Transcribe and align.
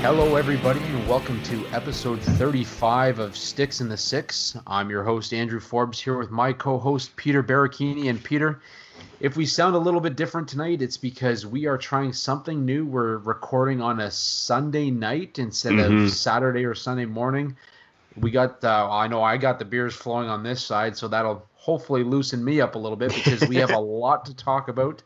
Hello, 0.00 0.36
everybody, 0.36 0.80
and 0.80 1.06
welcome 1.06 1.42
to 1.42 1.66
episode 1.74 2.22
35 2.22 3.18
of 3.18 3.36
Sticks 3.36 3.82
in 3.82 3.90
the 3.90 3.96
Six. 3.98 4.56
I'm 4.66 4.88
your 4.88 5.04
host, 5.04 5.34
Andrew 5.34 5.60
Forbes, 5.60 6.00
here 6.00 6.16
with 6.16 6.30
my 6.30 6.54
co 6.54 6.78
host, 6.78 7.14
Peter 7.16 7.42
Barricini. 7.42 8.08
And 8.08 8.24
Peter, 8.24 8.62
if 9.20 9.36
we 9.36 9.44
sound 9.44 9.76
a 9.76 9.78
little 9.78 10.00
bit 10.00 10.16
different 10.16 10.48
tonight, 10.48 10.80
it's 10.80 10.96
because 10.96 11.44
we 11.44 11.66
are 11.66 11.76
trying 11.76 12.12
something 12.14 12.64
new. 12.64 12.86
We're 12.86 13.18
recording 13.18 13.82
on 13.82 14.00
a 14.00 14.10
Sunday 14.10 14.90
night 14.90 15.38
instead 15.38 15.74
mm-hmm. 15.74 16.04
of 16.04 16.10
Saturday 16.10 16.64
or 16.64 16.74
Sunday 16.74 17.04
morning. 17.04 17.54
We 18.16 18.30
got, 18.30 18.64
uh, 18.64 18.88
I 18.90 19.08
know 19.08 19.22
I 19.22 19.36
got 19.36 19.58
the 19.58 19.66
beers 19.66 19.94
flowing 19.94 20.28
on 20.30 20.42
this 20.42 20.64
side, 20.64 20.96
so 20.96 21.06
that'll 21.06 21.46
hopefully 21.54 22.02
loosen 22.02 22.42
me 22.42 22.62
up 22.62 22.74
a 22.74 22.78
little 22.78 22.96
bit 22.96 23.14
because 23.14 23.46
we 23.46 23.56
have 23.56 23.70
a 23.70 23.78
lot 23.78 24.24
to 24.24 24.34
talk 24.34 24.68
about. 24.68 25.02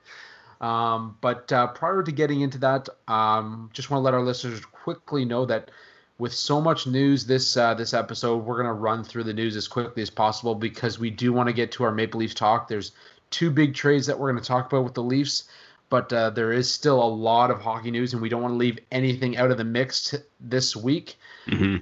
Um, 0.61 1.19
but 1.21 1.53
uh, 1.53 1.67
prior 1.69 2.03
to 2.05 2.13
getting 2.13 2.41
into 2.41 2.59
that, 2.59 2.89
um, 3.09 3.69
just 3.73 3.91
want 3.91 4.01
to 4.01 4.05
let 4.05 4.15
our 4.15 4.23
listeners 4.23 4.65
quickly 4.65 5.25
know 5.25 5.45
that 5.47 5.73
with 6.19 6.33
so 6.33 6.61
much 6.61 6.87
news 6.87 7.27
this 7.27 7.57
uh, 7.57 7.75
this 7.75 7.93
episode, 7.93 8.45
we're 8.45 8.55
going 8.55 8.69
to 8.69 8.73
run 8.73 9.03
through 9.03 9.25
the 9.25 9.33
news 9.35 9.57
as 9.57 9.67
quickly 9.67 10.01
as 10.03 10.11
possible 10.11 10.55
because 10.55 10.99
we 10.99 11.11
do 11.11 11.33
want 11.33 11.49
to 11.49 11.53
get 11.53 11.73
to 11.73 11.83
our 11.83 11.91
Maple 11.91 12.21
Leafs 12.21 12.35
talk. 12.35 12.69
There's 12.69 12.93
two 13.35 13.51
big 13.51 13.75
trades 13.75 14.07
that 14.07 14.19
we're 14.19 14.31
going 14.31 14.43
to 14.43 14.49
talk 14.49 14.67
about 14.67 14.85
with 14.85 14.95
the 14.95 15.03
Leafs, 15.03 15.45
but 15.91 16.13
uh, 16.13 16.31
there 16.31 16.53
is 16.53 16.73
still 16.73 17.03
a 17.03 17.05
lot 17.05 17.51
of 17.51 17.61
hockey 17.61 17.91
news, 17.91 18.13
and 18.13 18.23
we 18.23 18.29
don't 18.29 18.43
want 18.43 18.53
to 18.53 18.59
leave 18.59 18.79
anything 18.93 19.37
out 19.37 19.51
of 19.51 19.59
the 19.59 19.65
mix 19.65 20.11
t- 20.11 20.19
this 20.41 20.75
week. 20.75 21.17
Mm-hmm 21.47 21.79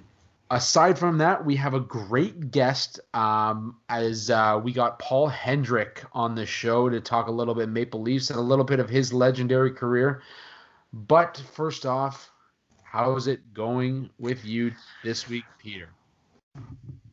aside 0.53 0.99
from 0.99 1.19
that, 1.19 1.45
we 1.45 1.57
have 1.57 1.75
a 1.75 1.81
great 1.81 2.51
guest 2.51 3.01
um, 3.15 3.77
as 3.89 4.31
uh, 4.31 4.61
we 4.63 4.73
got 4.73 4.99
Paul 4.99 5.27
Hendrick 5.27 6.05
on 6.13 6.35
the 6.35 6.47
show 6.47 6.89
to 6.89 7.01
talk 7.01 7.27
a 7.27 7.33
little 7.33 7.55
bit 7.55 7.69
Maple 7.71 8.03
Leafs 8.03 8.31
and 8.31 8.39
a 8.39 8.43
little 8.43 8.65
bit 8.65 8.79
of 8.79 8.89
his 8.89 9.13
legendary 9.13 9.73
career. 9.73 10.23
But 10.93 11.43
first 11.53 11.87
off, 11.87 12.31
how's 12.83 13.27
it 13.27 13.55
going 13.55 14.11
with 14.19 14.45
you 14.45 14.73
this 15.03 15.29
week, 15.29 15.45
Peter? 15.59 15.89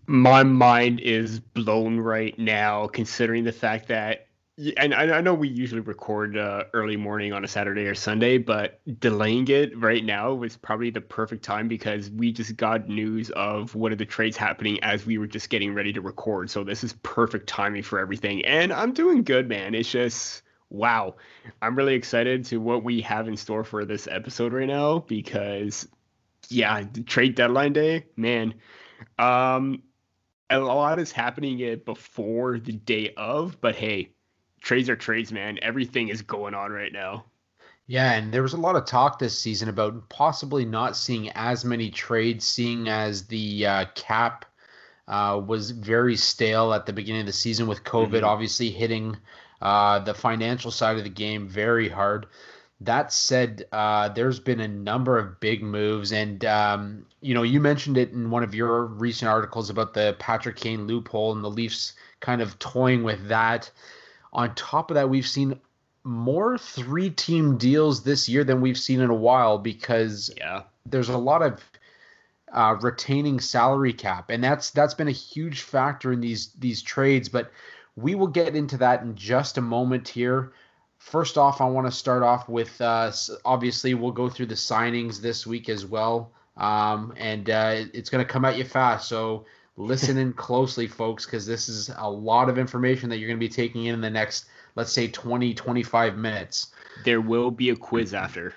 My 0.06 0.44
mind 0.44 1.00
is 1.00 1.40
blown 1.40 1.98
right 1.98 2.38
now, 2.38 2.88
considering 2.88 3.46
the 3.46 3.54
fact 3.54 3.88
that 3.88 4.28
and 4.76 4.94
I 4.94 5.22
know 5.22 5.34
we 5.34 5.48
usually 5.48 5.80
record 5.80 6.38
uh, 6.38 6.66
early 6.74 6.98
morning 6.98 7.32
on 7.32 7.46
a 7.46 7.48
Saturday 7.48 7.86
or 7.86 7.96
Sunday, 7.96 8.38
but 8.38 8.82
delaying 9.00 9.48
it 9.48 9.78
right 9.78 10.04
now 10.04 10.34
was 10.34 10.58
probably 10.58 10.90
the 10.90 11.00
perfect 11.00 11.44
time 11.44 11.70
because 11.70 12.10
we 12.10 12.34
just 12.34 12.58
got 12.58 12.90
news 12.90 13.30
of 13.32 13.74
one 13.76 13.94
of 13.94 13.98
the 13.98 14.06
trades 14.06 14.36
happening 14.36 14.78
as 14.84 15.06
we 15.06 15.18
were 15.18 15.28
just 15.28 15.50
getting 15.50 15.74
ready 15.74 15.94
to 15.94 16.02
record. 16.02 16.50
So 16.50 16.66
this 16.66 16.84
is 16.84 16.94
perfect 17.04 17.48
timing 17.48 17.84
for 17.84 18.00
everything, 18.00 18.44
and 18.44 18.74
I'm 18.74 18.92
doing 18.92 19.24
good, 19.24 19.48
man. 19.48 19.76
It's 19.76 19.90
just 19.90 20.42
wow, 20.70 21.16
I'm 21.62 21.76
really 21.76 21.96
excited 21.96 22.46
to 22.46 22.58
what 22.58 22.84
we 22.84 23.02
have 23.02 23.28
in 23.28 23.38
store 23.38 23.64
for 23.64 23.86
this 23.86 24.08
episode 24.08 24.52
right 24.52 24.68
now 24.68 25.00
because 25.00 25.88
yeah, 26.50 26.84
trade 27.06 27.36
deadline 27.36 27.74
day, 27.74 28.06
man. 28.18 28.56
Um, 29.18 29.84
a 30.50 30.60
lot 30.60 31.00
is 31.00 31.12
happening 31.12 31.60
it 31.60 31.86
before 31.86 32.60
the 32.60 32.74
day 32.74 33.14
of, 33.16 33.62
but 33.62 33.76
hey 33.76 34.10
trades 34.62 34.90
are 34.90 34.96
trades, 34.96 35.32
man. 35.32 35.60
Everything 35.62 36.10
is 36.10 36.22
going 36.22 36.54
on 36.54 36.72
right 36.72 36.94
now. 36.94 37.26
Yeah, 37.88 38.12
and 38.14 38.32
there 38.32 38.44
was 38.44 38.54
a 38.54 38.58
lot 38.58 38.76
of 38.76 38.86
talk 38.86 39.18
this 39.18 39.38
season 39.38 39.68
about 39.68 40.10
possibly 40.10 40.64
not 40.64 40.96
seeing 40.96 41.30
as 41.32 41.66
many 41.66 41.90
trades, 41.90 42.46
seeing 42.46 42.88
as 42.88 43.26
the 43.26 43.66
uh, 43.66 43.86
cap 43.96 44.46
uh, 45.08 45.42
was 45.44 45.72
very 45.72 46.16
stale 46.16 46.72
at 46.72 46.86
the 46.86 46.94
beginning 46.94 47.22
of 47.22 47.28
the 47.28 47.34
season 47.34 47.66
with 47.66 47.84
COVID 47.84 48.10
mm-hmm. 48.10 48.26
obviously 48.26 48.70
hitting 48.70 49.18
uh, 49.62 50.00
the 50.00 50.14
financial 50.14 50.70
side 50.72 50.98
of 50.98 51.04
the 51.04 51.10
game 51.10 51.48
very 51.48 51.90
hard. 51.90 52.28
That 52.82 53.12
said, 53.12 53.66
uh, 53.72 54.10
there's 54.10 54.40
been 54.40 54.62
a 54.62 54.68
number 54.68 55.18
of 55.18 55.40
big 55.40 55.64
moves, 55.64 56.14
and 56.14 56.46
um, 56.46 57.06
you 57.22 57.34
know 57.34 57.44
you 57.44 57.60
mentioned 57.60 57.98
it 57.98 58.12
in 58.12 58.30
one 58.30 58.44
of 58.44 58.56
your 58.56 58.86
recent 58.86 59.30
articles 59.30 59.70
about 59.70 59.94
the 59.94 60.16
Patrick 60.20 60.56
Kane 60.56 60.88
loophole 60.88 61.34
and 61.34 61.44
the 61.44 61.50
Leafs 61.50 61.94
kind 62.22 62.42
of 62.42 62.58
toying 62.60 63.04
with 63.04 63.28
that. 63.28 63.70
On 64.34 64.54
top 64.56 64.92
of 64.92 64.96
that, 64.96 65.10
we've 65.10 65.28
seen 65.28 65.60
more 66.04 66.58
three 66.58 67.10
team 67.10 67.58
deals 67.58 68.04
this 68.04 68.30
year 68.30 68.44
than 68.44 68.62
we've 68.62 68.78
seen 68.78 69.02
in 69.02 69.10
a 69.10 69.16
while 69.16 69.58
because 69.58 70.32
yeah. 70.38 70.64
there's 70.86 71.10
a 71.10 71.18
lot 71.18 71.42
of 71.42 71.62
uh, 72.52 72.76
retaining 72.82 73.40
salary 73.40 73.94
cap, 73.94 74.30
and 74.30 74.44
that's 74.44 74.72
that's 74.72 74.94
been 74.94 75.08
a 75.08 75.12
huge 75.12 75.62
factor 75.62 76.12
in 76.12 76.22
these 76.22 76.54
these 76.54 76.82
trades. 76.82 77.30
But 77.30 77.52
we 77.96 78.16
will 78.16 78.28
get 78.28 78.56
into 78.56 78.78
that 78.78 79.02
in 79.02 79.16
just 79.16 79.58
a 79.58 79.62
moment 79.62 80.08
here. 80.08 80.54
First 80.98 81.38
off, 81.38 81.62
I 81.62 81.66
want 81.66 81.88
to 81.88 81.92
start 81.92 82.24
off 82.24 82.50
with 82.50 82.80
uh, 82.82 83.12
obviously 83.46 83.94
we'll 83.94 84.12
go 84.12 84.30
through 84.30 84.48
the 84.48 84.56
signings 84.56 85.22
this 85.22 85.46
week 85.46 85.70
as 85.70 85.86
well, 85.86 86.32
um, 86.58 87.14
and 87.18 87.50
uh, 87.50 87.86
it's 87.94 88.10
going 88.10 88.26
to 88.26 88.32
come 88.32 88.46
at 88.46 88.58
you 88.58 88.64
fast. 88.64 89.08
So 89.08 89.46
listen 89.80 90.18
in 90.18 90.34
closely, 90.34 90.86
folks, 90.86 91.26
because 91.26 91.46
this 91.48 91.70
is 91.70 91.90
a 91.98 92.10
lot 92.10 92.50
of 92.50 92.60
information 92.60 93.10
that 93.10 93.18
you're 93.18 93.30
going 93.30 93.40
to 93.40 93.46
be 93.46 93.52
taking 93.52 93.86
in 93.86 93.96
in 93.96 94.02
the 94.02 94.10
next, 94.10 94.46
let's 94.76 94.92
say, 94.92 95.08
20, 95.08 95.54
25 95.54 96.18
minutes. 96.18 96.68
There 97.06 97.22
will 97.22 97.50
be 97.50 97.70
a 97.70 97.76
quiz 97.76 98.14
after. 98.14 98.54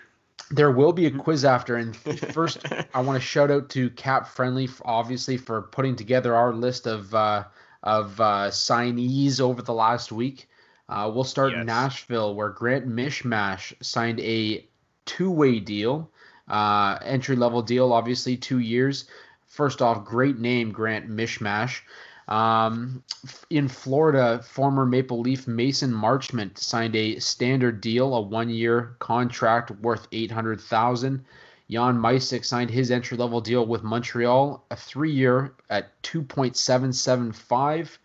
There 0.51 0.73
will 0.73 0.93
be 0.93 1.07
a 1.07 1.11
quiz 1.11 1.45
after. 1.45 1.77
And 1.77 1.97
first, 2.35 2.67
I 2.93 3.01
want 3.01 3.21
to 3.21 3.27
shout 3.27 3.51
out 3.51 3.71
to 3.71 3.89
Cap 3.91 4.27
Friendly, 4.27 4.69
obviously, 4.85 5.37
for 5.37 5.63
putting 5.63 5.97
together 5.97 6.35
our 6.35 6.53
list 6.53 6.87
of 6.87 7.15
uh, 7.15 7.45
of 7.85 8.21
uh, 8.21 8.49
signees 8.51 9.41
over 9.41 9.63
the 9.63 9.73
last 9.73 10.13
week. 10.13 10.49
Uh, 10.89 11.11
we'll 11.13 11.25
start 11.25 11.53
yes. 11.53 11.61
in 11.61 11.67
Nashville, 11.67 12.35
where 12.35 12.51
Grant 12.51 12.87
Mismash 12.87 13.73
signed 13.81 14.21
a 14.21 14.67
two 15.05 15.31
way 15.31 15.61
deal, 15.61 16.11
uh, 16.49 16.99
entry 17.03 17.37
level 17.37 17.63
deal, 17.63 17.93
obviously, 17.93 18.37
two 18.37 18.59
years 18.59 19.07
first 19.53 19.83
off, 19.83 20.05
great 20.05 20.39
name, 20.39 20.73
Grant 20.73 21.11
Mismash. 21.11 21.81
Um, 22.27 23.03
in 23.51 23.69
Florida, 23.69 24.43
former 24.43 24.87
Maple 24.87 25.21
Leaf 25.21 25.47
Mason 25.47 25.93
Marchment 25.93 26.57
signed 26.57 26.97
a 26.97 27.19
standard 27.19 27.81
deal, 27.81 28.15
a 28.15 28.21
one-year 28.21 28.97
contract 28.99 29.71
worth 29.71 30.09
eight 30.13 30.31
hundred 30.31 30.61
thousand. 30.61 31.25
Jan 31.71 31.99
Mysak 31.99 32.45
signed 32.45 32.71
his 32.71 32.91
entry-level 32.91 33.41
deal 33.41 33.67
with 33.67 33.83
Montreal, 33.83 34.65
a 34.71 34.77
three-year 34.77 35.53
at 35.69 36.03
two 36.03 36.23
point 36.23 36.57
seven 36.57 36.93
seven 36.93 37.33
five. 37.33 37.99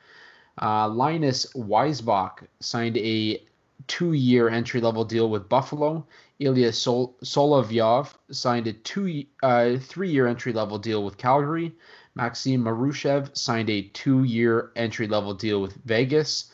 Uh, 0.61 0.89
Linus 0.89 1.45
Weissbach 1.53 2.47
signed 2.59 2.97
a 2.97 3.41
two-year 3.87 4.49
entry-level 4.49 5.05
deal 5.05 5.29
with 5.29 5.49
Buffalo. 5.49 6.05
Ilya 6.39 6.73
Sol- 6.73 7.15
Solovyov 7.23 8.13
signed 8.31 8.67
a 8.67 8.73
two, 8.73 9.25
uh, 9.41 9.77
three-year 9.77 10.27
entry-level 10.27 10.79
deal 10.79 11.03
with 11.03 11.17
Calgary. 11.17 11.73
Maxim 12.15 12.63
Marushev 12.63 13.35
signed 13.37 13.69
a 13.69 13.83
two-year 13.93 14.71
entry-level 14.75 15.35
deal 15.35 15.61
with 15.61 15.75
Vegas. 15.85 16.51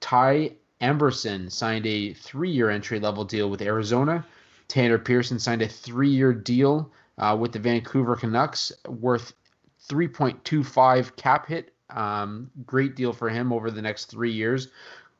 Ty 0.00 0.52
Emberson 0.80 1.50
signed 1.50 1.86
a 1.86 2.14
three-year 2.14 2.70
entry-level 2.70 3.24
deal 3.24 3.50
with 3.50 3.62
Arizona. 3.62 4.24
Tanner 4.68 4.98
Pearson 4.98 5.38
signed 5.38 5.62
a 5.62 5.68
three-year 5.68 6.32
deal 6.32 6.90
uh, 7.18 7.36
with 7.38 7.52
the 7.52 7.58
Vancouver 7.58 8.16
Canucks 8.16 8.72
worth 8.88 9.34
3.25 9.88 11.16
cap 11.16 11.46
hit. 11.46 11.74
Um, 11.90 12.50
great 12.66 12.94
deal 12.94 13.12
for 13.12 13.28
him 13.28 13.52
over 13.52 13.70
the 13.70 13.82
next 13.82 14.06
three 14.06 14.32
years. 14.32 14.68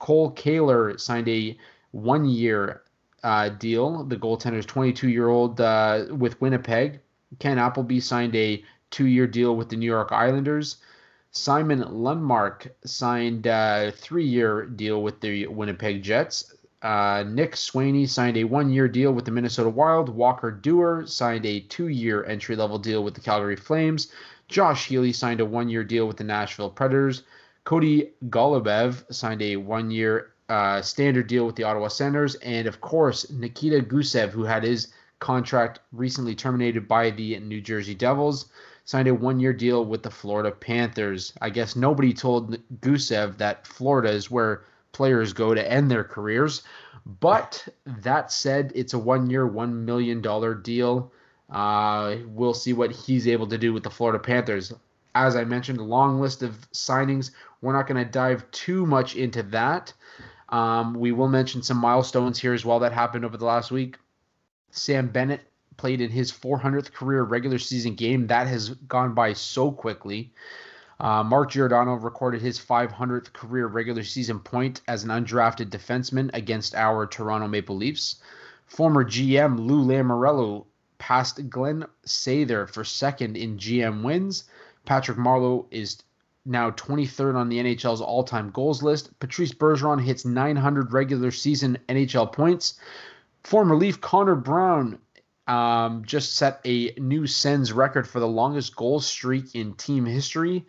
Cole 0.01 0.33
Kaler 0.33 0.99
signed 0.99 1.29
a 1.29 1.57
one-year 1.93 2.83
uh, 3.23 3.51
deal. 3.51 4.05
The 4.05 4.17
goaltender's 4.17 4.67
22 4.67 5.09
year 5.09 5.29
old 5.29 5.61
uh, 5.61 6.07
with 6.11 6.41
Winnipeg. 6.41 7.01
Ken 7.39 7.59
Appleby 7.59 8.01
signed 8.01 8.35
a 8.35 8.65
two 8.91 9.07
year 9.07 9.27
deal 9.27 9.55
with 9.55 9.69
the 9.69 9.77
New 9.77 9.87
York 9.87 10.11
Islanders. 10.11 10.79
Simon 11.33 11.81
Lundmark 11.81 12.71
signed 12.85 13.47
a 13.47 13.93
three 13.95 14.27
year 14.27 14.67
deal 14.67 15.03
with 15.03 15.21
the 15.21 15.47
Winnipeg 15.47 16.03
Jets. 16.03 16.55
Uh, 16.83 17.23
Nick 17.27 17.53
Swaney 17.53 18.09
signed 18.09 18.39
a 18.39 18.45
one 18.45 18.71
year 18.71 18.89
deal 18.89 19.13
with 19.13 19.27
the 19.27 19.31
Minnesota 19.31 19.69
Wild. 19.69 20.09
Walker 20.09 20.51
Duehr 20.51 21.07
signed 21.09 21.47
a 21.47 21.61
two 21.61 21.89
year 21.89 22.25
entry 22.25 22.57
level 22.57 22.79
deal 22.79 23.05
with 23.05 23.15
the 23.15 23.21
Calgary 23.21 23.57
Flames. 23.57 24.11
Josh 24.49 24.87
Healy 24.87 25.13
signed 25.13 25.41
a 25.41 25.45
one 25.45 25.69
year 25.69 25.85
deal 25.85 26.09
with 26.09 26.17
the 26.17 26.25
Nashville 26.25 26.71
Predators. 26.71 27.23
Cody 27.65 28.11
Goloubef 28.29 29.13
signed 29.13 29.43
a 29.43 29.57
one 29.57 29.91
year 29.91 30.33
uh, 30.49 30.83
standard 30.83 31.29
deal 31.29 31.47
with 31.47 31.57
the 31.57 31.63
Ottawa 31.63 31.89
Senators, 31.89 32.35
and 32.37 32.67
of 32.67 32.81
course 32.81 33.31
Nikita 33.31 33.81
Gusev, 33.81 34.31
who 34.31 34.45
had 34.45 34.65
his 34.65 34.93
contract 35.21 35.81
recently 35.93 36.35
terminated 36.35 36.89
by 36.89 37.11
the 37.11 37.39
New 37.39 37.61
Jersey 37.61 37.95
Devils, 37.95 38.47
signed 38.85 39.07
a 39.07 39.15
one-year 39.15 39.53
deal 39.53 39.85
with 39.85 40.03
the 40.03 40.11
Florida 40.11 40.51
Panthers. 40.51 41.33
I 41.41 41.51
guess 41.51 41.77
nobody 41.77 42.13
told 42.13 42.59
Gusev 42.81 43.39
that 43.39 43.67
Florida 43.67 44.11
is 44.11 44.31
where 44.31 44.65
players 44.93 45.33
go 45.33 45.55
to 45.55 45.73
end 45.73 45.91
their 45.91 46.03
careers. 46.03 46.63
But 47.21 47.69
that 47.87 48.33
said, 48.33 48.73
it's 48.75 48.95
a 48.95 48.99
one-year, 48.99 49.47
one 49.47 49.85
million 49.85 50.21
dollar 50.21 50.55
deal. 50.55 51.13
Uh, 51.49 52.17
we'll 52.27 52.55
see 52.55 52.73
what 52.73 52.91
he's 52.91 53.29
able 53.29 53.47
to 53.49 53.59
do 53.59 53.73
with 53.73 53.83
the 53.83 53.91
Florida 53.91 54.19
Panthers. 54.19 54.73
As 55.15 55.37
I 55.37 55.45
mentioned, 55.45 55.81
a 55.81 55.85
long 55.85 56.21
list 56.21 56.43
of 56.43 56.71
signings. 56.73 57.33
We're 57.61 57.73
not 57.73 57.87
going 57.87 58.05
to 58.05 58.11
dive 58.11 58.51
too 58.51 58.87
much 58.87 59.17
into 59.17 59.43
that. 59.45 59.93
Um, 60.49 60.95
we 60.95 61.13
will 61.13 61.29
mention 61.29 61.63
some 61.63 61.77
milestones 61.77 62.39
here 62.39 62.53
as 62.55 62.65
well 62.65 62.81
that 62.81 62.93
happened 62.93 63.25
over 63.25 63.37
the 63.37 63.45
last 63.45 63.71
week. 63.71 63.97
Sam 64.71 65.09
Bennett 65.09 65.43
played 65.77 66.01
in 66.01 66.11
his 66.11 66.31
400th 66.31 66.93
career 66.93 67.23
regular 67.23 67.59
season 67.59 67.95
game. 67.95 68.27
That 68.27 68.47
has 68.47 68.71
gone 68.71 69.15
by 69.15 69.33
so 69.33 69.71
quickly. 69.71 70.33
Uh, 71.01 71.23
Mark 71.23 71.51
Giordano 71.51 71.95
recorded 71.95 72.43
his 72.43 72.59
500th 72.61 73.33
career 73.33 73.67
regular 73.67 74.05
season 74.05 74.39
point 74.39 74.83
as 74.87 75.03
an 75.03 75.09
undrafted 75.09 75.71
defenseman 75.71 76.31
against 76.35 76.75
our 76.75 77.07
Toronto 77.07 77.49
Maple 77.49 77.77
Leafs. 77.77 78.17
Former 78.67 79.05
GM 79.05 79.59
Lou 79.59 79.85
Lamoriello 79.85 80.67
passed 80.99 81.49
Glenn 81.49 81.87
Sather 82.07 82.69
for 82.69 82.85
second 82.85 83.37
in 83.37 83.57
GM 83.57 84.03
wins. 84.03 84.45
Patrick 84.85 85.19
Marleau 85.19 85.67
is 85.71 86.03
now 86.45 86.71
23rd 86.71 87.37
on 87.37 87.49
the 87.49 87.59
NHL's 87.59 88.01
all-time 88.01 88.51
goals 88.51 88.83
list. 88.83 89.19
Patrice 89.21 89.53
Bergeron 89.53 90.03
hits 90.03 90.25
900 90.25 90.93
regular 90.93 91.31
season 91.31 91.79
NHL 91.89 92.33
points. 92.33 92.81
Former 93.45 93.77
Leaf 93.77 94.01
Connor 94.01 94.35
Brown 94.35 94.99
um, 95.47 96.05
just 96.05 96.37
set 96.37 96.61
a 96.65 96.93
new 96.99 97.27
Sens 97.27 97.73
record 97.73 98.09
for 98.09 98.21
the 98.21 98.29
longest 98.29 98.77
goal 98.77 99.01
streak 99.01 99.55
in 99.55 99.75
team 99.75 100.05
history. 100.05 100.65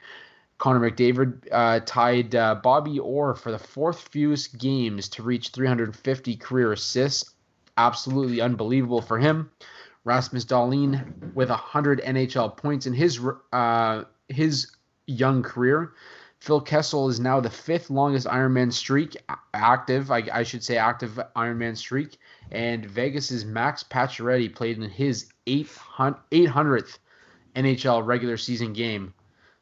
Connor 0.57 0.91
McDavid 0.91 1.47
uh, 1.51 1.79
tied 1.85 2.35
uh, 2.35 2.55
Bobby 2.55 2.99
Orr 2.99 3.33
for 3.33 3.51
the 3.51 3.59
fourth 3.59 4.07
fewest 4.09 4.57
games 4.57 5.09
to 5.09 5.23
reach 5.23 5.49
350 5.49 6.35
career 6.37 6.71
assists. 6.71 7.33
Absolutely 7.77 8.41
unbelievable 8.41 9.01
for 9.01 9.17
him. 9.17 9.49
Rasmus 10.03 10.45
Dahlin 10.45 11.33
with 11.33 11.49
100 11.49 12.01
NHL 12.01 12.57
points 12.57 12.85
in 12.85 12.93
his 12.93 13.19
uh, 13.53 14.03
his 14.27 14.71
young 15.07 15.43
career. 15.43 15.93
Phil 16.39 16.59
Kessel 16.59 17.07
is 17.07 17.19
now 17.19 17.39
the 17.39 17.51
fifth 17.51 17.91
longest 17.91 18.25
Ironman 18.25 18.73
streak 18.73 19.15
active. 19.53 20.09
I, 20.09 20.23
I 20.33 20.41
should 20.41 20.63
say 20.63 20.75
active 20.75 21.19
Ironman 21.35 21.77
streak. 21.77 22.17
And 22.51 22.83
Vegas's 22.83 23.45
Max 23.45 23.83
Pacioretty 23.83 24.53
played 24.53 24.77
in 24.77 24.89
his 24.89 25.31
800th 25.45 26.97
NHL 27.55 28.05
regular 28.05 28.37
season 28.37 28.73
game. 28.73 29.13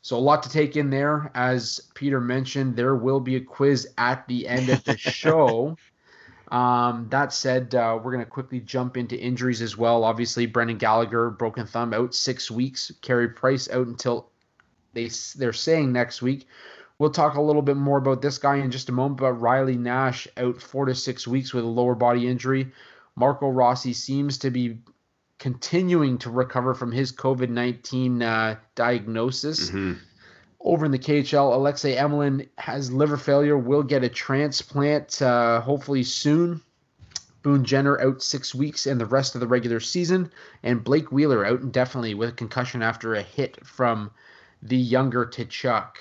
So 0.01 0.17
a 0.17 0.19
lot 0.19 0.41
to 0.43 0.49
take 0.49 0.77
in 0.77 0.89
there. 0.89 1.29
As 1.35 1.81
Peter 1.95 2.21
mentioned, 2.21 2.77
there 2.77 2.95
will 2.95 3.19
be 3.19 3.35
a 3.35 3.41
quiz 3.41 3.85
at 3.97 4.25
the 4.29 4.47
end 4.47 4.69
of 4.69 4.81
the 4.85 4.97
show. 4.97 5.75
Um, 6.51 7.07
that 7.09 7.31
said, 7.31 7.75
uh, 7.75 7.99
we're 8.01 8.11
going 8.11 8.25
to 8.25 8.29
quickly 8.29 8.59
jump 8.59 8.97
into 8.97 9.19
injuries 9.19 9.61
as 9.61 9.77
well. 9.77 10.03
Obviously, 10.03 10.47
Brendan 10.47 10.77
Gallagher, 10.77 11.29
broken 11.29 11.65
thumb, 11.67 11.93
out 11.93 12.15
six 12.15 12.49
weeks. 12.49 12.91
Carey 13.01 13.29
Price 13.29 13.69
out 13.69 13.87
until 13.87 14.29
they 14.93 15.09
they're 15.37 15.53
saying 15.53 15.93
next 15.93 16.21
week. 16.21 16.47
We'll 16.97 17.11
talk 17.11 17.35
a 17.35 17.41
little 17.41 17.61
bit 17.61 17.77
more 17.77 17.99
about 17.99 18.21
this 18.21 18.37
guy 18.37 18.57
in 18.57 18.71
just 18.71 18.89
a 18.89 18.91
moment. 18.91 19.19
But 19.21 19.33
Riley 19.33 19.77
Nash 19.77 20.27
out 20.37 20.61
four 20.61 20.85
to 20.85 20.95
six 20.95 21.27
weeks 21.27 21.53
with 21.53 21.63
a 21.63 21.67
lower 21.67 21.95
body 21.95 22.27
injury. 22.27 22.71
Marco 23.15 23.49
Rossi 23.49 23.93
seems 23.93 24.39
to 24.39 24.49
be 24.49 24.79
continuing 25.37 26.17
to 26.17 26.29
recover 26.29 26.73
from 26.73 26.91
his 26.91 27.11
COVID 27.11 27.49
nineteen 27.49 28.21
uh, 28.21 28.55
diagnosis. 28.75 29.69
Mm-hmm. 29.69 29.93
Over 30.61 30.85
in 30.85 30.91
the 30.91 30.99
KHL, 30.99 31.53
Alexei 31.53 31.95
Emelin 31.95 32.47
has 32.57 32.91
liver 32.91 33.17
failure, 33.17 33.57
will 33.57 33.83
get 33.83 34.03
a 34.03 34.09
transplant 34.09 35.21
uh, 35.21 35.61
hopefully 35.61 36.03
soon. 36.03 36.61
Boone 37.41 37.63
Jenner 37.63 37.99
out 38.01 38.21
six 38.21 38.53
weeks 38.53 38.85
and 38.85 38.99
the 38.99 39.05
rest 39.05 39.33
of 39.33 39.41
the 39.41 39.47
regular 39.47 39.79
season, 39.79 40.31
and 40.61 40.83
Blake 40.83 41.11
Wheeler 41.11 41.45
out 41.45 41.61
indefinitely 41.61 42.13
with 42.13 42.29
a 42.29 42.33
concussion 42.33 42.83
after 42.83 43.15
a 43.15 43.21
hit 43.21 43.65
from 43.65 44.11
the 44.61 44.75
younger 44.75 45.25
Tkachuk. 45.25 45.91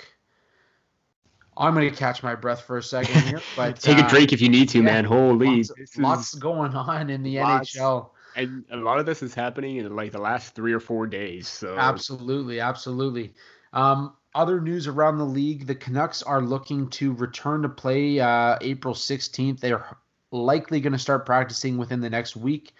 I'm 1.55 1.73
going 1.73 1.89
to 1.89 1.95
catch 1.95 2.23
my 2.23 2.35
breath 2.35 2.61
for 2.61 2.77
a 2.77 2.83
second 2.83 3.21
here, 3.21 3.41
but 3.55 3.79
take 3.79 3.97
uh, 3.97 4.05
a 4.05 4.09
drink 4.09 4.33
if 4.33 4.41
you 4.41 4.49
need 4.49 4.69
to, 4.69 4.79
yeah, 4.79 4.85
man. 4.85 5.05
Holy, 5.05 5.63
lots, 5.63 5.97
lots 5.97 6.33
going 6.35 6.73
on 6.73 7.09
in 7.09 7.23
the 7.23 7.39
lots. 7.39 7.75
NHL, 7.75 8.09
and 8.35 8.63
a 8.71 8.77
lot 8.77 8.99
of 8.99 9.05
this 9.05 9.21
is 9.21 9.33
happening 9.33 9.77
in 9.77 9.95
like 9.95 10.11
the 10.11 10.21
last 10.21 10.55
three 10.55 10.73
or 10.73 10.79
four 10.79 11.07
days. 11.07 11.47
So 11.47 11.77
absolutely, 11.77 12.59
absolutely. 12.59 13.33
Um, 13.73 14.13
other 14.35 14.61
news 14.61 14.87
around 14.87 15.17
the 15.17 15.25
league: 15.25 15.67
the 15.67 15.75
Canucks 15.75 16.21
are 16.21 16.41
looking 16.41 16.89
to 16.91 17.13
return 17.13 17.61
to 17.63 17.69
play 17.69 18.19
uh, 18.19 18.57
April 18.61 18.93
16th. 18.93 19.59
They're 19.59 19.97
likely 20.31 20.79
going 20.79 20.93
to 20.93 20.99
start 20.99 21.25
practicing 21.25 21.77
within 21.77 22.01
the 22.01 22.09
next 22.09 22.35
week 22.35 22.73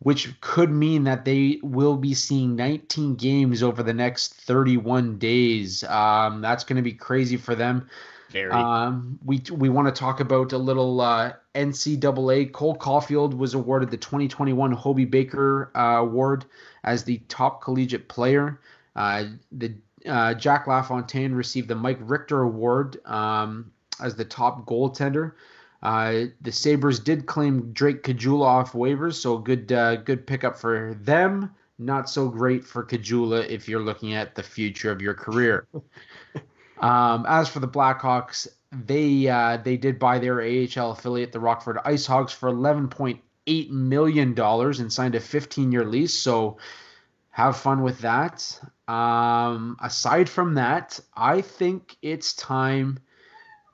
which 0.00 0.40
could 0.40 0.70
mean 0.70 1.04
that 1.04 1.24
they 1.24 1.58
will 1.62 1.96
be 1.96 2.14
seeing 2.14 2.54
19 2.54 3.16
games 3.16 3.62
over 3.62 3.82
the 3.82 3.94
next 3.94 4.34
31 4.34 5.18
days. 5.18 5.82
Um, 5.84 6.40
that's 6.40 6.64
going 6.64 6.76
to 6.76 6.82
be 6.82 6.92
crazy 6.92 7.36
for 7.36 7.54
them. 7.54 7.88
Very. 8.30 8.52
Um, 8.52 9.18
we 9.24 9.42
we 9.50 9.70
want 9.70 9.88
to 9.88 9.98
talk 9.98 10.20
about 10.20 10.52
a 10.52 10.58
little 10.58 11.00
uh, 11.00 11.32
NCAA. 11.54 12.52
Cole 12.52 12.76
Caufield 12.76 13.34
was 13.34 13.54
awarded 13.54 13.90
the 13.90 13.96
2021 13.96 14.70
Hobey 14.72 15.06
Baker 15.06 15.72
uh, 15.74 16.00
Award 16.00 16.44
as 16.84 17.04
the 17.04 17.18
top 17.28 17.62
collegiate 17.62 18.08
player. 18.08 18.60
Uh, 18.94 19.24
the 19.50 19.74
uh, 20.08 20.34
Jack 20.34 20.66
LaFontaine 20.66 21.32
received 21.32 21.68
the 21.68 21.74
Mike 21.74 21.98
Richter 22.00 22.42
Award 22.42 23.04
um, 23.06 23.72
as 24.00 24.16
the 24.16 24.24
top 24.24 24.66
goaltender. 24.66 25.32
Uh, 25.82 26.24
the 26.40 26.50
Sabres 26.50 26.98
did 26.98 27.26
claim 27.26 27.72
Drake 27.72 28.02
Caggiula 28.02 28.44
off 28.44 28.72
waivers, 28.72 29.14
so 29.14 29.38
good 29.38 29.70
uh, 29.70 29.96
good 29.96 30.26
pickup 30.26 30.58
for 30.58 30.94
them. 31.00 31.54
Not 31.78 32.10
so 32.10 32.28
great 32.28 32.64
for 32.64 32.84
Caggiula 32.84 33.48
if 33.48 33.68
you're 33.68 33.82
looking 33.82 34.14
at 34.14 34.34
the 34.34 34.42
future 34.42 34.90
of 34.90 35.00
your 35.00 35.14
career. 35.14 35.68
um, 36.80 37.24
as 37.28 37.48
for 37.48 37.60
the 37.60 37.68
Blackhawks, 37.68 38.48
they 38.72 39.28
uh, 39.28 39.58
they 39.58 39.76
did 39.76 40.00
buy 40.00 40.18
their 40.18 40.40
AHL 40.40 40.90
affiliate, 40.90 41.30
the 41.30 41.40
Rockford 41.40 41.76
IceHogs, 41.84 42.32
for 42.32 42.50
11.8 42.50 43.70
million 43.70 44.34
dollars 44.34 44.80
and 44.80 44.92
signed 44.92 45.14
a 45.14 45.20
15-year 45.20 45.84
lease. 45.84 46.14
So 46.14 46.58
have 47.30 47.56
fun 47.56 47.82
with 47.82 48.00
that. 48.00 48.60
Um, 48.88 49.76
aside 49.82 50.28
from 50.28 50.54
that, 50.54 50.98
I 51.14 51.42
think 51.42 51.96
it's 52.00 52.32
time 52.32 52.98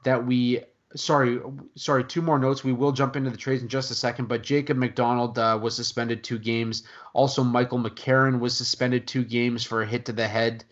that 0.04 0.26
we 0.26 0.64
sorry, 0.96 1.40
sorry. 1.76 2.04
Two 2.04 2.22
more 2.22 2.38
notes. 2.38 2.64
We 2.64 2.72
will 2.72 2.92
jump 2.92 3.16
into 3.16 3.30
the 3.30 3.36
trades 3.36 3.62
in 3.62 3.68
just 3.68 3.90
a 3.90 3.94
second. 3.94 4.26
But 4.26 4.42
Jacob 4.42 4.76
MacDonald 4.76 5.38
uh, 5.38 5.58
was 5.60 5.76
suspended 5.76 6.24
two 6.24 6.38
games. 6.38 6.84
Also, 7.12 7.44
Michael 7.44 7.78
McCarron 7.78 8.40
was 8.40 8.56
suspended 8.56 9.06
two 9.06 9.24
games 9.24 9.64
for 9.64 9.82
a 9.82 9.86
hit 9.86 10.06
to 10.06 10.12
the 10.12 10.26
head. 10.26 10.64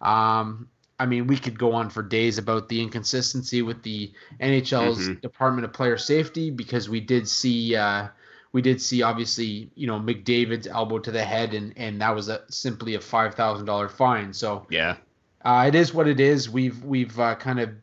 Um, 0.00 0.68
I 0.98 1.06
mean, 1.06 1.26
we 1.26 1.36
could 1.36 1.58
go 1.58 1.72
on 1.72 1.90
for 1.90 2.02
days 2.02 2.38
about 2.38 2.68
the 2.68 2.80
inconsistency 2.80 3.62
with 3.62 3.82
the 3.82 4.12
NHL's 4.40 4.98
mm-hmm. 4.98 5.20
Department 5.20 5.64
of 5.64 5.72
Player 5.72 5.98
Safety 5.98 6.50
because 6.50 6.88
we 6.88 7.00
did 7.00 7.28
see. 7.28 7.76
Uh, 7.76 8.08
we 8.56 8.62
did 8.62 8.80
see 8.80 9.02
obviously, 9.02 9.70
you 9.74 9.86
know, 9.86 10.00
McDavid's 10.00 10.66
elbow 10.66 10.98
to 10.98 11.10
the 11.10 11.22
head, 11.22 11.52
and 11.52 11.74
and 11.76 12.00
that 12.00 12.14
was 12.14 12.30
a, 12.30 12.40
simply 12.48 12.94
a 12.94 13.00
five 13.02 13.34
thousand 13.34 13.66
dollar 13.66 13.86
fine. 13.86 14.32
So 14.32 14.66
yeah, 14.70 14.96
uh, 15.44 15.66
it 15.68 15.74
is 15.74 15.92
what 15.92 16.08
it 16.08 16.20
is. 16.20 16.48
We've 16.48 16.82
we've 16.82 17.20
uh, 17.20 17.34
kind 17.34 17.60
of 17.60 17.74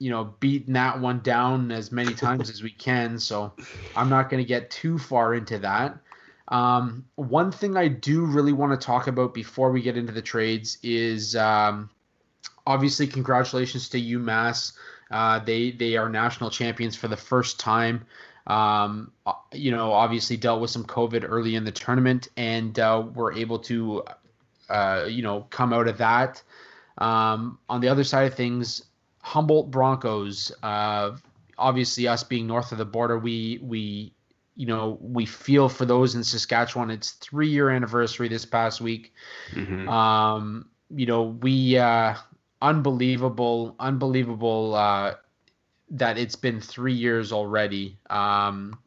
you 0.00 0.10
know, 0.10 0.34
beaten 0.40 0.72
that 0.72 0.98
one 0.98 1.20
down 1.20 1.70
as 1.70 1.92
many 1.92 2.14
times 2.26 2.50
as 2.50 2.64
we 2.64 2.70
can. 2.72 3.16
So 3.20 3.52
I'm 3.94 4.08
not 4.08 4.28
going 4.28 4.42
to 4.42 4.48
get 4.48 4.70
too 4.70 4.98
far 4.98 5.34
into 5.34 5.60
that. 5.60 5.96
Um, 6.48 7.04
one 7.14 7.52
thing 7.52 7.76
I 7.76 7.86
do 7.86 8.24
really 8.24 8.52
want 8.52 8.72
to 8.72 8.84
talk 8.84 9.06
about 9.06 9.34
before 9.34 9.70
we 9.70 9.82
get 9.82 9.96
into 9.96 10.12
the 10.12 10.22
trades 10.22 10.78
is 10.82 11.36
um, 11.36 11.90
obviously 12.66 13.06
congratulations 13.06 13.88
to 13.90 14.00
UMass. 14.00 14.72
Uh, 15.12 15.38
they 15.38 15.70
they 15.70 15.96
are 15.96 16.08
national 16.08 16.50
champions 16.50 16.96
for 16.96 17.06
the 17.06 17.16
first 17.16 17.60
time. 17.60 18.04
Um, 18.48 19.12
uh, 19.26 19.34
you 19.52 19.70
know, 19.70 19.92
obviously 19.92 20.36
dealt 20.36 20.60
with 20.60 20.70
some 20.70 20.84
COVID 20.84 21.24
early 21.28 21.54
in 21.54 21.64
the 21.64 21.72
tournament 21.72 22.28
and 22.36 22.78
uh, 22.78 23.04
were 23.14 23.32
able 23.32 23.58
to, 23.60 24.04
uh, 24.68 25.06
you 25.08 25.22
know, 25.22 25.46
come 25.50 25.72
out 25.72 25.86
of 25.86 25.98
that. 25.98 26.42
Um, 26.96 27.58
on 27.68 27.80
the 27.80 27.88
other 27.88 28.04
side 28.04 28.26
of 28.26 28.34
things, 28.34 28.82
Humboldt 29.20 29.70
Broncos. 29.70 30.50
Uh, 30.62 31.12
obviously, 31.58 32.08
us 32.08 32.24
being 32.24 32.46
north 32.46 32.72
of 32.72 32.78
the 32.78 32.84
border, 32.84 33.18
we 33.18 33.60
we 33.62 34.12
you 34.56 34.66
know 34.66 34.98
we 35.00 35.26
feel 35.26 35.68
for 35.68 35.84
those 35.84 36.14
in 36.14 36.24
Saskatchewan. 36.24 36.90
It's 36.90 37.12
three 37.12 37.48
year 37.48 37.70
anniversary 37.70 38.28
this 38.28 38.44
past 38.44 38.80
week. 38.80 39.12
Mm-hmm. 39.52 39.88
Um, 39.88 40.70
you 40.90 41.06
know 41.06 41.22
we 41.24 41.76
uh, 41.76 42.14
unbelievable, 42.60 43.76
unbelievable 43.78 44.74
uh, 44.74 45.14
that 45.90 46.18
it's 46.18 46.36
been 46.36 46.60
three 46.60 46.92
years 46.92 47.32
already. 47.32 47.96
Um, 48.10 48.78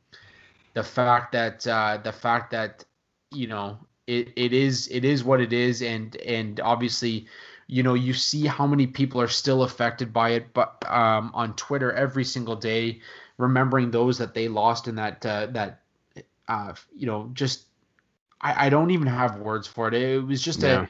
the 0.74 0.84
fact 0.84 1.32
that 1.34 1.66
uh, 1.68 1.98
the 2.04 2.12
fact 2.12 2.52
that 2.52 2.86
you 3.32 3.48
know 3.48 3.78
it, 4.08 4.32
it 4.36 4.54
is 4.54 4.88
it 4.90 5.06
is 5.06 5.24
what 5.24 5.42
it 5.42 5.54
is, 5.54 5.82
and 5.82 6.16
and 6.18 6.60
obviously 6.60 7.28
you 7.72 7.82
know 7.84 7.94
you 7.94 8.14
see 8.14 8.46
how 8.46 8.68
many 8.68 8.86
people 8.86 9.20
are 9.20 9.30
still 9.30 9.64
affected 9.64 10.12
by 10.12 10.32
it 10.32 10.54
but 10.54 10.84
um, 10.88 11.32
on 11.34 11.56
twitter 11.56 11.92
every 11.94 12.26
single 12.26 12.56
day 12.56 13.00
remembering 13.38 13.90
those 13.90 14.18
that 14.18 14.34
they 14.34 14.48
lost 14.48 14.88
in 14.88 14.96
that 14.96 15.26
uh, 15.26 15.48
that 15.48 15.82
uh, 16.50 16.74
you 16.94 17.08
know 17.08 17.32
just 17.34 17.64
I, 18.42 18.68
I 18.68 18.70
don't 18.70 18.92
even 18.92 19.08
have 19.08 19.38
words 19.38 19.68
for 19.68 19.88
it 19.88 19.94
it 19.94 20.20
was 20.24 20.42
just 20.42 20.62
yeah. 20.62 20.84
a 20.84 20.88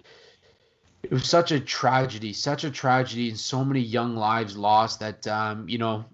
it 1.04 1.12
was 1.12 1.30
such 1.30 1.52
a 1.52 1.60
tragedy 1.60 2.34
such 2.34 2.64
a 2.64 2.72
tragedy 2.72 3.30
and 3.30 3.40
so 3.40 3.64
many 3.64 3.80
young 3.80 4.16
lives 4.16 4.56
lost 4.58 5.00
that 5.00 5.26
um, 5.28 5.68
you 5.68 5.78
know 5.78 6.06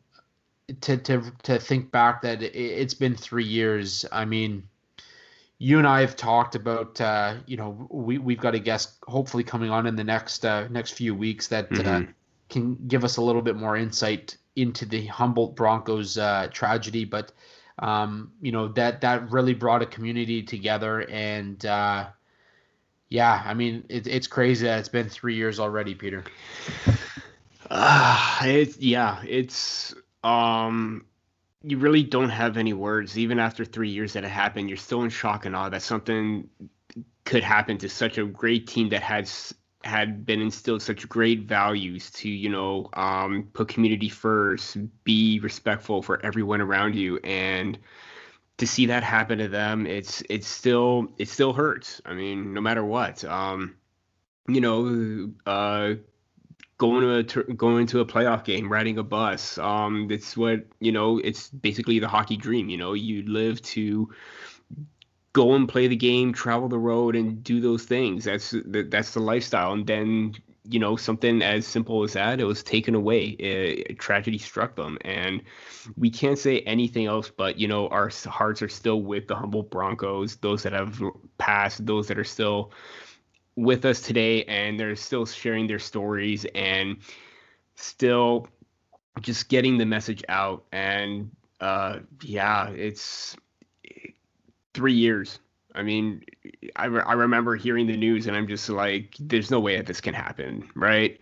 to 0.82 0.98
to 0.98 1.24
to 1.44 1.60
think 1.60 1.92
back 1.92 2.22
that 2.22 2.42
it, 2.42 2.56
it's 2.56 2.94
been 2.94 3.16
three 3.16 3.46
years 3.46 4.06
i 4.12 4.26
mean 4.26 4.64
you 5.60 5.80
and 5.80 5.88
I 5.88 6.02
have 6.02 6.16
talked 6.16 6.56
about, 6.56 7.00
uh, 7.02 7.36
you 7.46 7.58
know, 7.58 7.88
we 7.90 8.18
we've 8.18 8.40
got 8.40 8.54
a 8.54 8.60
guest 8.60 8.98
hopefully 9.08 9.44
coming 9.44 9.72
on 9.72 9.88
in 9.88 9.96
the 9.96 10.04
next 10.04 10.46
uh, 10.46 10.68
next 10.68 10.92
few 10.92 11.16
weeks 11.16 11.48
that 11.48 11.66
uh, 11.72 11.76
mm-hmm. 11.76 12.10
uh, 12.10 12.12
can 12.50 12.76
give 12.88 13.04
us 13.04 13.18
a 13.18 13.22
little 13.22 13.42
bit 13.42 13.56
more 13.56 13.76
insight 13.76 14.38
into 14.56 14.86
the 14.86 15.06
Humboldt 15.08 15.56
Broncos 15.56 16.18
uh, 16.18 16.48
tragedy. 16.52 17.06
But 17.06 17.32
um, 17.80 18.32
you 18.42 18.52
know 18.52 18.68
that 18.70 19.02
that 19.02 19.32
really 19.32 19.56
brought 19.56 19.82
a 19.82 19.88
community 19.88 20.44
together, 20.44 21.10
and 21.10 21.66
uh, 21.66 22.08
yeah, 23.10 23.42
I 23.46 23.54
mean 23.54 23.86
it, 23.90 24.08
it's 24.08 24.28
crazy 24.28 24.66
that 24.66 24.80
it's 24.80 24.90
been 24.90 25.10
three 25.10 25.36
years 25.36 25.60
already, 25.60 25.96
Peter. 25.96 26.24
Uh, 27.70 28.40
it's 28.44 28.78
yeah, 28.78 29.22
it's 29.26 29.94
um 30.24 31.06
you 31.64 31.78
really 31.78 32.04
don't 32.04 32.30
have 32.30 32.58
any 32.58 32.74
words. 32.74 33.18
Even 33.18 33.40
after 33.40 33.66
three 33.66 33.90
years 33.90 34.14
that 34.14 34.24
it 34.24 34.30
happened, 34.30 34.70
you're 34.70 34.78
still 34.78 35.04
in 35.04 35.10
shock 35.10 35.46
and 35.46 35.56
awe 35.56 35.70
that 35.70 35.82
something 35.82 36.50
could 37.26 37.44
happen 37.44 37.78
to 37.78 37.90
such 37.90 38.18
a 38.18 38.26
great 38.26 38.68
team 38.68 38.90
that 38.90 39.02
has 39.02 39.54
had 39.84 40.26
been 40.26 40.42
instilled 40.42 40.82
such 40.82 41.08
great 41.08 41.42
values 41.44 42.10
to 42.12 42.30
you 42.30 42.50
know 42.50 42.90
um, 42.94 43.50
put 43.54 43.68
community 43.68 44.10
first, 44.10 44.78
be 45.04 45.40
respectful 45.40 46.02
for 46.02 46.24
everyone 46.26 46.62
around 46.62 46.96
you, 46.96 47.18
and 47.24 47.78
to 48.58 48.68
see 48.68 48.88
that 48.88 49.04
happen 49.04 49.38
to 49.40 49.48
them, 49.48 49.86
it's 49.86 50.24
it's 50.30 50.48
still 50.48 51.08
it 51.18 51.30
still 51.30 51.54
hurts. 51.54 52.02
I 52.06 52.14
mean, 52.14 52.54
no 52.54 52.62
matter 52.62 52.84
what, 52.84 53.24
um, 53.24 53.76
you 54.48 54.62
know, 54.62 55.32
uh, 55.46 55.96
going 56.78 57.26
to 57.28 57.40
a 57.40 57.54
going 57.54 57.88
to 57.88 58.00
a 58.00 58.06
playoff 58.06 58.44
game, 58.44 58.72
riding 58.72 58.98
a 58.98 59.04
bus. 59.04 59.58
Um, 59.58 60.08
it's 60.10 60.36
what 60.36 60.66
you 60.80 60.92
know. 60.92 61.20
It's 61.20 61.50
basically 61.50 62.00
the 62.00 62.08
hockey 62.08 62.38
dream. 62.38 62.70
You 62.70 62.78
know, 62.78 62.94
you 62.94 63.24
live 63.24 63.62
to 63.64 64.12
go 65.34 65.54
and 65.54 65.70
play 65.70 65.88
the 65.88 65.96
game, 65.96 66.34
travel 66.34 66.68
the 66.68 66.80
road, 66.80 67.16
and 67.16 67.44
do 67.44 67.62
those 67.62 67.84
things. 67.84 68.24
That's 68.24 68.56
that's 68.66 69.14
the 69.14 69.20
lifestyle. 69.20 69.74
And 69.74 69.86
then 69.86 70.34
you 70.70 70.80
know 70.80 70.96
something 70.96 71.42
as 71.42 71.66
simple 71.66 72.04
as 72.04 72.14
that, 72.14 72.40
it 72.40 72.46
was 72.46 72.64
taken 72.64 72.96
away. 72.96 73.36
A, 73.40 73.94
tragedy 73.94 74.38
struck 74.38 74.76
them, 74.76 74.98
and 75.02 75.42
we 75.98 76.10
can't 76.10 76.38
say 76.38 76.60
anything 76.62 77.06
else. 77.06 77.30
But 77.30 77.60
you 77.60 77.68
know, 77.68 77.88
our 77.90 78.12
hearts 78.26 78.62
are 78.62 78.70
still 78.70 79.02
with 79.02 79.28
the 79.28 79.36
Humboldt 79.36 79.70
Broncos, 79.72 80.38
those 80.38 80.64
that 80.64 80.74
have 80.74 81.02
passed, 81.38 81.86
those 81.86 82.08
that 82.08 82.18
are 82.18 82.24
still 82.24 82.72
with 83.58 83.86
us 83.86 84.02
today 84.02 84.44
and 84.44 84.80
they're 84.80 84.96
still 84.96 85.26
sharing 85.26 85.66
their 85.66 85.80
stories 85.80 86.46
and 86.54 86.98
still 87.76 88.48
just 89.20 89.50
getting 89.50 89.80
the 89.80 89.86
message 89.86 90.24
out 90.30 90.64
and 90.72 91.32
uh 91.60 91.98
yeah 92.22 92.70
it's 92.70 93.36
three 94.76 94.94
years 94.94 95.40
i 95.78 95.84
mean 95.84 96.24
I, 96.76 96.86
re- 96.86 97.04
I 97.06 97.14
remember 97.14 97.56
hearing 97.56 97.88
the 97.88 97.98
news 97.98 98.28
and 98.28 98.36
i'm 98.36 98.48
just 98.48 98.70
like 98.70 99.16
there's 99.20 99.50
no 99.52 99.60
way 99.60 99.78
that 99.78 99.86
this 99.86 100.02
can 100.02 100.14
happen 100.14 100.70
right 100.76 101.20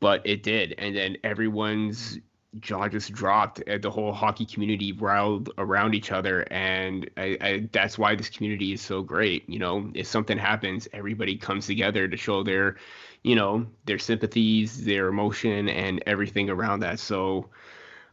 but 0.00 0.20
it 0.24 0.42
did 0.42 0.74
and 0.78 0.96
then 0.96 1.16
everyone's 1.22 2.18
jaw 2.60 2.88
just 2.88 3.12
dropped. 3.12 3.62
And 3.66 3.82
the 3.82 3.90
whole 3.90 4.12
hockey 4.12 4.44
community 4.44 4.92
riled 4.92 5.50
around 5.58 5.94
each 5.94 6.12
other, 6.12 6.46
and 6.50 7.08
I, 7.16 7.38
I, 7.40 7.68
that's 7.72 7.98
why 7.98 8.14
this 8.14 8.28
community 8.28 8.72
is 8.72 8.80
so 8.80 9.02
great. 9.02 9.48
You 9.48 9.58
know, 9.58 9.90
if 9.94 10.06
something 10.06 10.38
happens, 10.38 10.88
everybody 10.92 11.36
comes 11.36 11.66
together 11.66 12.08
to 12.08 12.16
show 12.16 12.42
their, 12.42 12.76
you 13.22 13.34
know, 13.34 13.66
their 13.84 13.98
sympathies, 13.98 14.84
their 14.84 15.08
emotion, 15.08 15.68
and 15.68 16.02
everything 16.06 16.50
around 16.50 16.80
that. 16.80 16.98
So, 17.00 17.48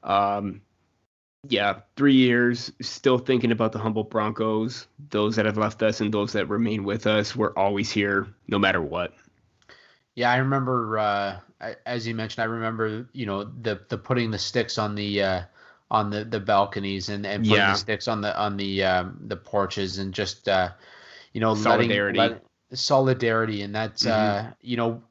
um, 0.04 0.62
yeah, 1.48 1.80
three 1.96 2.16
years, 2.16 2.72
still 2.82 3.18
thinking 3.18 3.52
about 3.52 3.72
the 3.72 3.80
Humboldt 3.80 4.10
Broncos. 4.10 4.88
Those 5.10 5.36
that 5.36 5.46
have 5.46 5.58
left 5.58 5.82
us 5.84 6.02
and 6.02 6.14
those 6.14 6.34
that 6.34 6.48
remain 6.50 6.84
with 6.84 7.08
us, 7.08 7.36
we're 7.36 7.54
always 7.54 7.92
here, 7.92 8.28
no 8.48 8.60
matter 8.60 8.82
what. 8.82 9.14
Yeah, 10.16 10.32
I 10.32 10.38
remember. 10.38 10.98
Uh 10.98 11.40
as 11.86 12.08
you 12.08 12.16
mentioned, 12.16 12.44
I 12.44 12.46
remember 12.46 13.08
you 13.14 13.26
know 13.26 13.44
the 13.44 13.82
the 13.90 13.98
putting 13.98 14.32
the 14.32 14.38
sticks 14.38 14.78
on 14.78 14.96
the 14.96 15.22
uh, 15.22 15.42
on 15.92 16.10
the, 16.10 16.24
the 16.24 16.40
balconies 16.40 17.10
and, 17.10 17.26
and 17.26 17.44
putting 17.44 17.58
yeah. 17.58 17.72
the 17.72 17.78
sticks 17.78 18.08
on 18.08 18.22
the 18.22 18.38
on 18.38 18.58
the 18.58 18.84
um, 18.84 19.20
the 19.28 19.36
porches 19.36 19.98
and 19.98 20.14
just 20.14 20.48
uh, 20.48 20.70
you 21.34 21.42
know 21.42 21.56
solidarity 21.56 22.18
letting, 22.18 22.40
let, 22.70 22.80
solidarity 22.80 23.62
and 23.62 23.76
that's 23.76 24.04
mm-hmm. 24.06 24.48
uh, 24.48 24.52
you 24.62 24.78
know 24.78 25.02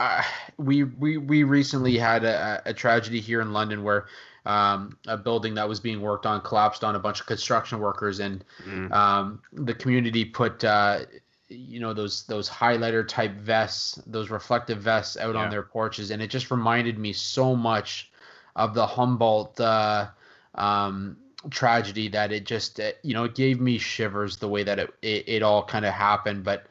uh, 0.00 0.22
we 0.56 0.84
we 0.84 1.18
we 1.18 1.42
recently 1.42 1.98
had 1.98 2.24
a, 2.24 2.62
a 2.64 2.72
tragedy 2.72 3.20
here 3.20 3.40
in 3.40 3.52
London 3.52 3.82
where 3.82 4.06
um, 4.46 4.96
a 5.06 5.16
building 5.16 5.54
that 5.54 5.68
was 5.68 5.80
being 5.80 6.00
worked 6.00 6.26
on 6.26 6.40
collapsed 6.40 6.84
on 6.84 6.96
a 6.96 6.98
bunch 6.98 7.20
of 7.20 7.26
construction 7.26 7.78
workers 7.78 8.20
and 8.20 8.44
mm. 8.64 8.90
um, 8.92 9.42
the 9.52 9.74
community 9.74 10.24
put 10.24 10.64
uh, 10.64 11.00
you 11.48 11.80
know 11.80 11.94
those 11.94 12.24
those 12.24 12.48
highlighter 12.48 13.06
type 13.06 13.32
vests, 13.36 14.00
those 14.06 14.30
reflective 14.30 14.78
vests 14.78 15.16
out 15.16 15.34
yeah. 15.34 15.40
on 15.40 15.50
their 15.50 15.62
porches, 15.62 16.10
and 16.10 16.22
it 16.22 16.28
just 16.28 16.50
reminded 16.50 16.98
me 16.98 17.12
so 17.12 17.56
much 17.56 18.10
of 18.56 18.74
the 18.74 18.86
Humboldt 18.86 19.58
uh, 19.60 20.08
um, 20.54 21.16
tragedy 21.50 22.08
that 22.08 22.32
it 22.32 22.44
just 22.44 22.78
it, 22.78 22.98
you 23.02 23.14
know 23.14 23.24
it 23.24 23.34
gave 23.34 23.60
me 23.60 23.78
shivers 23.78 24.36
the 24.36 24.48
way 24.48 24.62
that 24.62 24.78
it 24.78 24.94
it, 25.02 25.28
it 25.28 25.42
all 25.42 25.64
kind 25.64 25.84
of 25.84 25.92
happened, 25.92 26.44
but. 26.44 26.66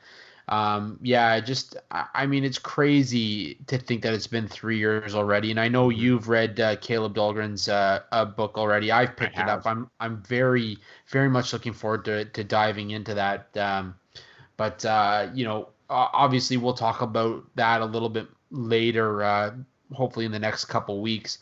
Um, 0.50 0.98
yeah, 1.02 1.40
just 1.42 1.76
I 1.92 2.26
mean 2.26 2.46
it's 2.46 2.58
crazy 2.58 3.56
to 3.68 3.78
think 3.78 4.02
that 4.04 4.14
it's 4.14 4.28
been 4.28 4.48
three 4.48 4.78
years 4.78 5.14
already, 5.14 5.52
and 5.52 5.60
I 5.60 5.68
know 5.68 5.90
mm-hmm. 5.90 6.00
you've 6.00 6.30
read 6.30 6.60
uh, 6.60 6.78
Kaleb 6.78 7.16
Dahlgren's 7.16 7.68
uh, 7.68 8.00
a 8.14 8.26
book 8.26 8.58
already. 8.58 8.92
I've 8.92 9.18
picked 9.18 9.38
it 9.38 9.50
up. 9.50 9.66
I'm 9.66 9.90
I'm 10.00 10.24
very 10.24 10.78
very 11.08 11.30
much 11.30 11.52
looking 11.52 11.74
forward 11.74 12.06
to 12.06 12.26
to 12.26 12.44
diving 12.44 12.92
into 12.92 13.14
that. 13.14 13.56
Um, 13.58 13.96
but 14.56 14.86
uh, 14.86 15.30
you 15.34 15.44
know, 15.44 15.70
obviously, 15.90 16.58
we'll 16.58 16.74
talk 16.74 17.02
about 17.02 17.44
that 17.56 17.82
a 17.82 17.86
little 17.86 18.10
bit 18.10 18.28
later, 18.50 19.24
uh, 19.24 19.52
hopefully 19.94 20.26
in 20.26 20.32
the 20.32 20.40
next 20.40 20.66
couple 20.66 21.02
weeks. 21.02 21.40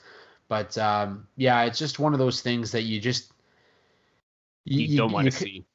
But 0.47 0.77
um, 0.77 1.27
yeah, 1.37 1.63
it's 1.63 1.79
just 1.79 1.99
one 1.99 2.13
of 2.13 2.19
those 2.19 2.41
things 2.41 2.71
that 2.71 2.83
you 2.83 2.99
just 2.99 3.31
you, 4.65 4.87
you 4.87 4.97
don't 4.97 5.11
want 5.11 5.25
to 5.25 5.31
see. 5.31 5.65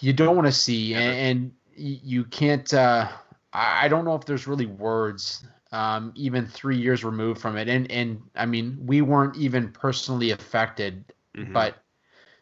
You 0.00 0.12
don't 0.12 0.36
want 0.36 0.46
to 0.46 0.52
see, 0.52 0.94
and, 0.94 1.14
and, 1.14 1.52
you 1.76 2.24
can't. 2.24 2.72
Uh, 2.72 3.08
I 3.52 3.88
don't 3.88 4.04
know 4.04 4.14
if 4.14 4.24
there's 4.24 4.46
really 4.46 4.66
words. 4.66 5.44
Um, 5.72 6.12
even 6.14 6.46
three 6.46 6.78
years 6.78 7.04
removed 7.04 7.40
from 7.40 7.56
it, 7.56 7.68
and 7.68 7.90
and 7.90 8.22
I 8.34 8.46
mean, 8.46 8.78
we 8.80 9.02
weren't 9.02 9.36
even 9.36 9.72
personally 9.72 10.30
affected, 10.30 11.04
mm-hmm. 11.36 11.52
but 11.52 11.76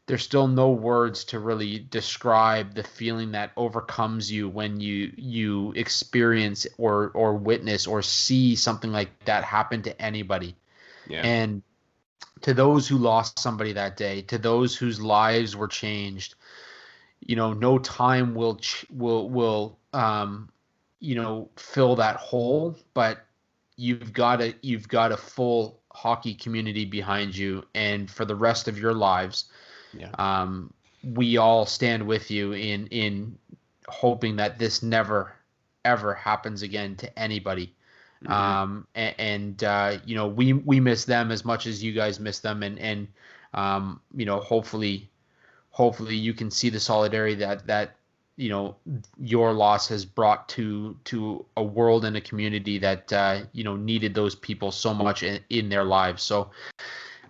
there's 0.07 0.23
still 0.23 0.47
no 0.47 0.71
words 0.71 1.25
to 1.25 1.39
really 1.39 1.79
describe 1.79 2.75
the 2.75 2.83
feeling 2.83 3.33
that 3.33 3.53
overcomes 3.57 4.31
you 4.31 4.49
when 4.49 4.79
you 4.79 5.13
you 5.17 5.73
experience 5.73 6.67
or 6.77 7.11
or 7.15 7.35
witness 7.35 7.87
or 7.87 8.03
see 8.03 8.55
something 8.55 8.93
like 8.93 9.25
that 9.25 9.45
happen 9.45 9.83
to 9.83 10.03
anybody. 10.03 10.55
Yeah. 11.09 11.23
And 11.23 11.63
to 12.43 12.53
those 12.53 12.87
who 12.87 12.99
lost 12.99 13.39
somebody 13.39 13.73
that 13.73 13.97
day, 13.97 14.23
to 14.23 14.37
those 14.37 14.77
whose 14.77 15.01
lives 15.01 15.57
were 15.57 15.69
changed, 15.69 16.35
you 17.25 17.37
know, 17.37 17.53
no 17.53 17.79
time 17.79 18.35
will 18.35 18.57
ch- 18.57 18.87
will 18.91 19.29
will 19.31 19.79
um 19.93 20.49
you 21.01 21.15
know 21.15 21.49
fill 21.57 21.97
that 21.97 22.17
hole, 22.17 22.77
but 22.95 23.27
you've 23.77 24.13
got 24.13 24.41
a 24.41 24.55
you've 24.63 24.89
got 24.89 25.13
a 25.13 25.17
full 25.17 25.81
hockey 25.93 26.35
community 26.35 26.85
behind 26.85 27.37
you 27.37 27.65
and 27.75 28.11
for 28.11 28.25
the 28.25 28.35
rest 28.35 28.67
of 28.67 28.79
your 28.79 28.93
lives 28.93 29.45
yeah. 29.99 30.11
Um, 30.19 30.73
we 31.03 31.37
all 31.37 31.67
stand 31.67 32.07
with 32.07 32.31
you 32.31 32.53
in 32.53 32.87
in 32.89 33.39
hoping 33.89 34.37
that 34.37 34.59
this 34.59 34.83
never 34.83 35.35
ever 35.85 36.15
happens 36.15 36.63
again 36.63 36.97
to 36.97 37.19
anybody. 37.19 37.75
Mm-hmm. 38.25 38.33
Um, 38.33 38.87
and, 38.95 39.15
and 39.19 39.65
uh, 39.65 39.99
you 40.05 40.15
know 40.15 40.29
we 40.29 40.53
we 40.53 40.81
miss 40.81 41.05
them 41.05 41.31
as 41.31 41.45
much 41.45 41.67
as 41.67 41.83
you 41.83 41.93
guys 41.93 42.19
miss 42.21 42.41
them, 42.41 42.63
and 42.63 42.79
and 42.79 43.09
um, 43.53 44.01
you 44.15 44.25
know 44.25 44.41
hopefully 44.41 45.11
hopefully 45.75 46.15
you 46.15 46.33
can 46.33 46.53
see 46.53 46.71
the 46.71 46.79
solidarity 46.79 47.35
that 47.35 47.67
that 47.67 47.97
you 48.37 48.49
know 48.49 48.77
your 49.19 49.53
loss 49.53 49.89
has 49.89 50.05
brought 50.05 50.49
to 50.49 50.97
to 51.03 51.45
a 51.57 51.63
world 51.63 52.05
and 52.05 52.17
a 52.17 52.21
community 52.21 52.79
that 52.79 53.13
uh, 53.13 53.41
you 53.53 53.65
know 53.65 53.75
needed 53.75 54.15
those 54.15 54.37
people 54.37 54.71
so 54.71 54.95
much 54.95 55.25
in, 55.25 55.41
in 55.51 55.69
their 55.69 55.83
lives. 55.83 56.23
So 56.23 56.51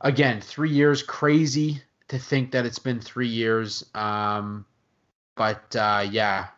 again, 0.02 0.42
three 0.42 0.70
years 0.70 1.02
crazy 1.02 1.82
to 2.08 2.18
think 2.18 2.50
that 2.52 2.66
it's 2.66 2.78
been 2.78 3.00
three 3.00 3.28
years. 3.28 3.86
Um, 3.94 4.66
but 5.36 5.74
uh, 5.74 6.06
yeah, 6.10 6.48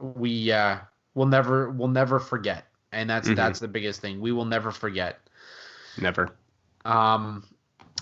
we 0.00 0.50
uh, 0.50 0.78
will 1.14 1.26
never 1.26 1.70
we'll 1.70 1.88
never 1.88 2.18
forget. 2.18 2.66
and 2.90 3.08
that's 3.08 3.28
mm-hmm. 3.28 3.36
that's 3.36 3.60
the 3.60 3.68
biggest 3.68 4.00
thing. 4.00 4.20
We 4.20 4.32
will 4.32 4.44
never 4.44 4.72
forget. 4.72 5.20
Never. 5.98 6.34
Um, 6.84 7.44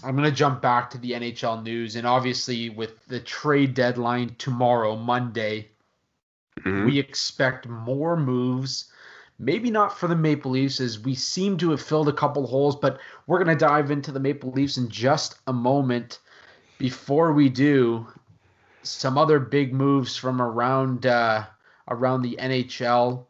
I'm 0.04 0.14
gonna 0.16 0.30
jump 0.30 0.60
back 0.60 0.90
to 0.90 0.98
the 0.98 1.12
NHL 1.12 1.62
news, 1.62 1.96
and 1.96 2.06
obviously 2.06 2.68
with 2.68 3.06
the 3.06 3.20
trade 3.20 3.74
deadline 3.74 4.34
tomorrow, 4.38 4.96
Monday, 4.96 5.70
mm-hmm. 6.60 6.86
we 6.86 6.98
expect 6.98 7.66
more 7.66 8.16
moves. 8.16 8.90
Maybe 9.38 9.70
not 9.70 9.98
for 9.98 10.06
the 10.06 10.14
Maple 10.14 10.52
Leafs, 10.52 10.80
as 10.80 11.00
we 11.00 11.14
seem 11.14 11.56
to 11.58 11.70
have 11.70 11.82
filled 11.82 12.08
a 12.08 12.12
couple 12.12 12.46
holes, 12.46 12.76
but 12.76 13.00
we're 13.26 13.38
gonna 13.38 13.56
dive 13.56 13.90
into 13.90 14.12
the 14.12 14.20
Maple 14.20 14.52
Leafs 14.52 14.76
in 14.76 14.88
just 14.88 15.36
a 15.46 15.52
moment. 15.52 16.20
Before 16.78 17.32
we 17.32 17.48
do, 17.48 18.06
some 18.82 19.16
other 19.16 19.38
big 19.38 19.72
moves 19.72 20.16
from 20.16 20.42
around 20.42 21.06
uh, 21.06 21.44
around 21.88 22.22
the 22.22 22.36
NHL, 22.38 23.24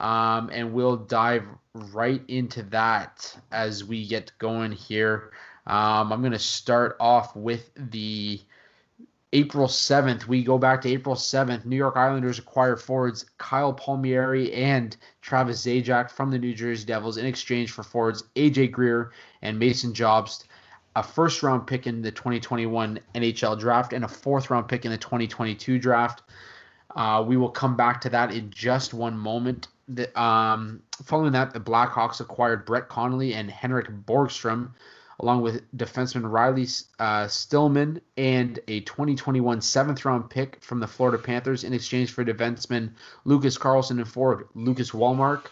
um, 0.00 0.50
and 0.52 0.72
we'll 0.72 0.96
dive 0.96 1.44
right 1.92 2.22
into 2.28 2.62
that 2.64 3.36
as 3.50 3.84
we 3.84 4.06
get 4.06 4.32
going 4.38 4.72
here. 4.72 5.32
Um, 5.68 6.12
I'm 6.12 6.20
going 6.20 6.32
to 6.32 6.38
start 6.38 6.96
off 6.98 7.36
with 7.36 7.70
the 7.76 8.40
April 9.34 9.68
7th. 9.68 10.26
We 10.26 10.42
go 10.42 10.56
back 10.56 10.80
to 10.82 10.88
April 10.88 11.14
7th. 11.14 11.66
New 11.66 11.76
York 11.76 11.96
Islanders 11.96 12.38
acquire 12.38 12.76
forwards 12.76 13.26
Kyle 13.36 13.74
Palmieri 13.74 14.52
and 14.54 14.96
Travis 15.20 15.66
Zajac 15.66 16.10
from 16.10 16.30
the 16.30 16.38
New 16.38 16.54
Jersey 16.54 16.86
Devils 16.86 17.18
in 17.18 17.26
exchange 17.26 17.72
for 17.72 17.82
forwards 17.82 18.24
AJ 18.34 18.72
Greer 18.72 19.12
and 19.42 19.58
Mason 19.58 19.92
Jobst, 19.92 20.44
a 20.96 21.02
first 21.02 21.42
round 21.42 21.66
pick 21.66 21.86
in 21.86 22.00
the 22.00 22.10
2021 22.10 22.98
NHL 23.14 23.60
draft, 23.60 23.92
and 23.92 24.06
a 24.06 24.08
fourth 24.08 24.48
round 24.48 24.68
pick 24.68 24.86
in 24.86 24.90
the 24.90 24.96
2022 24.96 25.78
draft. 25.78 26.22
Uh, 26.96 27.22
we 27.26 27.36
will 27.36 27.50
come 27.50 27.76
back 27.76 28.00
to 28.00 28.08
that 28.08 28.32
in 28.32 28.50
just 28.50 28.94
one 28.94 29.16
moment. 29.16 29.68
The, 29.86 30.18
um, 30.20 30.82
following 31.04 31.32
that, 31.32 31.52
the 31.52 31.60
Blackhawks 31.60 32.20
acquired 32.20 32.64
Brett 32.64 32.88
Connolly 32.88 33.34
and 33.34 33.50
Henrik 33.50 33.88
Borgstrom 34.06 34.70
along 35.20 35.42
with 35.42 35.70
defenseman 35.76 36.30
Riley 36.30 36.66
uh, 36.98 37.26
Stillman 37.26 38.00
and 38.16 38.60
a 38.68 38.80
2021 38.80 39.60
seventh 39.60 40.04
round 40.04 40.30
pick 40.30 40.62
from 40.62 40.80
the 40.80 40.86
Florida 40.86 41.18
Panthers 41.18 41.64
in 41.64 41.72
exchange 41.72 42.12
for 42.12 42.24
defenseman 42.24 42.92
Lucas 43.24 43.58
Carlsson 43.58 43.98
and 43.98 44.08
forward 44.08 44.48
Lucas 44.54 44.94
Wallmark. 44.94 45.50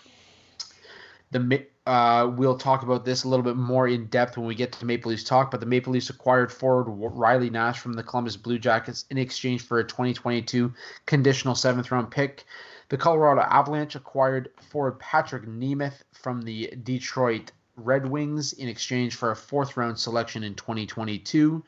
The 1.33 1.67
uh, 1.87 2.33
we'll 2.37 2.59
talk 2.59 2.83
about 2.83 3.05
this 3.05 3.23
a 3.23 3.29
little 3.29 3.45
bit 3.45 3.57
more 3.57 3.87
in 3.87 4.07
depth 4.07 4.37
when 4.37 4.47
we 4.47 4.55
get 4.55 4.73
to 4.73 4.85
Maple 4.85 5.11
Leafs 5.11 5.23
talk. 5.23 5.51
But 5.51 5.61
the 5.61 5.67
Maple 5.67 5.93
Leafs 5.93 6.11
acquired 6.11 6.53
forward 6.53 6.91
Riley 6.91 7.51
Nash 7.51 7.79
from 7.79 7.93
the 7.93 8.03
Columbus 8.03 8.37
Blue 8.37 8.59
Jackets 8.59 9.05
in 9.11 9.19
exchange 9.19 9.63
for 9.63 9.79
a 9.79 9.85
2022 9.85 10.73
conditional 11.07 11.55
seventh 11.55 11.91
round 11.91 12.11
pick. 12.11 12.45
The 12.89 12.97
Colorado 12.97 13.41
Avalanche 13.43 13.97
acquired 13.97 14.51
forward 14.71 14.99
Patrik 15.01 15.47
Nemeth 15.47 16.03
from 16.13 16.43
the 16.43 16.73
Detroit 16.83 17.51
Red 17.77 18.09
Wings 18.09 18.53
in 18.55 18.69
exchange 18.69 19.15
for 19.15 19.31
a 19.31 19.37
fourth 19.37 19.77
round 19.77 19.99
selection 19.99 20.43
in 20.43 20.55
2022. 20.55 21.63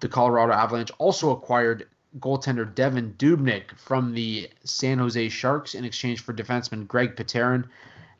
The 0.00 0.08
Colorado 0.08 0.52
Avalanche 0.52 0.90
also 0.98 1.30
acquired 1.30 1.88
goaltender 2.18 2.72
Devan 2.72 3.14
Dubnyk 3.14 3.76
from 3.76 4.12
the 4.14 4.50
San 4.64 4.98
Jose 4.98 5.28
Sharks 5.28 5.74
in 5.74 5.84
exchange 5.84 6.20
for 6.20 6.32
defenseman 6.32 6.86
Greg 6.86 7.16
Pateryn 7.16 7.64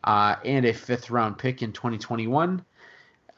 uh, 0.05 0.37
and 0.45 0.65
a 0.65 0.73
fifth 0.73 1.11
round 1.11 1.39
pick 1.39 1.63
in 1.63 1.73
2021. 1.73 2.65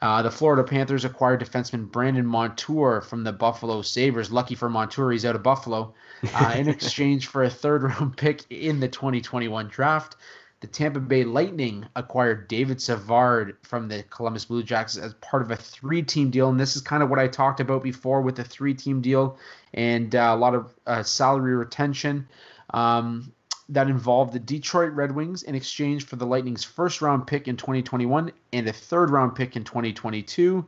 Uh, 0.01 0.21
the 0.21 0.31
Florida 0.31 0.63
Panthers 0.63 1.03
acquired 1.03 1.41
defenseman 1.41 1.91
Brandon 1.91 2.25
Montour 2.25 3.01
from 3.01 3.23
the 3.23 3.33
Buffalo 3.33 3.81
Sabres. 3.81 4.31
Lucky 4.31 4.55
for 4.55 4.69
Montour, 4.69 5.11
he's 5.11 5.25
out 5.25 5.35
of 5.35 5.43
Buffalo. 5.43 5.93
Uh, 6.33 6.53
in 6.55 6.69
exchange 6.69 7.27
for 7.27 7.43
a 7.43 7.49
third 7.49 7.83
round 7.83 8.15
pick 8.15 8.43
in 8.49 8.79
the 8.79 8.87
2021 8.87 9.67
draft 9.67 10.15
the 10.61 10.67
Tampa 10.67 10.99
Bay 10.99 11.23
Lightning 11.23 11.85
acquired 11.95 12.47
David 12.47 12.81
Savard 12.81 13.57
from 13.63 13.87
the 13.87 14.03
Columbus 14.03 14.45
Blue 14.45 14.61
Jackets 14.61 14.97
as 14.97 15.13
part 15.15 15.41
of 15.41 15.51
a 15.51 15.55
three 15.55 16.03
team 16.03 16.29
deal. 16.29 16.49
And 16.49 16.59
this 16.59 16.75
is 16.75 16.81
kind 16.81 17.01
of 17.01 17.09
what 17.09 17.19
I 17.19 17.27
talked 17.27 17.59
about 17.59 17.81
before 17.81 18.21
with 18.21 18.35
the 18.35 18.43
three 18.43 18.73
team 18.73 19.01
deal 19.01 19.37
and 19.73 20.13
uh, 20.13 20.31
a 20.33 20.35
lot 20.35 20.55
of 20.55 20.73
uh, 20.85 21.03
salary 21.03 21.55
retention. 21.55 22.27
Um, 22.71 23.33
that 23.69 23.87
involved 23.87 24.33
the 24.33 24.39
Detroit 24.39 24.93
Red 24.93 25.11
Wings 25.11 25.43
in 25.43 25.53
exchange 25.53 26.05
for 26.05 26.15
the 26.15 26.25
Lightning's 26.25 26.63
first 26.63 27.01
round 27.01 27.27
pick 27.27 27.47
in 27.47 27.55
2021 27.55 28.31
and 28.51 28.67
a 28.67 28.73
third 28.73 29.11
round 29.11 29.35
pick 29.35 29.55
in 29.55 29.63
2022. 29.63 30.67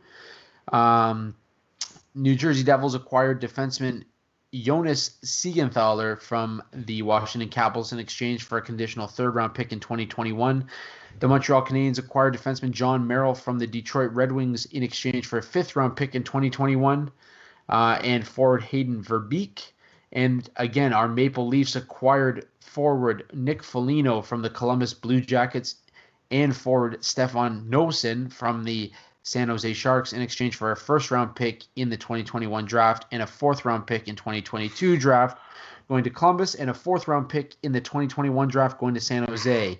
Um, 0.71 1.35
New 2.13 2.35
Jersey 2.35 2.63
Devils 2.63 2.93
acquired 2.93 3.41
defenseman 3.41 4.03
Jonas 4.53 5.17
Siegenthaler 5.23 6.21
from 6.21 6.61
the 6.73 7.01
Washington 7.03 7.49
Capitals 7.49 7.93
in 7.93 7.99
exchange 7.99 8.43
for 8.43 8.57
a 8.57 8.61
conditional 8.61 9.07
third 9.07 9.33
round 9.33 9.53
pick 9.53 9.71
in 9.71 9.79
2021. 9.79 10.67
The 11.19 11.27
Montreal 11.27 11.65
Canadiens 11.65 11.99
acquired 11.99 12.35
defenseman 12.35 12.71
John 12.71 13.07
Merrill 13.07 13.33
from 13.33 13.59
the 13.59 13.67
Detroit 13.67 14.11
Red 14.11 14.31
Wings 14.31 14.65
in 14.65 14.83
exchange 14.83 15.25
for 15.25 15.39
a 15.39 15.43
fifth 15.43 15.75
round 15.75 15.95
pick 15.95 16.15
in 16.15 16.23
2021 16.23 17.11
uh, 17.69 17.99
and 18.03 18.27
forward 18.27 18.63
Hayden 18.63 19.01
Verbeek. 19.01 19.71
And 20.11 20.49
again, 20.57 20.91
our 20.91 21.07
Maple 21.07 21.47
Leafs 21.47 21.77
acquired 21.77 22.47
forward 22.59 23.23
Nick 23.33 23.63
Foligno 23.63 24.21
from 24.21 24.41
the 24.41 24.49
Columbus 24.49 24.93
Blue 24.93 25.21
Jackets 25.21 25.75
and 26.29 26.55
forward 26.55 27.03
Stefan 27.03 27.69
Noesen 27.69 28.31
from 28.31 28.65
the 28.65 28.91
San 29.23 29.49
Jose 29.49 29.73
Sharks 29.73 30.13
in 30.13 30.21
exchange 30.21 30.55
for 30.55 30.71
a 30.71 30.77
first 30.77 31.11
round 31.11 31.35
pick 31.35 31.63
in 31.75 31.89
the 31.89 31.97
2021 31.97 32.65
draft 32.65 33.05
and 33.11 33.21
a 33.21 33.27
fourth 33.27 33.65
round 33.65 33.85
pick 33.85 34.07
in 34.07 34.15
2022 34.15 34.97
draft 34.97 35.37
going 35.87 36.03
to 36.05 36.09
Columbus 36.09 36.55
and 36.55 36.69
a 36.69 36.73
fourth 36.73 37.07
round 37.07 37.29
pick 37.29 37.55
in 37.63 37.71
the 37.71 37.81
2021 37.81 38.47
draft 38.47 38.79
going 38.79 38.93
to 38.93 39.01
San 39.01 39.25
Jose. 39.25 39.79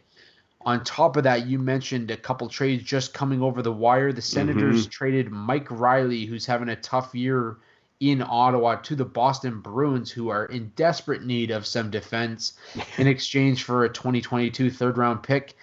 On 0.65 0.84
top 0.84 1.17
of 1.17 1.23
that, 1.23 1.47
you 1.47 1.58
mentioned 1.58 2.12
a 2.12 2.17
couple 2.17 2.47
trades 2.49 2.84
just 2.84 3.13
coming 3.13 3.41
over 3.41 3.62
the 3.62 3.71
wire. 3.71 4.12
The 4.12 4.21
Senators 4.21 4.82
mm-hmm. 4.82 4.89
traded 4.89 5.32
Mike 5.32 5.71
Reilly, 5.71 6.25
who's 6.25 6.45
having 6.45 6.69
a 6.69 6.75
tough 6.75 7.15
year 7.15 7.58
in 7.99 8.21
Ottawa, 8.21 8.75
to 8.75 8.95
the 8.95 9.06
Boston 9.06 9.62
Bruins, 9.62 10.12
who 10.12 10.30
are 10.30 10.45
in 10.45 10.71
desperate 10.75 11.23
need 11.23 11.49
of 11.49 11.65
some 11.65 11.89
defense, 11.89 12.54
in 12.97 13.08
exchange 13.08 13.63
for 13.63 13.86
a 13.86 13.89
2022 13.89 14.69
third 14.69 14.97
round 14.97 15.23
pick. 15.23 15.56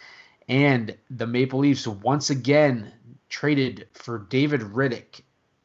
And 0.49 0.97
the 1.11 1.27
Maple 1.27 1.61
Leafs 1.61 1.87
once 1.87 2.31
again 2.31 2.93
traded 3.29 3.89
for 3.93 4.19
David 4.19 4.61
Rittich 4.61 5.23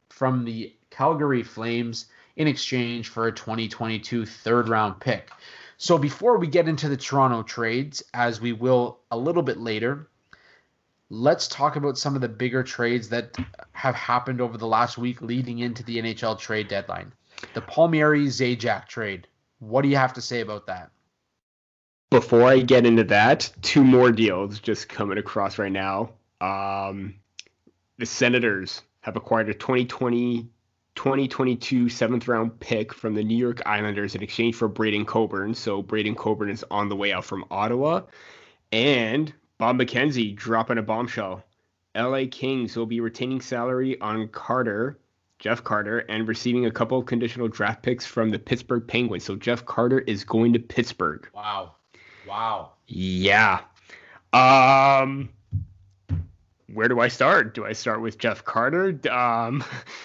from 0.08 0.44
the 0.44 0.74
Calgary 0.90 1.42
Flames 1.42 2.06
in 2.36 2.46
exchange 2.46 3.08
for 3.08 3.26
a 3.26 3.32
2022 3.32 4.26
third 4.26 4.68
round 4.68 5.00
pick. 5.00 5.30
So 5.76 5.98
before 5.98 6.38
we 6.38 6.46
get 6.46 6.68
into 6.68 6.88
the 6.88 6.96
Toronto 6.96 7.42
trades, 7.42 8.02
as 8.14 8.40
we 8.40 8.52
will 8.52 9.00
a 9.10 9.16
little 9.16 9.42
bit 9.42 9.58
later, 9.58 10.08
let's 11.10 11.48
talk 11.48 11.76
about 11.76 11.98
some 11.98 12.14
of 12.14 12.20
the 12.20 12.28
bigger 12.28 12.62
trades 12.62 13.08
that 13.08 13.36
have 13.72 13.94
happened 13.94 14.40
over 14.40 14.56
the 14.56 14.66
last 14.66 14.98
week 14.98 15.20
leading 15.20 15.58
into 15.60 15.82
the 15.82 15.98
NHL 15.98 16.38
trade 16.38 16.68
deadline. 16.68 17.12
The 17.54 17.60
Palmieri 17.60 18.26
Zajac 18.26 18.86
trade. 18.86 19.26
What 19.58 19.82
do 19.82 19.88
you 19.88 19.96
have 19.96 20.12
to 20.14 20.20
say 20.20 20.40
about 20.40 20.66
that? 20.66 20.90
Before 22.10 22.44
I 22.44 22.60
get 22.60 22.86
into 22.86 23.04
that, 23.04 23.50
two 23.62 23.82
more 23.82 24.12
deals 24.12 24.60
just 24.60 24.88
coming 24.88 25.18
across 25.18 25.58
right 25.58 25.72
now. 25.72 26.10
Um, 26.40 27.16
the 27.98 28.06
Senators 28.06 28.82
have 29.00 29.16
acquired 29.16 29.48
a 29.48 29.54
2020 29.54 30.48
2022 30.94 31.88
seventh 31.88 32.28
round 32.28 32.58
pick 32.60 32.94
from 32.94 33.14
the 33.14 33.24
New 33.24 33.36
York 33.36 33.60
Islanders 33.66 34.14
in 34.14 34.22
exchange 34.22 34.54
for 34.54 34.68
Braydon 34.68 35.04
Coburn. 35.04 35.54
So 35.54 35.82
Braydon 35.82 36.14
Coburn 36.14 36.50
is 36.50 36.64
on 36.70 36.88
the 36.88 36.96
way 36.96 37.12
out 37.12 37.24
from 37.24 37.44
Ottawa. 37.50 38.02
And 38.70 39.32
Bob 39.58 39.76
McKenzie 39.76 40.34
dropping 40.34 40.78
a 40.78 40.82
bombshell. 40.82 41.44
LA 41.96 42.24
Kings 42.30 42.76
will 42.76 42.86
be 42.86 43.00
retaining 43.00 43.40
salary 43.40 44.00
on 44.00 44.28
Carter, 44.28 44.98
Jeff 45.38 45.62
Carter, 45.62 45.98
and 46.00 46.26
receiving 46.26 46.66
a 46.66 46.70
couple 46.70 46.98
of 46.98 47.06
conditional 47.06 47.48
draft 47.48 47.82
picks 47.82 48.06
from 48.06 48.30
the 48.30 48.38
Pittsburgh 48.38 48.86
Penguins. 48.86 49.24
So 49.24 49.36
Jeff 49.36 49.64
Carter 49.64 50.00
is 50.00 50.24
going 50.24 50.52
to 50.54 50.58
Pittsburgh. 50.58 51.28
Wow. 51.34 51.74
Wow. 52.26 52.72
Yeah. 52.86 53.60
Um 54.32 55.28
where 56.72 56.88
do 56.88 57.00
I 57.00 57.08
start? 57.08 57.54
Do 57.54 57.64
I 57.66 57.72
start 57.72 58.00
with 58.00 58.18
Jeff 58.18 58.44
Carter? 58.44 58.98
Um, 59.10 59.62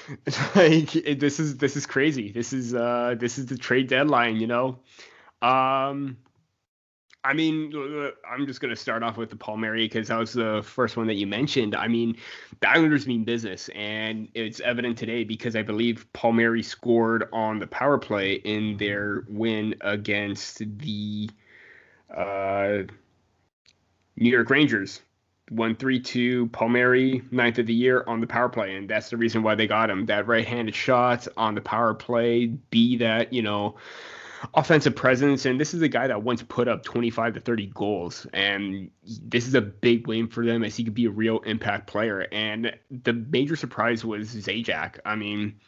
like 0.56 0.92
this 0.92 1.40
is 1.40 1.58
this 1.58 1.78
is 1.78 1.86
crazy. 1.86 2.32
This 2.32 2.54
is 2.54 2.74
uh 2.74 3.16
this 3.18 3.38
is 3.38 3.46
the 3.46 3.58
trade 3.58 3.88
deadline. 3.88 4.38
You 4.38 4.48
know, 4.48 4.80
um, 5.42 6.18
I 7.24 7.34
mean, 7.34 7.74
I'm 8.30 8.46
just 8.46 8.60
gonna 8.60 8.76
start 8.76 9.04
off 9.04 9.18
with 9.18 9.30
the 9.30 9.36
Palmieri 9.38 9.86
because 9.86 10.10
that 10.10 10.18
was 10.18 10.34
the 10.34 10.62
first 10.64 10.98
one 10.98 11.08
that 11.08 11.16
you 11.16 11.28
mentioned. 11.28 11.76
I 11.76 11.88
mean, 11.88 12.18
the 12.60 12.70
Islanders 12.70 13.08
mean 13.08 13.24
business, 13.24 13.70
and 13.70 14.28
it's 14.34 14.60
evident 14.60 14.98
today 14.98 15.24
because 15.24 15.56
I 15.56 15.62
believe 15.62 16.12
Palmieri 16.12 16.64
scored 16.64 17.30
on 17.32 17.60
the 17.60 17.68
power 17.68 17.98
play 17.98 18.34
in 18.34 18.76
their 18.78 19.24
win 19.30 19.76
against 19.82 20.60
the 20.80 21.30
uh, 22.14 22.80
New 24.18 24.30
York 24.30 24.50
Rangers 24.50 25.02
one 25.50 25.76
three 25.76 26.00
two 26.00 26.48
Palmieri 26.48 27.22
ninth 27.32 27.60
of 27.60 27.66
the 27.66 27.74
year 27.74 28.04
on 28.08 28.22
the 28.22 28.28
power 28.28 28.50
play, 28.50 28.76
and 28.76 28.90
that's 28.90 29.10
the 29.10 29.18
reason 29.18 29.44
why 29.44 29.56
they 29.56 29.68
got 29.68 29.90
him. 29.90 30.06
That 30.06 30.28
right-handed 30.28 30.76
shot 30.76 31.28
on 31.38 31.56
the 31.56 31.62
power 31.62 31.94
play, 31.94 32.48
be 32.48 32.98
that 32.98 33.34
you 33.34 33.42
know 33.42 33.76
offensive 34.54 34.96
presence, 34.96 35.46
and 35.46 35.60
this 35.60 35.74
is 35.74 35.82
a 35.82 35.88
guy 35.88 36.08
that 36.08 36.24
once 36.24 36.44
put 36.44 36.68
up 36.68 36.84
25 36.84 37.34
to 37.36 37.40
30 37.40 37.68
goals, 37.68 38.28
and 38.34 38.90
this 39.04 39.48
is 39.48 39.56
a 39.56 39.62
big 39.62 40.08
win 40.08 40.28
for 40.28 40.46
them 40.46 40.64
as 40.64 40.76
he 40.76 40.84
could 40.84 40.94
be 40.94 41.06
a 41.06 41.12
real 41.12 41.40
impact 41.40 41.88
player. 41.88 42.28
And 42.32 42.74
the 42.90 43.14
major 43.14 43.56
surprise 43.56 44.06
was 44.06 44.34
Zajac. 44.34 45.00
I 45.06 45.16
mean, 45.16 45.60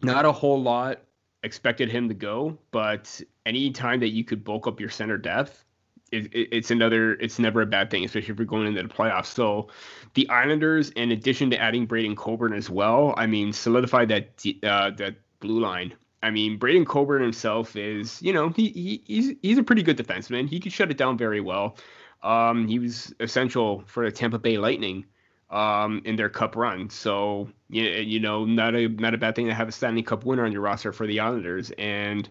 not 0.00 0.24
a 0.24 0.32
whole 0.32 0.60
lot 0.60 1.00
expected 1.42 1.90
him 1.90 2.08
to 2.08 2.14
go, 2.14 2.58
but 2.70 3.20
any 3.46 3.70
time 3.70 4.00
that 4.00 4.10
you 4.10 4.24
could 4.24 4.44
bulk 4.44 4.66
up 4.66 4.80
your 4.80 4.90
center 4.90 5.18
depth, 5.18 5.64
it, 6.12 6.26
it, 6.34 6.48
it's 6.52 6.70
another. 6.70 7.14
It's 7.14 7.38
never 7.38 7.62
a 7.62 7.66
bad 7.66 7.90
thing, 7.90 8.04
especially 8.04 8.32
if 8.32 8.38
you're 8.38 8.46
going 8.46 8.66
into 8.66 8.82
the 8.82 8.88
playoffs. 8.88 9.26
So, 9.26 9.68
the 10.14 10.28
Islanders, 10.28 10.90
in 10.90 11.12
addition 11.12 11.50
to 11.50 11.60
adding 11.60 11.86
Braydon 11.86 12.16
Coburn 12.16 12.52
as 12.52 12.70
well, 12.70 13.14
I 13.16 13.26
mean, 13.26 13.52
solidified 13.52 14.08
that 14.08 14.28
uh, 14.62 14.90
that 14.90 15.16
blue 15.40 15.60
line. 15.60 15.94
I 16.22 16.30
mean, 16.30 16.58
Braydon 16.58 16.84
Coburn 16.84 17.22
himself 17.22 17.76
is, 17.76 18.20
you 18.22 18.32
know, 18.32 18.48
he, 18.48 18.70
he 18.70 19.02
he's 19.06 19.34
he's 19.42 19.58
a 19.58 19.62
pretty 19.62 19.82
good 19.82 19.96
defenseman. 19.96 20.48
He 20.48 20.60
could 20.60 20.72
shut 20.72 20.90
it 20.90 20.96
down 20.96 21.16
very 21.16 21.40
well. 21.40 21.76
Um, 22.22 22.66
he 22.66 22.78
was 22.78 23.14
essential 23.20 23.84
for 23.86 24.04
the 24.04 24.10
Tampa 24.10 24.38
Bay 24.38 24.58
Lightning 24.58 25.04
um, 25.50 26.02
in 26.04 26.16
their 26.16 26.28
Cup 26.28 26.56
run. 26.56 26.90
So 26.90 27.48
you, 27.70 27.84
you 27.84 28.20
know, 28.20 28.44
not 28.44 28.74
a 28.74 28.88
not 28.88 29.14
a 29.14 29.18
bad 29.18 29.36
thing 29.36 29.46
to 29.46 29.54
have 29.54 29.68
a 29.68 29.72
Stanley 29.72 30.02
Cup 30.02 30.24
winner 30.24 30.44
on 30.44 30.52
your 30.52 30.62
roster 30.62 30.92
for 30.92 31.06
the 31.06 31.20
Islanders. 31.20 31.70
And 31.78 32.28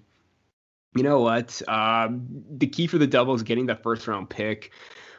you 0.97 1.03
know 1.03 1.19
what? 1.19 1.61
Um, 1.67 2.25
the 2.49 2.67
key 2.67 2.87
for 2.87 2.97
the 2.97 3.07
Devils 3.07 3.43
getting 3.43 3.67
that 3.67 3.83
first 3.83 4.07
round 4.07 4.29
pick. 4.29 4.71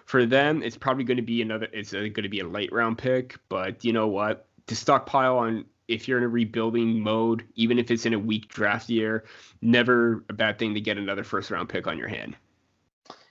For 0.06 0.24
them, 0.24 0.62
it's 0.62 0.76
probably 0.76 1.04
going 1.04 1.18
to 1.18 1.22
be 1.22 1.42
another. 1.42 1.68
It's 1.72 1.92
going 1.92 2.14
to 2.14 2.28
be 2.28 2.40
a 2.40 2.48
late 2.48 2.72
round 2.72 2.96
pick. 2.96 3.36
But 3.48 3.84
you 3.84 3.92
know 3.92 4.06
what? 4.06 4.46
To 4.68 4.76
stockpile 4.76 5.38
on 5.38 5.64
if 5.88 6.06
you're 6.06 6.18
in 6.18 6.24
a 6.24 6.28
rebuilding 6.28 7.00
mode, 7.00 7.44
even 7.56 7.78
if 7.78 7.90
it's 7.90 8.06
in 8.06 8.14
a 8.14 8.18
weak 8.18 8.48
draft 8.48 8.88
year, 8.88 9.24
never 9.62 10.24
a 10.28 10.34
bad 10.34 10.58
thing 10.58 10.74
to 10.74 10.80
get 10.80 10.98
another 10.98 11.24
first 11.24 11.50
round 11.50 11.68
pick 11.68 11.86
on 11.86 11.98
your 11.98 12.08
hand. 12.08 12.36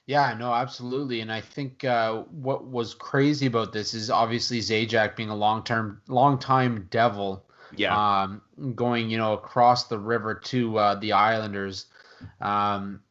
Yeah, 0.07 0.33
no, 0.33 0.53
absolutely. 0.53 1.19
And 1.19 1.31
I 1.31 1.41
think 1.41 1.83
uh, 1.83 2.23
what 2.31 2.65
was 2.65 2.93
crazy 2.93 3.45
about 3.45 3.73
this 3.73 3.93
is 3.93 4.09
obviously 4.09 4.59
Zajac 4.59 5.15
being 5.15 5.29
a 5.29 5.35
long 5.35 5.63
term, 5.63 6.01
long 6.07 6.39
time 6.39 6.87
devil. 6.89 7.43
Yeah. 7.75 8.23
Um, 8.23 8.41
going, 8.75 9.09
you 9.09 9.17
know, 9.17 9.33
across 9.33 9.87
the 9.87 9.99
river 9.99 10.33
to 10.33 10.77
uh, 10.77 10.95
the 10.95 11.11
Islanders. 11.11 11.87
Um, 12.41 13.01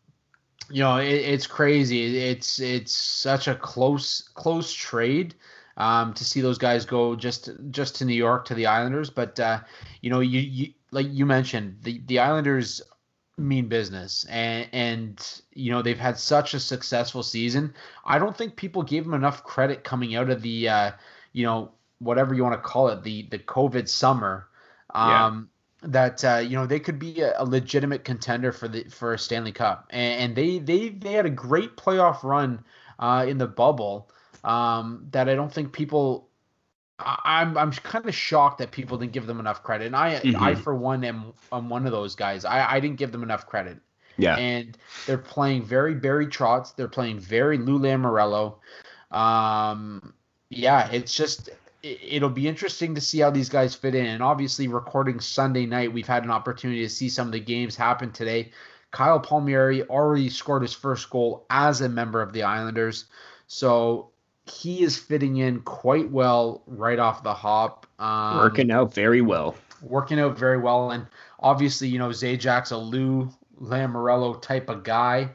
you 0.70 0.82
know, 0.82 0.96
it, 0.96 1.06
it's 1.06 1.46
crazy. 1.46 2.18
It's 2.18 2.58
it's 2.60 2.92
such 2.92 3.48
a 3.48 3.54
close 3.54 4.28
close 4.34 4.72
trade 4.72 5.34
um, 5.76 6.14
to 6.14 6.24
see 6.24 6.40
those 6.40 6.58
guys 6.58 6.84
go 6.84 7.14
just 7.14 7.50
just 7.70 7.96
to 7.96 8.04
New 8.04 8.14
York 8.14 8.44
to 8.46 8.54
the 8.54 8.66
Islanders. 8.66 9.10
But 9.10 9.38
uh, 9.38 9.60
you 10.00 10.10
know, 10.10 10.20
you, 10.20 10.40
you 10.40 10.72
like 10.90 11.06
you 11.10 11.26
mentioned 11.26 11.78
the 11.82 12.02
the 12.06 12.18
Islanders 12.18 12.82
mean 13.38 13.68
business 13.68 14.24
and 14.30 14.66
and 14.72 15.42
you 15.52 15.70
know 15.70 15.82
they've 15.82 15.98
had 15.98 16.18
such 16.18 16.54
a 16.54 16.60
successful 16.60 17.22
season 17.22 17.72
i 18.06 18.18
don't 18.18 18.34
think 18.34 18.56
people 18.56 18.82
gave 18.82 19.04
them 19.04 19.12
enough 19.12 19.44
credit 19.44 19.84
coming 19.84 20.14
out 20.16 20.30
of 20.30 20.40
the 20.40 20.66
uh 20.66 20.90
you 21.34 21.44
know 21.44 21.70
whatever 21.98 22.34
you 22.34 22.42
want 22.42 22.54
to 22.54 22.68
call 22.68 22.88
it 22.88 23.02
the 23.02 23.28
the 23.30 23.38
covid 23.38 23.86
summer 23.88 24.48
um 24.94 25.10
yeah. 25.10 25.55
That 25.82 26.24
uh 26.24 26.38
you 26.38 26.56
know 26.56 26.66
they 26.66 26.80
could 26.80 26.98
be 26.98 27.20
a, 27.20 27.34
a, 27.40 27.44
legitimate 27.44 28.02
contender 28.04 28.50
for 28.50 28.66
the 28.66 28.84
for 28.84 29.14
a 29.14 29.18
stanley 29.18 29.52
cup 29.52 29.86
and, 29.90 30.20
and 30.22 30.36
they 30.36 30.58
they 30.58 30.88
they 30.88 31.12
had 31.12 31.26
a 31.26 31.30
great 31.30 31.76
playoff 31.76 32.22
run 32.22 32.64
uh 32.98 33.24
in 33.28 33.38
the 33.38 33.46
bubble 33.46 34.10
um 34.42 35.06
that 35.10 35.28
i 35.28 35.34
don't 35.34 35.52
think 35.52 35.72
people 35.72 36.28
I'm 36.98 37.58
I'm 37.58 37.72
kind 37.72 38.06
of 38.06 38.14
shocked 38.14 38.58
that 38.58 38.70
people 38.70 38.96
didn't 38.96 39.12
give 39.12 39.26
them 39.26 39.38
enough 39.38 39.62
credit, 39.62 39.86
and 39.86 39.96
I 39.96 40.14
mm-hmm. 40.14 40.42
I 40.42 40.54
for 40.54 40.74
one 40.74 41.04
am 41.04 41.34
am 41.52 41.68
one 41.68 41.84
of 41.84 41.92
those 41.92 42.14
guys. 42.14 42.44
I 42.44 42.72
I 42.72 42.80
didn't 42.80 42.96
give 42.96 43.12
them 43.12 43.22
enough 43.22 43.46
credit. 43.46 43.78
Yeah, 44.16 44.36
and 44.36 44.78
they're 45.04 45.18
playing 45.18 45.64
very 45.64 45.94
Barry 45.94 46.26
Trotz. 46.26 46.74
They're 46.74 46.88
playing 46.88 47.20
very 47.20 47.58
Lou 47.58 47.78
Lamoriello. 47.78 48.56
Um, 49.10 50.14
yeah, 50.48 50.90
it's 50.90 51.14
just 51.14 51.50
it, 51.82 52.22
will 52.22 52.30
be 52.30 52.48
interesting 52.48 52.94
to 52.94 53.00
see 53.00 53.20
how 53.20 53.30
these 53.30 53.48
guys 53.48 53.74
fit 53.74 53.94
in. 53.94 54.06
And 54.06 54.22
obviously, 54.22 54.68
recording 54.68 55.20
Sunday 55.20 55.66
night, 55.66 55.92
we've 55.92 56.06
had 56.06 56.24
an 56.24 56.30
opportunity 56.30 56.82
to 56.82 56.88
see 56.88 57.08
some 57.08 57.28
of 57.28 57.32
the 57.32 57.40
games 57.40 57.76
happen 57.76 58.12
today. 58.12 58.52
Kyle 58.90 59.20
Palmieri 59.20 59.82
already 59.84 60.30
scored 60.30 60.62
his 60.62 60.72
first 60.72 61.10
goal 61.10 61.44
as 61.50 61.80
a 61.80 61.88
member 61.88 62.22
of 62.22 62.32
the 62.32 62.42
Islanders. 62.42 63.06
So 63.46 64.10
he 64.46 64.82
is 64.82 64.96
fitting 64.96 65.38
in 65.38 65.60
quite 65.60 66.10
well 66.10 66.62
right 66.66 66.98
off 66.98 67.22
the 67.22 67.34
hop. 67.34 67.86
Um, 67.98 68.38
working 68.38 68.70
out 68.70 68.94
very 68.94 69.20
well. 69.20 69.56
Working 69.82 70.18
out 70.18 70.38
very 70.38 70.58
well, 70.58 70.92
and 70.92 71.06
obviously, 71.40 71.88
you 71.88 71.98
know, 71.98 72.08
Zajac's 72.08 72.70
a 72.70 72.78
Lou 72.78 73.30
Lamoriello 73.60 74.40
type 74.40 74.68
of 74.70 74.82
guy. 74.82 75.30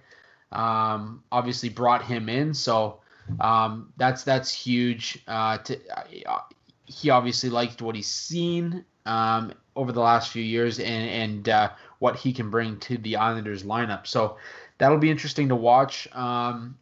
Um, 0.52 1.24
obviously, 1.32 1.70
brought 1.70 2.04
him 2.04 2.28
in, 2.28 2.54
so 2.54 3.01
um, 3.40 3.94
that's 3.98 4.24
that's 4.24 4.52
huge. 4.52 5.20
Uh, 5.28 5.58
to, 5.60 5.80
uh, 6.28 6.40
he 6.86 7.10
obviously 7.10 7.50
liked 7.50 7.82
what 7.82 7.96
he's 7.96 8.08
seen 8.08 8.84
um, 9.06 9.54
over 9.76 9.92
the 9.92 10.02
last 10.02 10.32
few 10.32 10.44
years, 10.44 10.80
and 10.80 11.10
and 11.10 11.50
uh, 11.50 11.70
what 12.00 12.16
he 12.16 12.34
can 12.34 12.50
bring 12.50 12.78
to 12.80 12.98
the 12.98 13.16
Islanders 13.16 13.64
lineup. 13.64 14.08
So 14.08 14.38
that'll 14.78 14.98
be 14.98 15.12
interesting 15.12 15.48
to 15.50 15.56
watch. 15.56 16.08
Um, 16.14 16.78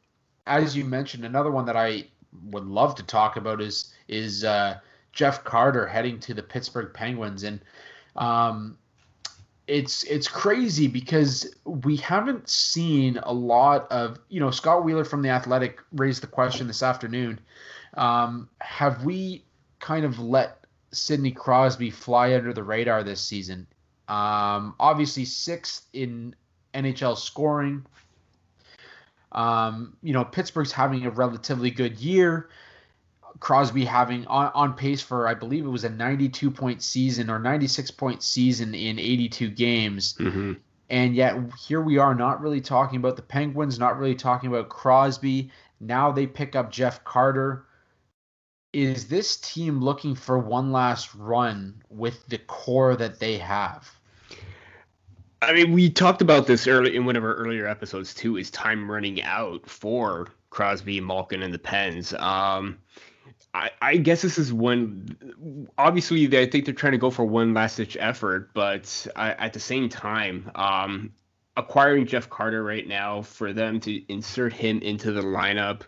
as 0.47 0.75
you 0.75 0.85
mentioned, 0.85 1.25
another 1.25 1.51
one 1.51 1.65
that 1.65 1.77
I 1.77 2.05
would 2.45 2.65
love 2.65 2.95
to 2.95 3.03
talk 3.03 3.37
about 3.37 3.61
is 3.61 3.93
is 4.07 4.43
uh, 4.43 4.79
Jeff 5.11 5.43
Carter 5.43 5.87
heading 5.87 6.19
to 6.21 6.33
the 6.33 6.43
Pittsburgh 6.43 6.93
Penguins, 6.93 7.43
and 7.43 7.59
um, 8.15 8.77
it's 9.69 10.03
it's 10.03 10.27
crazy 10.27 10.87
because 10.87 11.55
we 11.63 11.95
haven't 11.97 12.49
seen 12.49 13.19
a 13.21 13.31
lot 13.31 13.89
of 13.91 14.19
you 14.27 14.39
know 14.39 14.49
Scott 14.49 14.83
Wheeler 14.83 15.05
from 15.05 15.21
the 15.21 15.29
Athletic 15.29 15.79
raised 15.93 16.23
the 16.23 16.27
question 16.27 16.65
this 16.65 16.81
afternoon. 16.81 17.39
Um, 17.93 18.49
have 18.61 19.05
we 19.05 19.45
kind 19.79 20.05
of 20.05 20.17
let 20.19 20.65
Sidney 20.91 21.31
Crosby 21.31 21.91
fly 21.91 22.33
under 22.33 22.51
the 22.51 22.63
radar 22.63 23.03
this 23.03 23.21
season? 23.21 23.67
Um, 24.07 24.73
obviously 24.79 25.25
sixth 25.25 25.85
in 25.93 26.35
NHL 26.73 27.15
scoring, 27.15 27.85
um, 29.31 29.95
you 30.01 30.13
know, 30.13 30.25
Pittsburgh's 30.25 30.71
having 30.71 31.05
a 31.05 31.11
relatively 31.11 31.69
good 31.69 31.97
year. 31.99 32.49
Crosby 33.39 33.85
having 33.85 34.25
on, 34.27 34.51
on 34.53 34.73
pace 34.73 35.01
for, 35.01 35.27
I 35.27 35.33
believe 35.33 35.65
it 35.65 35.69
was 35.69 35.83
a 35.83 35.89
92 35.89 36.51
point 36.51 36.81
season 36.81 37.29
or 37.29 37.39
96 37.39 37.91
point 37.91 38.23
season 38.23 38.73
in 38.73 38.99
82 38.99 39.49
games. 39.51 40.13
Mm-hmm. 40.13 40.53
And 40.89 41.15
yet 41.15 41.37
here 41.67 41.81
we 41.81 41.97
are 41.97 42.15
not 42.15 42.41
really 42.41 42.61
talking 42.61 42.97
about 42.97 43.15
the 43.15 43.21
Penguins, 43.21 43.77
not 43.77 43.97
really 43.99 44.15
talking 44.15 44.49
about 44.49 44.69
Crosby. 44.69 45.51
Now 45.79 46.11
they 46.11 46.25
pick 46.25 46.55
up 46.55 46.71
Jeff 46.71 47.03
Carter. 47.03 47.65
Is 48.73 49.07
this 49.07 49.37
team 49.37 49.81
looking 49.81 50.15
for 50.15 50.37
one 50.37 50.71
last 50.71 51.13
run 51.15 51.83
with 51.89 52.25
the 52.27 52.37
core 52.39 52.95
that 52.95 53.19
they 53.19 53.37
have? 53.37 53.89
I 55.41 55.53
mean, 55.53 55.71
we 55.71 55.89
talked 55.89 56.21
about 56.21 56.47
this 56.47 56.67
early 56.67 56.95
in 56.95 57.05
one 57.05 57.15
of 57.15 57.23
our 57.23 57.33
earlier 57.33 57.65
episodes 57.65 58.13
too. 58.13 58.37
Is 58.37 58.51
time 58.51 58.91
running 58.91 59.21
out 59.23 59.67
for 59.69 60.27
Crosby, 60.49 60.99
Malkin, 60.99 61.41
and 61.41 61.53
the 61.53 61.59
Pens? 61.59 62.13
Um, 62.13 62.77
I, 63.53 63.71
I 63.81 63.97
guess 63.97 64.21
this 64.21 64.37
is 64.37 64.53
one. 64.53 65.67
Obviously, 65.77 66.25
I 66.37 66.45
think 66.45 66.65
they're 66.65 66.73
trying 66.73 66.91
to 66.91 66.99
go 66.99 67.09
for 67.09 67.25
one 67.25 67.53
last 67.53 67.77
ditch 67.77 67.97
effort, 67.99 68.51
but 68.53 69.07
I, 69.15 69.31
at 69.31 69.53
the 69.53 69.59
same 69.59 69.89
time, 69.89 70.51
um, 70.55 71.13
acquiring 71.57 72.05
Jeff 72.05 72.29
Carter 72.29 72.63
right 72.63 72.87
now 72.87 73.21
for 73.21 73.53
them 73.53 73.79
to 73.81 74.11
insert 74.11 74.53
him 74.53 74.79
into 74.79 75.11
the 75.11 75.21
lineup. 75.21 75.81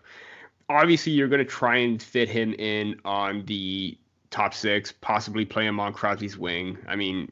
Obviously, 0.68 1.12
you're 1.12 1.28
going 1.28 1.44
to 1.44 1.50
try 1.50 1.76
and 1.76 2.02
fit 2.02 2.28
him 2.28 2.52
in 2.54 3.00
on 3.04 3.44
the 3.46 3.96
top 4.30 4.54
six, 4.54 4.92
possibly 4.92 5.44
play 5.44 5.66
him 5.66 5.78
on 5.78 5.92
Crosby's 5.92 6.36
wing. 6.36 6.78
I 6.88 6.96
mean, 6.96 7.30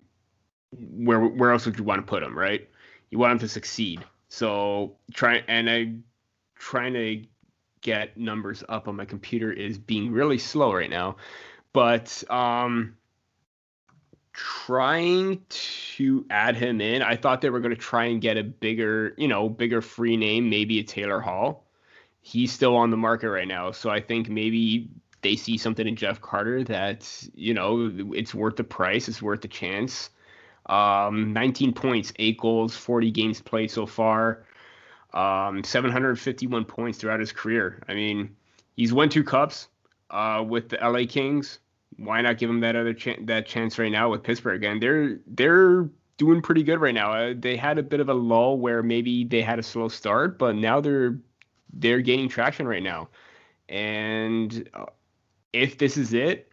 where 0.72 1.20
where 1.20 1.50
else 1.50 1.66
would 1.66 1.78
you 1.78 1.84
want 1.84 2.00
to 2.04 2.08
put 2.08 2.22
him, 2.22 2.38
right? 2.38 2.68
You 3.10 3.18
want 3.18 3.32
him 3.32 3.38
to 3.40 3.48
succeed. 3.48 4.04
So 4.28 4.96
try 5.12 5.42
and 5.48 5.68
I 5.68 5.94
trying 6.56 6.92
to 6.92 7.24
get 7.80 8.16
numbers 8.16 8.62
up 8.68 8.88
on 8.88 8.96
my 8.96 9.04
computer 9.04 9.52
is 9.52 9.78
being 9.78 10.12
really 10.12 10.38
slow 10.38 10.72
right 10.72 10.90
now. 10.90 11.16
But 11.72 12.22
um 12.30 12.96
trying 14.32 15.42
to 15.48 16.24
add 16.30 16.56
him 16.56 16.80
in, 16.80 17.02
I 17.02 17.16
thought 17.16 17.40
they 17.40 17.50
were 17.50 17.60
going 17.60 17.74
to 17.74 17.80
try 17.80 18.06
and 18.06 18.20
get 18.20 18.38
a 18.38 18.44
bigger, 18.44 19.14
you 19.18 19.28
know, 19.28 19.48
bigger 19.48 19.82
free 19.82 20.16
name, 20.16 20.48
maybe 20.48 20.78
a 20.78 20.82
Taylor 20.84 21.20
Hall. 21.20 21.66
He's 22.22 22.52
still 22.52 22.76
on 22.76 22.90
the 22.90 22.96
market 22.96 23.30
right 23.30 23.48
now, 23.48 23.70
so 23.72 23.90
I 23.90 24.00
think 24.00 24.28
maybe 24.28 24.88
they 25.22 25.36
see 25.36 25.58
something 25.58 25.86
in 25.86 25.96
Jeff 25.96 26.20
Carter 26.20 26.64
that, 26.64 27.28
you 27.34 27.54
know, 27.54 27.90
it's 28.14 28.34
worth 28.34 28.56
the 28.56 28.64
price, 28.64 29.08
it's 29.08 29.20
worth 29.20 29.42
the 29.42 29.48
chance. 29.48 30.10
Um, 30.66 31.32
19 31.32 31.72
points, 31.72 32.12
eight 32.18 32.38
goals, 32.38 32.76
40 32.76 33.10
games 33.10 33.40
played 33.40 33.70
so 33.70 33.86
far. 33.86 34.44
Um, 35.12 35.64
751 35.64 36.64
points 36.64 36.98
throughout 36.98 37.20
his 37.20 37.32
career. 37.32 37.82
I 37.88 37.94
mean, 37.94 38.36
he's 38.76 38.92
won 38.92 39.08
two 39.08 39.24
cups 39.24 39.68
uh, 40.10 40.44
with 40.46 40.68
the 40.68 40.76
LA 40.76 41.06
Kings. 41.08 41.58
Why 41.96 42.20
not 42.20 42.38
give 42.38 42.48
him 42.48 42.60
that 42.60 42.76
other 42.76 42.96
that 43.22 43.46
chance 43.46 43.78
right 43.78 43.90
now 43.90 44.10
with 44.10 44.22
Pittsburgh? 44.22 44.62
And 44.62 44.80
they're 44.80 45.18
they're 45.26 45.88
doing 46.16 46.42
pretty 46.42 46.62
good 46.62 46.80
right 46.80 46.94
now. 46.94 47.12
Uh, 47.12 47.34
they 47.36 47.56
had 47.56 47.78
a 47.78 47.82
bit 47.82 47.98
of 47.98 48.08
a 48.08 48.14
lull 48.14 48.58
where 48.58 48.82
maybe 48.82 49.24
they 49.24 49.42
had 49.42 49.58
a 49.58 49.62
slow 49.62 49.88
start, 49.88 50.38
but 50.38 50.54
now 50.54 50.80
they're 50.80 51.18
they're 51.72 52.00
gaining 52.00 52.28
traction 52.28 52.68
right 52.68 52.82
now. 52.82 53.08
And 53.68 54.68
uh, 54.74 54.86
if 55.52 55.78
this 55.78 55.96
is 55.96 56.12
it, 56.12 56.52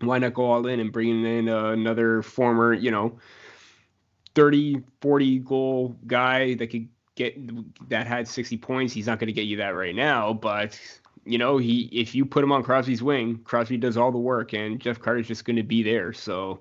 why 0.00 0.18
not 0.18 0.34
go 0.34 0.44
all 0.44 0.66
in 0.66 0.80
and 0.80 0.92
bring 0.92 1.24
in 1.24 1.48
uh, 1.48 1.70
another 1.70 2.22
former, 2.22 2.72
you 2.72 2.90
know, 2.90 3.18
30, 4.34 4.82
40 5.00 5.38
goal 5.40 5.96
guy 6.06 6.54
that 6.54 6.68
could 6.68 6.88
get 7.18 7.88
that 7.90 8.06
had 8.06 8.28
60 8.28 8.56
points. 8.58 8.92
He's 8.92 9.06
not 9.06 9.18
going 9.18 9.26
to 9.26 9.32
get 9.32 9.46
you 9.46 9.56
that 9.58 9.70
right 9.70 9.94
now, 9.94 10.32
but 10.32 10.80
you 11.24 11.36
know, 11.36 11.58
he 11.58 11.88
if 11.92 12.14
you 12.14 12.24
put 12.24 12.42
him 12.44 12.52
on 12.52 12.62
Crosby's 12.62 13.02
wing, 13.02 13.40
Crosby 13.44 13.76
does 13.76 13.96
all 13.96 14.12
the 14.12 14.18
work, 14.18 14.54
and 14.54 14.80
Jeff 14.80 15.00
Carter's 15.00 15.28
just 15.28 15.44
going 15.44 15.56
to 15.56 15.62
be 15.62 15.82
there. 15.82 16.12
So 16.12 16.60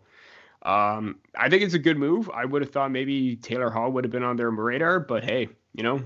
um, 0.63 1.19
I 1.37 1.49
think 1.49 1.63
it's 1.63 1.75
a 1.75 1.79
good 1.79 1.97
move. 1.97 2.29
I 2.33 2.43
would 2.43 2.61
have 2.61 2.71
thought 2.71 2.91
maybe 2.91 3.35
Taylor 3.37 3.69
Hall 3.69 3.91
would 3.91 4.03
have 4.03 4.11
been 4.11 4.23
on 4.23 4.35
their 4.35 4.49
radar, 4.49 4.99
but 4.99 5.23
hey, 5.23 5.47
you 5.73 5.83
know, 5.83 6.01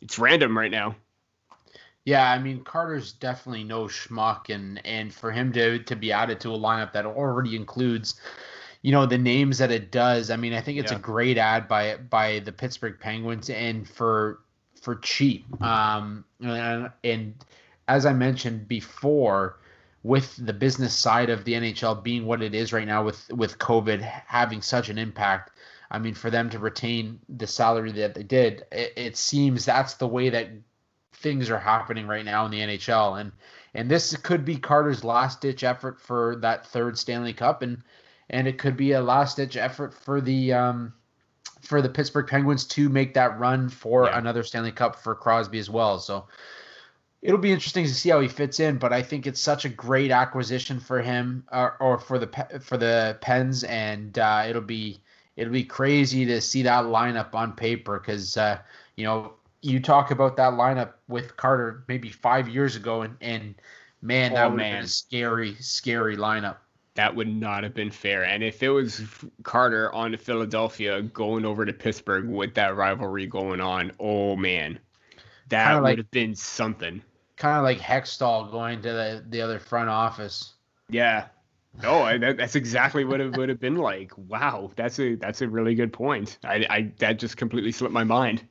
it's 0.00 0.18
random 0.18 0.56
right 0.56 0.70
now. 0.70 0.94
Yeah, 2.04 2.30
I 2.30 2.38
mean 2.38 2.62
Carter's 2.64 3.12
definitely 3.12 3.64
no 3.64 3.84
schmuck, 3.84 4.48
and 4.54 4.84
and 4.86 5.12
for 5.12 5.32
him 5.32 5.52
to 5.52 5.80
to 5.80 5.96
be 5.96 6.12
added 6.12 6.40
to 6.40 6.54
a 6.54 6.58
lineup 6.58 6.92
that 6.92 7.06
already 7.06 7.56
includes, 7.56 8.20
you 8.84 8.92
know, 8.92 9.06
the 9.06 9.16
names 9.16 9.56
that 9.58 9.70
it 9.70 9.90
does. 9.90 10.30
I 10.30 10.36
mean, 10.36 10.52
I 10.52 10.60
think 10.60 10.78
it's 10.78 10.92
yeah. 10.92 10.98
a 10.98 11.00
great 11.00 11.38
ad 11.38 11.66
by 11.66 11.96
by 11.96 12.40
the 12.40 12.52
Pittsburgh 12.52 13.00
Penguins, 13.00 13.48
and 13.48 13.88
for 13.88 14.40
for 14.82 14.96
cheap. 14.96 15.46
Um, 15.62 16.22
and, 16.42 16.90
and 17.02 17.34
as 17.88 18.04
I 18.04 18.12
mentioned 18.12 18.68
before, 18.68 19.58
with 20.02 20.36
the 20.36 20.52
business 20.52 20.94
side 20.94 21.30
of 21.30 21.44
the 21.44 21.54
NHL 21.54 22.02
being 22.04 22.26
what 22.26 22.42
it 22.42 22.54
is 22.54 22.74
right 22.74 22.86
now, 22.86 23.02
with 23.02 23.26
with 23.32 23.58
COVID 23.58 24.02
having 24.02 24.60
such 24.60 24.90
an 24.90 24.98
impact, 24.98 25.52
I 25.90 25.98
mean, 25.98 26.12
for 26.12 26.28
them 26.28 26.50
to 26.50 26.58
retain 26.58 27.18
the 27.30 27.46
salary 27.46 27.90
that 27.92 28.14
they 28.14 28.22
did, 28.22 28.66
it, 28.70 28.92
it 28.96 29.16
seems 29.16 29.64
that's 29.64 29.94
the 29.94 30.08
way 30.08 30.28
that 30.28 30.50
things 31.14 31.48
are 31.48 31.58
happening 31.58 32.06
right 32.06 32.24
now 32.24 32.44
in 32.44 32.50
the 32.50 32.60
NHL, 32.60 33.18
and 33.18 33.32
and 33.72 33.90
this 33.90 34.14
could 34.18 34.44
be 34.44 34.56
Carter's 34.56 35.04
last 35.04 35.40
ditch 35.40 35.64
effort 35.64 35.98
for 36.02 36.36
that 36.42 36.66
third 36.66 36.98
Stanley 36.98 37.32
Cup, 37.32 37.62
and 37.62 37.82
and 38.30 38.46
it 38.46 38.58
could 38.58 38.76
be 38.76 38.92
a 38.92 39.00
last 39.00 39.36
ditch 39.36 39.56
effort 39.56 39.94
for 39.94 40.20
the 40.20 40.52
um, 40.52 40.92
for 41.60 41.80
the 41.80 41.88
Pittsburgh 41.88 42.26
Penguins 42.26 42.64
to 42.66 42.88
make 42.88 43.14
that 43.14 43.38
run 43.38 43.68
for 43.68 44.06
yeah. 44.06 44.18
another 44.18 44.42
Stanley 44.42 44.72
Cup 44.72 44.96
for 44.96 45.14
Crosby 45.14 45.58
as 45.58 45.70
well. 45.70 45.98
So 45.98 46.26
it'll 47.22 47.38
be 47.38 47.52
interesting 47.52 47.84
to 47.84 47.94
see 47.94 48.10
how 48.10 48.20
he 48.20 48.28
fits 48.28 48.60
in. 48.60 48.78
But 48.78 48.92
I 48.92 49.02
think 49.02 49.26
it's 49.26 49.40
such 49.40 49.64
a 49.64 49.68
great 49.68 50.10
acquisition 50.10 50.78
for 50.78 51.00
him 51.00 51.44
uh, 51.50 51.70
or 51.80 51.98
for 51.98 52.18
the 52.18 52.60
for 52.62 52.76
the 52.76 53.18
Pens, 53.20 53.64
and 53.64 54.18
uh, 54.18 54.44
it'll 54.48 54.62
be 54.62 55.00
it'll 55.36 55.52
be 55.52 55.64
crazy 55.64 56.24
to 56.26 56.40
see 56.40 56.62
that 56.62 56.84
lineup 56.84 57.34
on 57.34 57.52
paper 57.52 57.98
because 57.98 58.36
uh, 58.36 58.58
you 58.96 59.04
know 59.04 59.32
you 59.62 59.80
talk 59.80 60.10
about 60.10 60.36
that 60.36 60.52
lineup 60.52 60.92
with 61.08 61.36
Carter 61.36 61.84
maybe 61.88 62.10
five 62.10 62.48
years 62.48 62.76
ago, 62.76 63.02
and 63.02 63.16
and 63.20 63.54
man, 64.02 64.32
oh, 64.32 64.34
that 64.34 64.50
would 64.50 64.56
man. 64.58 64.66
have 64.66 64.80
been 64.80 64.84
a 64.84 64.88
scary, 64.88 65.54
scary 65.56 66.16
lineup. 66.16 66.56
That 66.94 67.16
would 67.16 67.28
not 67.28 67.64
have 67.64 67.74
been 67.74 67.90
fair. 67.90 68.24
And 68.24 68.42
if 68.42 68.62
it 68.62 68.68
was 68.68 69.02
Carter 69.42 69.92
on 69.92 70.12
to 70.12 70.16
Philadelphia 70.16 71.02
going 71.02 71.44
over 71.44 71.66
to 71.66 71.72
Pittsburgh 71.72 72.28
with 72.28 72.54
that 72.54 72.76
rivalry 72.76 73.26
going 73.26 73.60
on, 73.60 73.90
oh 73.98 74.36
man, 74.36 74.78
that 75.48 75.64
kinda 75.64 75.80
would 75.80 75.88
like, 75.88 75.96
have 75.98 76.10
been 76.12 76.36
something. 76.36 77.02
Kind 77.36 77.58
of 77.58 77.64
like 77.64 77.78
Hextall 77.78 78.50
going 78.52 78.80
to 78.82 78.92
the, 78.92 79.24
the 79.28 79.42
other 79.42 79.58
front 79.58 79.88
office. 79.88 80.52
Yeah. 80.88 81.26
No, 81.82 82.02
I, 82.02 82.18
that, 82.18 82.36
that's 82.36 82.54
exactly 82.54 83.04
what 83.04 83.20
it 83.20 83.36
would 83.36 83.48
have 83.48 83.58
been 83.58 83.76
like. 83.76 84.12
Wow, 84.16 84.70
that's 84.76 85.00
a 85.00 85.16
that's 85.16 85.42
a 85.42 85.48
really 85.48 85.74
good 85.74 85.92
point. 85.92 86.38
I, 86.44 86.64
I 86.70 86.92
that 86.98 87.18
just 87.18 87.36
completely 87.36 87.72
slipped 87.72 87.92
my 87.92 88.04
mind. 88.04 88.46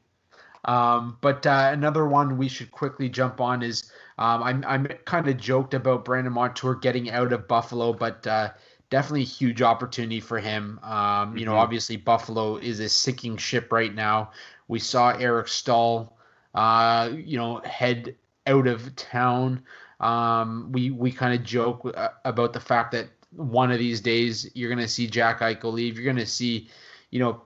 Um, 0.65 1.17
but 1.21 1.45
uh, 1.47 1.69
another 1.71 2.05
one 2.05 2.37
we 2.37 2.49
should 2.49 2.71
quickly 2.71 3.07
jump 3.07 3.39
on 3.39 3.63
is 3.63 3.89
um, 4.17 4.43
I'm 4.43 4.63
I'm 4.67 4.87
kind 5.05 5.27
of 5.27 5.37
joked 5.37 5.73
about 5.73 6.05
Brandon 6.05 6.33
Montour 6.33 6.75
getting 6.75 7.09
out 7.09 7.33
of 7.33 7.47
Buffalo, 7.47 7.93
but 7.93 8.25
uh, 8.27 8.49
definitely 8.89 9.23
a 9.23 9.25
huge 9.25 9.61
opportunity 9.61 10.19
for 10.19 10.39
him. 10.39 10.79
Um, 10.83 11.35
you 11.35 11.45
know, 11.45 11.51
mm-hmm. 11.51 11.61
obviously 11.61 11.97
Buffalo 11.97 12.57
is 12.57 12.79
a 12.79 12.89
sinking 12.89 13.37
ship 13.37 13.71
right 13.71 13.93
now. 13.93 14.31
We 14.67 14.79
saw 14.79 15.09
Eric 15.11 15.47
Staal, 15.47 16.15
uh, 16.53 17.09
you 17.13 17.37
know, 17.37 17.59
head 17.65 18.15
out 18.45 18.67
of 18.67 18.95
town. 18.95 19.63
Um, 19.99 20.71
we 20.71 20.91
we 20.91 21.11
kind 21.11 21.33
of 21.33 21.45
joke 21.45 21.91
uh, 21.95 22.09
about 22.25 22.53
the 22.53 22.59
fact 22.59 22.91
that 22.91 23.09
one 23.31 23.71
of 23.71 23.79
these 23.79 23.99
days 23.99 24.49
you're 24.53 24.69
going 24.69 24.85
to 24.85 24.87
see 24.87 25.07
Jack 25.07 25.39
Eichel 25.39 25.73
leave. 25.73 25.95
You're 25.97 26.05
going 26.05 26.17
to 26.17 26.25
see, 26.25 26.69
you 27.09 27.19
know, 27.19 27.41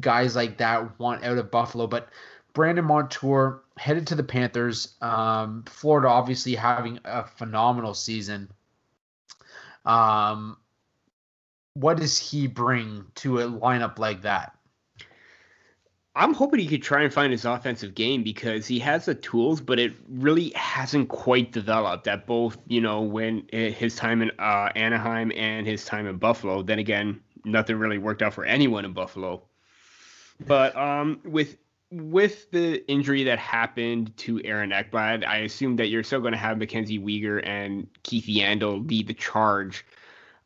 guys 0.00 0.34
like 0.34 0.58
that 0.58 0.98
want 0.98 1.24
out 1.24 1.38
of 1.38 1.50
Buffalo, 1.50 1.86
but 1.86 2.08
Brandon 2.58 2.84
Montour 2.84 3.62
headed 3.76 4.08
to 4.08 4.16
the 4.16 4.24
Panthers. 4.24 4.96
Um, 5.00 5.62
Florida 5.68 6.08
obviously 6.08 6.56
having 6.56 6.98
a 7.04 7.24
phenomenal 7.24 7.94
season. 7.94 8.50
Um, 9.84 10.56
what 11.74 11.98
does 11.98 12.18
he 12.18 12.48
bring 12.48 13.06
to 13.14 13.38
a 13.38 13.44
lineup 13.44 14.00
like 14.00 14.22
that? 14.22 14.58
I'm 16.16 16.34
hoping 16.34 16.58
he 16.58 16.66
could 16.66 16.82
try 16.82 17.04
and 17.04 17.14
find 17.14 17.30
his 17.30 17.44
offensive 17.44 17.94
game 17.94 18.24
because 18.24 18.66
he 18.66 18.80
has 18.80 19.04
the 19.04 19.14
tools, 19.14 19.60
but 19.60 19.78
it 19.78 19.92
really 20.08 20.50
hasn't 20.56 21.10
quite 21.10 21.52
developed 21.52 22.08
at 22.08 22.26
both, 22.26 22.58
you 22.66 22.80
know, 22.80 23.02
when 23.02 23.46
eh, 23.52 23.70
his 23.70 23.94
time 23.94 24.20
in 24.20 24.32
uh, 24.40 24.70
Anaheim 24.74 25.30
and 25.36 25.64
his 25.64 25.84
time 25.84 26.08
in 26.08 26.16
Buffalo. 26.16 26.62
Then 26.62 26.80
again, 26.80 27.20
nothing 27.44 27.76
really 27.76 27.98
worked 27.98 28.20
out 28.20 28.34
for 28.34 28.44
anyone 28.44 28.84
in 28.84 28.94
Buffalo. 28.94 29.44
But 30.44 30.76
um, 30.76 31.20
with 31.24 31.56
with 31.90 32.50
the 32.50 32.86
injury 32.90 33.24
that 33.24 33.38
happened 33.38 34.16
to 34.18 34.42
Aaron 34.44 34.70
Ekblad, 34.70 35.26
I 35.26 35.38
assume 35.38 35.76
that 35.76 35.88
you're 35.88 36.02
still 36.02 36.20
going 36.20 36.32
to 36.32 36.38
have 36.38 36.58
MacKenzie 36.58 37.02
Weegar 37.02 37.46
and 37.46 37.88
Keith 38.02 38.26
Yandle 38.26 38.88
lead 38.88 39.06
the 39.06 39.14
charge 39.14 39.86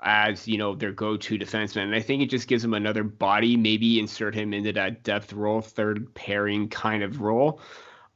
as 0.04 0.48
you 0.48 0.58
know 0.58 0.74
their 0.74 0.92
go-to 0.92 1.38
defenseman. 1.38 1.84
And 1.84 1.94
I 1.94 2.00
think 2.00 2.22
it 2.22 2.30
just 2.30 2.48
gives 2.48 2.64
him 2.64 2.74
another 2.74 3.04
body, 3.04 3.56
maybe 3.56 3.98
insert 3.98 4.34
him 4.34 4.52
into 4.52 4.72
that 4.72 5.02
depth 5.02 5.32
role, 5.32 5.60
third 5.60 6.12
pairing 6.14 6.68
kind 6.68 7.02
of 7.02 7.20
role. 7.20 7.60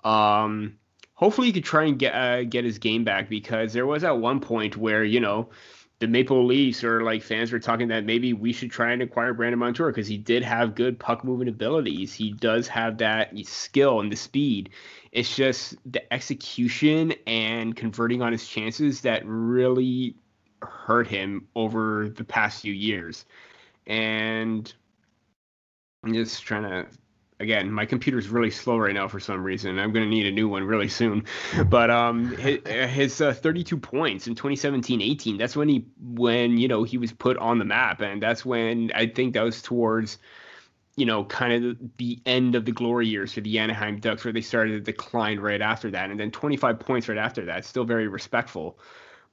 Um, 0.04 0.78
hopefully, 1.14 1.48
he 1.48 1.52
could 1.52 1.64
try 1.64 1.84
and 1.84 1.98
get 1.98 2.14
uh, 2.14 2.44
get 2.44 2.64
his 2.64 2.78
game 2.78 3.04
back 3.04 3.28
because 3.28 3.72
there 3.72 3.86
was 3.86 4.04
at 4.04 4.18
one 4.18 4.40
point 4.40 4.76
where 4.76 5.04
you 5.04 5.20
know 5.20 5.48
the 5.98 6.06
Maple 6.06 6.44
Leafs 6.44 6.84
or 6.84 7.02
like 7.02 7.22
fans 7.22 7.50
were 7.50 7.58
talking 7.58 7.88
that 7.88 8.04
maybe 8.04 8.32
we 8.34 8.52
should 8.52 8.70
try 8.70 8.92
and 8.92 9.00
acquire 9.00 9.32
Brandon 9.32 9.58
Montour 9.58 9.88
because 9.88 10.06
he 10.06 10.18
did 10.18 10.42
have 10.42 10.74
good 10.74 10.98
puck 10.98 11.24
moving 11.24 11.48
abilities. 11.48 12.12
He 12.12 12.32
does 12.32 12.68
have 12.68 12.98
that 12.98 13.32
skill 13.46 14.00
and 14.00 14.12
the 14.12 14.16
speed. 14.16 14.70
It's 15.12 15.34
just 15.34 15.76
the 15.90 16.12
execution 16.12 17.14
and 17.26 17.74
converting 17.74 18.20
on 18.20 18.32
his 18.32 18.46
chances 18.46 19.00
that 19.02 19.22
really 19.24 20.14
hurt 20.62 21.06
him 21.06 21.48
over 21.54 22.10
the 22.10 22.24
past 22.24 22.62
few 22.62 22.74
years. 22.74 23.24
And 23.86 24.70
I'm 26.04 26.12
just 26.12 26.42
trying 26.42 26.64
to 26.64 26.86
again, 27.40 27.70
my 27.70 27.84
computer's 27.84 28.28
really 28.28 28.50
slow 28.50 28.78
right 28.78 28.94
now 28.94 29.08
for 29.08 29.20
some 29.20 29.42
reason. 29.42 29.78
I'm 29.78 29.92
going 29.92 30.04
to 30.04 30.10
need 30.10 30.26
a 30.26 30.30
new 30.30 30.48
one 30.48 30.64
really 30.64 30.88
soon. 30.88 31.24
But 31.68 31.90
um, 31.90 32.36
his, 32.36 32.60
his 32.66 33.20
uh, 33.20 33.32
32 33.32 33.76
points 33.78 34.26
in 34.26 34.34
2017-18. 34.34 35.38
That's 35.38 35.56
when 35.56 35.68
he 35.68 35.86
when 36.00 36.58
you 36.58 36.68
know 36.68 36.84
he 36.84 36.98
was 36.98 37.12
put 37.12 37.36
on 37.38 37.58
the 37.58 37.64
map, 37.64 38.00
and 38.00 38.22
that's 38.22 38.44
when 38.44 38.90
I 38.94 39.06
think 39.06 39.34
that 39.34 39.42
was 39.42 39.62
towards 39.62 40.18
you 40.96 41.06
know 41.06 41.24
kind 41.24 41.64
of 41.64 41.76
the 41.98 42.20
end 42.24 42.54
of 42.54 42.64
the 42.64 42.72
glory 42.72 43.06
years 43.06 43.32
for 43.32 43.40
the 43.40 43.58
Anaheim 43.58 43.98
Ducks, 43.98 44.24
where 44.24 44.32
they 44.32 44.40
started 44.40 44.72
to 44.72 44.80
decline 44.80 45.40
right 45.40 45.60
after 45.60 45.90
that, 45.90 46.10
and 46.10 46.20
then 46.20 46.30
25 46.30 46.78
points 46.78 47.08
right 47.08 47.18
after 47.18 47.44
that. 47.46 47.64
Still 47.64 47.84
very 47.84 48.08
respectful, 48.08 48.78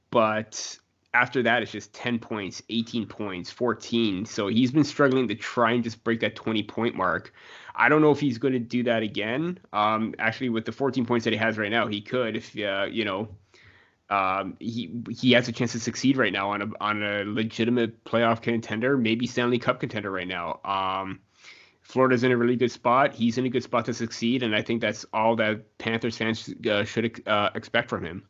but 0.09 0.77
after 1.13 1.43
that, 1.43 1.61
it's 1.61 1.71
just 1.71 1.93
10 1.93 2.19
points, 2.19 2.63
18 2.69 3.05
points, 3.05 3.51
14. 3.51 4.25
So 4.25 4.47
he's 4.47 4.71
been 4.71 4.83
struggling 4.83 5.27
to 5.27 5.35
try 5.35 5.71
and 5.71 5.83
just 5.83 6.03
break 6.03 6.21
that 6.21 6.35
20 6.35 6.63
point 6.63 6.95
mark. 6.95 7.33
I 7.75 7.89
don't 7.89 8.01
know 8.01 8.11
if 8.11 8.19
he's 8.19 8.37
going 8.37 8.53
to 8.53 8.59
do 8.59 8.83
that 8.83 9.03
again. 9.03 9.59
Um, 9.71 10.13
actually, 10.19 10.49
with 10.49 10.65
the 10.65 10.71
14 10.71 11.05
points 11.05 11.23
that 11.25 11.33
he 11.33 11.37
has 11.37 11.57
right 11.57 11.71
now, 11.71 11.87
he 11.87 12.01
could 12.01 12.35
if 12.35 12.57
uh, 12.57 12.87
you 12.89 13.05
know 13.05 13.29
um, 14.09 14.57
he 14.59 14.91
he 15.09 15.31
has 15.31 15.47
a 15.47 15.51
chance 15.51 15.71
to 15.71 15.79
succeed 15.79 16.17
right 16.17 16.31
now 16.31 16.51
on 16.51 16.61
a 16.61 16.67
on 16.79 17.01
a 17.01 17.23
legitimate 17.25 18.03
playoff 18.03 18.41
contender, 18.41 18.97
maybe 18.97 19.25
Stanley 19.25 19.59
Cup 19.59 19.79
contender 19.79 20.11
right 20.11 20.27
now. 20.27 20.59
Um, 20.63 21.19
Florida's 21.81 22.23
in 22.23 22.31
a 22.31 22.37
really 22.37 22.55
good 22.55 22.71
spot. 22.71 23.13
He's 23.13 23.37
in 23.37 23.45
a 23.45 23.49
good 23.49 23.63
spot 23.63 23.85
to 23.85 23.93
succeed, 23.93 24.43
and 24.43 24.55
I 24.55 24.61
think 24.61 24.81
that's 24.81 25.05
all 25.13 25.35
that 25.37 25.77
Panthers 25.77 26.17
fans 26.17 26.53
uh, 26.69 26.83
should 26.83 27.27
uh, 27.27 27.49
expect 27.55 27.89
from 27.89 28.05
him. 28.05 28.23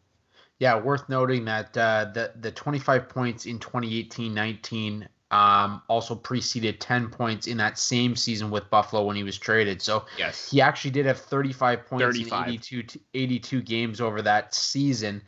Yeah, 0.60 0.80
worth 0.80 1.10
noting 1.10 1.46
that 1.46 1.76
uh, 1.78 2.12
the 2.14 2.32
the 2.40 2.52
25 2.52 3.10
points 3.10 3.46
in 3.46 3.60
2018-19 3.60 5.08
um, 5.34 5.82
also 5.90 6.14
preceded 6.14 6.80
10 6.80 7.10
points 7.10 7.48
in 7.48 7.58
that 7.58 7.80
same 7.80 8.16
season 8.16 8.52
with 8.52 8.70
Buffalo 8.70 9.04
when 9.04 9.16
he 9.16 9.24
was 9.24 9.36
traded. 9.36 9.82
So 9.82 10.06
yes. 10.16 10.52
he 10.52 10.62
actually 10.62 10.92
did 10.92 11.08
have 11.08 11.18
35 11.18 11.88
points 11.88 12.04
35. 12.04 12.48
in 12.48 12.54
82, 12.54 13.00
82 13.16 13.62
games 13.64 14.00
over 14.00 14.22
that 14.22 14.54
season. 14.54 15.24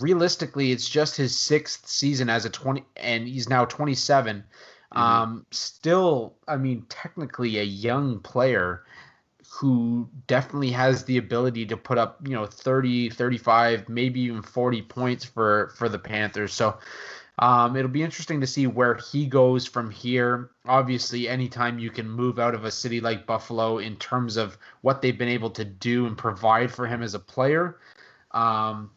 Realistically, 0.00 0.72
it's 0.72 0.88
just 0.88 1.14
his 1.18 1.38
sixth 1.38 1.86
season 1.86 2.30
as 2.30 2.46
a 2.46 2.50
20, 2.50 2.84
and 2.96 3.28
he's 3.28 3.46
now 3.46 3.66
27. 3.66 4.38
Mm-hmm. 4.38 4.98
Um, 4.98 5.44
still, 5.50 6.36
I 6.48 6.56
mean, 6.56 6.86
technically 6.88 7.58
a 7.58 7.64
young 7.64 8.20
player 8.20 8.84
who 9.50 10.08
definitely 10.26 10.70
has 10.70 11.04
the 11.04 11.18
ability 11.18 11.66
to 11.66 11.76
put 11.76 11.98
up, 11.98 12.18
you 12.26 12.32
know, 12.32 12.46
30, 12.46 13.10
35, 13.10 13.90
maybe 13.90 14.22
even 14.22 14.40
40 14.40 14.80
points 14.82 15.26
for 15.26 15.70
for 15.76 15.90
the 15.90 15.98
Panthers. 15.98 16.54
So 16.54 16.78
um, 17.38 17.76
it'll 17.76 17.90
be 17.90 18.02
interesting 18.02 18.40
to 18.40 18.46
see 18.46 18.66
where 18.66 18.94
he 18.94 19.26
goes 19.26 19.66
from 19.66 19.90
here. 19.90 20.50
Obviously, 20.66 21.28
anytime 21.28 21.78
you 21.78 21.90
can 21.90 22.08
move 22.08 22.38
out 22.38 22.54
of 22.54 22.64
a 22.64 22.70
city 22.70 23.00
like 23.00 23.26
Buffalo 23.26 23.78
in 23.78 23.96
terms 23.96 24.36
of 24.36 24.56
what 24.82 25.02
they've 25.02 25.18
been 25.18 25.28
able 25.28 25.50
to 25.50 25.64
do 25.64 26.06
and 26.06 26.16
provide 26.16 26.70
for 26.70 26.86
him 26.86 27.02
as 27.02 27.14
a 27.14 27.18
player, 27.18 27.78
um, 28.30 28.90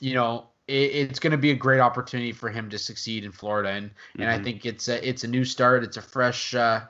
you 0.00 0.14
know, 0.14 0.46
it, 0.66 0.72
it's 0.72 1.18
going 1.18 1.32
to 1.32 1.36
be 1.36 1.50
a 1.50 1.56
great 1.56 1.80
opportunity 1.80 2.32
for 2.32 2.48
him 2.48 2.70
to 2.70 2.78
succeed 2.78 3.24
in 3.24 3.32
Florida. 3.32 3.70
And 3.70 3.90
mm-hmm. 3.90 4.22
and 4.22 4.30
I 4.30 4.34
mm-hmm. 4.34 4.44
think 4.44 4.66
it's 4.66 4.88
a 4.88 5.06
it's 5.06 5.24
a 5.24 5.28
new 5.28 5.44
start. 5.44 5.84
It's 5.84 5.98
a 5.98 6.02
fresh 6.02 6.54
uh, 6.54 6.80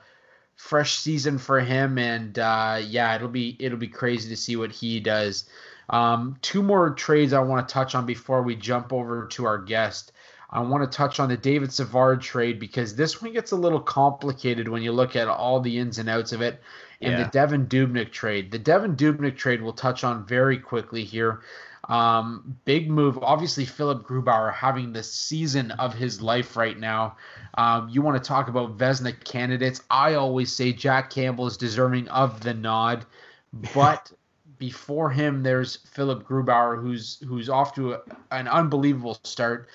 fresh 0.55 0.97
season 0.97 1.37
for 1.37 1.59
him. 1.59 1.97
And 1.97 2.39
uh, 2.39 2.79
yeah, 2.81 3.13
it'll 3.13 3.27
be 3.27 3.57
it'll 3.59 3.77
be 3.77 3.89
crazy 3.89 4.29
to 4.29 4.37
see 4.37 4.55
what 4.55 4.71
he 4.71 5.01
does. 5.01 5.49
Um, 5.89 6.37
two 6.41 6.63
more 6.63 6.89
trades 6.91 7.33
I 7.33 7.39
want 7.39 7.67
to 7.67 7.73
touch 7.73 7.95
on 7.95 8.05
before 8.05 8.41
we 8.41 8.55
jump 8.55 8.91
over 8.91 9.25
to 9.27 9.45
our 9.45 9.57
guest. 9.57 10.11
I 10.49 10.61
want 10.61 10.89
to 10.89 10.95
touch 10.95 11.19
on 11.19 11.29
the 11.29 11.37
David 11.37 11.73
Savard 11.73 12.21
trade 12.21 12.59
because 12.59 12.95
this 12.95 13.21
one 13.21 13.33
gets 13.33 13.51
a 13.51 13.55
little 13.55 13.81
complicated 13.81 14.69
when 14.69 14.81
you 14.81 14.91
look 14.91 15.15
at 15.15 15.27
all 15.27 15.59
the 15.59 15.77
ins 15.77 15.97
and 15.97 16.09
outs 16.09 16.31
of 16.31 16.41
it. 16.41 16.61
And 17.01 17.11
yeah. 17.13 17.23
the 17.23 17.37
Devan 17.37 17.67
Dubnyk 17.67 18.11
trade. 18.11 18.51
The 18.51 18.59
Devan 18.59 18.95
Dubnyk 18.95 19.35
trade 19.35 19.61
we'll 19.61 19.73
touch 19.73 20.03
on 20.03 20.25
very 20.25 20.57
quickly 20.57 21.03
here. 21.03 21.41
Um, 21.89 22.57
big 22.65 22.89
move. 22.89 23.17
Obviously, 23.21 23.65
Philip 23.65 24.05
Grubauer 24.05 24.53
having 24.53 24.91
the 24.91 25.03
season 25.03 25.71
of 25.71 25.93
his 25.93 26.21
life 26.21 26.57
right 26.57 26.77
now. 26.77 27.15
Um, 27.57 27.89
you 27.89 28.01
want 28.01 28.21
to 28.21 28.27
talk 28.27 28.49
about 28.49 28.77
Vezina 28.77 29.23
candidates? 29.23 29.81
I 29.89 30.15
always 30.15 30.51
say 30.51 30.73
Jack 30.73 31.09
Campbell 31.09 31.47
is 31.47 31.55
deserving 31.55 32.07
of 32.09 32.41
the 32.41 32.53
nod, 32.53 33.05
but 33.73 34.11
before 34.57 35.09
him, 35.09 35.43
there's 35.43 35.77
Philip 35.77 36.27
Grubauer, 36.27 36.81
who's 36.81 37.19
who's 37.25 37.49
off 37.49 37.75
to 37.75 37.93
a, 37.93 38.01
an 38.31 38.47
unbelievable 38.47 39.19
start. 39.23 39.69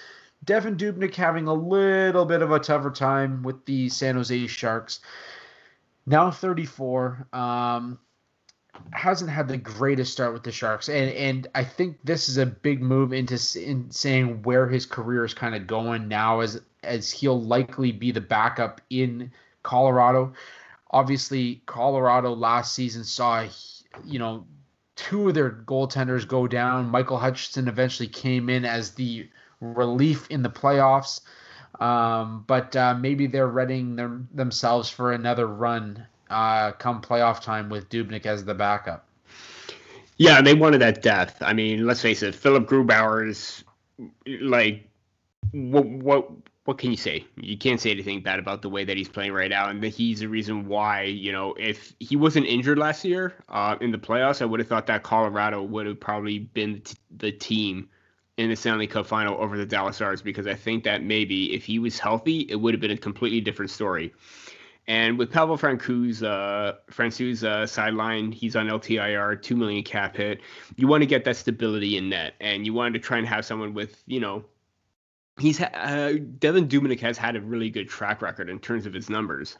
Devan 0.44 0.76
Dubnyk 0.76 1.14
having 1.14 1.46
a 1.46 1.54
little 1.54 2.24
bit 2.24 2.42
of 2.42 2.50
a 2.50 2.58
tougher 2.58 2.90
time 2.90 3.42
with 3.42 3.64
the 3.64 3.88
San 3.88 4.16
Jose 4.16 4.46
Sharks. 4.48 5.00
Now 6.06 6.30
34. 6.30 7.28
Um, 7.32 7.98
hasn't 8.90 9.30
had 9.30 9.48
the 9.48 9.56
greatest 9.56 10.12
start 10.12 10.32
with 10.32 10.42
the 10.42 10.52
Sharks, 10.52 10.88
and 10.88 11.10
and 11.10 11.46
I 11.54 11.64
think 11.64 11.98
this 12.04 12.28
is 12.28 12.38
a 12.38 12.46
big 12.46 12.82
move 12.82 13.12
into 13.12 13.34
in 13.56 13.90
saying 13.90 14.42
where 14.42 14.68
his 14.68 14.86
career 14.86 15.24
is 15.24 15.34
kind 15.34 15.54
of 15.54 15.66
going 15.66 16.08
now, 16.08 16.40
as 16.40 16.60
as 16.82 17.10
he'll 17.10 17.40
likely 17.40 17.92
be 17.92 18.10
the 18.10 18.20
backup 18.20 18.80
in 18.90 19.30
Colorado. 19.62 20.32
Obviously, 20.90 21.62
Colorado 21.66 22.34
last 22.34 22.74
season 22.74 23.04
saw 23.04 23.46
you 24.04 24.18
know 24.18 24.46
two 24.96 25.28
of 25.28 25.34
their 25.34 25.50
goaltenders 25.50 26.26
go 26.26 26.46
down. 26.46 26.88
Michael 26.88 27.18
Hutchinson 27.18 27.68
eventually 27.68 28.08
came 28.08 28.48
in 28.48 28.64
as 28.64 28.92
the 28.92 29.28
relief 29.62 30.26
in 30.30 30.42
the 30.42 30.50
playoffs. 30.50 31.20
Um, 31.80 32.44
but 32.46 32.76
uh, 32.76 32.94
maybe 32.94 33.26
they're 33.26 33.48
readying 33.48 33.96
them, 33.96 34.28
themselves 34.34 34.90
for 34.90 35.12
another 35.12 35.46
run 35.46 36.06
uh, 36.28 36.72
come 36.72 37.00
playoff 37.00 37.42
time 37.42 37.68
with 37.68 37.88
Dubnyk 37.88 38.26
as 38.26 38.44
the 38.44 38.54
backup. 38.54 39.06
Yeah, 40.16 40.42
they 40.42 40.54
wanted 40.54 40.80
that 40.82 41.02
depth. 41.02 41.42
I 41.42 41.52
mean, 41.52 41.86
let's 41.86 42.02
face 42.02 42.22
it, 42.22 42.34
Philip 42.34 42.68
Grubauer 42.68 43.28
is 43.28 43.64
like 44.26 44.86
what 45.52 45.86
what 45.86 46.30
what 46.64 46.78
can 46.78 46.90
you 46.90 46.96
say? 46.96 47.24
You 47.36 47.58
can't 47.58 47.80
say 47.80 47.90
anything 47.90 48.20
bad 48.20 48.38
about 48.38 48.62
the 48.62 48.68
way 48.68 48.84
that 48.84 48.96
he's 48.96 49.08
playing 49.08 49.32
right 49.32 49.50
now, 49.50 49.68
and 49.68 49.82
he's 49.82 50.20
the 50.20 50.28
reason 50.28 50.66
why. 50.66 51.02
You 51.02 51.32
know, 51.32 51.54
if 51.54 51.92
he 51.98 52.14
wasn't 52.14 52.46
injured 52.46 52.78
last 52.78 53.04
year 53.04 53.34
uh, 53.48 53.76
in 53.80 53.90
the 53.90 53.98
playoffs, 53.98 54.40
I 54.40 54.44
would 54.44 54.60
have 54.60 54.68
thought 54.68 54.86
that 54.86 55.02
Colorado 55.02 55.62
would 55.62 55.86
have 55.86 55.98
probably 55.98 56.38
been 56.38 56.80
t- 56.82 56.96
the 57.16 57.32
team 57.32 57.88
in 58.38 58.48
the 58.48 58.56
Stanley 58.56 58.86
Cup 58.86 59.06
final 59.06 59.36
over 59.38 59.58
the 59.58 59.66
Dallas 59.66 59.96
Stars 59.96 60.22
because 60.22 60.46
I 60.46 60.54
think 60.54 60.84
that 60.84 61.02
maybe 61.02 61.54
if 61.54 61.64
he 61.64 61.78
was 61.78 61.98
healthy, 61.98 62.40
it 62.48 62.56
would 62.56 62.74
have 62.74 62.80
been 62.80 62.90
a 62.90 62.96
completely 62.96 63.40
different 63.40 63.70
story. 63.70 64.12
And 64.88 65.16
with 65.16 65.30
Pavel 65.30 65.56
Francouz, 65.56 66.24
uh, 66.24 66.76
Francouz 66.90 67.44
uh, 67.44 67.66
sideline, 67.66 68.32
he's 68.32 68.56
on 68.56 68.66
LTIR, 68.66 69.40
two 69.40 69.54
million 69.54 69.84
cap 69.84 70.16
hit. 70.16 70.40
You 70.76 70.88
want 70.88 71.02
to 71.02 71.06
get 71.06 71.24
that 71.24 71.36
stability 71.36 71.96
in 71.96 72.08
net, 72.08 72.34
and 72.40 72.66
you 72.66 72.72
wanted 72.72 72.94
to 72.94 72.98
try 72.98 73.18
and 73.18 73.26
have 73.28 73.44
someone 73.44 73.74
with, 73.74 74.02
you 74.06 74.18
know, 74.18 74.44
he's 75.38 75.60
uh, 75.60 76.16
Devan 76.38 76.68
Dubnyk 76.68 77.00
has 77.00 77.16
had 77.16 77.36
a 77.36 77.40
really 77.40 77.70
good 77.70 77.88
track 77.88 78.22
record 78.22 78.50
in 78.50 78.58
terms 78.58 78.84
of 78.84 78.92
his 78.92 79.08
numbers. 79.08 79.56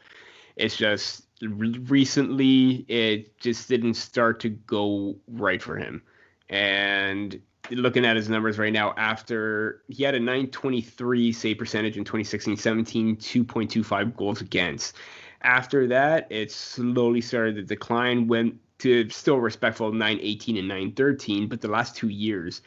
It's 0.57 0.75
just 0.75 1.25
recently 1.41 2.85
it 2.89 3.37
just 3.39 3.69
didn't 3.69 3.95
start 3.95 4.41
to 4.41 4.49
go 4.49 5.15
right 5.27 5.61
for 5.61 5.77
him, 5.77 6.03
and 6.49 7.41
looking 7.71 8.05
at 8.05 8.15
his 8.15 8.29
numbers 8.29 8.57
right 8.57 8.73
now 8.73 8.93
after 8.97 9.81
he 9.87 10.03
had 10.03 10.15
a 10.15 10.19
923 10.19 11.31
save 11.31 11.57
percentage 11.57 11.97
in 11.97 12.03
2016 12.03 12.57
17 12.57 13.17
2.25 13.17 14.15
goals 14.15 14.41
against. 14.41 14.95
After 15.41 15.87
that 15.87 16.27
it 16.29 16.51
slowly 16.51 17.21
started 17.21 17.55
to 17.55 17.63
decline 17.63 18.27
went 18.27 18.55
to 18.79 19.09
still 19.09 19.37
respectful 19.37 19.91
918 19.91 20.57
and 20.57 20.67
913 20.67 21.47
but 21.47 21.61
the 21.61 21.67
last 21.67 21.95
two 21.95 22.09
years 22.09 22.61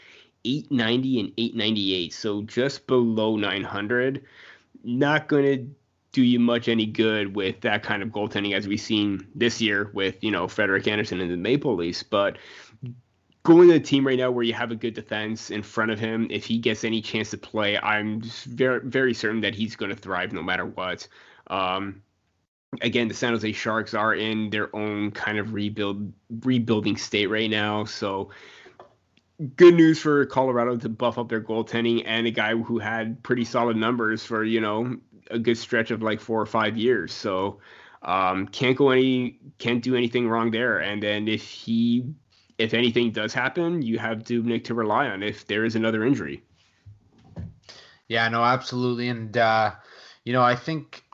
890 0.44 1.20
and 1.20 1.32
898 1.37 2.12
so 2.12 2.42
just 2.42 2.87
below 2.87 3.37
900 3.37 4.22
not 4.85 5.28
going 5.28 5.44
to 5.44 5.74
do 6.12 6.22
you 6.22 6.40
much 6.40 6.68
any 6.68 6.87
good 6.87 7.37
with 7.37 7.61
that 7.61 7.82
kind 7.82 8.02
of 8.02 8.09
goaltending 8.09 8.54
as 8.54 8.66
we've 8.66 8.80
seen 8.80 9.26
this 9.35 9.61
year 9.61 9.90
with 9.92 10.24
you 10.24 10.30
know 10.30 10.48
Frederik 10.48 10.88
Andersen 10.88 11.20
and 11.20 11.30
the 11.30 11.37
Maple 11.37 11.76
Leafs 11.76 12.02
but 12.02 12.38
going 13.46 13.68
to 13.68 13.74
a 13.76 13.80
team 13.80 14.04
right 14.04 14.18
now 14.18 14.30
where 14.30 14.42
you 14.42 14.52
have 14.54 14.72
a 14.72 14.76
good 14.76 14.94
defense 14.94 15.50
in 15.52 15.62
front 15.62 15.92
of 15.92 16.00
him, 16.00 16.26
if 16.30 16.44
he 16.44 16.59
gets 16.59 16.82
any 16.82 17.00
chance 17.00 17.30
to 17.30 17.38
play, 17.38 17.78
I'm 17.78 18.20
very 18.20 18.80
very 18.85 19.14
certain 19.14 19.40
that 19.42 19.54
he's 19.54 19.76
going 19.76 19.90
to 19.90 19.96
thrive 19.96 20.32
no 20.32 20.42
matter 20.42 20.66
what. 20.66 21.06
Um, 21.46 22.02
again, 22.82 23.06
the 23.06 23.14
San 23.14 23.32
Jose 23.32 23.52
Sharks 23.52 23.94
are 23.94 24.14
in 24.14 24.50
their 24.50 24.74
own 24.74 25.12
kind 25.12 25.38
of 25.38 25.54
rebuild 25.54 26.12
rebuilding 26.40 26.96
state 26.96 27.28
right 27.28 27.48
now, 27.48 27.85
so 27.85 28.30
good 29.54 29.74
news 29.74 30.00
for 30.00 30.26
Colorado 30.26 30.76
to 30.78 30.88
buff 30.88 31.16
up 31.16 31.28
their 31.28 31.40
goaltending 31.40 32.02
and 32.04 32.26
a 32.26 32.32
guy 32.32 32.56
who 32.56 32.80
had 32.80 33.22
pretty 33.22 33.44
solid 33.44 33.76
numbers 33.76 34.24
for 34.24 34.42
you 34.42 34.61
know 34.61 34.96
a 35.30 35.38
good 35.38 35.56
stretch 35.56 35.92
of 35.92 36.02
like 36.02 36.20
four 36.20 36.40
or 36.40 36.46
five 36.46 36.76
years. 36.76 37.12
So 37.12 37.61
um, 38.02 38.48
can't 38.48 38.76
go 38.76 38.90
any 38.90 39.38
can't 39.59 39.85
do 39.85 39.94
anything 39.94 40.28
wrong 40.28 40.50
there. 40.50 40.78
And 40.80 41.00
then 41.00 41.28
if 41.28 41.44
he 41.44 42.06
if 42.59 42.75
anything 42.75 43.11
does 43.11 43.35
happen, 43.35 43.83
you 43.83 43.99
have 43.99 44.19
Dubnyk 44.19 44.64
to 44.64 44.75
rely 44.75 45.09
on 45.09 45.23
if 45.23 45.47
there 45.47 45.64
is 45.64 45.77
another 45.77 46.05
injury. 46.05 46.42
Yeah, 48.09 48.29
no, 48.29 48.42
absolutely. 48.42 49.09
And, 49.09 49.37
uh, 49.37 49.73
you 50.25 50.33
know, 50.33 50.42
I 50.42 50.55
think, 50.55 51.05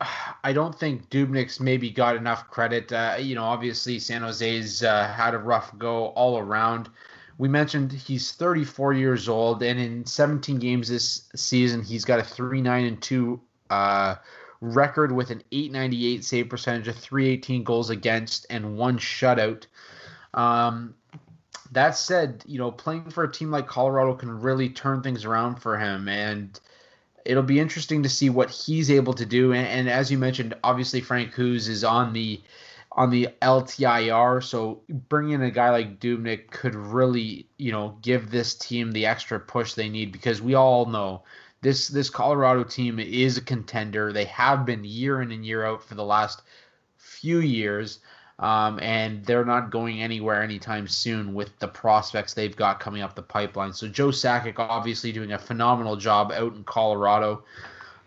I 0.44 0.52
don't 0.52 0.78
think 0.78 1.08
Dubnyk's 1.10 1.60
maybe 1.60 1.90
got 1.90 2.16
enough 2.16 2.48
credit. 2.50 2.92
Uh, 2.92 3.16
you 3.18 3.34
know, 3.34 3.44
obviously 3.44 3.98
San 3.98 4.22
Jose's 4.22 4.82
uh, 4.82 5.08
had 5.08 5.34
a 5.34 5.38
rough 5.38 5.76
go 5.78 6.06
all 6.08 6.38
around. 6.38 6.88
We 7.38 7.48
mentioned 7.48 7.92
he's 7.92 8.32
34 8.32 8.92
years 8.92 9.28
old, 9.28 9.62
and 9.62 9.80
in 9.80 10.04
17 10.04 10.58
games 10.58 10.88
this 10.88 11.28
season, 11.34 11.82
he's 11.82 12.04
got 12.04 12.20
a 12.20 12.22
3 12.22 12.60
9 12.60 12.84
and 12.84 13.02
2 13.02 13.40
uh, 13.70 14.14
record 14.60 15.10
with 15.10 15.30
an 15.30 15.42
898 15.50 16.24
save 16.24 16.48
percentage, 16.48 16.88
of 16.88 16.96
318 16.96 17.64
goals 17.64 17.90
against, 17.90 18.46
and 18.50 18.76
one 18.76 18.98
shutout. 18.98 19.64
Um, 20.34 20.94
that 21.72 21.96
said, 21.96 22.42
you 22.46 22.58
know, 22.58 22.70
playing 22.70 23.10
for 23.10 23.24
a 23.24 23.32
team 23.32 23.50
like 23.50 23.66
Colorado 23.66 24.14
can 24.14 24.40
really 24.40 24.68
turn 24.68 25.02
things 25.02 25.24
around 25.24 25.56
for 25.56 25.78
him, 25.78 26.08
and 26.08 26.58
it'll 27.24 27.42
be 27.42 27.60
interesting 27.60 28.02
to 28.02 28.08
see 28.08 28.30
what 28.30 28.50
he's 28.50 28.90
able 28.90 29.14
to 29.14 29.26
do. 29.26 29.52
And, 29.52 29.66
and 29.66 29.88
as 29.88 30.10
you 30.10 30.18
mentioned, 30.18 30.54
obviously 30.62 31.00
Francouz 31.00 31.68
is 31.68 31.84
on 31.84 32.12
the 32.12 32.40
on 32.94 33.08
the 33.08 33.28
LTIR, 33.40 34.42
so 34.42 34.82
bringing 35.08 35.34
in 35.34 35.42
a 35.42 35.50
guy 35.50 35.70
like 35.70 35.98
Dubnyk 35.98 36.50
could 36.50 36.74
really, 36.74 37.46
you 37.56 37.72
know, 37.72 37.96
give 38.02 38.30
this 38.30 38.54
team 38.54 38.92
the 38.92 39.06
extra 39.06 39.40
push 39.40 39.72
they 39.72 39.88
need 39.88 40.12
because 40.12 40.42
we 40.42 40.54
all 40.54 40.84
know 40.84 41.22
this 41.62 41.88
this 41.88 42.10
Colorado 42.10 42.64
team 42.64 42.98
is 42.98 43.38
a 43.38 43.42
contender. 43.42 44.12
They 44.12 44.26
have 44.26 44.66
been 44.66 44.84
year 44.84 45.22
in 45.22 45.32
and 45.32 45.46
year 45.46 45.64
out 45.64 45.82
for 45.82 45.94
the 45.94 46.04
last 46.04 46.42
few 46.98 47.38
years. 47.38 48.00
Um, 48.38 48.80
and 48.80 49.24
they're 49.24 49.44
not 49.44 49.70
going 49.70 50.02
anywhere 50.02 50.42
anytime 50.42 50.88
soon 50.88 51.34
with 51.34 51.56
the 51.58 51.68
prospects 51.68 52.34
they've 52.34 52.56
got 52.56 52.80
coming 52.80 53.02
up 53.02 53.14
the 53.14 53.22
pipeline. 53.22 53.72
So 53.72 53.86
Joe 53.88 54.08
Sakic 54.08 54.58
obviously 54.58 55.12
doing 55.12 55.32
a 55.32 55.38
phenomenal 55.38 55.96
job 55.96 56.32
out 56.32 56.54
in 56.54 56.64
Colorado. 56.64 57.44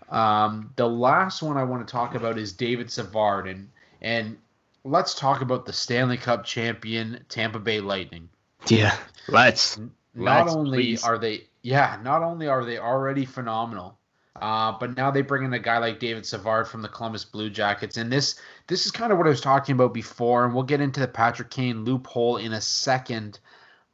Um, 0.09 0.71
the 0.75 0.89
last 0.89 1.41
one 1.41 1.57
I 1.57 1.63
want 1.63 1.87
to 1.87 1.91
talk 1.91 2.15
about 2.15 2.37
is 2.37 2.53
David 2.53 2.91
Savard, 2.91 3.47
and 3.47 3.69
and 4.01 4.37
let's 4.83 5.15
talk 5.15 5.41
about 5.41 5.65
the 5.65 5.73
Stanley 5.73 6.17
Cup 6.17 6.43
champion 6.43 7.23
Tampa 7.29 7.59
Bay 7.59 7.79
Lightning. 7.79 8.29
Yeah, 8.67 8.95
let's. 9.27 9.79
Not 10.17 10.45
let's, 10.45 10.55
only 10.55 10.77
please. 10.77 11.03
are 11.03 11.17
they, 11.17 11.43
yeah, 11.61 11.99
not 12.01 12.23
only 12.23 12.47
are 12.47 12.63
they 12.63 12.77
already 12.77 13.25
phenomenal, 13.25 13.97
Uh, 14.41 14.73
but 14.77 14.97
now 14.97 15.09
they 15.09 15.21
bring 15.21 15.45
in 15.45 15.53
a 15.53 15.59
guy 15.59 15.77
like 15.77 15.99
David 15.99 16.25
Savard 16.25 16.67
from 16.67 16.81
the 16.81 16.89
Columbus 16.89 17.23
Blue 17.23 17.49
Jackets, 17.49 17.95
and 17.95 18.11
this 18.11 18.39
this 18.67 18.85
is 18.85 18.91
kind 18.91 19.11
of 19.11 19.17
what 19.17 19.27
I 19.27 19.29
was 19.29 19.39
talking 19.39 19.73
about 19.73 19.93
before, 19.93 20.43
and 20.43 20.53
we'll 20.53 20.63
get 20.63 20.81
into 20.81 20.99
the 20.99 21.07
Patrick 21.07 21.49
Kane 21.49 21.85
loophole 21.85 22.37
in 22.37 22.51
a 22.53 22.61
second. 22.61 23.39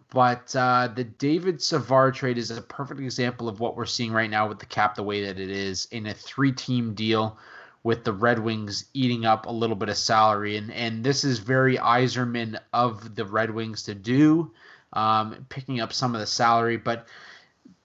But 0.10 0.54
uh, 0.56 0.90
the 0.94 1.06
David 1.06 1.62
Savard 1.62 2.16
trade 2.16 2.38
is 2.38 2.52
a 2.52 2.62
perfect 2.62 3.00
example 3.00 3.48
of 3.48 3.60
what 3.60 3.78
we're 3.78 3.86
seeing 3.86 4.12
right 4.12 4.30
now 4.30 4.48
with 4.48 4.60
the 4.60 4.66
cap 4.66 4.96
the 4.96 5.04
way 5.04 5.24
that 5.26 5.40
it 5.40 5.50
is 5.50 5.88
in 5.92 6.08
a 6.08 6.14
three-team 6.14 6.96
deal 6.96 7.38
with 7.84 8.04
the 8.04 8.12
Red 8.12 8.40
Wings 8.40 8.86
eating 8.94 9.26
up 9.26 9.46
a 9.46 9.52
little 9.52 9.76
bit 9.76 9.90
of 9.90 9.98
salary, 9.98 10.58
and 10.58 10.72
and 10.72 11.04
this 11.04 11.24
is 11.24 11.40
very 11.40 11.78
Yzerman 11.78 12.60
of 12.74 13.16
the 13.16 13.26
Red 13.26 13.52
Wings 13.52 13.84
to 13.84 13.96
do, 13.96 14.52
um, 14.94 15.46
picking 15.50 15.80
up 15.82 15.94
some 15.94 16.16
of 16.16 16.20
the 16.20 16.28
salary, 16.28 16.78
but 16.78 17.08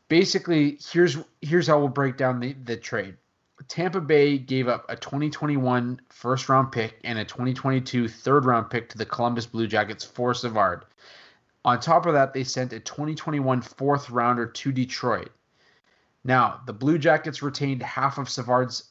basically 0.08 0.78
here's 0.92 1.16
here's 1.40 1.66
how 1.66 1.78
we'll 1.78 1.88
break 1.88 2.16
down 2.16 2.40
the, 2.40 2.52
the 2.64 2.76
trade. 2.76 3.16
Tampa 3.68 4.00
Bay 4.00 4.38
gave 4.38 4.68
up 4.68 4.84
a 4.88 4.96
2021 4.96 6.00
first 6.10 6.48
round 6.48 6.70
pick 6.70 6.98
and 7.04 7.18
a 7.18 7.24
2022 7.24 8.08
third 8.08 8.44
round 8.44 8.70
pick 8.70 8.88
to 8.90 8.98
the 8.98 9.06
Columbus 9.06 9.46
Blue 9.46 9.66
Jackets 9.66 10.04
for 10.04 10.34
Savard. 10.34 10.84
On 11.64 11.80
top 11.80 12.06
of 12.06 12.12
that, 12.12 12.32
they 12.32 12.44
sent 12.44 12.72
a 12.72 12.80
2021 12.80 13.62
fourth 13.62 14.10
rounder 14.10 14.46
to 14.46 14.72
Detroit. 14.72 15.30
Now, 16.22 16.60
the 16.66 16.72
Blue 16.72 16.98
Jackets 16.98 17.42
retained 17.42 17.82
half 17.82 18.18
of 18.18 18.28
Savard's 18.28 18.90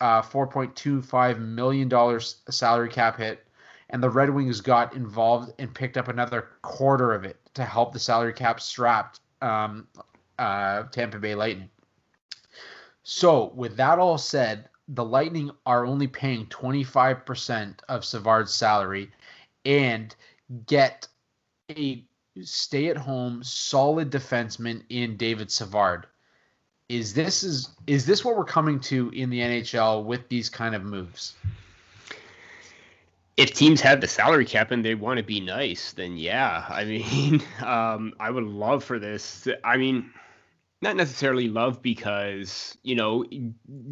uh, 0.00 0.22
$4.25 0.22 1.38
million 1.38 2.20
salary 2.50 2.88
cap 2.88 3.18
hit, 3.18 3.44
and 3.90 4.02
the 4.02 4.10
Red 4.10 4.30
Wings 4.30 4.60
got 4.60 4.94
involved 4.94 5.52
and 5.58 5.74
picked 5.74 5.96
up 5.96 6.08
another 6.08 6.48
quarter 6.62 7.12
of 7.12 7.24
it 7.24 7.38
to 7.54 7.64
help 7.64 7.92
the 7.92 7.98
salary 7.98 8.32
cap 8.32 8.60
strapped 8.60 9.20
um, 9.40 9.86
uh, 10.42 10.82
Tampa 10.90 11.18
Bay 11.18 11.34
Lightning. 11.34 11.70
So, 13.04 13.52
with 13.54 13.76
that 13.76 13.98
all 13.98 14.18
said, 14.18 14.68
the 14.88 15.04
Lightning 15.04 15.50
are 15.66 15.86
only 15.86 16.06
paying 16.06 16.46
25% 16.46 17.78
of 17.88 18.04
Savard's 18.04 18.52
salary 18.52 19.10
and 19.64 20.14
get 20.66 21.06
a 21.70 22.04
stay 22.42 22.88
at 22.88 22.96
home 22.96 23.42
solid 23.44 24.10
defenseman 24.10 24.82
in 24.88 25.16
David 25.16 25.50
Savard. 25.50 26.06
Is 26.88 27.14
this 27.14 27.42
is 27.42 27.70
is 27.86 28.04
this 28.04 28.24
what 28.24 28.36
we're 28.36 28.44
coming 28.44 28.80
to 28.80 29.10
in 29.10 29.30
the 29.30 29.40
NHL 29.40 30.04
with 30.04 30.28
these 30.28 30.48
kind 30.48 30.74
of 30.74 30.82
moves? 30.82 31.34
if 33.36 33.54
teams 33.54 33.80
have 33.80 34.00
the 34.00 34.08
salary 34.08 34.44
cap 34.44 34.70
and 34.70 34.84
they 34.84 34.94
want 34.94 35.16
to 35.16 35.22
be 35.22 35.40
nice, 35.40 35.92
then 35.92 36.16
yeah. 36.16 36.66
I 36.68 36.84
mean, 36.84 37.42
um, 37.64 38.12
I 38.20 38.30
would 38.30 38.44
love 38.44 38.84
for 38.84 38.98
this. 38.98 39.48
I 39.64 39.76
mean, 39.76 40.10
not 40.82 40.96
necessarily 40.96 41.48
love 41.48 41.80
because 41.80 42.76
you 42.82 42.94
know 42.94 43.24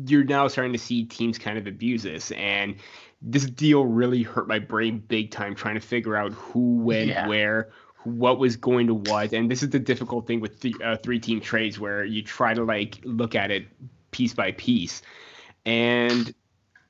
you're 0.05 0.24
now 0.24 0.49
starting 0.49 0.72
to 0.72 0.78
see 0.78 1.05
teams 1.05 1.38
kind 1.38 1.57
of 1.57 1.66
abuse 1.66 2.03
this. 2.03 2.32
And 2.32 2.74
this 3.22 3.45
deal 3.47 3.86
really 3.86 4.22
hurt 4.22 4.49
my 4.49 4.59
brain 4.59 4.99
big 4.99 5.30
time 5.30 5.55
trying 5.55 5.76
to 5.76 5.80
figure 5.80 6.16
out 6.16 6.32
who 6.32 6.78
went 6.78 7.09
yeah. 7.09 7.28
where 7.28 7.70
what 8.05 8.38
was 8.38 8.57
going 8.57 8.88
to 8.88 8.95
what. 8.95 9.32
And 9.32 9.51
this 9.51 9.62
is 9.62 9.70
the 9.70 9.78
difficult 9.78 10.26
thing 10.26 10.41
with 10.41 10.61
the 10.61 10.74
uh, 10.82 10.97
three 10.97 11.20
team 11.20 11.41
trades 11.41 11.78
where 11.78 12.05
you 12.05 12.22
try 12.22 12.55
to 12.55 12.64
like 12.64 12.99
look 13.05 13.34
at 13.34 13.51
it 13.51 13.66
piece 14.11 14.34
by 14.34 14.53
piece. 14.53 15.03
And 15.64 16.34